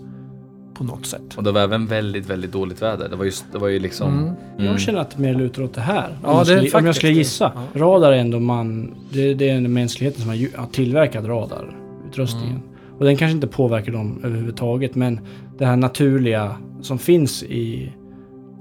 På 0.75 0.85
något 0.85 1.07
sätt. 1.07 1.35
Och 1.37 1.43
det 1.45 1.53
var 1.53 1.61
även 1.61 1.87
väldigt, 1.87 2.31
väldigt 2.31 2.53
dåligt 2.53 2.83
väder. 2.83 3.09
Det 3.09 3.17
var, 3.17 3.25
just, 3.25 3.45
det 3.53 3.59
var 3.59 3.69
ju 3.69 3.79
liksom... 3.79 4.19
Mm. 4.19 4.67
Jag 4.67 4.81
känner 4.81 4.99
att 5.01 5.11
det 5.11 5.23
mer 5.23 5.35
lutar 5.35 5.63
åt 5.63 5.75
det 5.75 5.81
här. 5.81 6.09
Om, 6.09 6.17
Ja, 6.25 6.31
jag, 6.33 6.47
det 6.63 6.67
skulle, 6.69 6.79
om 6.81 6.87
jag 6.87 6.95
skulle 6.97 7.13
gissa. 7.13 7.53
Ja. 7.75 7.81
Radar 7.81 8.13
är 8.13 8.17
ändå 8.17 8.41
man... 8.41 8.95
Det, 9.13 9.35
det 9.35 9.49
är 9.51 9.61
mänskligheten 9.61 10.21
som 10.21 10.29
har, 10.29 10.37
ju- 10.37 10.51
har 10.57 10.67
tillverkat 10.67 11.25
radarutrustningen. 11.25 12.57
Mm. 12.57 12.69
Och 12.99 13.05
den 13.05 13.17
kanske 13.17 13.35
inte 13.35 13.47
påverkar 13.47 13.93
dem 13.93 14.21
överhuvudtaget. 14.25 14.95
Men 14.95 15.21
det 15.63 15.67
här 15.67 15.77
naturliga 15.77 16.57
som 16.81 16.99
finns 16.99 17.43
i... 17.43 17.93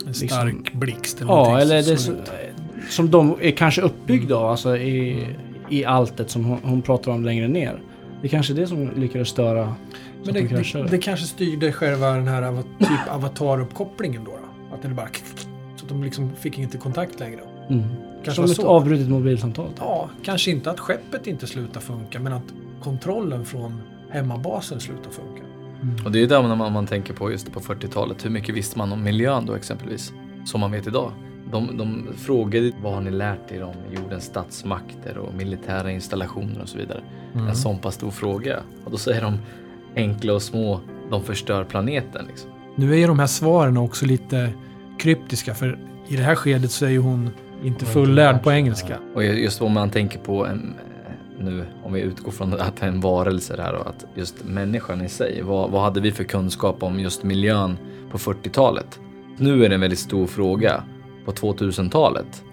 En 0.07 0.13
stark 0.13 0.73
blixt 0.73 1.21
eller 1.21 1.31
Ja, 1.31 1.59
eller 1.59 1.75
det 1.75 1.97
som- 1.97 2.15
som, 2.89 3.11
de 3.11 3.35
är 3.41 3.51
kanske 3.51 3.81
uppbyggda 3.81 4.35
av. 4.35 4.45
Alltså 4.51 4.77
i, 4.77 5.27
i 5.69 5.85
alltet 5.85 6.29
som 6.29 6.45
hon, 6.45 6.57
hon 6.63 6.81
pratar 6.81 7.11
om 7.11 7.25
längre 7.25 7.47
ner. 7.47 7.81
Det 8.21 8.27
är 8.27 8.29
kanske 8.29 8.53
det 8.53 8.67
som 8.67 8.91
lyckades 8.95 9.27
störa. 9.29 9.75
Men 10.23 10.33
det, 10.33 10.41
de 10.73 10.87
det, 10.91 10.97
kanske 10.97 11.25
styrde 11.25 11.71
själva 11.71 12.11
den 12.11 12.27
här 12.27 12.61
typ 12.79 13.09
avataruppkopplingen 13.09 14.23
då, 14.23 14.31
då? 14.31 14.75
Att 14.75 14.81
det 14.81 14.89
bara... 14.89 15.07
Så 15.75 15.83
att 15.83 15.89
de 15.89 16.03
liksom 16.03 16.35
fick 16.35 16.59
inte 16.59 16.77
kontakt 16.77 17.19
längre. 17.19 17.41
Mm. 17.69 17.83
Kanske 18.23 18.33
Som 18.33 18.45
ett 18.45 18.55
så. 18.55 18.67
avbrutet 18.67 19.09
mobilsamtal. 19.09 19.69
Ja, 19.79 20.09
kanske 20.23 20.51
inte 20.51 20.71
att 20.71 20.79
skeppet 20.79 21.27
inte 21.27 21.47
slutar 21.47 21.79
funka, 21.81 22.19
men 22.19 22.33
att 22.33 22.53
kontrollen 22.83 23.45
från 23.45 23.81
hemmabasen 24.09 24.79
slutar 24.79 25.11
funka. 25.11 25.43
Och 26.05 26.11
det 26.11 26.23
är 26.23 26.27
där 26.27 26.41
man, 26.41 26.73
man 26.73 26.87
tänker 26.87 27.13
på 27.13 27.31
just 27.31 27.53
på 27.53 27.59
40-talet. 27.59 28.25
Hur 28.25 28.29
mycket 28.29 28.55
visste 28.55 28.77
man 28.77 28.91
om 28.91 29.03
miljön 29.03 29.45
då 29.45 29.53
exempelvis? 29.53 30.13
Som 30.45 30.61
man 30.61 30.71
vet 30.71 30.87
idag. 30.87 31.11
De, 31.51 31.77
de 31.77 32.07
frågade 32.17 32.71
vad 32.81 32.93
har 32.93 33.01
ni 33.01 33.11
lärt 33.11 33.51
er 33.51 33.63
om 33.63 33.75
jordens 33.91 34.23
statsmakter 34.23 35.17
och 35.17 35.33
militära 35.33 35.91
installationer 35.91 36.61
och 36.61 36.69
så 36.69 36.77
vidare. 36.77 37.01
Mm. 37.33 37.47
En 37.47 37.55
sån 37.55 37.77
pass 37.77 37.95
stor 37.95 38.11
fråga. 38.11 38.59
Och 38.85 38.91
då 38.91 38.97
säger 38.97 39.21
de 39.21 39.37
enkla 39.95 40.33
och 40.33 40.41
små, 40.41 40.79
de 41.09 41.23
förstör 41.23 41.63
planeten. 41.63 42.25
Liksom. 42.27 42.49
Nu 42.75 42.93
är 42.93 42.97
ju 42.97 43.07
de 43.07 43.19
här 43.19 43.27
svaren 43.27 43.77
också 43.77 44.05
lite 44.05 44.49
kryptiska, 44.99 45.53
för 45.53 45.79
i 46.07 46.15
det 46.15 46.23
här 46.23 46.35
skedet 46.35 46.71
så 46.71 46.85
är 46.85 46.89
ju 46.89 46.99
hon 46.99 47.29
inte 47.63 47.85
fullärd 47.85 48.43
på 48.43 48.51
engelska. 48.51 48.97
Och 49.15 49.23
just 49.23 49.61
om 49.61 49.71
man 49.71 49.89
tänker 49.89 50.19
på 50.19 50.45
en, 50.45 50.73
nu, 51.41 51.65
om 51.83 51.93
vi 51.93 52.01
utgår 52.01 52.31
från 52.31 52.53
att 52.53 52.77
det 52.77 52.85
är 52.85 52.87
en 52.89 53.01
varelse 53.01 53.55
där 53.55 53.73
och 53.73 53.87
att 53.89 54.05
just 54.15 54.43
människan 54.45 55.01
i 55.01 55.09
sig, 55.09 55.41
vad, 55.41 55.69
vad 55.71 55.81
hade 55.81 55.99
vi 56.01 56.11
för 56.11 56.23
kunskap 56.23 56.83
om 56.83 56.99
just 56.99 57.23
miljön 57.23 57.77
på 58.11 58.17
40-talet? 58.17 58.99
Nu 59.37 59.65
är 59.65 59.69
det 59.69 59.75
en 59.75 59.81
väldigt 59.81 59.99
stor 59.99 60.27
fråga 60.27 60.83
på 61.25 61.31
2000-talet 61.31 62.43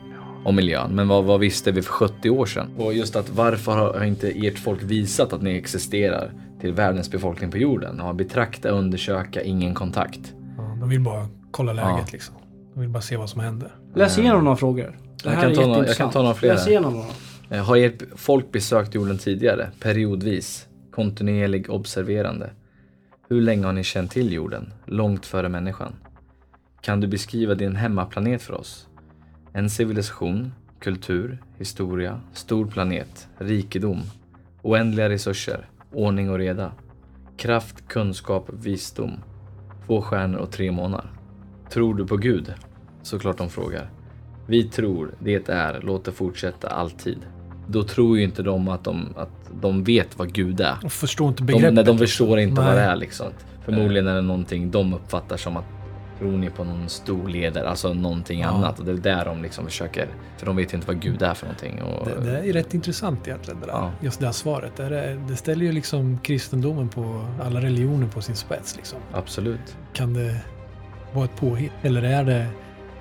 om 0.44 0.56
miljön, 0.56 0.90
men 0.94 1.08
vad, 1.08 1.24
vad 1.24 1.40
visste 1.40 1.72
vi 1.72 1.82
för 1.82 1.92
70 1.92 2.30
år 2.30 2.46
sedan? 2.46 2.68
Och 2.78 2.94
just 2.94 3.16
att 3.16 3.30
varför 3.30 3.72
har 3.76 4.04
inte 4.04 4.28
ert 4.46 4.58
folk 4.58 4.82
visat 4.82 5.32
att 5.32 5.42
ni 5.42 5.56
existerar 5.56 6.32
till 6.60 6.72
världens 6.72 7.10
befolkning 7.10 7.50
på 7.50 7.58
jorden? 7.58 7.96
Ja, 7.98 8.12
betrakta, 8.12 8.68
undersöka, 8.68 9.42
ingen 9.42 9.74
kontakt. 9.74 10.34
Ja, 10.56 10.76
de 10.80 10.88
vill 10.88 11.00
bara 11.00 11.26
kolla 11.50 11.72
läget 11.72 11.88
Ja. 11.98 12.04
liksom. 12.12 12.34
De 12.74 12.80
vill 12.80 12.88
bara 12.88 13.00
se 13.02 13.16
vad 13.16 13.30
som 13.30 13.40
händer. 13.40 13.74
Läs 13.94 14.18
igenom 14.18 14.44
några 14.44 14.56
frågor. 14.56 14.98
Det 15.22 15.30
Jag 15.30 15.30
här 15.30 15.42
kan, 15.42 15.50
är 15.50 15.54
ta 15.54 15.60
några, 15.60 15.68
jag 15.70 15.76
kan 15.76 15.88
jätteintressant. 15.88 16.12
ta 16.12 16.22
några 16.22 16.34
fler. 16.34 16.48
Läs 16.48 16.68
igenom 16.68 16.92
några. 16.92 17.06
Eh, 17.50 17.64
har 17.64 17.76
ert 17.76 18.02
folk 18.16 18.52
besökt 18.52 18.94
jorden 18.94 19.18
tidigare? 19.18 19.70
Periodvis? 19.80 20.68
Kontinuerlig 20.90 21.70
observerande? 21.70 22.50
Hur 23.28 23.40
länge 23.40 23.66
har 23.66 23.72
ni 23.72 23.84
känt 23.84 24.10
till 24.10 24.32
jorden? 24.32 24.72
Långt 24.86 25.26
före 25.26 25.48
människan? 25.48 25.92
Kan 26.80 27.00
du 27.00 27.06
beskriva 27.06 27.54
din 27.54 27.76
hemmaplanet 27.76 28.42
för 28.42 28.54
oss? 28.54 28.88
En 29.52 29.70
civilisation, 29.70 30.52
kultur, 30.80 31.42
historia, 31.58 32.20
stor 32.32 32.66
planet, 32.66 33.28
rikedom, 33.38 34.02
oändliga 34.62 35.08
resurser, 35.08 35.68
ordning 35.92 36.30
och 36.30 36.38
reda, 36.38 36.72
kraft, 37.36 37.88
kunskap, 37.88 38.50
visdom, 38.52 39.12
två 39.86 40.02
stjärnor 40.02 40.38
och 40.38 40.52
tre 40.52 40.72
månar. 40.72 41.12
Tror 41.70 41.94
du 41.94 42.06
på 42.06 42.16
Gud? 42.16 42.54
Såklart 43.02 43.38
de 43.38 43.50
frågar. 43.50 43.90
Vi 44.46 44.64
tror 44.64 45.14
det 45.18 45.48
är, 45.48 45.80
låt 45.80 46.04
det 46.04 46.12
fortsätta 46.12 46.68
alltid. 46.68 47.18
Då 47.70 47.82
tror 47.82 48.18
ju 48.18 48.24
inte 48.24 48.42
de 48.42 48.68
att 48.68 48.84
de, 48.84 49.08
att 49.16 49.28
de 49.60 49.84
vet 49.84 50.18
vad 50.18 50.32
Gud 50.32 50.60
är. 50.60 50.74
Och 50.84 50.92
förstår 50.92 51.28
inte 51.28 51.42
De, 51.42 51.46
begreppet. 51.46 51.74
nej, 51.74 51.84
de 51.84 51.98
förstår 51.98 52.38
inte 52.38 52.60
vad 52.60 52.64
Nej. 52.74 52.76
det 52.76 52.82
är 52.82 52.96
liksom. 52.96 53.26
Förmodligen 53.64 54.06
är 54.06 54.14
det 54.14 54.22
någonting 54.22 54.70
de 54.70 54.94
uppfattar 54.94 55.36
som 55.36 55.56
att 55.56 55.64
tror 56.18 56.32
ni 56.32 56.50
på 56.50 56.64
någon 56.64 56.88
stor 56.88 57.28
ledare, 57.28 57.68
alltså 57.68 57.94
någonting 57.94 58.40
Ja. 58.40 58.48
annat. 58.48 58.78
Och 58.78 58.84
det 58.84 58.92
är 58.92 58.96
där 58.96 59.24
de 59.24 59.42
liksom 59.42 59.64
försöker, 59.64 60.08
för 60.38 60.46
de 60.46 60.56
vet 60.56 60.72
ju 60.72 60.76
inte 60.76 60.86
vad 60.88 61.00
Gud 61.00 61.22
är 61.22 61.34
för 61.34 61.46
någonting. 61.46 61.82
Och, 61.82 62.06
Det, 62.08 62.20
det 62.30 62.48
är 62.48 62.52
rätt 62.52 62.74
intressant 62.74 63.28
egentligen 63.28 63.60
det 63.60 63.66
där. 63.66 63.72
Ja. 63.72 63.90
Just 64.00 64.20
det 64.20 64.26
här 64.26 64.32
svaret. 64.32 64.72
Det, 64.76 64.84
är, 65.00 65.16
det 65.28 65.36
ställer 65.36 65.64
ju 65.66 65.72
liksom 65.72 66.18
kristendomen 66.18 66.88
på 66.88 67.24
alla 67.42 67.60
religioner 67.60 68.06
på 68.08 68.20
sin 68.20 68.36
spets. 68.36 68.76
Liksom. 68.76 68.98
Absolut. 69.12 69.76
Kan 69.92 70.14
det 70.14 70.40
vara 71.14 71.24
ett 71.24 71.36
påhitt? 71.36 71.72
Eller 71.82 72.02
är, 72.02 72.24
det, 72.24 72.46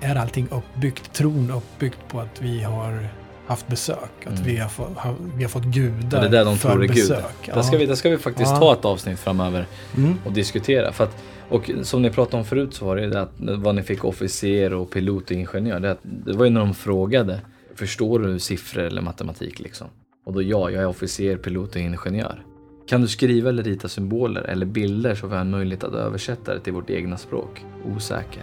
är 0.00 0.16
allting 0.16 0.48
uppbyggt, 0.50 1.12
tron 1.12 1.50
uppbyggt 1.50 1.98
på 2.08 2.20
att 2.20 2.42
vi 2.42 2.62
har 2.62 3.08
haft 3.48 3.68
besök? 3.68 3.98
Att 4.20 4.26
Mm. 4.32 4.42
vi, 4.44 4.56
har 4.56 5.14
vi 5.36 5.42
har 5.44 5.48
fått 5.50 5.64
gudar 5.64 6.20
det 6.20 6.26
är 6.26 6.30
där 6.30 6.44
de 6.44 6.56
för 6.56 6.68
tror 6.70 6.82
är 6.84 6.86
Gud. 6.86 6.94
besök? 6.96 7.46
Där 7.54 7.62
ska, 7.62 7.76
vi, 7.78 7.86
där 7.86 7.94
ska 7.94 8.10
vi 8.10 8.18
faktiskt 8.18 8.50
Ja. 8.50 8.56
ta 8.58 8.72
ett 8.72 8.84
avsnitt 8.84 9.18
framöver 9.18 9.66
Mm. 9.96 10.14
och 10.24 10.32
diskutera. 10.32 10.92
För 10.92 11.04
att, 11.04 11.16
och 11.48 11.70
som 11.82 12.02
ni 12.02 12.10
pratade 12.10 12.36
om 12.36 12.44
förut 12.44 12.74
så 12.74 12.84
var 12.84 12.96
det 12.96 13.06
det 13.08 13.20
att 13.20 13.32
vad 13.38 13.74
ni 13.74 13.82
fick 13.82 14.04
officer 14.04 14.72
och 14.72 14.90
pilot 14.90 15.24
och 15.24 15.36
ingenjör. 15.36 15.80
Det, 15.80 15.90
att, 15.90 15.98
det 16.02 16.32
var 16.32 16.44
ju 16.44 16.50
när 16.50 16.60
de 16.60 16.74
frågade, 16.74 17.40
förstår 17.74 18.18
du 18.18 18.38
siffror 18.38 18.82
eller 18.82 19.02
matematik 19.02 19.60
liksom? 19.60 19.86
Och 20.26 20.32
då 20.32 20.42
ja, 20.42 20.70
jag 20.70 20.82
är 20.82 20.86
officer, 20.86 21.36
pilot 21.36 21.70
och 21.74 21.80
ingenjör. 21.80 22.42
Kan 22.88 23.00
du 23.00 23.08
skriva 23.08 23.48
eller 23.48 23.62
rita 23.62 23.88
symboler 23.88 24.42
eller 24.42 24.66
bilder 24.66 25.14
så 25.14 25.26
vi 25.26 25.34
har 25.34 25.40
en 25.40 25.50
möjlighet 25.50 25.84
att 25.84 25.94
översätta 25.94 26.54
det 26.54 26.60
till 26.60 26.72
vårt 26.72 26.90
egna 26.90 27.16
språk? 27.16 27.64
Osäker. 27.96 28.42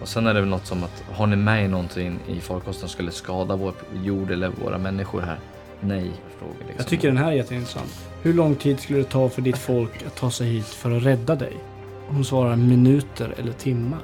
Och 0.00 0.08
sen 0.08 0.26
är 0.26 0.34
det 0.34 0.40
väl 0.40 0.48
något 0.48 0.66
som 0.66 0.84
att, 0.84 1.04
har 1.12 1.26
ni 1.26 1.36
med 1.36 1.64
er 1.64 1.68
någonting 1.68 2.18
i 2.28 2.40
farkosten 2.40 2.80
som 2.80 2.88
skulle 2.88 3.10
skada 3.10 3.56
vår 3.56 3.74
jord 4.04 4.30
eller 4.30 4.48
våra 4.48 4.78
människor 4.78 5.20
här? 5.20 5.38
Nej, 5.80 6.10
frågor 6.38 6.54
liksom. 6.58 6.74
Jag 6.76 6.86
tycker 6.86 7.08
den 7.08 7.16
här 7.16 7.28
är 7.28 7.32
jätteintressant. 7.32 8.08
Hur 8.22 8.34
lång 8.34 8.54
tid 8.54 8.80
skulle 8.80 8.98
det 8.98 9.04
ta 9.04 9.28
för 9.28 9.42
ditt 9.42 9.58
folk 9.58 10.06
att 10.06 10.16
ta 10.16 10.30
sig 10.30 10.46
hit 10.46 10.66
för 10.66 10.96
att 10.96 11.02
rädda 11.02 11.34
dig? 11.34 11.56
Hon 12.08 12.24
svarar 12.24 12.56
minuter 12.56 13.34
eller 13.38 13.52
timmar. 13.52 14.00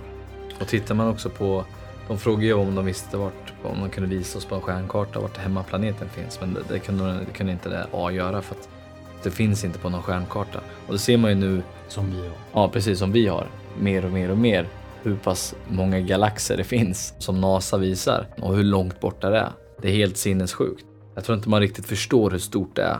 Och 0.61 0.68
tittar 0.68 0.94
man 0.94 1.09
också 1.09 1.30
på, 1.30 1.64
de 2.09 2.18
frågar 2.18 2.44
ju 2.44 2.53
om 2.53 2.74
de 2.74 2.84
visste 2.84 3.16
vart, 3.16 3.53
om 3.62 3.80
de 3.80 3.90
kunde 3.90 4.16
visa 4.16 4.38
oss 4.38 4.44
på 4.44 4.55
en 4.55 4.61
stjärnkarta 4.61 5.20
vart 5.20 5.36
hemmaplaneten 5.36 6.09
finns. 6.09 6.40
Men 6.40 6.55
det, 6.55 6.61
det, 6.68 6.78
kunde, 6.78 7.05
det 7.05 7.32
kunde 7.32 7.53
inte 7.53 7.68
det 7.68 7.86
A 7.92 8.11
göra 8.11 8.42
för 8.42 8.55
att 8.55 8.68
det 9.22 9.30
finns 9.30 9.64
inte 9.64 9.78
på 9.78 9.88
någon 9.88 10.03
stjärnkarta. 10.03 10.61
Och 10.86 10.92
det 10.92 10.99
ser 10.99 11.16
man 11.16 11.30
ju 11.30 11.36
nu. 11.36 11.62
Som 11.88 12.11
vi 12.11 12.20
har. 12.20 12.36
Ja, 12.53 12.68
precis 12.68 12.99
som 12.99 13.12
vi 13.12 13.26
har. 13.26 13.47
Mer 13.78 14.05
och 14.05 14.11
mer 14.11 14.30
och 14.30 14.38
mer. 14.38 14.66
Hur 15.07 15.16
pass 15.16 15.54
många 15.68 16.00
galaxer 16.00 16.57
det 16.57 16.64
finns 16.64 17.14
som 17.18 17.40
NASA 17.40 17.78
visar 17.78 18.26
och 18.40 18.57
hur 18.57 18.64
långt 18.64 19.00
borta 19.00 19.30
det 19.30 19.38
är. 19.38 19.50
Det 19.82 19.88
är 19.88 19.92
helt 19.92 20.16
sinnessjukt. 20.16 20.84
Jag 21.14 21.24
tror 21.24 21.36
inte 21.38 21.48
man 21.48 21.61
riktigt 21.61 21.86
förstår 21.86 22.30
hur 22.30 22.38
stort 22.38 22.76
det 22.76 22.82
är. 22.82 22.98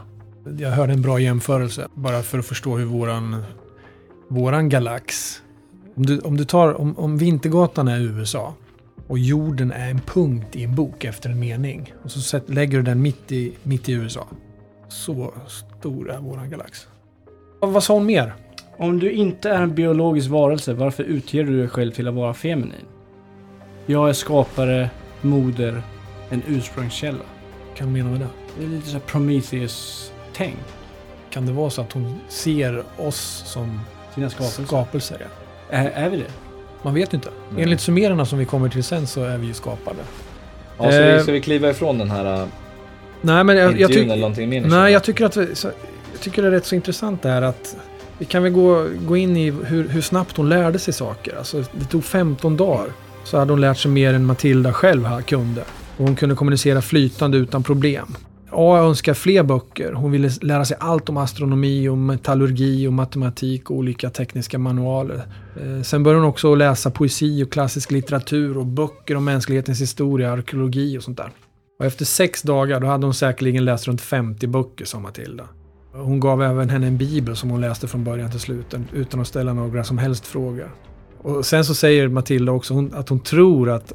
Jag 0.59 0.71
hörde 0.71 0.93
en 0.93 1.03
bra 1.03 1.21
jämförelse, 1.21 1.89
bara 1.95 2.23
för 2.23 2.39
att 2.39 2.47
förstå 2.47 2.77
hur 2.77 2.85
våran, 2.85 3.43
våran 4.29 4.69
galax... 4.69 5.43
Om 5.97 6.07
du, 6.07 6.21
om 6.21 6.37
du 6.37 6.45
tar, 6.45 6.81
om, 6.81 6.99
om 6.99 7.19
Vintergatan 7.19 7.89
är 7.89 8.01
USA 8.01 8.55
och 9.07 9.19
jorden 9.19 9.73
är 9.73 9.91
en 9.91 10.01
punkt 10.01 10.57
i 10.57 10.65
en 10.65 10.75
bok 10.75 11.05
efter 11.05 11.31
en 11.31 11.39
mening 11.39 11.95
och 12.05 12.11
så 12.11 12.21
sätt, 12.21 12.49
lägger 12.49 12.79
du 12.79 12.83
den 12.83 13.03
mitt 13.03 13.33
i, 13.33 13.53
mitt 13.63 13.89
i 13.89 13.93
USA. 13.93 14.27
Så 14.89 15.35
stor 15.49 16.11
är 16.11 16.19
våran 16.19 16.51
galax. 16.51 16.87
Vad, 17.61 17.73
vad 17.73 17.83
sa 17.83 17.95
hon 17.95 18.07
mer? 18.07 18.35
Om 18.79 18.99
du 18.99 19.11
inte 19.13 19.51
är 19.51 19.63
en 19.63 19.75
biologisk 19.75 20.31
varelse, 20.31 20.73
varför 20.73 21.03
utger 21.03 21.45
du 21.45 21.59
dig 21.59 21.69
själv 21.69 21.93
till 21.93 22.09
att 22.09 22.15
vara 22.15 22.35
feminin? 22.35 22.87
Jag 23.87 24.09
är 24.09 24.13
skapare, 24.13 24.91
moder, 25.21 25.83
en 26.31 26.43
ursprungskälla. 26.49 27.25
Kan 27.77 27.87
du 27.87 27.93
mena 27.93 28.11
med 28.11 28.21
det? 28.21 28.27
Det 28.59 28.65
är 28.65 28.69
lite 28.69 28.87
så 28.87 28.93
här 28.93 29.01
Prometheus-tänk. 29.01 30.57
Kan 31.31 31.47
det 31.47 31.53
vara 31.53 31.71
så 31.71 31.81
att 31.81 31.93
hon 31.93 32.15
ser 32.29 32.83
oss 32.97 33.43
som 33.47 33.81
Sina 34.15 34.31
skapelser. 34.31 34.65
skapelser? 34.65 35.17
Ja. 35.21 35.27
Är, 35.77 35.91
är 35.91 36.11
vi 36.11 36.17
det? 36.17 36.31
Man 36.83 36.95
vet 36.95 37.15
inte. 37.15 37.29
Nej. 37.55 37.63
Enligt 37.63 37.81
sumererna 37.81 38.25
som 38.27 38.39
vi 38.39 38.45
kommer 38.45 38.69
till 38.69 38.85
sen 38.85 39.07
så 39.07 39.23
är 39.25 39.39
vi 39.39 39.47
ju 39.47 39.55
skapade. 39.55 39.99
Ja, 40.79 40.85
så 40.93 40.99
vi, 41.03 41.11
Eh, 41.13 41.23
ska 41.23 41.33
vi 41.33 41.41
kliva 41.41 41.71
ifrån 41.71 41.99
den 41.99 42.11
här 42.11 42.41
äh, 42.43 42.47
Nej, 43.21 43.45
men 43.45 43.57
jag, 43.57 43.81
jag, 43.81 43.91
tyck- 43.91 44.03
eller 44.05 44.17
någonting 44.17 44.49
mer? 44.49 44.61
nej, 44.61 44.93
jag 44.93 45.05
tycker 45.05 45.25
att 45.25 45.37
vi, 45.37 45.55
så, 45.55 45.69
jag 46.13 46.21
tycker 46.21 46.43
det 46.43 46.49
är 46.49 46.53
rätt 46.53 46.67
så 46.67 46.75
intressant 46.75 47.23
det 47.23 47.29
här 47.29 47.43
att 47.43 47.77
vi 48.19 48.25
kan 48.25 48.43
väl 48.43 48.53
gå, 48.53 48.87
gå 49.07 49.17
in 49.17 49.37
i 49.37 49.51
hur, 49.51 49.89
hur 49.89 50.01
snabbt 50.01 50.37
hon 50.37 50.49
lärde 50.49 50.79
sig 50.79 50.95
saker. 50.95 51.37
Alltså, 51.39 51.65
det 51.79 51.85
tog 51.85 52.05
15 52.05 52.57
dagar 52.57 52.87
så 53.25 53.39
hade 53.39 53.53
hon 53.53 53.61
lärt 53.61 53.79
sig 53.79 53.91
mer 53.91 54.15
än 54.15 54.25
Matilda 54.25 54.73
själv 54.73 55.05
här 55.05 55.23
kunde. 55.23 55.61
Och 55.97 56.05
hon 56.05 56.17
kunde 56.17 56.35
kommunicera 56.35 56.83
flytande 56.83 57.39
utan 57.39 57.63
problem. 57.63 58.17
A 58.51 58.79
önskar 58.79 59.15
fler 59.15 59.43
böcker. 59.43 59.93
Hon 59.93 60.13
ville 60.13 60.31
lära 60.43 60.65
sig 60.65 60.77
allt 60.81 61.09
om 61.09 61.17
astronomi, 61.17 61.89
och 61.89 61.99
metallurgi 61.99 62.87
och 62.87 62.93
matematik 62.93 63.71
och 63.71 63.77
olika 63.77 64.11
tekniska 64.11 64.59
manualer. 64.59 65.23
Eh, 65.63 65.83
sen 65.83 66.03
började 66.03 66.21
hon 66.21 66.31
också 66.31 66.55
läsa 66.55 66.91
poesi 66.91 67.45
och 67.45 67.53
klassisk 67.53 67.91
litteratur 67.91 68.59
och 68.59 68.67
böcker 68.67 69.17
om 69.17 69.25
mänsklighetens 69.25 69.81
historia, 69.81 70.33
arkeologi 70.33 70.99
och 70.99 71.03
sånt 71.03 71.17
där. 71.17 71.31
Och 71.79 71.85
efter 71.85 72.05
sex 72.05 72.43
dagar 72.43 72.81
då 72.81 72.87
hade 72.87 73.07
hon 73.07 73.15
säkerligen 73.15 73.65
läst 73.65 73.89
runt 73.89 74.01
50 74.01 74.47
böcker, 74.47 74.85
sa 74.85 75.01
Matilda. 75.01 75.45
Hon 75.97 76.21
gav 76.21 76.43
även 76.43 76.71
henne 76.71 76.87
en 76.87 76.97
bibel 76.97 77.37
som 77.37 77.51
hon 77.51 77.61
läste 77.61 77.89
från 77.89 78.05
början 78.05 78.31
till 78.31 78.41
slut 78.41 78.75
utan 78.93 79.21
att 79.21 79.29
ställa 79.29 79.53
några 79.53 79.85
som 79.85 79.99
helst 79.99 80.27
frågor. 80.27 80.71
Och 81.19 81.47
sen 81.47 81.65
så 81.65 81.75
säger 81.75 82.09
Matilda 82.09 82.53
också 82.53 82.89
att 82.93 83.09
hon 83.09 83.21
tror 83.21 83.71
att 83.71 83.93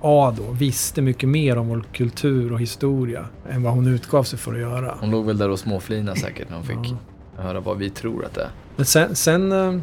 A 0.00 0.34
då 0.36 0.50
visste 0.50 1.02
mycket 1.02 1.28
mer 1.28 1.58
om 1.58 1.68
vår 1.68 1.84
kultur 1.92 2.52
och 2.52 2.60
historia 2.60 3.24
än 3.50 3.62
vad 3.62 3.72
hon 3.72 3.86
utgav 3.86 4.22
sig 4.22 4.38
för 4.38 4.52
att 4.52 4.60
göra. 4.60 4.94
Hon 5.00 5.10
låg 5.10 5.26
väl 5.26 5.38
där 5.38 5.48
och 5.48 5.58
småflinade 5.58 6.20
säkert 6.20 6.48
när 6.50 6.56
hon 6.56 6.66
fick 6.66 6.94
höra 7.36 7.60
vad 7.60 7.78
vi 7.78 7.90
tror 7.90 8.24
att 8.24 8.34
det 8.34 8.42
är. 8.42 8.50
Men 8.76 8.86
sen, 8.86 9.16
sen 9.16 9.52
eh, 9.52 9.80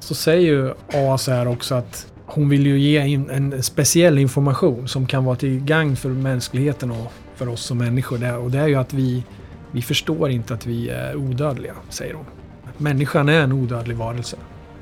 så 0.00 0.14
säger 0.14 0.52
ju 0.52 0.74
A 0.92 1.18
så 1.18 1.32
här 1.32 1.48
också 1.48 1.74
att 1.74 2.06
hon 2.26 2.48
vill 2.48 2.66
ju 2.66 2.78
ge 2.78 3.06
in 3.06 3.30
en 3.30 3.62
speciell 3.62 4.18
information 4.18 4.88
som 4.88 5.06
kan 5.06 5.24
vara 5.24 5.36
till 5.36 5.60
gagn 5.60 5.96
för 5.96 6.08
mänskligheten 6.08 6.90
och 6.90 7.12
för 7.34 7.48
oss 7.48 7.62
som 7.62 7.78
människor. 7.78 8.36
Och 8.38 8.50
det 8.50 8.58
är 8.58 8.66
ju 8.66 8.74
att 8.74 8.92
vi, 8.92 9.24
vi 9.72 9.82
förstår 9.82 10.30
inte 10.30 10.54
att 10.54 10.66
vi 10.66 10.88
är 10.88 11.16
odödliga, 11.16 11.74
säger 11.88 12.14
hon. 12.14 12.24
Människan 12.78 13.28
är 13.28 13.40
en 13.40 13.52
odödlig 13.52 13.96
varelse. 13.96 14.36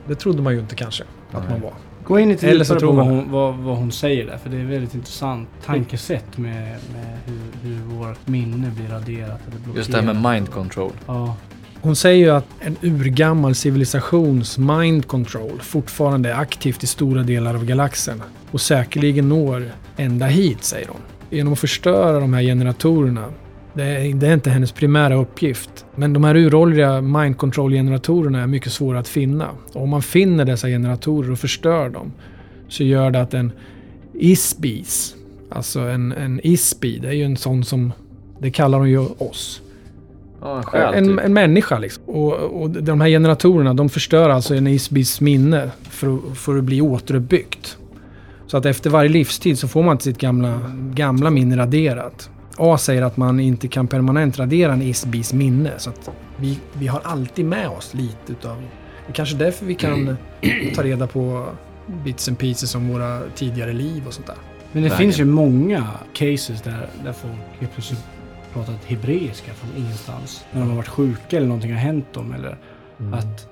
Det 0.06 0.14
trodde 0.14 0.42
man 0.42 0.52
ju 0.52 0.60
inte 0.60 0.74
kanske 0.74 1.04
att 1.32 1.42
Nej. 1.42 1.50
man 1.50 1.60
var. 1.60 1.72
Gå 2.04 2.18
in 2.18 2.28
lite 2.28 2.48
Eller 2.50 2.64
så 2.64 2.74
djupare 2.74 2.76
på 2.76 2.80
tror 2.80 2.92
vad 2.92 3.06
man 3.06 3.16
hon, 3.16 3.30
vad, 3.30 3.54
vad 3.54 3.76
hon 3.76 3.92
säger 3.92 4.26
där, 4.26 4.38
för 4.38 4.50
det 4.50 4.56
är 4.56 4.64
väldigt 4.64 4.94
intressant 4.94 5.48
tankesätt 5.64 6.38
med, 6.38 6.78
med 6.92 7.18
hur, 7.26 7.68
hur 7.68 7.78
vårt 7.82 8.28
minne 8.28 8.70
blir 8.76 8.88
raderat 8.88 9.40
eller 9.48 9.58
blockerat. 9.58 9.76
Just 9.76 9.92
det 9.92 10.02
här 10.02 10.14
med 10.14 10.32
mind 10.32 10.50
control. 10.50 10.92
Ja. 11.06 11.36
Hon 11.80 11.96
säger 11.96 12.26
ju 12.26 12.30
att 12.30 12.46
en 12.60 12.76
urgammal 12.82 13.54
civilisations 13.54 14.58
mind 14.58 15.08
control 15.08 15.60
fortfarande 15.60 16.32
är 16.32 16.34
aktivt 16.34 16.84
i 16.84 16.86
stora 16.86 17.22
delar 17.22 17.54
av 17.54 17.64
galaxen 17.64 18.22
och 18.50 18.60
säkerligen 18.60 19.28
når 19.28 19.70
ända 19.96 20.26
hit, 20.26 20.64
säger 20.64 20.88
hon. 20.88 21.00
Genom 21.30 21.52
att 21.52 21.58
förstöra 21.58 22.20
de 22.20 22.34
här 22.34 22.42
generatorerna, 22.42 23.24
det 23.74 23.82
är, 23.84 24.14
det 24.14 24.26
är 24.28 24.34
inte 24.34 24.50
hennes 24.50 24.72
primära 24.72 25.14
uppgift. 25.14 25.84
Men 25.94 26.12
de 26.12 26.24
här 26.24 26.36
uråldriga 26.36 27.00
mind 27.00 27.36
control-generatorerna 27.38 28.42
är 28.42 28.46
mycket 28.46 28.72
svåra 28.72 28.98
att 28.98 29.08
finna. 29.08 29.48
Och 29.72 29.82
om 29.82 29.88
man 29.88 30.02
finner 30.02 30.44
dessa 30.44 30.68
generatorer 30.68 31.30
och 31.32 31.38
förstör 31.38 31.88
dem 31.90 32.12
så 32.68 32.84
gör 32.84 33.10
det 33.10 33.20
att 33.20 33.34
en 33.34 33.52
ISBIS, 34.12 35.14
alltså 35.50 35.80
en, 35.80 36.12
en 36.12 36.40
ISBI, 36.42 36.98
det 36.98 37.08
är 37.08 37.12
ju 37.12 37.24
en 37.24 37.36
sån 37.36 37.64
som, 37.64 37.92
det 38.38 38.50
kallar 38.50 38.78
de 38.78 38.88
ju 38.88 38.98
oss. 38.98 39.60
Ja, 40.40 40.56
en 40.56 40.62
själ 40.62 41.04
typ. 41.04 41.20
en 41.24 41.32
människa 41.32 41.78
liksom. 41.78 42.02
Och, 42.06 42.32
och 42.62 42.70
de 42.70 43.00
här 43.00 43.08
generatorerna 43.08 43.74
de 43.74 43.88
förstör 43.88 44.30
alltså 44.30 44.54
en 44.54 44.66
isbis 44.66 45.20
minne 45.20 45.70
för, 45.82 46.14
att- 46.16 46.38
för 46.38 46.58
att 46.58 46.64
bli 46.64 46.80
återuppbyggt. 46.80 47.76
Så 48.46 48.56
att 48.56 48.66
efter 48.66 48.90
varje 48.90 49.08
livstid 49.10 49.58
så 49.58 49.68
får 49.68 49.82
man 49.82 49.92
inte 49.92 50.04
sitt 50.04 50.18
gamla, 50.18 50.60
gamla 50.94 51.30
minne 51.30 51.56
raderat. 51.56 52.30
A 52.56 52.78
säger 52.78 53.02
att 53.02 53.16
man 53.16 53.40
inte 53.40 53.68
kan 53.68 53.86
permanent 53.86 54.38
radera 54.38 54.72
en 54.72 54.82
isbis 54.82 55.32
minne. 55.32 55.72
Så 55.78 55.90
att 55.90 56.10
vi, 56.36 56.58
vi 56.72 56.86
har 56.86 57.00
alltid 57.04 57.44
med 57.44 57.68
oss 57.68 57.94
lite 57.94 58.32
utav... 58.32 58.56
Det 59.06 59.10
är 59.10 59.14
kanske 59.14 59.36
därför 59.36 59.66
vi 59.66 59.74
kan 59.74 60.16
ta 60.74 60.82
reda 60.82 61.06
på 61.06 61.46
bits 62.04 62.28
and 62.28 62.38
pieces 62.38 62.74
om 62.74 62.88
våra 62.88 63.20
tidigare 63.34 63.72
liv 63.72 64.06
och 64.06 64.14
sånt 64.14 64.26
där. 64.26 64.36
Men 64.72 64.82
det 64.82 64.88
Vägen. 64.88 64.98
finns 64.98 65.20
ju 65.20 65.24
många 65.24 65.86
cases 66.12 66.62
där, 66.62 66.88
där 67.04 67.12
folk 67.12 67.34
helt 67.60 67.72
plötsligt 67.72 68.04
pratat 68.52 68.84
hebreiska 68.86 69.52
från 69.54 69.70
ingenstans. 69.84 70.44
När 70.52 70.60
de 70.60 70.68
har 70.68 70.76
varit 70.76 70.88
sjuka 70.88 71.36
eller 71.36 71.46
någonting 71.46 71.72
har 71.72 71.78
hänt 71.78 72.12
dem. 72.12 72.32
Eller 72.32 72.58
Mm. 73.00 73.14
att, 73.14 73.48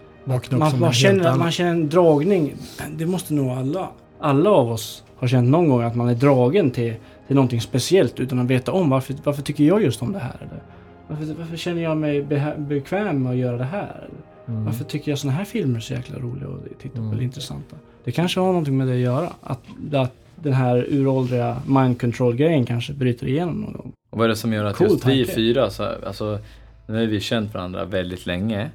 man, 0.50 0.80
man, 0.80 0.92
känner, 0.92 1.36
man 1.36 1.52
känner 1.52 1.70
en 1.70 1.88
dragning. 1.88 2.54
Det 2.96 3.06
måste 3.06 3.34
nog 3.34 3.50
alla. 3.50 3.88
Alla 4.22 4.50
av 4.50 4.70
oss 4.72 5.04
har 5.16 5.28
känt 5.28 5.48
någon 5.50 5.68
gång 5.68 5.82
att 5.82 5.94
man 5.96 6.08
är 6.08 6.14
dragen 6.14 6.70
till, 6.70 6.94
till 7.26 7.36
någonting 7.36 7.60
speciellt 7.60 8.20
utan 8.20 8.38
att 8.38 8.46
veta 8.46 8.72
om 8.72 8.90
varför, 8.90 9.14
varför 9.24 9.42
tycker 9.42 9.64
jag 9.64 9.82
just 9.82 10.02
om 10.02 10.12
det 10.12 10.18
här? 10.18 10.36
Eller? 10.40 10.62
Varför, 11.08 11.34
varför 11.38 11.56
känner 11.56 11.82
jag 11.82 11.96
mig 11.96 12.22
be, 12.22 12.54
bekväm 12.58 13.22
med 13.22 13.32
att 13.32 13.38
göra 13.38 13.56
det 13.56 13.64
här? 13.64 13.96
Eller? 14.08 14.54
Mm. 14.54 14.64
Varför 14.64 14.84
tycker 14.84 15.10
jag 15.12 15.18
sådana 15.18 15.36
här 15.38 15.44
filmer 15.44 15.76
är 15.76 15.80
så 15.80 15.92
jäkla 15.92 16.18
roliga 16.18 16.48
att 16.48 16.80
titta 16.80 16.94
på 16.96 17.00
Mm. 17.00 17.12
eller 17.12 17.22
intressanta? 17.22 17.76
Det 18.04 18.12
kanske 18.12 18.40
har 18.40 18.46
någonting 18.46 18.76
med 18.76 18.86
det 18.86 18.92
att 18.92 18.98
göra. 18.98 19.28
Att, 19.42 19.60
att 19.92 20.12
den 20.36 20.52
här 20.52 20.86
uråldriga 20.90 21.56
mind 21.66 22.00
control-grejen 22.00 22.66
kanske 22.66 22.92
bryter 22.92 23.26
igenom 23.26 23.60
någon 23.60 23.72
gång. 23.72 23.92
Och 24.10 24.18
vad 24.18 24.24
är 24.24 24.28
det 24.28 24.36
som 24.36 24.52
gör 24.52 24.64
att 24.64 24.76
Cool 24.76 24.88
just 24.90 25.06
vi 25.06 25.24
tanke. 25.24 25.34
fyra, 25.34 25.70
så, 25.70 25.88
alltså, 26.06 26.38
nu 26.86 26.98
har 26.98 27.06
vi 27.06 27.20
känt 27.20 27.54
varandra 27.54 27.84
väldigt 27.84 28.26
länge. 28.26 28.70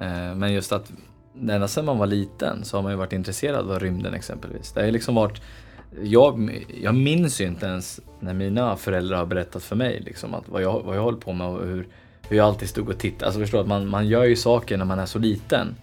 Eh, 0.00 0.34
men 0.34 0.52
just 0.52 0.72
att 0.72 0.92
ända 1.40 1.68
sedan 1.68 1.84
man 1.84 1.98
var 1.98 2.06
liten 2.06 2.64
så 2.64 2.76
har 2.76 2.82
man 2.82 2.92
ju 2.92 2.98
varit 2.98 3.12
intresserad 3.12 3.70
av 3.70 3.80
rymden 3.80 4.14
exempelvis. 4.14 4.72
Det 4.72 4.80
har 4.80 4.90
liksom 4.90 5.14
varit, 5.14 5.42
jag, 6.02 6.64
jag 6.82 6.94
minns 6.94 7.40
ju 7.40 7.46
inte 7.46 7.66
ens 7.66 8.00
när 8.20 8.34
mina 8.34 8.76
föräldrar 8.76 9.16
har 9.16 9.26
berättat 9.26 9.62
för 9.62 9.76
mig 9.76 10.02
liksom 10.04 10.34
att 10.34 10.48
vad 10.48 10.62
jag, 10.62 10.82
vad 10.82 10.96
jag 10.96 11.02
håller 11.02 11.18
på 11.18 11.32
med 11.32 11.46
och 11.46 11.66
hur, 11.66 11.86
hur 12.28 12.36
jag 12.36 12.46
alltid 12.46 12.68
stod 12.68 12.88
och 12.88 12.98
tittade. 12.98 13.26
Alltså 13.26 13.40
förstår 13.40 13.60
att 13.60 13.66
man, 13.66 13.88
man 13.88 14.08
gör 14.08 14.24
ju 14.24 14.36
saker 14.36 14.76
när 14.76 14.84
man 14.84 14.98
är 14.98 15.06
så 15.06 15.18
liten. 15.18 15.74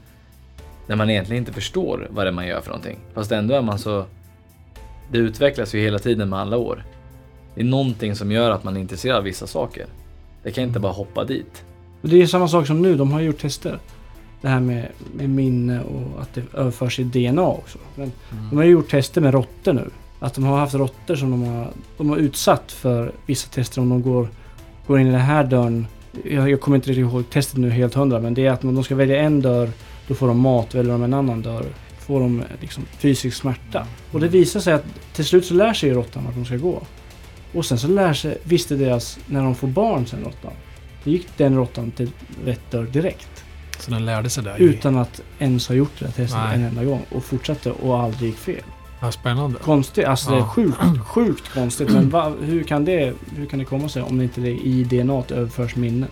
När 0.88 0.96
man 0.96 1.10
egentligen 1.10 1.42
inte 1.42 1.54
förstår 1.54 2.08
vad 2.10 2.26
det 2.26 2.30
är 2.30 2.34
man 2.34 2.48
gör 2.48 2.62
för 2.62 2.70
någonting. 2.70 3.00
Fast 3.14 3.32
ändå 3.32 3.56
är 3.56 3.62
man 3.62 3.80
så... 3.80 4.06
Det 5.12 5.18
utvecklas 5.18 5.76
ju 5.76 5.80
hela 5.80 6.00
tiden 6.00 6.30
med 6.30 6.40
alla 6.40 6.58
år. 6.58 6.84
Det 7.56 7.62
är 7.62 7.66
någonting 7.66 8.16
som 8.16 8.32
gör 8.32 8.52
att 8.52 8.64
man 8.64 8.78
är 8.78 8.82
intresserad 8.82 9.18
av 9.18 9.24
vissa 9.24 9.48
saker. 9.48 9.86
Det 10.44 10.52
kan 10.52 10.64
inte 10.64 10.80
bara 10.80 10.92
hoppa 10.92 11.24
dit. 11.24 11.64
Det 12.02 12.22
är 12.22 12.28
samma 12.28 12.48
sak 12.48 12.68
som 12.68 12.82
nu, 12.82 12.96
de 12.96 13.12
har 13.12 13.22
gjort 13.22 13.40
tester. 13.40 13.80
Det 14.44 14.50
här 14.50 14.60
med, 14.60 14.88
med 15.14 15.30
minne 15.30 15.82
och 15.82 16.22
att 16.22 16.34
det 16.34 16.42
överförs 16.54 17.00
i 17.00 17.04
DNA 17.04 17.48
också. 17.48 17.78
Men 17.96 18.12
De 18.50 18.58
har 18.58 18.64
gjort 18.64 18.90
tester 18.90 19.22
med 19.22 19.34
råttor 19.34 19.74
nu. 19.74 19.90
Att 20.20 20.34
de 20.34 20.44
har 20.44 20.58
haft 20.58 20.74
råttor 20.74 21.16
som 21.16 21.32
de 21.32 21.44
har, 21.44 21.68
de 21.98 22.10
har 22.10 22.18
utsatt 22.18 22.72
för 22.72 23.12
vissa 23.26 23.50
tester 23.50 23.82
om 23.82 23.90
de 23.90 24.02
går, 24.02 24.28
går 24.88 25.00
in 25.00 25.08
i 25.08 25.12
den 25.12 25.20
här 25.20 25.44
dörren. 25.44 25.88
Jag, 26.24 26.50
jag 26.50 26.62
kommer 26.62 26.76
inte 26.76 26.90
riktigt 26.90 27.12
ihåg 27.12 27.30
testet 27.30 27.58
nu 27.58 27.70
helt 27.70 27.94
hundra 27.94 28.20
men 28.20 28.34
det 28.34 28.46
är 28.46 28.52
att 28.52 28.64
om 28.64 28.76
de 28.76 28.84
ska 28.84 28.96
välja 28.96 29.22
en 29.22 29.42
dörr 29.42 29.70
då 30.08 30.16
får 30.16 30.28
de 30.28 30.40
mat, 30.40 30.76
väljer 30.76 30.92
de 30.92 31.04
en 31.04 31.14
annan 31.14 31.42
dörr 31.42 31.66
får 32.04 32.20
de 32.20 32.44
liksom 32.62 32.86
fysisk 32.98 33.38
smärta. 33.38 33.88
Och 34.12 34.20
det 34.20 34.28
visar 34.28 34.60
sig 34.60 34.74
att 34.74 34.86
till 35.14 35.26
slut 35.26 35.46
så 35.46 35.54
lär 35.54 35.74
sig 35.74 35.90
ju 35.90 35.96
råttan 35.96 36.26
vart 36.26 36.36
de 36.36 36.46
ska 36.46 36.56
gå. 36.56 36.82
Och 37.54 37.66
sen 37.66 37.78
så 37.78 37.88
lär 37.88 38.14
sig, 38.14 38.38
visste 38.44 38.76
deras, 38.76 39.20
när 39.26 39.44
de 39.44 39.56
får 39.56 39.68
barn 39.68 40.06
sen 40.06 40.24
råttan, 40.24 40.54
då 41.04 41.10
gick 41.10 41.28
den 41.38 41.56
råttan 41.56 41.92
till 41.92 42.12
rätt 42.46 42.72
dörr 42.72 42.86
direkt. 42.86 43.33
Så 43.84 43.92
den 43.92 44.06
lärde 44.06 44.30
sig 44.30 44.44
där. 44.44 44.62
i- 44.62 44.64
Utan 44.64 44.98
att 44.98 45.22
ens 45.40 45.68
ha 45.68 45.76
gjort 45.76 45.92
det 46.00 46.06
här 46.06 46.12
testet 46.14 46.40
Nej. 46.46 46.56
en 46.56 46.64
enda 46.64 46.84
gång 46.84 47.06
och 47.12 47.24
fortsatte 47.24 47.72
och 47.72 48.00
aldrig 48.00 48.30
gick 48.30 48.38
fel. 48.40 48.62
Ja, 49.02 49.12
spännande. 49.12 49.60
Konstigt, 49.60 50.06
alltså 50.06 50.30
det 50.30 50.36
är 50.36 50.40
Ja. 50.40 50.46
sjukt, 50.48 50.78
sjukt 51.08 51.50
konstigt. 51.54 51.90
Men 51.92 52.10
va, 52.10 52.34
hur, 52.42 52.64
kan 52.64 52.86
det, 52.86 53.14
hur 53.36 53.46
kan 53.46 53.60
det 53.60 53.66
komma 53.66 53.90
sig 53.90 54.02
om 54.02 54.18
det 54.18 54.24
inte 54.24 54.42
det 54.42 54.52
i 54.52 54.84
DNA 54.84 55.24
överförs 55.30 55.76
minnen? 55.76 56.10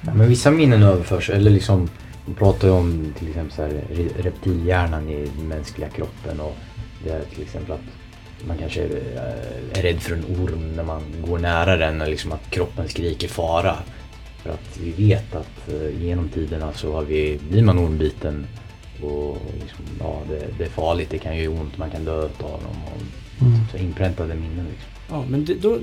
Ja, 0.00 0.14
men 0.14 0.28
vissa 0.28 0.50
minnen 0.50 0.82
överförs, 0.82 1.30
eller 1.30 1.50
liksom, 1.50 1.88
man 2.26 2.34
pratar 2.34 2.68
ju 2.68 2.74
om 2.74 3.12
till 3.18 3.28
exempel 3.28 3.52
så 3.56 3.62
här, 3.62 3.70
re- 3.92 4.22
reptilhjärnan 4.22 5.08
i 5.08 5.28
den 5.36 5.48
mänskliga 5.48 5.88
kroppen 5.88 6.40
och 6.40 6.56
det 7.04 7.10
är 7.10 7.22
till 7.34 7.42
exempel 7.42 7.72
att 7.72 7.80
man 8.48 8.58
kanske 8.58 8.80
är, 8.82 8.86
eh, 8.86 9.78
är 9.78 9.82
rädd 9.82 10.00
för 10.00 10.14
en 10.14 10.24
orm 10.24 10.72
när 10.76 10.84
man 10.84 11.02
går 11.26 11.38
nära 11.38 11.76
den, 11.76 12.00
eller 12.00 12.10
liksom 12.10 12.32
att 12.32 12.50
kroppen 12.50 12.88
skriker 12.88 13.28
fara. 13.28 13.76
För 14.44 14.50
att 14.50 14.78
vi 14.82 15.08
vet 15.08 15.34
att 15.34 15.68
eh, 15.68 16.02
genom 16.04 16.28
tiderna 16.28 16.72
så 16.72 16.92
har 16.92 17.02
vi, 17.02 17.38
blir 17.50 17.62
man 17.62 17.78
ormbiten 17.78 18.46
och 19.02 19.38
liksom, 19.60 19.84
ja, 20.00 20.22
det, 20.28 20.46
det 20.58 20.64
är 20.64 20.68
farligt, 20.68 21.10
det 21.10 21.18
kan 21.18 21.36
göra 21.36 21.50
ont, 21.50 21.78
man 21.78 21.90
kan 21.90 22.04
dö 22.04 22.22
av 22.22 22.28
dem. 22.38 22.76
Och, 22.86 23.02
Mm. 23.40 23.58
Så 23.72 23.76
inpräntade 23.76 24.34
minnen 24.34 24.66
liksom. 24.70 24.90
Ja, 25.10 25.24
men 25.28 25.44
det, 25.44 25.54
då, 25.54 25.78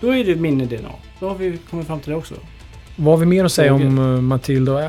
då 0.00 0.14
är 0.14 0.24
det 0.24 0.36
minne 0.36 0.64
DNA. 0.64 0.88
Då 1.20 1.28
har 1.28 1.34
vi 1.34 1.58
kommit 1.70 1.86
fram 1.86 2.00
till 2.00 2.10
det 2.10 2.16
också. 2.16 2.34
Vad 2.96 3.14
har 3.14 3.16
vi 3.16 3.26
mer 3.26 3.44
att 3.44 3.52
säga 3.52 3.74
om 3.74 3.98
eh, 3.98 4.20
Matilda 4.20 4.72
och 4.72 4.82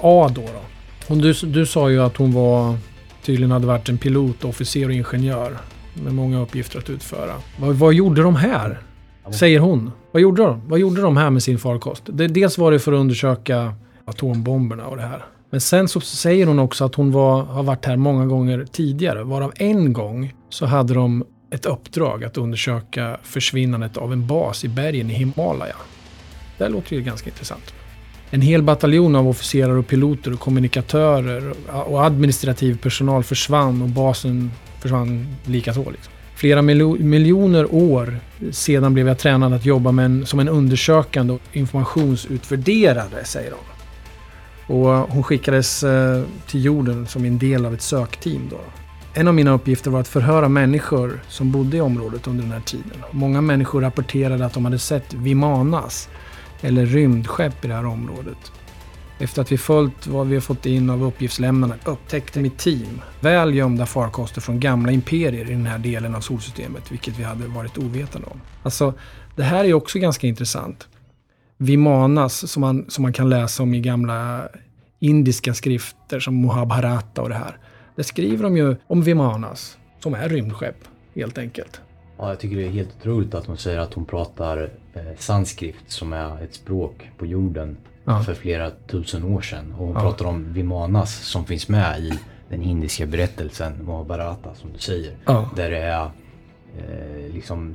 A 0.00 0.32
då? 0.34 0.42
då? 0.42 0.60
Hon, 1.06 1.18
du, 1.18 1.32
du 1.32 1.66
sa 1.66 1.90
ju 1.90 2.02
att 2.02 2.16
hon 2.16 2.32
var 2.32 2.76
tydligen 3.22 3.50
hade 3.50 3.66
varit 3.66 3.88
en 3.88 3.98
pilot, 3.98 4.44
officer 4.44 4.86
och 4.86 4.92
ingenjör 4.92 5.56
med 5.94 6.14
många 6.14 6.40
uppgifter 6.40 6.78
att 6.78 6.90
utföra. 6.90 7.34
Vad, 7.58 7.74
vad 7.74 7.94
gjorde 7.94 8.22
de 8.22 8.36
här? 8.36 8.80
Säger 9.32 9.60
hon. 9.60 9.90
Vad 10.12 10.22
gjorde 10.22 10.42
de? 10.42 10.68
Vad 10.68 10.78
gjorde 10.78 11.00
de 11.00 11.16
här 11.16 11.30
med 11.30 11.42
sin 11.42 11.58
farkost? 11.58 12.02
Dels 12.06 12.58
var 12.58 12.72
det 12.72 12.78
för 12.78 12.92
att 12.92 12.98
undersöka 12.98 13.74
atombomberna 14.04 14.86
och 14.86 14.96
det 14.96 15.02
här. 15.02 15.24
Men 15.50 15.60
sen 15.60 15.88
så 15.88 16.00
säger 16.00 16.46
hon 16.46 16.58
också 16.58 16.84
att 16.84 16.94
hon 16.94 17.12
var, 17.12 17.42
har 17.42 17.62
varit 17.62 17.84
här 17.84 17.96
många 17.96 18.26
gånger 18.26 18.66
tidigare. 18.72 19.24
Varav 19.24 19.52
en 19.56 19.92
gång 19.92 20.34
så 20.48 20.66
hade 20.66 20.94
de 20.94 21.24
ett 21.50 21.66
uppdrag 21.66 22.24
att 22.24 22.38
undersöka 22.38 23.18
försvinnandet 23.22 23.96
av 23.96 24.12
en 24.12 24.26
bas 24.26 24.64
i 24.64 24.68
bergen 24.68 25.10
i 25.10 25.14
Himalaya. 25.14 25.76
Det 26.58 26.68
låter 26.68 26.96
ju 26.96 27.02
ganska 27.02 27.30
intressant. 27.30 27.74
En 28.30 28.40
hel 28.40 28.62
bataljon 28.62 29.16
av 29.16 29.28
officerare 29.28 29.78
och 29.78 29.86
piloter 29.86 30.32
och 30.32 30.40
kommunikatörer 30.40 31.52
och 31.86 32.04
administrativ 32.04 32.78
personal 32.78 33.24
försvann 33.24 33.82
och 33.82 33.88
basen 33.88 34.50
försvann 34.80 35.26
likaså. 35.44 35.90
Liksom. 35.90 36.12
Flera 36.38 36.62
miljoner 36.62 37.74
år 37.74 38.18
sedan 38.50 38.94
blev 38.94 39.08
jag 39.08 39.18
tränad 39.18 39.52
att 39.52 39.64
jobba 39.64 39.92
med 39.92 40.04
en, 40.04 40.26
som 40.26 40.40
en 40.40 40.48
undersökande 40.48 41.32
och 41.32 41.40
informationsutvärderare, 41.52 43.24
säger 43.24 43.52
hon. 43.52 44.76
Och 44.76 44.88
hon 44.88 45.22
skickades 45.22 45.84
eh, 45.84 46.22
till 46.46 46.64
jorden 46.64 47.06
som 47.06 47.24
en 47.24 47.38
del 47.38 47.66
av 47.66 47.74
ett 47.74 47.82
sökteam. 47.82 48.48
Då. 48.50 48.60
En 49.14 49.28
av 49.28 49.34
mina 49.34 49.50
uppgifter 49.50 49.90
var 49.90 50.00
att 50.00 50.08
förhöra 50.08 50.48
människor 50.48 51.20
som 51.28 51.52
bodde 51.52 51.76
i 51.76 51.80
området 51.80 52.26
under 52.26 52.42
den 52.42 52.52
här 52.52 52.60
tiden. 52.60 53.04
Många 53.10 53.40
människor 53.40 53.80
rapporterade 53.80 54.46
att 54.46 54.52
de 54.52 54.64
hade 54.64 54.78
sett 54.78 55.14
Vimanas, 55.14 56.08
eller 56.60 56.86
rymdskepp 56.86 57.64
i 57.64 57.68
det 57.68 57.74
här 57.74 57.86
området. 57.86 58.52
Efter 59.20 59.42
att 59.42 59.52
vi 59.52 59.58
följt 59.58 60.06
vad 60.06 60.26
vi 60.26 60.34
har 60.34 60.40
fått 60.40 60.66
in 60.66 60.90
av 60.90 61.02
uppgiftslämnarna 61.02 61.74
upptäckte 61.84 62.40
mitt 62.40 62.58
team 62.58 63.00
väl 63.20 63.54
gömda 63.54 63.86
farkoster 63.86 64.40
från 64.40 64.60
gamla 64.60 64.92
imperier 64.92 65.50
i 65.50 65.52
den 65.52 65.66
här 65.66 65.78
delen 65.78 66.14
av 66.14 66.20
solsystemet, 66.20 66.92
vilket 66.92 67.18
vi 67.18 67.22
hade 67.22 67.46
varit 67.46 67.78
ovetande 67.78 68.28
om. 68.30 68.40
Alltså, 68.62 68.94
det 69.36 69.42
här 69.42 69.64
är 69.64 69.72
också 69.72 69.98
ganska 69.98 70.26
intressant. 70.26 70.88
Vimanas, 71.56 72.50
som 72.50 72.60
man, 72.60 72.84
som 72.88 73.02
man 73.02 73.12
kan 73.12 73.28
läsa 73.28 73.62
om 73.62 73.74
i 73.74 73.80
gamla 73.80 74.48
indiska 74.98 75.54
skrifter 75.54 76.20
som 76.20 76.34
Mohabharata 76.34 77.22
och 77.22 77.28
det 77.28 77.34
här. 77.34 77.58
Där 77.96 78.02
skriver 78.02 78.42
de 78.42 78.56
ju 78.56 78.76
om 78.86 79.02
Vimanas, 79.02 79.78
som 80.00 80.14
är 80.14 80.28
rymdskepp, 80.28 80.76
helt 81.14 81.38
enkelt. 81.38 81.80
Ja, 82.18 82.28
jag 82.28 82.40
tycker 82.40 82.56
det 82.56 82.66
är 82.66 82.70
helt 82.70 82.96
otroligt 83.00 83.34
att 83.34 83.46
hon 83.46 83.56
säger 83.56 83.78
att 83.78 83.94
hon 83.94 84.04
pratar 84.04 84.70
eh, 84.94 85.02
sanskrit 85.18 85.76
som 85.86 86.12
är 86.12 86.42
ett 86.42 86.54
språk 86.54 87.10
på 87.18 87.26
jorden 87.26 87.76
Ja. 88.08 88.22
för 88.22 88.34
flera 88.34 88.70
tusen 88.70 89.24
år 89.24 89.40
sedan. 89.40 89.72
Och 89.78 89.86
hon 89.86 89.94
Ja. 89.94 90.00
pratar 90.00 90.24
om 90.24 90.52
Vimanas 90.52 91.14
som 91.14 91.46
finns 91.46 91.68
med 91.68 92.00
i 92.00 92.12
den 92.48 92.62
indiska 92.62 93.06
berättelsen 93.06 93.84
Mahabharata 93.86 94.54
som 94.54 94.72
du 94.72 94.78
säger. 94.78 95.16
Ja. 95.24 95.50
Där 95.56 95.70
det 95.70 95.78
är 95.78 96.04
eh, 96.78 97.34
liksom 97.34 97.74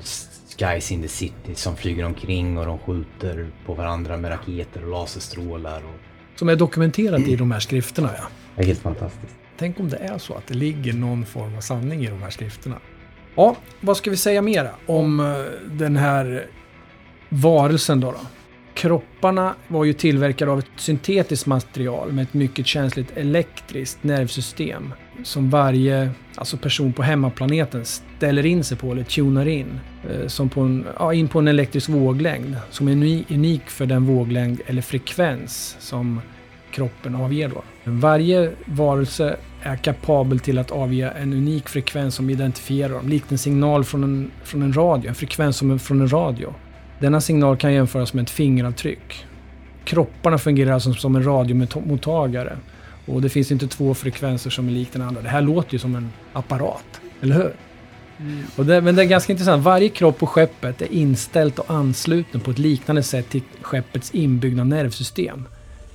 guys 0.57 0.91
in 0.91 1.01
the 1.01 1.07
city 1.07 1.55
som 1.55 1.76
flyger 1.76 2.05
omkring 2.05 2.57
och 2.57 2.65
de 2.65 2.80
skjuter 2.80 3.47
på 3.65 3.73
varandra 3.73 4.18
med 4.18 4.31
raketer 4.31 4.84
och 4.84 4.89
laserstrålar. 4.91 5.77
Och... 5.77 5.99
Som 6.39 6.49
är 6.49 6.55
dokumenterat 6.55 7.22
i 7.22 7.35
de 7.35 7.51
här 7.51 7.60
skrifterna, 7.60 8.10
ja. 8.18 8.23
Det 8.55 8.61
är 8.61 8.65
helt 8.65 8.80
fantastiskt. 8.80 9.35
Tänk 9.57 9.80
om 9.80 9.89
det 9.89 9.97
är 9.97 10.18
så 10.18 10.34
att 10.34 10.47
det 10.47 10.53
ligger 10.53 10.93
någon 10.93 11.26
form 11.26 11.55
av 11.57 11.61
sanning 11.61 12.03
i 12.05 12.07
de 12.07 12.22
här 12.22 12.30
skrifterna. 12.30 12.76
Ja, 13.35 13.55
vad 13.81 13.97
ska 13.97 14.10
vi 14.10 14.18
säga 14.18 14.41
mera 14.41 14.69
om 14.85 15.19
eh, 15.19 15.26
den 15.72 15.97
här 15.97 16.45
varelsen 17.30 17.99
då? 17.99 18.11
då? 18.11 18.18
Kropparna 18.74 19.56
var 19.68 19.86
ju 19.86 19.94
tillverkade 19.94 20.52
av 20.52 20.60
ett 20.60 20.66
syntetiskt 20.76 21.45
material 21.45 22.12
med 22.12 22.24
ett 22.24 22.34
mycket 22.34 22.68
känsligt 22.68 23.18
elektriskt 23.18 24.04
nervsystem 24.04 24.94
som 25.24 25.50
varje 25.50 26.10
alltså 26.36 26.58
person 26.58 26.94
på 26.94 27.04
hemmaplaneten 27.04 27.86
ställer 27.86 28.45
in 28.45 28.64
sig 28.64 28.78
på 28.78 28.91
eller 28.91 29.04
tunar 29.04 29.45
in. 29.45 29.80
Eh, 30.10 30.28
som 30.28 30.50
på 30.50 30.62
en, 30.62 30.86
ja, 31.00 31.14
in 31.14 31.28
på 31.28 31.40
en 31.40 31.48
elektrisk 31.48 31.90
våglängd 31.90 32.56
som 32.70 32.88
är 32.88 33.24
unik 33.34 33.70
för 33.70 33.86
den 33.86 34.06
våglängd 34.06 34.62
eller 34.66 34.82
frekvens 34.82 35.76
som 35.80 36.22
kroppen 36.72 37.16
avger 37.16 37.50
då. 37.50 37.64
Varje 37.84 38.52
varelse 38.66 39.38
är 39.62 39.76
kapabel 39.76 40.40
till 40.40 40.58
att 40.58 40.72
avge 40.72 41.10
en 41.10 41.34
unik 41.34 41.70
frekvens 41.70 42.16
som 42.16 42.30
identifierar 42.30 42.94
dem, 42.94 43.10
likt 43.10 43.32
en 43.32 43.38
signal 43.38 43.84
från 43.84 44.04
en, 44.04 44.32
från 44.44 44.62
en 44.62 44.74
radio, 44.74 45.10
en 45.10 45.16
frekvens 45.16 45.58
som 45.58 45.72
en, 45.72 45.80
från 45.80 46.02
en 46.02 46.12
radio. 46.12 46.54
Denna 47.04 47.22
signal 47.22 47.58
kan 47.58 47.74
jämföras 47.74 48.14
med 48.14 48.24
ett 48.24 48.30
fingeravtryck. 48.30 49.26
Kropparna 49.84 50.38
fungerar 50.38 50.72
alltså 50.72 50.94
som 50.94 51.16
en 51.16 51.24
radiomottagare. 51.24 52.58
Och 53.06 53.22
det 53.22 53.30
finns 53.30 53.52
inte 53.52 53.68
två 53.68 53.94
frekvenser 53.94 54.50
som 54.50 54.68
är 54.68 54.72
likt 54.72 54.94
den 54.94 55.02
andra. 55.02 55.22
Det 55.22 55.30
här 55.30 55.42
låter 55.42 55.74
ju 55.74 55.80
som 55.80 55.96
en 55.96 56.10
apparat, 56.34 57.02
eller 57.22 57.36
hur? 57.36 57.54
Och 58.56 58.66
det, 58.66 58.82
men 58.82 58.96
det 58.96 59.02
är 59.02 59.06
ganska 59.06 59.34
intressant. 59.34 59.64
Varje 59.64 59.90
kropp 59.90 60.20
på 60.20 60.28
skeppet 60.28 60.82
är 60.82 60.94
inställt 60.94 61.60
och 61.60 61.72
ansluten 61.72 62.42
på 62.42 62.52
ett 62.52 62.60
liknande 62.60 63.04
sätt 63.04 63.30
till 63.30 63.42
skeppets 63.62 64.12
inbyggda 64.12 64.64
nervsystem. 64.64 65.48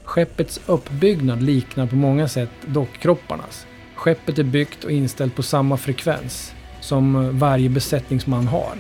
Skeppets 0.04 0.60
uppbyggnad 0.66 1.42
liknar 1.42 1.86
på 1.86 1.96
många 1.96 2.28
sätt 2.28 2.50
dockkropparnas. 2.66 3.66
Skeppet 3.94 4.38
är 4.38 4.44
byggt 4.44 4.84
och 4.84 4.90
inställt 4.90 5.34
på 5.34 5.42
samma 5.42 5.76
frekvens 5.76 6.52
som 6.80 7.38
varje 7.38 7.68
besättningsman 7.68 8.46
har. 8.46 8.74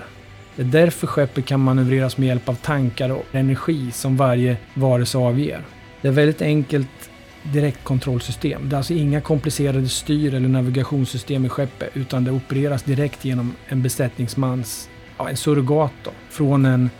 Det 0.58 0.64
är 0.64 0.66
därför 0.84 1.06
skeppet 1.06 1.46
kan 1.46 1.60
manövreras 1.60 2.16
med 2.18 2.28
hjälp 2.28 2.48
av 2.48 2.54
tankar 2.54 3.10
och 3.10 3.24
energi 3.32 3.90
som 3.92 4.16
varje 4.16 4.56
varelse 4.74 5.18
avger. 5.18 5.62
Det 6.00 6.08
är 6.08 6.12
väldigt 6.12 6.42
enkelt 6.42 7.10
direktkontrollsystem. 7.42 8.68
Det 8.68 8.74
är 8.74 8.76
alltså 8.76 8.94
inga 8.94 9.20
komplicerade 9.20 9.88
styr 9.88 10.34
eller 10.34 10.48
navigationssystem 10.48 11.44
i 11.44 11.48
skeppet 11.48 11.90
utan 11.94 12.24
det 12.24 12.30
opereras 12.30 12.82
direkt 12.82 13.24
genom 13.24 13.54
en 13.66 13.82
besättningsmans, 13.82 14.88
ja, 15.18 15.28
en 15.28 15.36
surrogat 15.36 15.92
då, 16.04 16.10
från 16.30 16.66
en, 16.66 16.90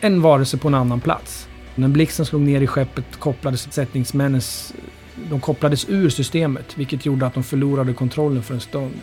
en 0.00 0.22
varelse 0.22 0.58
på 0.58 0.68
en 0.68 0.74
annan 0.74 1.00
plats. 1.00 1.48
När 1.74 1.88
blixten 1.88 2.26
slog 2.26 2.40
ner 2.42 2.60
i 2.60 2.66
skeppet 2.66 3.16
kopplades 3.18 3.66
besättningsmännens 3.66 4.74
de 5.30 5.40
kopplades 5.40 5.88
ur 5.88 6.10
systemet 6.10 6.78
vilket 6.78 7.06
gjorde 7.06 7.26
att 7.26 7.34
de 7.34 7.42
förlorade 7.42 7.92
kontrollen 7.92 8.42
för 8.42 8.54
en 8.54 8.60
stund. 8.60 8.94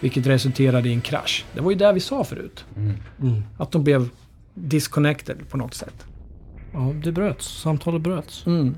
Vilket 0.00 0.26
resulterade 0.26 0.88
i 0.88 0.92
en 0.92 1.00
krasch. 1.00 1.44
Det 1.54 1.60
var 1.60 1.70
ju 1.70 1.76
det 1.76 1.92
vi 1.92 2.00
sa 2.00 2.24
förut. 2.24 2.64
Mm. 2.76 3.42
Att 3.58 3.70
de 3.70 3.84
blev 3.84 4.08
disconnected 4.54 5.48
på 5.48 5.56
något 5.56 5.74
sätt. 5.74 6.04
Ja, 6.72 6.94
det 7.04 7.12
bröts. 7.12 7.60
Samtalet 7.62 8.02
bröts. 8.02 8.46
Mm. 8.46 8.76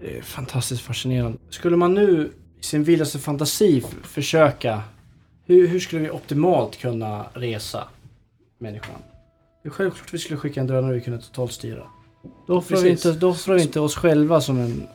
Det 0.00 0.18
är 0.18 0.22
fantastiskt 0.22 0.82
fascinerande. 0.82 1.38
Skulle 1.50 1.76
man 1.76 1.94
nu 1.94 2.32
i 2.60 2.64
sin 2.64 2.84
vildaste 2.84 3.18
fantasi 3.18 3.84
försöka... 4.02 4.82
Hur, 5.44 5.68
hur 5.68 5.80
skulle 5.80 6.02
vi 6.02 6.10
optimalt 6.10 6.78
kunna 6.78 7.26
resa 7.34 7.88
människan? 8.58 8.96
Det 9.62 9.68
är 9.68 9.70
självklart 9.70 10.14
vi 10.14 10.18
skulle 10.18 10.36
skicka 10.38 10.60
en 10.60 10.66
drönare 10.66 10.94
vi 10.94 11.00
kunde 11.00 11.20
totalstyra. 11.20 11.82
Då 12.46 12.56
offrar, 12.56 12.78
vi 12.78 12.90
inte, 12.90 13.12
då 13.12 13.30
offrar 13.30 13.54
vi 13.54 13.62
inte 13.62 13.80
oss 13.80 13.96
själva 13.96 14.40
som, 14.40 14.58
en, 14.58 14.86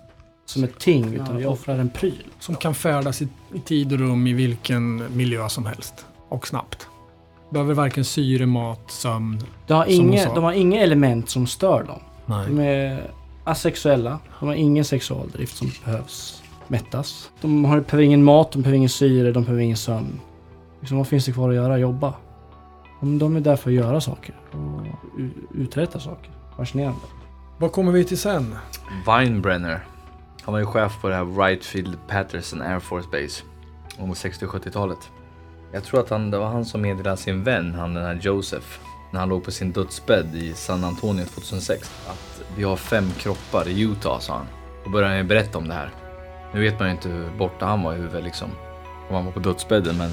som 0.49 0.64
ett 0.64 0.80
ting, 0.80 1.14
utan 1.14 1.38
vi 1.38 1.45
offrar 1.45 1.80
en 1.80 1.90
pryl. 1.90 2.24
Som 2.40 2.56
kan 2.56 2.76
färdas 2.76 3.22
i, 3.22 3.28
i 3.53 3.60
tid 3.60 3.94
och 3.94 3.99
rum 3.99 4.28
i 4.28 4.34
vilken 4.34 5.03
miljö 5.18 5.49
som 5.49 5.65
helst. 5.65 6.06
Och 6.30 6.48
snabbt. 6.48 6.88
Behöver 7.49 7.74
varken 7.74 8.06
syre, 8.06 8.45
mat, 8.45 8.91
sömn. 8.91 9.41
De 9.68 9.74
har, 9.74 9.86
inga, 9.86 10.34
de 10.34 10.44
har 10.44 10.52
inga 10.53 10.82
element 10.82 11.30
som 11.30 11.48
stör 11.48 11.84
dem. 11.84 11.99
Nej. 12.26 12.48
De 12.48 12.60
är 12.60 13.11
asexuella. 13.44 14.19
De 14.40 14.48
har 14.48 14.56
ingen 14.56 14.86
sexualdrift 14.86 15.57
som 15.57 15.72
behövs 15.86 16.44
mättas. 16.68 17.32
De 17.41 17.65
har, 17.65 17.80
behöver 17.80 18.03
ingen 18.03 18.24
mat, 18.24 18.52
de 18.52 18.61
behöver 18.61 18.78
ingen 18.78 18.90
syre, 18.90 19.32
de 19.32 19.44
behöver 19.44 19.61
ingen 19.61 19.78
sömn. 19.78 20.19
Liksom, 20.80 20.98
vad 20.98 21.07
finns 21.07 21.26
det 21.26 21.32
kvar 21.32 21.49
att 21.49 21.56
göra? 21.56 21.78
Jobba. 21.78 22.14
De, 22.99 23.19
de 23.19 23.36
är 23.36 23.40
där 23.40 23.56
för 23.56 23.69
att 23.69 23.76
göra 23.76 24.02
saker 24.02 24.36
och 24.52 24.82
uträtta 25.53 25.99
saker. 25.99 26.32
Fascinerande. 26.57 26.99
Vad 27.57 27.72
kommer 27.72 27.91
vi 27.91 28.03
till 28.03 28.18
sen? 28.18 28.56
Weinbrenner. 29.06 29.86
Han 30.48 30.53
var 30.53 30.60
ju 30.60 30.65
chef 30.65 31.02
på 31.02 31.10
det 31.10 31.15
här 31.15 31.24
Wrightfield 31.24 31.98
Patterson 32.07 32.61
Air 32.61 32.80
Force 32.80 33.07
Base 33.11 33.44
under 33.99 34.15
60 34.15 34.45
och 34.45 34.52
70-talet. 34.52 34.98
Jag 35.72 35.84
tror 35.84 35.99
att 35.99 36.10
han, 36.10 36.32
det 36.32 36.38
var 36.38 36.48
han 36.48 36.65
som 36.65 36.82
meddelade 36.82 37.18
sin 37.18 37.44
vän, 37.44 37.74
han 37.74 37.94
den 37.94 38.06
här 38.06 38.19
Joseph, 38.22 38.68
när 39.11 39.19
han 39.19 39.30
låg 39.30 39.44
på 39.44 39.52
sin 39.52 39.72
dödsbädd 39.72 40.36
i 40.36 40.53
San 40.53 40.84
Antonio 40.84 41.26
2006. 41.26 41.91
Att 42.07 42.44
vi 42.57 42.64
har 42.64 42.76
fem 42.76 43.11
kroppar 43.18 43.68
i 43.68 43.82
Utah, 43.82 44.19
sa 44.19 44.34
han. 44.34 44.45
Då 44.84 44.90
började 44.90 45.10
han 45.10 45.18
ju 45.18 45.24
berätta 45.24 45.57
om 45.57 45.68
det 45.68 45.74
här. 45.74 45.90
Nu 46.53 46.60
vet 46.60 46.80
man 46.80 46.88
ju 46.88 46.94
inte 46.94 47.10
hur 47.10 47.30
borta 47.38 47.65
han 47.65 47.84
var 47.84 47.94
i 47.94 47.98
huvudet 47.98 48.24
liksom. 48.24 48.49
Om 49.10 49.15
han 49.15 49.26
var 49.26 49.32
på 49.32 49.40
dödsbädden, 49.40 49.98
men 49.98 50.11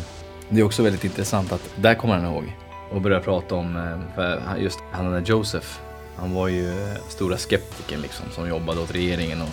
Det 0.48 0.60
är 0.60 0.64
också 0.64 0.82
väldigt 0.82 1.04
intressant 1.04 1.52
att 1.52 1.70
där 1.76 1.94
kommer 1.94 2.14
han 2.14 2.32
ihåg 2.32 2.56
och 2.90 3.00
börjar 3.00 3.20
prata 3.20 3.54
om, 3.54 3.76
eh, 3.76 4.14
för 4.14 4.56
just 4.58 4.78
han 4.92 5.04
den 5.04 5.14
där 5.14 5.30
Joseph, 5.30 5.68
han 6.16 6.34
var 6.34 6.48
ju 6.48 6.68
eh, 6.68 6.96
stora 7.08 7.36
skeptiken 7.36 8.00
liksom 8.00 8.26
som 8.30 8.48
jobbade 8.48 8.80
åt 8.80 8.94
regeringen 8.94 9.42
och 9.42 9.48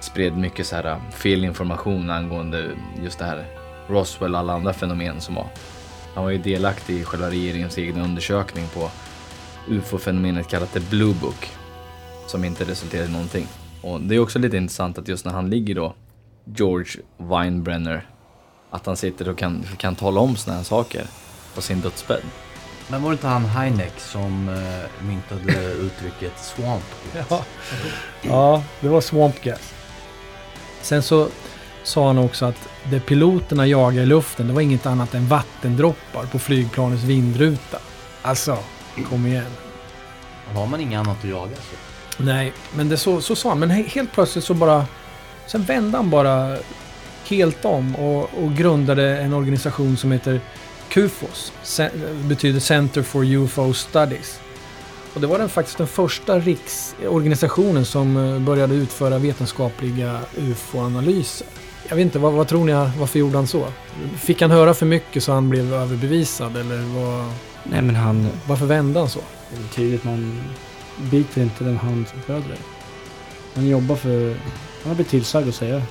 spred 0.00 0.36
mycket 0.36 0.66
så 0.66 0.76
här 0.76 0.84
eh, 0.84 0.98
felinformation 1.10 2.10
angående 2.10 2.70
just 3.02 3.18
det 3.18 3.24
här 3.24 3.44
Roswell 3.88 4.34
och 4.34 4.40
alla 4.40 4.52
andra 4.52 4.72
fenomen 4.72 5.20
som 5.20 5.34
var. 5.34 5.46
Han 6.14 6.24
var 6.24 6.30
ju 6.30 6.38
delaktig 6.38 7.00
i 7.00 7.04
själva 7.04 7.30
regeringens 7.30 7.78
egen 7.78 8.00
undersökning 8.00 8.66
på 8.74 8.90
ufo-fenomenet 9.68 10.48
kallat 10.48 10.72
The 10.72 10.80
Blue 10.80 11.14
Book 11.14 11.50
som 12.26 12.44
inte 12.44 12.64
resulterade 12.64 13.08
i 13.08 13.12
någonting. 13.12 13.46
Och 13.82 14.00
det 14.00 14.14
är 14.14 14.18
också 14.18 14.38
lite 14.38 14.56
intressant 14.56 14.98
att 14.98 15.08
just 15.08 15.24
när 15.24 15.32
han 15.32 15.50
ligger 15.50 15.74
då, 15.74 15.94
George 16.44 17.02
Weinbrenner, 17.16 18.06
att 18.70 18.86
han 18.86 18.96
sitter 18.96 19.28
och 19.28 19.38
kan, 19.38 19.64
kan 19.76 19.94
tala 19.94 20.20
om 20.20 20.36
såna 20.36 20.56
här 20.56 20.64
saker 20.64 21.06
på 21.54 21.60
sin 21.60 21.80
dödsbädd. 21.80 22.22
Men 22.90 23.02
var 23.02 23.10
det 23.10 23.14
inte 23.14 23.26
han 23.26 23.44
Heineck 23.44 24.00
som 24.00 24.48
uh, 24.48 25.06
myntade 25.06 25.72
uttrycket 25.72 26.38
swamp 26.38 26.84
gas? 27.14 27.26
Ja. 27.30 27.44
ja, 28.22 28.62
det 28.80 28.88
var 28.88 29.00
swamp 29.00 29.42
gas. 29.42 29.74
Sen 30.88 31.02
så 31.02 31.28
sa 31.82 32.06
han 32.06 32.18
också 32.18 32.44
att 32.44 32.68
det 32.90 33.00
piloterna 33.00 33.66
jagar 33.66 34.02
i 34.02 34.06
luften, 34.06 34.46
det 34.48 34.52
var 34.52 34.60
inget 34.60 34.86
annat 34.86 35.14
än 35.14 35.28
vattendroppar 35.28 36.26
på 36.32 36.38
flygplanets 36.38 37.02
vindruta. 37.02 37.78
Alltså, 38.22 38.58
kom 39.10 39.26
igen. 39.26 39.50
Har 40.54 40.66
man 40.66 40.80
inget 40.80 41.00
annat 41.00 41.18
att 41.18 41.30
jaga 41.30 41.56
så? 41.56 42.22
Nej, 42.22 42.52
men 42.74 42.88
det 42.88 42.96
så, 42.96 43.20
så 43.20 43.36
sa 43.36 43.48
han. 43.48 43.58
Men 43.58 43.70
helt 43.70 44.12
plötsligt 44.12 44.44
så 44.44 44.54
bara... 44.54 44.86
Sen 45.46 45.62
vände 45.62 45.96
han 45.96 46.10
bara 46.10 46.56
helt 47.28 47.64
om 47.64 47.96
och, 47.96 48.30
och 48.44 48.54
grundade 48.56 49.18
en 49.18 49.32
organisation 49.32 49.96
som 49.96 50.12
heter 50.12 50.40
KUFOS. 50.88 51.52
Ce 51.62 51.90
betyder 52.24 52.60
Center 52.60 53.02
for 53.02 53.24
UFO 53.24 53.74
Studies. 53.74 54.40
Och 55.14 55.20
det 55.20 55.26
var 55.26 55.38
den, 55.38 55.48
faktiskt 55.48 55.78
den 55.78 55.86
första 55.86 56.38
riksorganisationen 56.38 57.84
som 57.84 58.16
eh, 58.16 58.40
började 58.40 58.74
utföra 58.74 59.18
vetenskapliga 59.18 60.20
UFO-analyser. 60.36 61.46
Jag 61.88 61.96
vet 61.96 62.04
inte, 62.04 62.18
vad, 62.18 62.32
vad, 62.32 62.48
tror 62.48 62.64
ni, 62.64 62.72
varför 62.72 63.18
gjorde 63.18 63.36
han 63.36 63.46
så? 63.46 63.66
Fick 64.16 64.42
han 64.42 64.50
höra 64.50 64.74
för 64.74 64.86
mycket 64.86 65.22
så 65.22 65.32
han 65.32 65.48
blev 65.50 65.74
överbevisad 65.74 66.56
eller 66.56 66.78
vad? 66.78 67.32
Nej 67.62 67.82
men 67.82 67.96
han... 67.96 68.28
Varför 68.46 68.66
vände 68.66 69.00
han 69.00 69.08
så? 69.08 69.20
Det 69.50 69.56
är 69.56 69.74
tydligt 69.74 70.04
man 70.04 70.40
biter 71.10 71.42
inte 71.42 71.64
den 71.64 71.76
hand 71.76 72.08
som 72.08 72.22
föder. 72.22 72.56
Han 73.54 73.68
jobbar 73.68 73.96
för... 73.96 74.28
Han 74.82 74.88
har 74.88 74.94
blivit 74.94 75.10
tillsagd 75.10 75.48
att 75.48 75.54
säga 75.54 75.82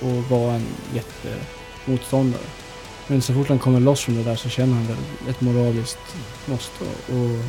och, 0.00 0.08
och 0.08 0.24
vara 0.24 0.54
en 0.54 0.66
jättemotståndare. 0.94 2.42
Men 3.06 3.22
så 3.22 3.34
fort 3.34 3.48
han 3.48 3.58
kommer 3.58 3.80
loss 3.80 4.00
från 4.00 4.14
det 4.16 4.22
där 4.22 4.36
så 4.36 4.48
känner 4.48 4.74
han 4.74 4.86
väl 4.86 4.96
ett 5.28 5.40
moraliskt 5.40 6.16
måste 6.46 6.84
och, 6.84 7.44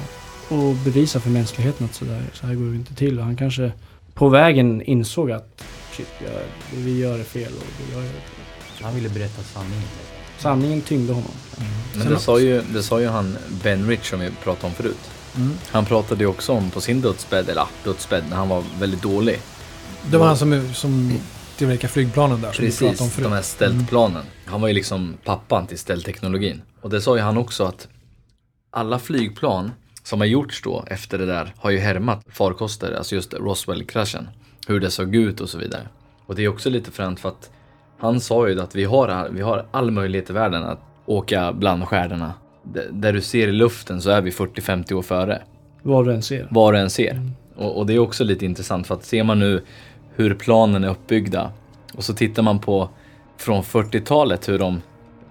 och 0.54 0.76
bevisa 0.76 1.20
för 1.20 1.30
mänskligheten 1.30 1.86
att 1.86 1.96
så, 1.96 2.06
där, 2.06 2.24
så 2.34 2.48
här 2.48 2.54
går 2.54 2.66
det 2.66 2.76
inte 2.76 2.96
till. 2.96 3.20
Och 3.20 3.26
han 3.26 3.36
kanske 3.36 3.72
på 4.14 4.30
vägen 4.30 4.82
insåg 4.82 5.32
att 5.32 5.64
shit, 5.92 6.08
jag, 6.20 6.32
det 6.72 6.82
vi 6.82 7.00
gör 7.00 7.20
är 7.20 7.24
fel 7.24 7.52
och 7.54 7.66
det 7.78 7.94
jag 7.94 8.04
gör 8.04 8.12
fel. 8.12 8.22
Han 8.82 8.96
ville 8.96 9.10
berätta 9.10 9.44
sanningen. 9.44 9.84
Sanningen 10.38 10.82
tyngde 10.82 11.14
honom. 11.14 11.32
Mm. 11.58 11.72
Men 11.96 12.14
det 12.14 12.20
sa, 12.20 12.40
ju, 12.40 12.62
det 12.74 12.84
sa 12.84 13.02
ju 13.02 13.08
han 13.08 13.38
Ben 13.64 13.88
Rich 13.88 14.10
som 14.10 14.20
vi 14.20 14.32
pratade 14.44 14.68
om 14.68 14.74
förut. 14.74 15.10
Mm. 15.36 15.54
Han 15.72 15.86
pratade 15.86 16.24
ju 16.24 16.28
också 16.28 16.52
om 16.54 16.70
på 16.70 16.82
sin 16.82 17.02
dödsbädd, 17.02 17.50
eller 17.50 17.66
dödsbädd, 17.84 18.24
när 18.30 18.36
han 18.36 18.50
var 18.50 18.64
väldigt 18.80 19.02
dålig. 19.02 19.40
Det 20.12 20.18
var 20.18 20.28
han 20.28 20.38
som, 20.38 20.74
som 20.74 21.20
tillverkade 21.58 21.94
flygplanen 21.94 22.42
där 22.42 22.52
som 22.52 22.66
Precis, 22.66 22.82
vi 22.82 22.88
pratade 22.88 23.04
om 23.04 23.10
förut. 23.10 23.24
de 23.24 23.34
här 23.34 23.42
ställplanen. 23.42 24.22
Mm. 24.22 24.28
Han 24.46 24.62
var 24.62 24.68
ju 24.68 24.74
liksom 24.74 25.18
pappan 25.24 25.68
till 25.68 25.80
ställteknologin. 25.80 26.62
Och 26.82 26.90
det 26.90 27.02
sa 27.02 27.16
ju 27.16 27.22
han 27.22 27.38
också 27.38 27.64
att 27.64 27.88
alla 28.72 29.00
flygplan 29.00 29.72
som 30.04 30.20
har 30.20 30.28
gjorts 30.28 30.62
då 30.62 30.84
efter 30.88 31.18
det 31.18 31.26
där 31.26 31.54
har 31.58 31.72
ju 31.72 31.80
härmat 31.80 32.26
farkoster, 32.30 32.94
alltså 32.98 33.16
just 33.16 33.34
Roswell-kraschen. 33.34 34.28
Hur 34.68 34.80
det 34.80 34.92
såg 34.92 35.16
ut 35.16 35.42
och 35.42 35.50
så 35.50 35.58
vidare. 35.58 35.88
Och 36.26 36.36
det 36.36 36.44
är 36.44 36.48
också 36.48 36.70
lite 36.70 36.92
fränt 36.92 37.20
för 37.20 37.30
att 37.30 37.52
han 37.98 38.20
sa 38.20 38.50
ju 38.50 38.62
att 38.62 38.76
vi 38.76 38.84
har, 38.84 39.30
vi 39.30 39.42
har 39.42 39.66
all 39.72 39.92
möjlighet 39.92 40.30
i 40.30 40.34
världen 40.34 40.64
att 40.64 40.80
åka 41.06 41.54
bland 41.54 41.88
stjärnorna. 41.88 42.34
Där 42.92 43.14
du 43.14 43.22
ser 43.22 43.48
i 43.48 43.52
luften 43.52 44.02
så 44.02 44.10
är 44.10 44.22
vi 44.22 44.32
40-50 44.32 44.94
år 44.94 45.02
före. 45.02 45.42
Vad 45.82 46.06
du 46.06 46.14
än 46.14 46.22
ser. 46.22 46.48
Vad 46.52 46.74
du 46.74 46.80
än 46.80 46.90
ser. 46.90 47.12
Mm. 47.12 47.32
Och, 47.56 47.78
och, 47.78 47.86
det 47.86 47.94
är 47.94 48.00
också 48.00 48.24
lite 48.24 48.46
intressant 48.46 48.88
för 48.88 48.96
att 48.96 49.06
ser 49.06 49.24
man 49.24 49.40
nu 49.40 49.62
hur 50.16 50.36
planen 50.36 50.84
är 50.84 50.90
uppbyggda 50.90 51.52
och 51.94 52.04
så 52.04 52.14
tittar 52.14 52.44
man 52.44 52.60
på 52.60 52.90
från 53.38 53.64
40-talet 53.64 54.50
hur 54.50 54.60
de 54.60 54.82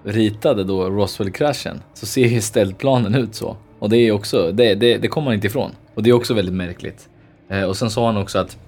ritade 0.04 0.64
då 0.64 0.90
Roswell-kraschen 0.90 1.82
så 1.94 2.06
ser 2.06 2.26
ju 2.26 2.40
ställplanen 2.40 3.14
ut 3.14 3.34
så. 3.34 3.56
Och 3.82 3.90
det 3.90 3.96
är 3.96 4.12
också, 4.12 4.52
det, 4.52 4.74
det, 4.74 4.98
det 4.98 5.08
kommer 5.08 5.24
man 5.24 5.34
inte 5.34 5.46
ifrån. 5.46 5.70
Och 5.94 6.02
det 6.02 6.10
är 6.10 6.14
också 6.14 6.34
väldigt 6.34 6.54
märkligt. 6.54 7.08
Eh, 7.48 7.64
och 7.64 7.76
sen 7.76 7.90
sa 7.90 8.06
han 8.06 8.16
också 8.16 8.38
att 8.38 8.58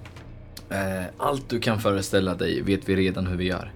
eh, 0.70 1.05
allt 1.19 1.49
du 1.49 1.61
kan 1.61 1.81
föreställa 1.81 2.35
dig 2.35 2.62
vet 2.62 2.89
vi 2.89 2.97
redan 2.97 3.27
hur 3.27 3.36
vi 3.36 3.45
gör. 3.45 3.73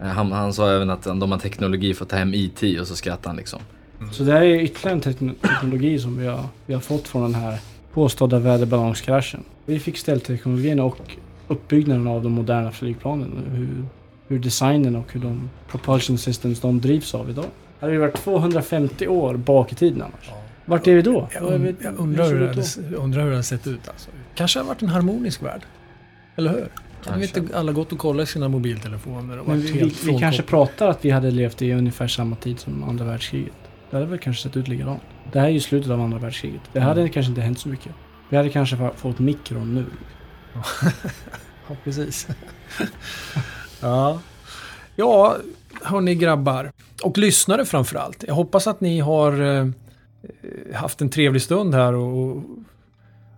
Eh, 0.00 0.06
han, 0.06 0.32
han, 0.32 0.52
sa 0.52 0.70
även 0.70 0.90
att 0.90 1.02
de 1.02 1.32
har 1.32 1.38
teknologi 1.38 1.94
för 1.94 2.04
att 2.04 2.08
ta 2.08 2.16
hem 2.16 2.34
IT 2.34 2.80
och 2.80 2.86
så 2.86 2.96
skrattade 2.96 3.28
han 3.28 3.36
liksom. 3.36 3.60
Mm. 4.00 4.12
Så 4.12 4.22
det 4.22 4.32
här 4.32 4.42
är 4.42 4.60
ytterligare 4.60 4.96
en 4.96 5.00
teknologi 5.00 5.98
som 5.98 6.18
vi 6.18 6.26
har, 6.26 6.44
vi 6.66 6.74
har 6.74 6.80
fått 6.80 7.08
från 7.08 7.22
den 7.22 7.34
här 7.34 7.58
påstådda 7.92 8.38
väderballonskraschen. 8.38 9.44
Vi 9.66 9.78
fick 9.78 9.98
ställteknologin 9.98 10.80
och 10.80 11.16
uppbyggnaden 11.48 12.06
av 12.06 12.22
de 12.22 12.32
moderna 12.32 12.72
flygplanen. 12.72 13.42
Hur, 13.54 13.86
hur 14.28 14.38
designen 14.38 14.96
och 14.96 15.12
hur 15.12 15.20
de 15.20 15.50
propulsion 15.70 16.18
systems 16.18 16.60
de 16.60 16.80
drivs 16.80 17.14
av 17.14 17.30
idag. 17.30 17.44
Det 17.44 17.86
hade 17.86 17.92
ju 17.92 17.98
varit 18.00 18.16
250 18.16 19.08
år 19.08 19.34
bak 19.34 19.72
i 19.72 19.74
tiden 19.74 20.02
annars. 20.02 20.41
Vart 20.64 20.86
är 20.86 20.94
vi 20.94 21.02
då? 21.02 21.28
Jag, 21.34 21.42
und 21.42 21.76
jag 21.80 21.94
undrar, 21.98 22.28
hur 22.28 22.40
det 22.40 22.96
undrar 22.96 23.22
hur 23.22 23.28
det 23.28 23.34
hade 23.34 23.42
sett 23.42 23.66
ut 23.66 23.88
alltså. 23.88 24.10
Kanske 24.34 24.58
har 24.58 24.66
varit 24.66 24.82
en 24.82 24.88
harmonisk 24.88 25.42
värld. 25.42 25.62
Eller 26.36 26.50
hur? 26.50 26.68
Hade 27.10 27.24
inte 27.24 27.58
alla 27.58 27.72
gått 27.72 27.92
och 27.92 27.98
kollat 27.98 28.28
sina 28.28 28.48
mobiltelefoner 28.48 29.38
och 29.38 29.48
Men 29.48 29.60
vi, 29.60 29.72
vi, 29.72 29.94
vi 30.12 30.18
kanske 30.18 30.42
pratar 30.42 30.88
att 30.88 31.04
vi 31.04 31.10
hade 31.10 31.30
levt 31.30 31.62
i 31.62 31.72
ungefär 31.72 32.08
samma 32.08 32.36
tid 32.36 32.60
som 32.60 32.84
andra 32.84 33.04
världskriget. 33.04 33.54
Det 33.90 33.96
hade 33.96 34.08
väl 34.08 34.18
kanske 34.18 34.42
sett 34.42 34.56
ut 34.56 34.68
likadant. 34.68 35.02
Det 35.32 35.40
här 35.40 35.46
är 35.46 35.50
ju 35.50 35.60
slutet 35.60 35.90
av 35.90 36.00
andra 36.00 36.18
världskriget. 36.18 36.60
Det 36.72 36.80
hade 36.80 37.00
mm. 37.00 37.12
kanske 37.12 37.30
inte 37.30 37.40
hänt 37.40 37.58
så 37.58 37.68
mycket. 37.68 37.92
Vi 38.28 38.36
hade 38.36 38.48
kanske 38.48 38.90
fått 38.96 39.18
mikron 39.18 39.74
nu. 39.74 39.84
ja, 41.68 41.76
precis. 41.84 42.28
ja. 43.80 44.20
ja, 44.96 45.36
hörni 45.82 46.14
grabbar. 46.14 46.72
Och 47.02 47.18
lyssnare 47.18 47.64
framförallt. 47.64 48.24
Jag 48.26 48.34
hoppas 48.34 48.66
att 48.66 48.80
ni 48.80 49.00
har 49.00 49.40
eh, 49.40 49.66
haft 50.74 51.00
en 51.00 51.10
trevlig 51.10 51.42
stund 51.42 51.74
här 51.74 51.94
och 51.94 52.42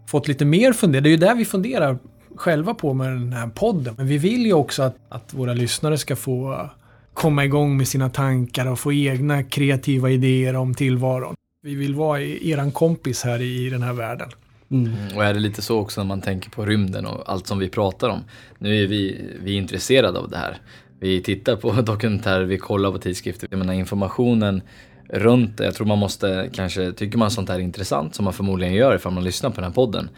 fått 0.06 0.28
lite 0.28 0.44
mer 0.44 0.73
fundera. 0.73 1.01
Det 1.01 1.09
är 1.09 1.11
ju 1.11 1.16
där 1.16 1.35
vi 1.35 1.44
funderar 1.44 1.98
själva 2.36 2.74
på 2.74 2.94
med 2.94 3.09
den 3.09 3.32
här 3.32 3.47
podden. 3.47 3.94
Men 3.97 4.06
vi 4.06 4.19
vill 4.19 4.47
ju 4.47 4.52
också 4.52 4.82
att, 4.82 4.97
att 5.09 5.35
våra 5.35 5.52
lyssnare 5.52 5.98
ska 5.98 6.16
få 6.16 6.70
komma 7.15 7.44
igång 7.44 7.77
med 7.77 7.89
sina 7.89 8.11
tankar 8.11 8.66
och 8.66 8.78
få 8.78 8.93
egna 8.93 9.43
kreativa 9.43 10.11
idéer 10.11 10.56
om 10.56 10.74
tillvaron. 10.74 11.35
Vi 11.62 11.74
vill 11.74 11.94
vara 11.94 12.20
eran 12.23 12.73
kompis 12.73 13.23
här 13.23 13.43
i 13.43 13.70
den 13.70 13.82
här 13.82 13.93
världen. 13.93 14.28
Mm. 14.70 14.93
Och 15.16 15.24
är 15.24 15.35
det 15.35 15.40
lite 15.40 15.62
så 15.62 15.78
också 15.78 16.01
när 16.01 16.09
man 16.09 16.20
tänker 16.20 16.51
på 16.51 16.66
rymden 16.66 17.06
och 17.06 17.23
allt 17.32 17.47
som 17.47 17.59
vi 17.59 17.69
pratar 17.69 18.09
om. 18.09 18.20
Nu 18.59 18.82
är 18.82 18.86
vi, 18.86 19.31
vi 19.40 19.55
är 19.55 19.59
intresserade 19.59 20.19
av 20.19 20.31
det 20.31 20.36
här. 20.36 20.59
Vi 21.01 21.23
tittar 21.23 21.56
på 21.56 21.73
dokumentärer, 21.82 22.44
vi 22.44 22.59
kollar 22.59 22.93
på 22.93 22.98
tidskrifter. 22.98 23.48
Jag 23.51 23.59
menar 23.59 23.74
informationen 23.74 24.62
runt 25.09 25.59
det. 25.59 25.65
Jag 25.65 25.75
tror 25.75 25.87
man 25.87 25.99
måste 25.99 26.51
kanske, 26.53 26.93
tycker 26.93 27.19
man 27.19 27.31
sånt 27.31 27.49
här 27.49 27.57
är 27.57 27.61
intressant 27.61 28.15
som 28.15 28.25
man 28.25 28.35
förmodligen 28.35 28.75
gör 28.75 28.95
ifall 28.95 29.13
man 29.13 29.25
lyssnar 29.25 29.51
på 29.51 29.57
den 29.57 29.65
här 29.65 29.75
podden. 29.75 30.09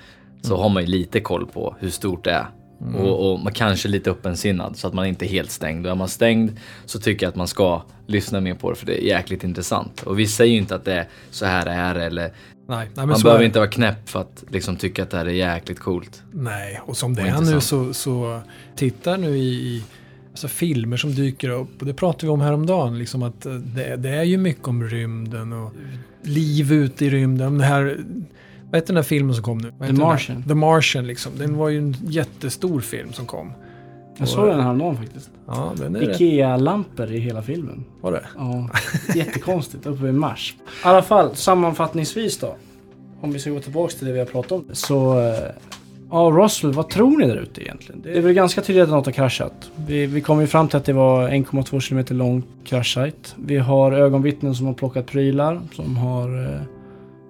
Så 0.42 0.54
mm. 0.54 0.62
har 0.62 0.68
man 0.68 0.82
ju 0.82 0.88
lite 0.88 1.20
koll 1.20 1.46
på 1.46 1.76
hur 1.80 1.90
stort 1.90 2.24
det 2.24 2.30
är. 2.30 2.46
Mm. 2.80 2.94
Och, 2.94 3.32
och, 3.32 3.40
man 3.40 3.52
kanske 3.52 3.88
lite 3.88 4.10
öppensinnad 4.10 4.76
så 4.76 4.88
att 4.88 4.94
man 4.94 5.06
inte 5.06 5.26
är 5.26 5.28
helt 5.28 5.50
stängd. 5.50 5.86
Och 5.86 5.92
är 5.92 5.96
man 5.96 6.08
stängd 6.08 6.56
så 6.86 6.98
tycker 6.98 7.26
jag 7.26 7.30
att 7.30 7.36
man 7.36 7.48
ska 7.48 7.82
lyssna 8.06 8.40
mer 8.40 8.54
på 8.54 8.70
det 8.70 8.76
för 8.76 8.86
det 8.86 9.04
är 9.04 9.06
jäkligt 9.06 9.44
intressant. 9.44 10.02
Och 10.02 10.18
vi 10.18 10.26
säger 10.26 10.52
ju 10.52 10.58
inte 10.58 10.74
att 10.74 10.84
det 10.84 10.92
är 10.92 11.08
så 11.30 11.46
här 11.46 11.64
det 11.64 11.70
är 11.70 11.94
eller 11.94 12.32
Nej, 12.68 12.90
nej, 12.94 13.06
man 13.06 13.20
behöver 13.22 13.44
inte 13.44 13.58
vara 13.58 13.70
knäpp 13.70 14.08
för 14.08 14.20
att 14.20 14.44
liksom 14.50 14.76
tycka 14.76 15.02
att 15.02 15.10
det 15.10 15.16
här 15.16 15.26
är 15.26 15.30
jäkligt 15.30 15.80
coolt. 15.80 16.22
Nej, 16.32 16.80
och 16.86 16.96
som 16.96 17.14
det 17.14 17.22
och 17.22 17.28
är 17.28 17.40
nu 17.40 17.60
så, 17.60 17.94
så 17.94 18.40
titta 18.76 19.16
nu 19.16 19.36
i, 19.36 19.76
i 19.76 19.82
alltså 20.36 20.48
filmer 20.48 20.96
som 20.96 21.14
dyker 21.14 21.48
upp. 21.48 21.80
Och 21.80 21.86
det 21.86 21.94
pratade 21.94 22.26
vi 22.26 22.30
om 22.30 22.40
häromdagen. 22.40 22.98
Liksom 22.98 23.22
att 23.22 23.46
eh, 23.46 23.52
det, 23.52 23.96
det 23.96 24.08
är 24.08 24.22
ju 24.22 24.36
mycket 24.38 24.68
om 24.68 24.84
rymden 24.84 25.52
och 25.52 25.72
liv 26.22 26.72
ute 26.72 27.04
i 27.06 27.10
rymden. 27.10 27.58
Det 27.58 27.64
här 27.64 28.04
vad 28.70 28.74
heter 28.74 28.86
den 28.86 28.94
där 28.94 29.02
filmen 29.02 29.34
som 29.34 29.44
kom 29.44 29.58
nu? 29.58 29.72
The 29.86 29.92
Martian. 29.92 30.42
The 30.42 30.54
Martian 30.54 31.06
liksom. 31.06 31.32
Den 31.38 31.56
var 31.56 31.68
ju 31.68 31.78
en 31.78 31.96
jättestor 32.06 32.80
film 32.80 33.12
som 33.12 33.26
kom. 33.26 33.52
Jag 34.18 34.28
såg 34.28 34.48
den 34.48 34.60
häromdagen 34.60 34.96
faktiskt. 34.96 35.30
Ja, 35.46 35.72
den 35.76 35.96
är 35.96 36.10
Ikea-lampor 36.10 37.12
i 37.12 37.18
hela 37.18 37.42
filmen. 37.42 37.84
Var 38.00 38.12
det? 38.12 38.26
Ja. 38.36 38.70
Jättekonstigt. 39.14 39.86
Uppe 39.86 40.06
i 40.06 40.12
Mars. 40.12 40.54
I 40.58 40.62
alla 40.82 41.02
fall, 41.02 41.36
sammanfattningsvis 41.36 42.38
då. 42.38 42.56
Om 43.20 43.32
vi 43.32 43.38
ska 43.38 43.50
gå 43.50 43.60
tillbaka 43.60 43.94
till 43.98 44.06
det 44.06 44.12
vi 44.12 44.18
har 44.18 44.26
pratat 44.26 44.52
om. 44.52 44.64
Så 44.72 45.20
eh, 45.20 45.34
Ja, 46.10 46.16
Roswell, 46.16 46.72
vad 46.72 46.88
tror 46.88 47.18
ni 47.18 47.26
där 47.26 47.36
ute 47.36 47.62
egentligen? 47.62 48.02
Det 48.02 48.18
är 48.18 48.20
väl 48.20 48.32
ganska 48.32 48.60
tydligt 48.60 48.84
att 48.84 48.90
något 48.90 49.06
har 49.06 49.12
kraschat. 49.12 49.70
Vi, 49.86 50.06
vi 50.06 50.20
kom 50.20 50.40
ju 50.40 50.46
fram 50.46 50.68
till 50.68 50.76
att 50.76 50.84
det 50.84 50.92
var 50.92 51.28
1,2 51.28 51.80
kilometer 51.80 52.14
lång 52.14 52.42
kraschsajt. 52.64 53.34
Vi 53.36 53.56
har 53.56 53.92
ögonvittnen 53.92 54.54
som 54.54 54.66
har 54.66 54.74
plockat 54.74 55.06
prylar, 55.06 55.60
som 55.72 55.96
har 55.96 56.54
eh, 56.54 56.60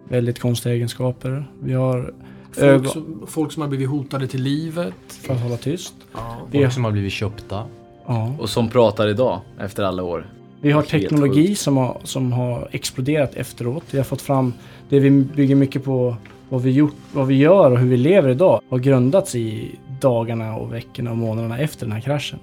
väldigt 0.08 0.38
konstiga 0.38 0.74
egenskaper. 0.74 1.44
Vi 1.62 1.72
har 1.72 2.12
Folk 2.52 2.88
som, 2.88 3.22
folk 3.26 3.52
som 3.52 3.62
har 3.62 3.68
blivit 3.68 3.88
hotade 3.88 4.26
till 4.26 4.42
livet. 4.42 4.94
För 5.08 5.34
att 5.34 5.40
hålla 5.40 5.56
tyst. 5.56 5.94
Ja. 6.12 6.36
Vi 6.50 6.58
Folk 6.58 6.72
som 6.72 6.84
har 6.84 6.92
blivit 6.92 7.12
köpta. 7.12 7.64
Ja. 8.06 8.34
Och 8.38 8.48
som 8.48 8.68
pratar 8.68 9.08
idag, 9.08 9.40
efter 9.60 9.82
alla 9.82 10.02
år. 10.02 10.26
Vi 10.60 10.70
har 10.72 10.82
teknologi 10.82 11.46
sjukt. 11.46 11.60
som 11.60 11.76
har, 11.76 12.00
som 12.04 12.32
har 12.32 12.68
exploderat 12.72 13.34
efteråt. 13.34 13.84
Vi 13.90 13.98
har 13.98 14.04
fått 14.04 14.22
fram 14.22 14.52
det 14.88 15.00
vi 15.00 15.10
bygger 15.10 15.54
mycket 15.54 15.84
på 15.84 16.16
vad 16.48 16.62
vi, 16.62 16.70
gjort, 16.70 16.94
vad 17.12 17.26
vi 17.26 17.34
gör 17.34 17.70
och 17.70 17.78
hur 17.78 17.88
vi 17.88 17.96
lever 17.96 18.28
idag 18.28 18.60
har 18.68 18.78
grundats 18.78 19.34
i 19.34 19.74
dagarna 20.00 20.56
och 20.56 20.72
veckorna 20.72 21.10
och 21.10 21.16
månaderna 21.16 21.58
efter 21.58 21.86
den 21.86 21.92
här 21.92 22.00
kraschen. 22.00 22.38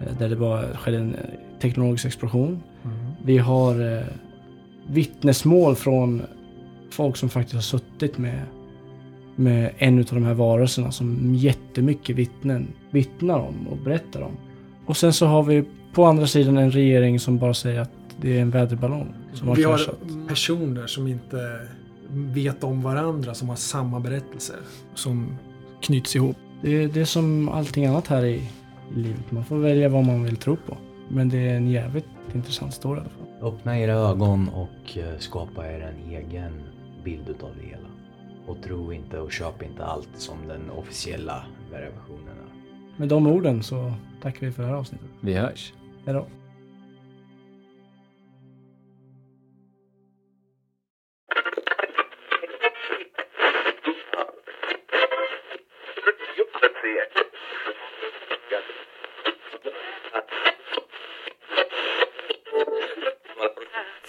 Eh, 0.00 0.18
Där 0.18 0.28
det 0.28 0.36
bara 0.36 0.76
skedde 0.76 0.96
en 0.98 1.14
eh, 1.14 1.20
teknologisk 1.60 2.04
explosion. 2.04 2.62
Vi 3.24 3.38
har 3.38 3.96
eh, 3.96 4.02
vittnesmål 4.86 5.74
från 5.76 6.22
folk 6.90 7.16
som 7.16 7.28
faktiskt 7.28 7.54
har 7.54 7.62
suttit 7.62 8.18
med, 8.18 8.40
med 9.36 9.70
en 9.78 9.98
av 9.98 10.04
de 10.04 10.24
här 10.24 10.34
varelserna 10.34 10.90
som 10.90 11.34
jättemycket 11.34 12.16
vittnen 12.16 12.68
vittnar 12.90 13.38
om 13.38 13.68
och 13.70 13.76
berättar 13.76 14.22
om. 14.22 14.32
Och 14.86 14.96
sen 14.96 15.12
så 15.12 15.26
har 15.26 15.42
vi 15.42 15.64
på 15.94 16.04
andra 16.04 16.26
sidan 16.26 16.58
en 16.58 16.70
regering 16.70 17.20
som 17.20 17.38
bara 17.38 17.54
säger 17.54 17.80
att 17.80 17.90
det 18.20 18.38
är 18.38 18.42
en 18.42 18.50
väderballong 18.50 19.08
som 19.34 19.48
har 19.48 19.56
Vi 19.56 19.62
har 19.62 19.76
kraschat. 19.76 19.98
personer 20.28 20.86
som 20.86 21.06
inte 21.06 21.36
vet 22.12 22.64
om 22.64 22.82
varandra, 22.82 23.34
som 23.34 23.48
har 23.48 23.56
samma 23.56 24.00
berättelser. 24.00 24.56
Som 24.94 25.38
knyts 25.80 26.16
ihop. 26.16 26.36
Det, 26.62 26.70
är- 26.82 26.88
det 26.88 27.00
är 27.00 27.04
som 27.04 27.48
allting 27.48 27.86
annat 27.86 28.06
här 28.06 28.24
i, 28.24 28.34
i 28.94 28.98
livet. 28.98 29.30
Man 29.30 29.44
får 29.44 29.58
välja 29.58 29.88
vad 29.88 30.04
man 30.04 30.24
vill 30.24 30.36
tro 30.36 30.56
på. 30.56 30.76
Men 31.08 31.28
det 31.28 31.38
är 31.48 31.56
en 31.56 31.70
jävligt 31.70 32.06
intressant 32.34 32.74
story 32.74 32.98
i 32.98 33.00
alla 33.00 33.10
fall. 33.10 33.48
Öppna 33.54 33.78
era 33.80 33.92
ögon 33.92 34.48
och 34.48 34.98
eh, 34.98 35.18
skapa 35.18 35.66
er 35.72 35.80
en 35.80 36.12
egen 36.12 36.52
bild 37.04 37.28
utav 37.28 37.50
det 37.60 37.66
hela. 37.66 37.88
Och 38.46 38.62
tro 38.62 38.92
inte 38.92 39.18
och 39.18 39.32
köp 39.32 39.62
inte 39.62 39.84
allt 39.84 40.08
som 40.16 40.36
den 40.48 40.70
officiella 40.70 41.44
versionen 41.70 42.28
är. 42.28 42.98
Med 42.98 43.08
de 43.08 43.26
orden 43.26 43.62
så 43.62 43.92
tackar 44.22 44.46
vi 44.46 44.52
för 44.52 44.62
det 44.62 44.68
här 44.68 44.74
avsnittet. 44.76 45.08
Vi 45.20 45.34
hörs. 45.34 45.72
Hej 46.06 46.14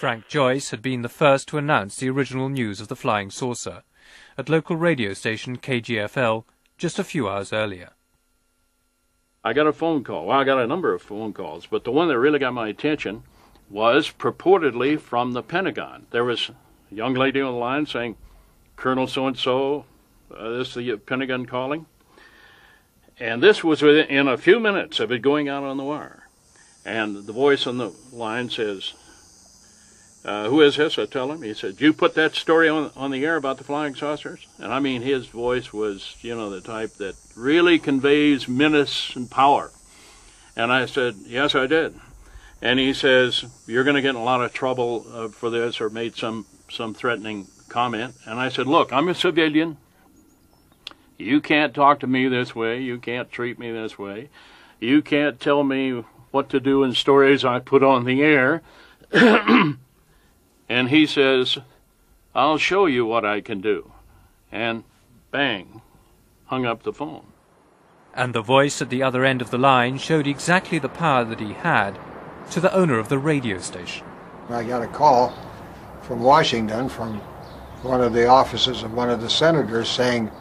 Frank 0.02 0.28
Joyce 0.28 0.72
had 0.72 0.82
been 0.82 1.04
the 1.04 1.10
first 1.10 1.48
to 1.50 1.60
announce 1.60 1.98
the 1.98 2.10
original 2.10 2.50
news 2.50 2.82
of 2.82 2.88
the 2.88 2.96
flying 2.96 3.30
saucer 3.30 3.84
at 4.36 4.50
local 4.50 4.76
radio 4.76 5.14
station 5.14 5.60
KGFL 5.60 6.44
just 6.80 6.98
a 6.98 7.04
few 7.04 7.30
hours 7.30 7.54
earlier. 7.54 7.92
I 9.44 9.54
got 9.54 9.68
a 9.68 9.72
phone 9.72 10.04
call. 10.04 10.26
Well, 10.26 10.40
I 10.40 10.44
got 10.44 10.58
a 10.58 10.66
number 10.66 10.92
of 10.96 11.04
phone 11.04 11.34
calls, 11.34 11.68
but 11.68 11.84
the 11.84 11.92
one 11.92 12.08
that 12.08 12.18
really 12.18 12.40
got 12.40 12.56
my 12.56 12.70
attention 12.70 13.22
was 13.70 14.10
purportedly 14.10 15.00
from 15.00 15.34
the 15.34 15.44
Pentagon. 15.44 16.08
There 16.10 16.26
was 16.26 16.50
a 16.50 16.96
young 16.96 17.14
lady 17.14 17.40
on 17.40 17.54
the 17.54 17.60
line 17.60 17.86
saying, 17.86 18.16
Colonel 18.78 19.06
so 19.06 19.28
and 19.28 19.38
so, 19.38 19.86
this 20.32 20.70
is 20.70 20.74
the 20.74 20.98
Pentagon 20.98 21.46
calling. 21.46 21.86
And 23.20 23.44
this 23.44 23.64
was 23.64 23.84
within 23.84 24.28
a 24.28 24.36
few 24.36 24.60
minutes 24.60 25.00
of 25.00 25.12
it 25.12 25.22
going 25.22 25.48
out 25.48 25.62
on 25.62 25.78
the 25.78 25.84
wire. 25.84 26.28
And 26.84 27.18
the 27.28 27.34
voice 27.34 27.68
on 27.68 27.78
the 27.78 27.94
line 28.12 28.50
says, 28.50 28.96
uh, 30.24 30.50
Who 30.50 30.62
is 30.62 30.78
this? 30.78 31.00
I 31.00 31.06
tell 31.06 31.32
him. 31.32 31.42
He 31.42 31.54
said, 31.54 31.82
You 31.82 31.94
put 31.94 32.14
that 32.16 32.36
story 32.36 32.70
on, 32.70 32.92
on 32.96 33.12
the 33.12 33.26
air 33.26 33.38
about 33.38 33.58
the 33.58 33.64
flying 33.64 33.96
saucers? 33.96 34.46
And 34.60 34.72
I 34.72 34.80
mean, 34.80 35.02
his 35.02 35.28
voice 35.28 35.74
was, 35.74 36.16
you 36.22 36.36
know, 36.36 36.50
the 36.50 36.62
type 36.62 36.94
that 36.96 37.16
really 37.36 37.80
conveys 37.80 38.48
menace 38.48 39.16
and 39.16 39.30
power. 39.30 39.72
And 40.56 40.72
I 40.72 40.86
said, 40.86 41.16
Yes, 41.26 41.56
I 41.56 41.66
did. 41.66 41.96
And 42.62 42.80
he 42.80 42.94
says, 42.94 43.46
You're 43.66 43.84
going 43.84 43.96
to 43.96 44.02
get 44.02 44.12
in 44.12 44.16
a 44.16 44.24
lot 44.24 44.44
of 44.44 44.54
trouble 44.54 45.06
uh, 45.12 45.28
for 45.30 45.50
this, 45.50 45.82
or 45.82 45.90
made 45.90 46.16
some, 46.16 46.46
some 46.70 46.94
threatening 46.94 47.48
comment. 47.68 48.14
And 48.26 48.40
I 48.40 48.50
said, 48.50 48.68
Look, 48.68 48.94
I'm 48.94 49.08
a 49.08 49.16
civilian. 49.16 49.78
You 51.18 51.42
can't 51.42 51.74
talk 51.74 52.00
to 52.02 52.08
me 52.08 52.28
this 52.28 52.56
way. 52.56 52.80
You 52.82 53.00
can't 53.00 53.32
treat 53.32 53.58
me 53.58 53.72
this 53.72 53.98
way. 53.98 54.30
You 54.80 55.02
can't 55.02 55.40
tell 55.40 55.64
me 55.64 56.04
what 56.32 56.50
to 56.50 56.60
do 56.60 56.84
in 56.84 56.94
stories 56.94 57.44
I 57.44 57.60
put 57.60 57.84
on 57.84 58.06
the 58.06 58.22
air. 58.22 58.62
and 60.72 60.88
he 60.88 61.06
says, 61.06 61.58
I'll 62.34 62.58
show 62.58 62.86
you 62.86 63.06
what 63.06 63.26
I 63.26 63.42
can 63.42 63.60
do. 63.60 63.92
And 64.54 64.86
bang, 65.30 65.82
hung 66.46 66.66
up 66.66 66.84
the 66.84 66.94
phone. 66.94 67.26
And 68.14 68.34
the 68.34 68.42
voice 68.42 68.82
at 68.82 68.90
the 68.90 69.04
other 69.04 69.26
end 69.26 69.42
of 69.42 69.52
the 69.52 69.58
line 69.58 69.98
showed 69.98 70.28
exactly 70.28 70.80
the 70.80 70.88
power 70.88 71.26
that 71.26 71.42
he 71.42 71.52
had 71.52 72.00
to 72.52 72.62
the 72.62 72.74
owner 72.74 72.98
of 72.98 73.10
the 73.10 73.20
radio 73.20 73.58
station. 73.58 74.08
I 74.50 74.64
got 74.64 74.82
a 74.82 74.88
call 74.88 75.34
from 76.04 76.22
Washington 76.22 76.88
from 76.88 77.18
one 77.84 78.00
of 78.00 78.14
the 78.14 78.28
offices 78.28 78.82
of 78.82 78.94
one 78.94 79.10
of 79.10 79.20
the 79.20 79.30
senators 79.30 79.90
saying, 79.90 80.32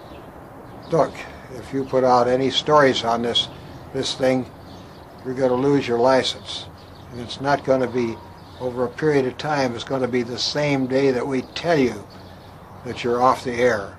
look, 0.93 1.13
if 1.57 1.73
you 1.73 1.83
put 1.83 2.05
out 2.05 2.29
any 2.29 2.51
stories 2.51 3.03
on 3.03 3.23
this, 3.23 3.49
this 3.93 4.15
thing, 4.15 4.49
you're 5.25 5.35
going 5.35 5.51
to 5.51 5.57
lose 5.57 5.89
your 5.89 5.99
license. 5.99 6.67
And 7.11 7.21
it's 7.21 7.41
not 7.41 7.65
going 7.65 7.81
to 7.81 7.89
be 7.89 8.17
over 8.61 8.85
a 8.85 8.91
period 8.91 9.27
of 9.27 9.39
time. 9.39 9.75
It's 9.75 9.85
going 9.85 10.03
to 10.03 10.09
be 10.09 10.23
the 10.23 10.39
same 10.39 10.87
day 10.87 11.11
that 11.11 11.27
we 11.27 11.43
tell 11.43 11.79
you 11.79 12.07
that 12.85 13.03
you're 13.03 13.23
off 13.23 13.45
the 13.45 13.55
air. 13.55 13.99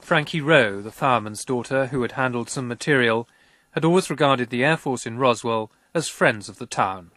Frankie 0.00 0.40
Rowe, 0.40 0.80
the 0.80 0.90
fireman's 0.90 1.44
daughter 1.44 1.86
who 1.86 2.02
had 2.02 2.12
handled 2.12 2.48
some 2.48 2.66
material, 2.66 3.28
had 3.72 3.84
always 3.84 4.10
regarded 4.10 4.50
the 4.50 4.64
Air 4.64 4.76
Force 4.76 5.06
in 5.06 5.18
Roswell 5.18 5.70
as 5.94 6.08
friends 6.08 6.48
of 6.48 6.58
the 6.58 6.66
town. 6.66 7.10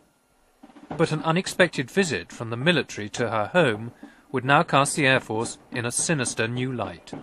But 0.95 1.11
an 1.11 1.23
unexpected 1.23 1.89
visit 1.89 2.31
from 2.31 2.51
the 2.51 2.57
military 2.57 3.09
to 3.09 3.29
her 3.29 3.47
home 3.47 3.93
would 4.31 4.45
now 4.45 4.61
cast 4.61 4.95
the 4.95 5.07
Air 5.07 5.19
Force 5.19 5.57
in 5.71 5.85
a 5.85 5.91
sinister 5.91 6.47
new 6.47 6.71
light. 6.71 7.13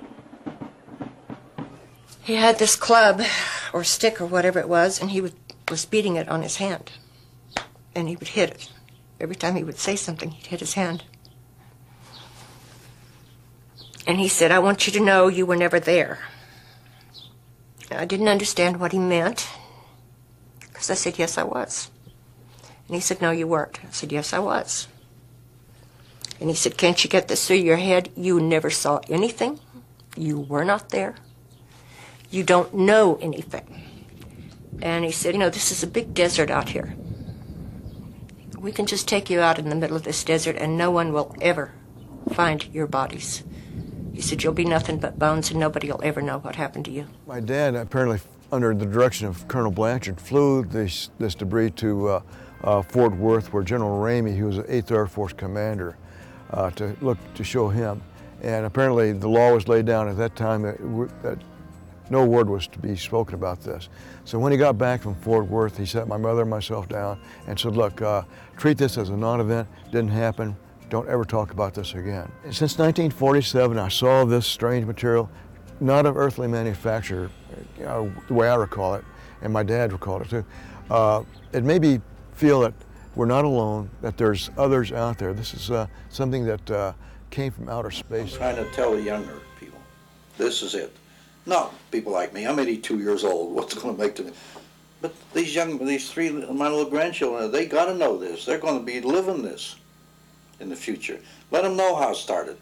He 2.22 2.34
had 2.34 2.58
this 2.58 2.76
club 2.76 3.22
or 3.72 3.84
stick 3.84 4.20
or 4.20 4.26
whatever 4.26 4.58
it 4.58 4.68
was, 4.68 5.00
and 5.00 5.10
he 5.12 5.20
was 5.20 5.86
beating 5.86 6.16
it 6.16 6.28
on 6.28 6.42
his 6.42 6.56
hand. 6.56 6.90
And 7.94 8.08
he 8.08 8.16
would 8.16 8.28
hit 8.28 8.50
it. 8.50 8.72
Every 9.20 9.36
time 9.36 9.56
he 9.56 9.64
would 9.64 9.78
say 9.78 9.96
something, 9.96 10.30
he'd 10.30 10.46
hit 10.46 10.60
his 10.60 10.74
hand. 10.74 11.04
And 14.06 14.18
he 14.18 14.28
said, 14.28 14.50
I 14.50 14.58
want 14.58 14.86
you 14.86 14.92
to 14.94 15.04
know 15.04 15.28
you 15.28 15.46
were 15.46 15.56
never 15.56 15.78
there. 15.78 16.18
I 17.90 18.04
didn't 18.04 18.28
understand 18.28 18.80
what 18.80 18.92
he 18.92 18.98
meant. 18.98 19.48
Because 20.60 20.90
I 20.90 20.94
said, 20.94 21.18
yes, 21.18 21.36
I 21.36 21.42
was. 21.42 21.90
And 22.88 22.94
he 22.94 23.00
said, 23.00 23.20
no, 23.20 23.30
you 23.30 23.46
weren't. 23.46 23.78
I 23.84 23.90
said, 23.90 24.10
yes, 24.10 24.32
I 24.32 24.38
was. 24.38 24.88
And 26.40 26.48
he 26.48 26.56
said, 26.56 26.78
can't 26.78 27.04
you 27.04 27.10
get 27.10 27.28
this 27.28 27.46
through 27.46 27.56
your 27.56 27.76
head? 27.76 28.10
You 28.16 28.40
never 28.40 28.70
saw 28.70 29.00
anything. 29.08 29.60
You 30.16 30.40
were 30.40 30.64
not 30.64 30.88
there. 30.88 31.16
You 32.30 32.42
don't 32.42 32.72
know 32.72 33.18
anything. 33.20 33.82
And 34.80 35.04
he 35.04 35.12
said, 35.12 35.34
you 35.34 35.40
know, 35.40 35.50
this 35.50 35.70
is 35.70 35.82
a 35.82 35.86
big 35.86 36.14
desert 36.14 36.50
out 36.50 36.70
here. 36.70 36.94
We 38.60 38.72
can 38.72 38.84
just 38.84 39.08
take 39.08 39.30
you 39.30 39.40
out 39.40 39.58
in 39.58 39.70
the 39.70 39.74
middle 39.74 39.96
of 39.96 40.02
this 40.02 40.22
desert 40.22 40.56
and 40.56 40.76
no 40.76 40.90
one 40.90 41.14
will 41.14 41.34
ever 41.40 41.72
find 42.34 42.62
your 42.66 42.86
bodies. 42.86 43.42
He 44.12 44.20
said, 44.20 44.42
you'll 44.42 44.52
be 44.52 44.66
nothing 44.66 44.98
but 44.98 45.18
bones 45.18 45.50
and 45.50 45.58
nobody 45.58 45.90
will 45.90 46.02
ever 46.04 46.20
know 46.20 46.40
what 46.40 46.56
happened 46.56 46.84
to 46.84 46.90
you. 46.90 47.06
My 47.26 47.40
dad, 47.40 47.74
apparently 47.74 48.20
under 48.52 48.74
the 48.74 48.84
direction 48.84 49.26
of 49.26 49.48
Colonel 49.48 49.70
Blanchard, 49.70 50.20
flew 50.20 50.62
this, 50.62 51.08
this 51.18 51.34
debris 51.34 51.70
to 51.70 52.08
uh, 52.08 52.22
uh, 52.62 52.82
Fort 52.82 53.16
Worth, 53.16 53.50
where 53.50 53.62
General 53.62 53.98
Ramey, 53.98 54.36
who 54.36 54.44
was 54.44 54.58
an 54.58 54.64
8th 54.64 54.90
Air 54.90 55.06
Force 55.06 55.32
commander, 55.32 55.96
uh, 56.50 56.70
to 56.72 56.94
look 57.00 57.16
to 57.34 57.44
show 57.44 57.70
him. 57.70 58.02
And 58.42 58.66
apparently, 58.66 59.12
the 59.12 59.28
law 59.28 59.54
was 59.54 59.68
laid 59.68 59.86
down 59.86 60.06
at 60.08 60.18
that 60.18 60.36
time 60.36 60.62
that, 60.62 60.76
that 61.22 61.38
no 62.10 62.24
word 62.26 62.50
was 62.50 62.66
to 62.68 62.78
be 62.78 62.96
spoken 62.96 63.34
about 63.36 63.62
this. 63.62 63.88
So 64.24 64.38
when 64.38 64.52
he 64.52 64.58
got 64.58 64.76
back 64.76 65.02
from 65.02 65.14
Fort 65.14 65.46
Worth, 65.46 65.78
he 65.78 65.86
sat 65.86 66.08
my 66.08 66.16
mother 66.16 66.42
and 66.42 66.50
myself 66.50 66.88
down 66.88 67.18
and 67.46 67.58
said, 67.58 67.76
"Look, 67.76 68.02
uh, 68.02 68.22
treat 68.56 68.76
this 68.76 68.98
as 68.98 69.08
a 69.08 69.16
non-event. 69.16 69.68
Didn't 69.86 70.10
happen. 70.10 70.56
Don't 70.90 71.08
ever 71.08 71.24
talk 71.24 71.52
about 71.52 71.72
this 71.72 71.94
again." 71.94 72.30
Since 72.50 72.78
1947, 72.78 73.78
I 73.78 73.88
saw 73.88 74.24
this 74.24 74.46
strange 74.46 74.84
material, 74.86 75.30
not 75.80 76.04
of 76.04 76.16
earthly 76.16 76.48
manufacture, 76.48 77.30
you 77.78 77.84
know, 77.84 78.12
the 78.28 78.34
way 78.34 78.48
I 78.48 78.56
recall 78.56 78.94
it, 78.94 79.04
and 79.40 79.52
my 79.52 79.62
dad 79.62 79.92
recalled 79.92 80.22
it 80.22 80.30
too. 80.30 80.44
Uh, 80.90 81.22
it 81.52 81.64
made 81.64 81.80
me 81.82 82.00
feel 82.32 82.60
that 82.60 82.74
we're 83.14 83.26
not 83.26 83.44
alone, 83.44 83.90
that 84.02 84.16
there's 84.16 84.50
others 84.56 84.92
out 84.92 85.18
there. 85.18 85.32
This 85.32 85.54
is 85.54 85.70
uh, 85.70 85.86
something 86.08 86.44
that 86.46 86.70
uh, 86.70 86.92
came 87.30 87.52
from 87.52 87.68
outer 87.68 87.90
space. 87.90 88.32
I'm 88.34 88.38
Trying 88.38 88.56
to 88.56 88.70
tell 88.72 88.92
the 88.92 89.02
younger 89.02 89.40
people 89.58 89.78
This 90.36 90.62
is 90.62 90.74
it. 90.74 90.94
Not 91.46 91.74
people 91.90 92.12
like 92.12 92.32
me. 92.32 92.46
I'm 92.46 92.58
82 92.58 92.98
years 92.98 93.24
old. 93.24 93.54
What's 93.54 93.74
it 93.74 93.82
going 93.82 93.96
to 93.96 94.02
make 94.02 94.14
to 94.16 94.24
me? 94.24 94.32
But 95.00 95.14
these 95.32 95.54
young, 95.54 95.84
these 95.84 96.10
three, 96.10 96.30
my 96.30 96.68
little 96.68 96.90
grandchildren, 96.90 97.50
they 97.50 97.66
got 97.66 97.86
to 97.86 97.94
know 97.94 98.18
this. 98.18 98.44
They're 98.44 98.58
going 98.58 98.78
to 98.78 98.84
be 98.84 99.00
living 99.00 99.42
this 99.42 99.76
in 100.60 100.68
the 100.68 100.76
future. 100.76 101.18
Let 101.50 101.62
them 101.62 101.76
know 101.76 101.96
how 101.96 102.10
it 102.10 102.16
started, 102.16 102.58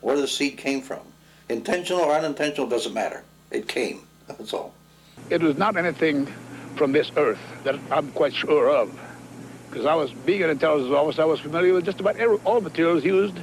where 0.00 0.16
the 0.16 0.28
seed 0.28 0.56
came 0.56 0.80
from. 0.80 1.00
Intentional 1.48 2.02
or 2.02 2.12
unintentional 2.12 2.68
doesn't 2.68 2.94
matter. 2.94 3.24
It 3.50 3.66
came. 3.66 4.06
That's 4.28 4.52
all. 4.52 4.74
It 5.28 5.42
was 5.42 5.58
not 5.58 5.76
anything 5.76 6.26
from 6.76 6.92
this 6.92 7.10
earth 7.16 7.40
that 7.64 7.78
I'm 7.90 8.12
quite 8.12 8.34
sure 8.34 8.70
of. 8.70 8.98
Because 9.68 9.86
I 9.86 9.94
was, 9.94 10.12
being 10.12 10.42
an 10.42 10.50
intelligence 10.50 10.92
officer, 10.92 11.22
I 11.22 11.24
was 11.24 11.40
familiar 11.40 11.72
with 11.72 11.84
just 11.84 11.98
about 11.98 12.16
every, 12.16 12.36
all 12.44 12.60
materials 12.60 13.04
used 13.04 13.36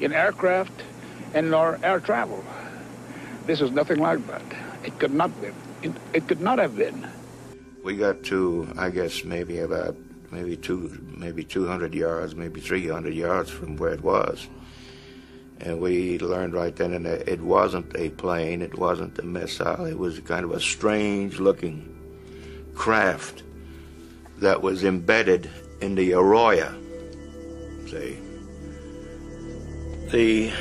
in 0.00 0.12
aircraft 0.12 0.72
and 1.34 1.46
in 1.46 1.54
our 1.54 1.80
air 1.82 1.98
travel. 1.98 2.44
This 3.46 3.60
is 3.60 3.70
nothing 3.70 3.98
like 3.98 4.24
that. 4.28 4.42
It 4.84 4.98
could 4.98 5.14
not 5.14 5.30
be. 5.40 5.48
It, 5.82 5.92
it 6.12 6.28
could 6.28 6.40
not 6.40 6.58
have 6.58 6.76
been. 6.76 7.08
We 7.82 7.96
got 7.96 8.22
to, 8.24 8.68
I 8.78 8.90
guess, 8.90 9.24
maybe 9.24 9.58
about 9.58 9.96
maybe 10.30 10.56
two, 10.56 10.98
maybe 11.16 11.44
200 11.44 11.94
yards, 11.94 12.34
maybe 12.34 12.60
300 12.60 13.12
yards 13.12 13.50
from 13.50 13.76
where 13.76 13.92
it 13.92 14.02
was. 14.02 14.48
And 15.60 15.80
we 15.80 16.18
learned 16.18 16.54
right 16.54 16.74
then 16.74 16.92
and 16.92 17.06
there 17.06 17.22
it 17.26 17.40
wasn't 17.40 17.94
a 17.96 18.10
plane, 18.10 18.62
it 18.62 18.76
wasn't 18.78 19.18
a 19.18 19.22
missile, 19.22 19.84
it 19.84 19.98
was 19.98 20.18
kind 20.20 20.44
of 20.44 20.50
a 20.52 20.60
strange 20.60 21.38
looking 21.38 21.88
craft 22.74 23.42
that 24.38 24.62
was 24.62 24.82
embedded 24.82 25.48
in 25.80 25.94
the 25.94 26.14
Arroyo. 26.14 26.74
See? 27.88 28.18
The 30.10 30.52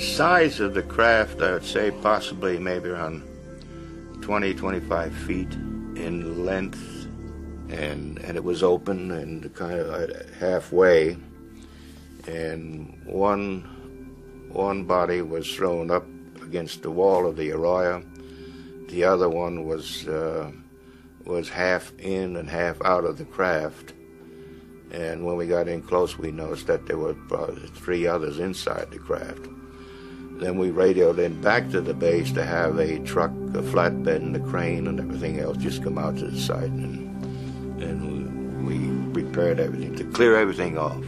size 0.00 0.60
of 0.60 0.72
the 0.72 0.82
craft, 0.82 1.42
I 1.42 1.52
would 1.52 1.64
say 1.64 1.90
possibly 1.90 2.58
maybe 2.58 2.88
around 2.88 3.22
20, 4.22 4.54
25 4.54 5.14
feet 5.14 5.52
in 5.52 6.46
length, 6.46 7.06
and 7.68 8.18
and 8.18 8.36
it 8.36 8.42
was 8.42 8.62
open 8.62 9.10
and 9.10 9.54
kind 9.54 9.78
of 9.78 10.34
halfway, 10.36 11.16
and 12.26 12.98
one 13.04 13.60
one 14.50 14.84
body 14.84 15.22
was 15.22 15.54
thrown 15.54 15.90
up 15.90 16.06
against 16.42 16.82
the 16.82 16.90
wall 16.90 17.26
of 17.26 17.36
the 17.36 17.52
arroyo, 17.52 18.02
the 18.88 19.04
other 19.04 19.28
one 19.28 19.66
was 19.66 20.08
uh, 20.08 20.50
was 21.24 21.48
half 21.48 21.92
in 21.98 22.36
and 22.36 22.48
half 22.48 22.80
out 22.82 23.04
of 23.04 23.18
the 23.18 23.24
craft. 23.24 23.92
And 24.90 25.24
when 25.24 25.36
we 25.36 25.46
got 25.46 25.68
in 25.68 25.82
close, 25.82 26.18
we 26.18 26.32
noticed 26.32 26.66
that 26.66 26.86
there 26.86 26.98
were 26.98 27.14
probably 27.14 27.68
three 27.68 28.08
others 28.08 28.40
inside 28.40 28.90
the 28.90 28.98
craft. 28.98 29.49
Then 30.40 30.58
we 30.58 30.70
radioed 30.70 31.18
in 31.18 31.38
back 31.42 31.68
to 31.70 31.82
the 31.82 31.92
base 31.92 32.32
to 32.32 32.44
have 32.44 32.78
a 32.78 32.98
truck, 33.00 33.30
a 33.30 33.62
flatbed, 33.62 34.16
and 34.16 34.34
a 34.34 34.40
crane 34.40 34.86
and 34.86 34.98
everything 34.98 35.38
else 35.38 35.58
just 35.58 35.82
come 35.82 35.98
out 35.98 36.16
to 36.16 36.28
the 36.28 36.40
site, 36.40 36.70
and 36.70 37.10
and 37.82 38.66
we, 38.66 38.78
we 38.78 39.22
repaired 39.22 39.60
everything 39.60 39.94
to 39.96 40.04
clear 40.04 40.36
everything 40.36 40.78
off. 40.78 41.04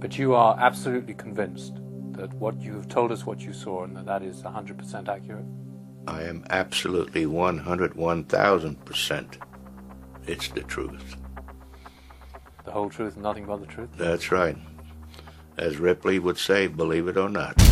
But 0.00 0.16
you 0.18 0.34
are 0.34 0.56
absolutely 0.60 1.14
convinced 1.14 1.74
that 2.12 2.32
what 2.34 2.60
you 2.60 2.74
have 2.74 2.86
told 2.88 3.10
us 3.10 3.26
what 3.26 3.40
you 3.40 3.52
saw 3.52 3.82
and 3.82 3.96
that 3.96 4.06
that 4.06 4.22
is 4.22 4.40
100% 4.42 5.08
accurate? 5.08 5.44
I 6.06 6.22
am 6.22 6.44
absolutely 6.50 7.26
101,000%. 7.26 9.36
It's 10.26 10.48
the 10.48 10.62
truth. 10.62 11.16
The 12.64 12.70
whole 12.70 12.88
truth 12.88 13.14
and 13.14 13.24
nothing 13.24 13.46
but 13.46 13.56
the 13.58 13.66
truth? 13.66 13.88
That's 13.96 14.30
right. 14.30 14.56
As 15.58 15.78
Ripley 15.78 16.20
would 16.20 16.38
say, 16.38 16.68
believe 16.68 17.08
it 17.08 17.16
or 17.16 17.28
not. 17.28 17.67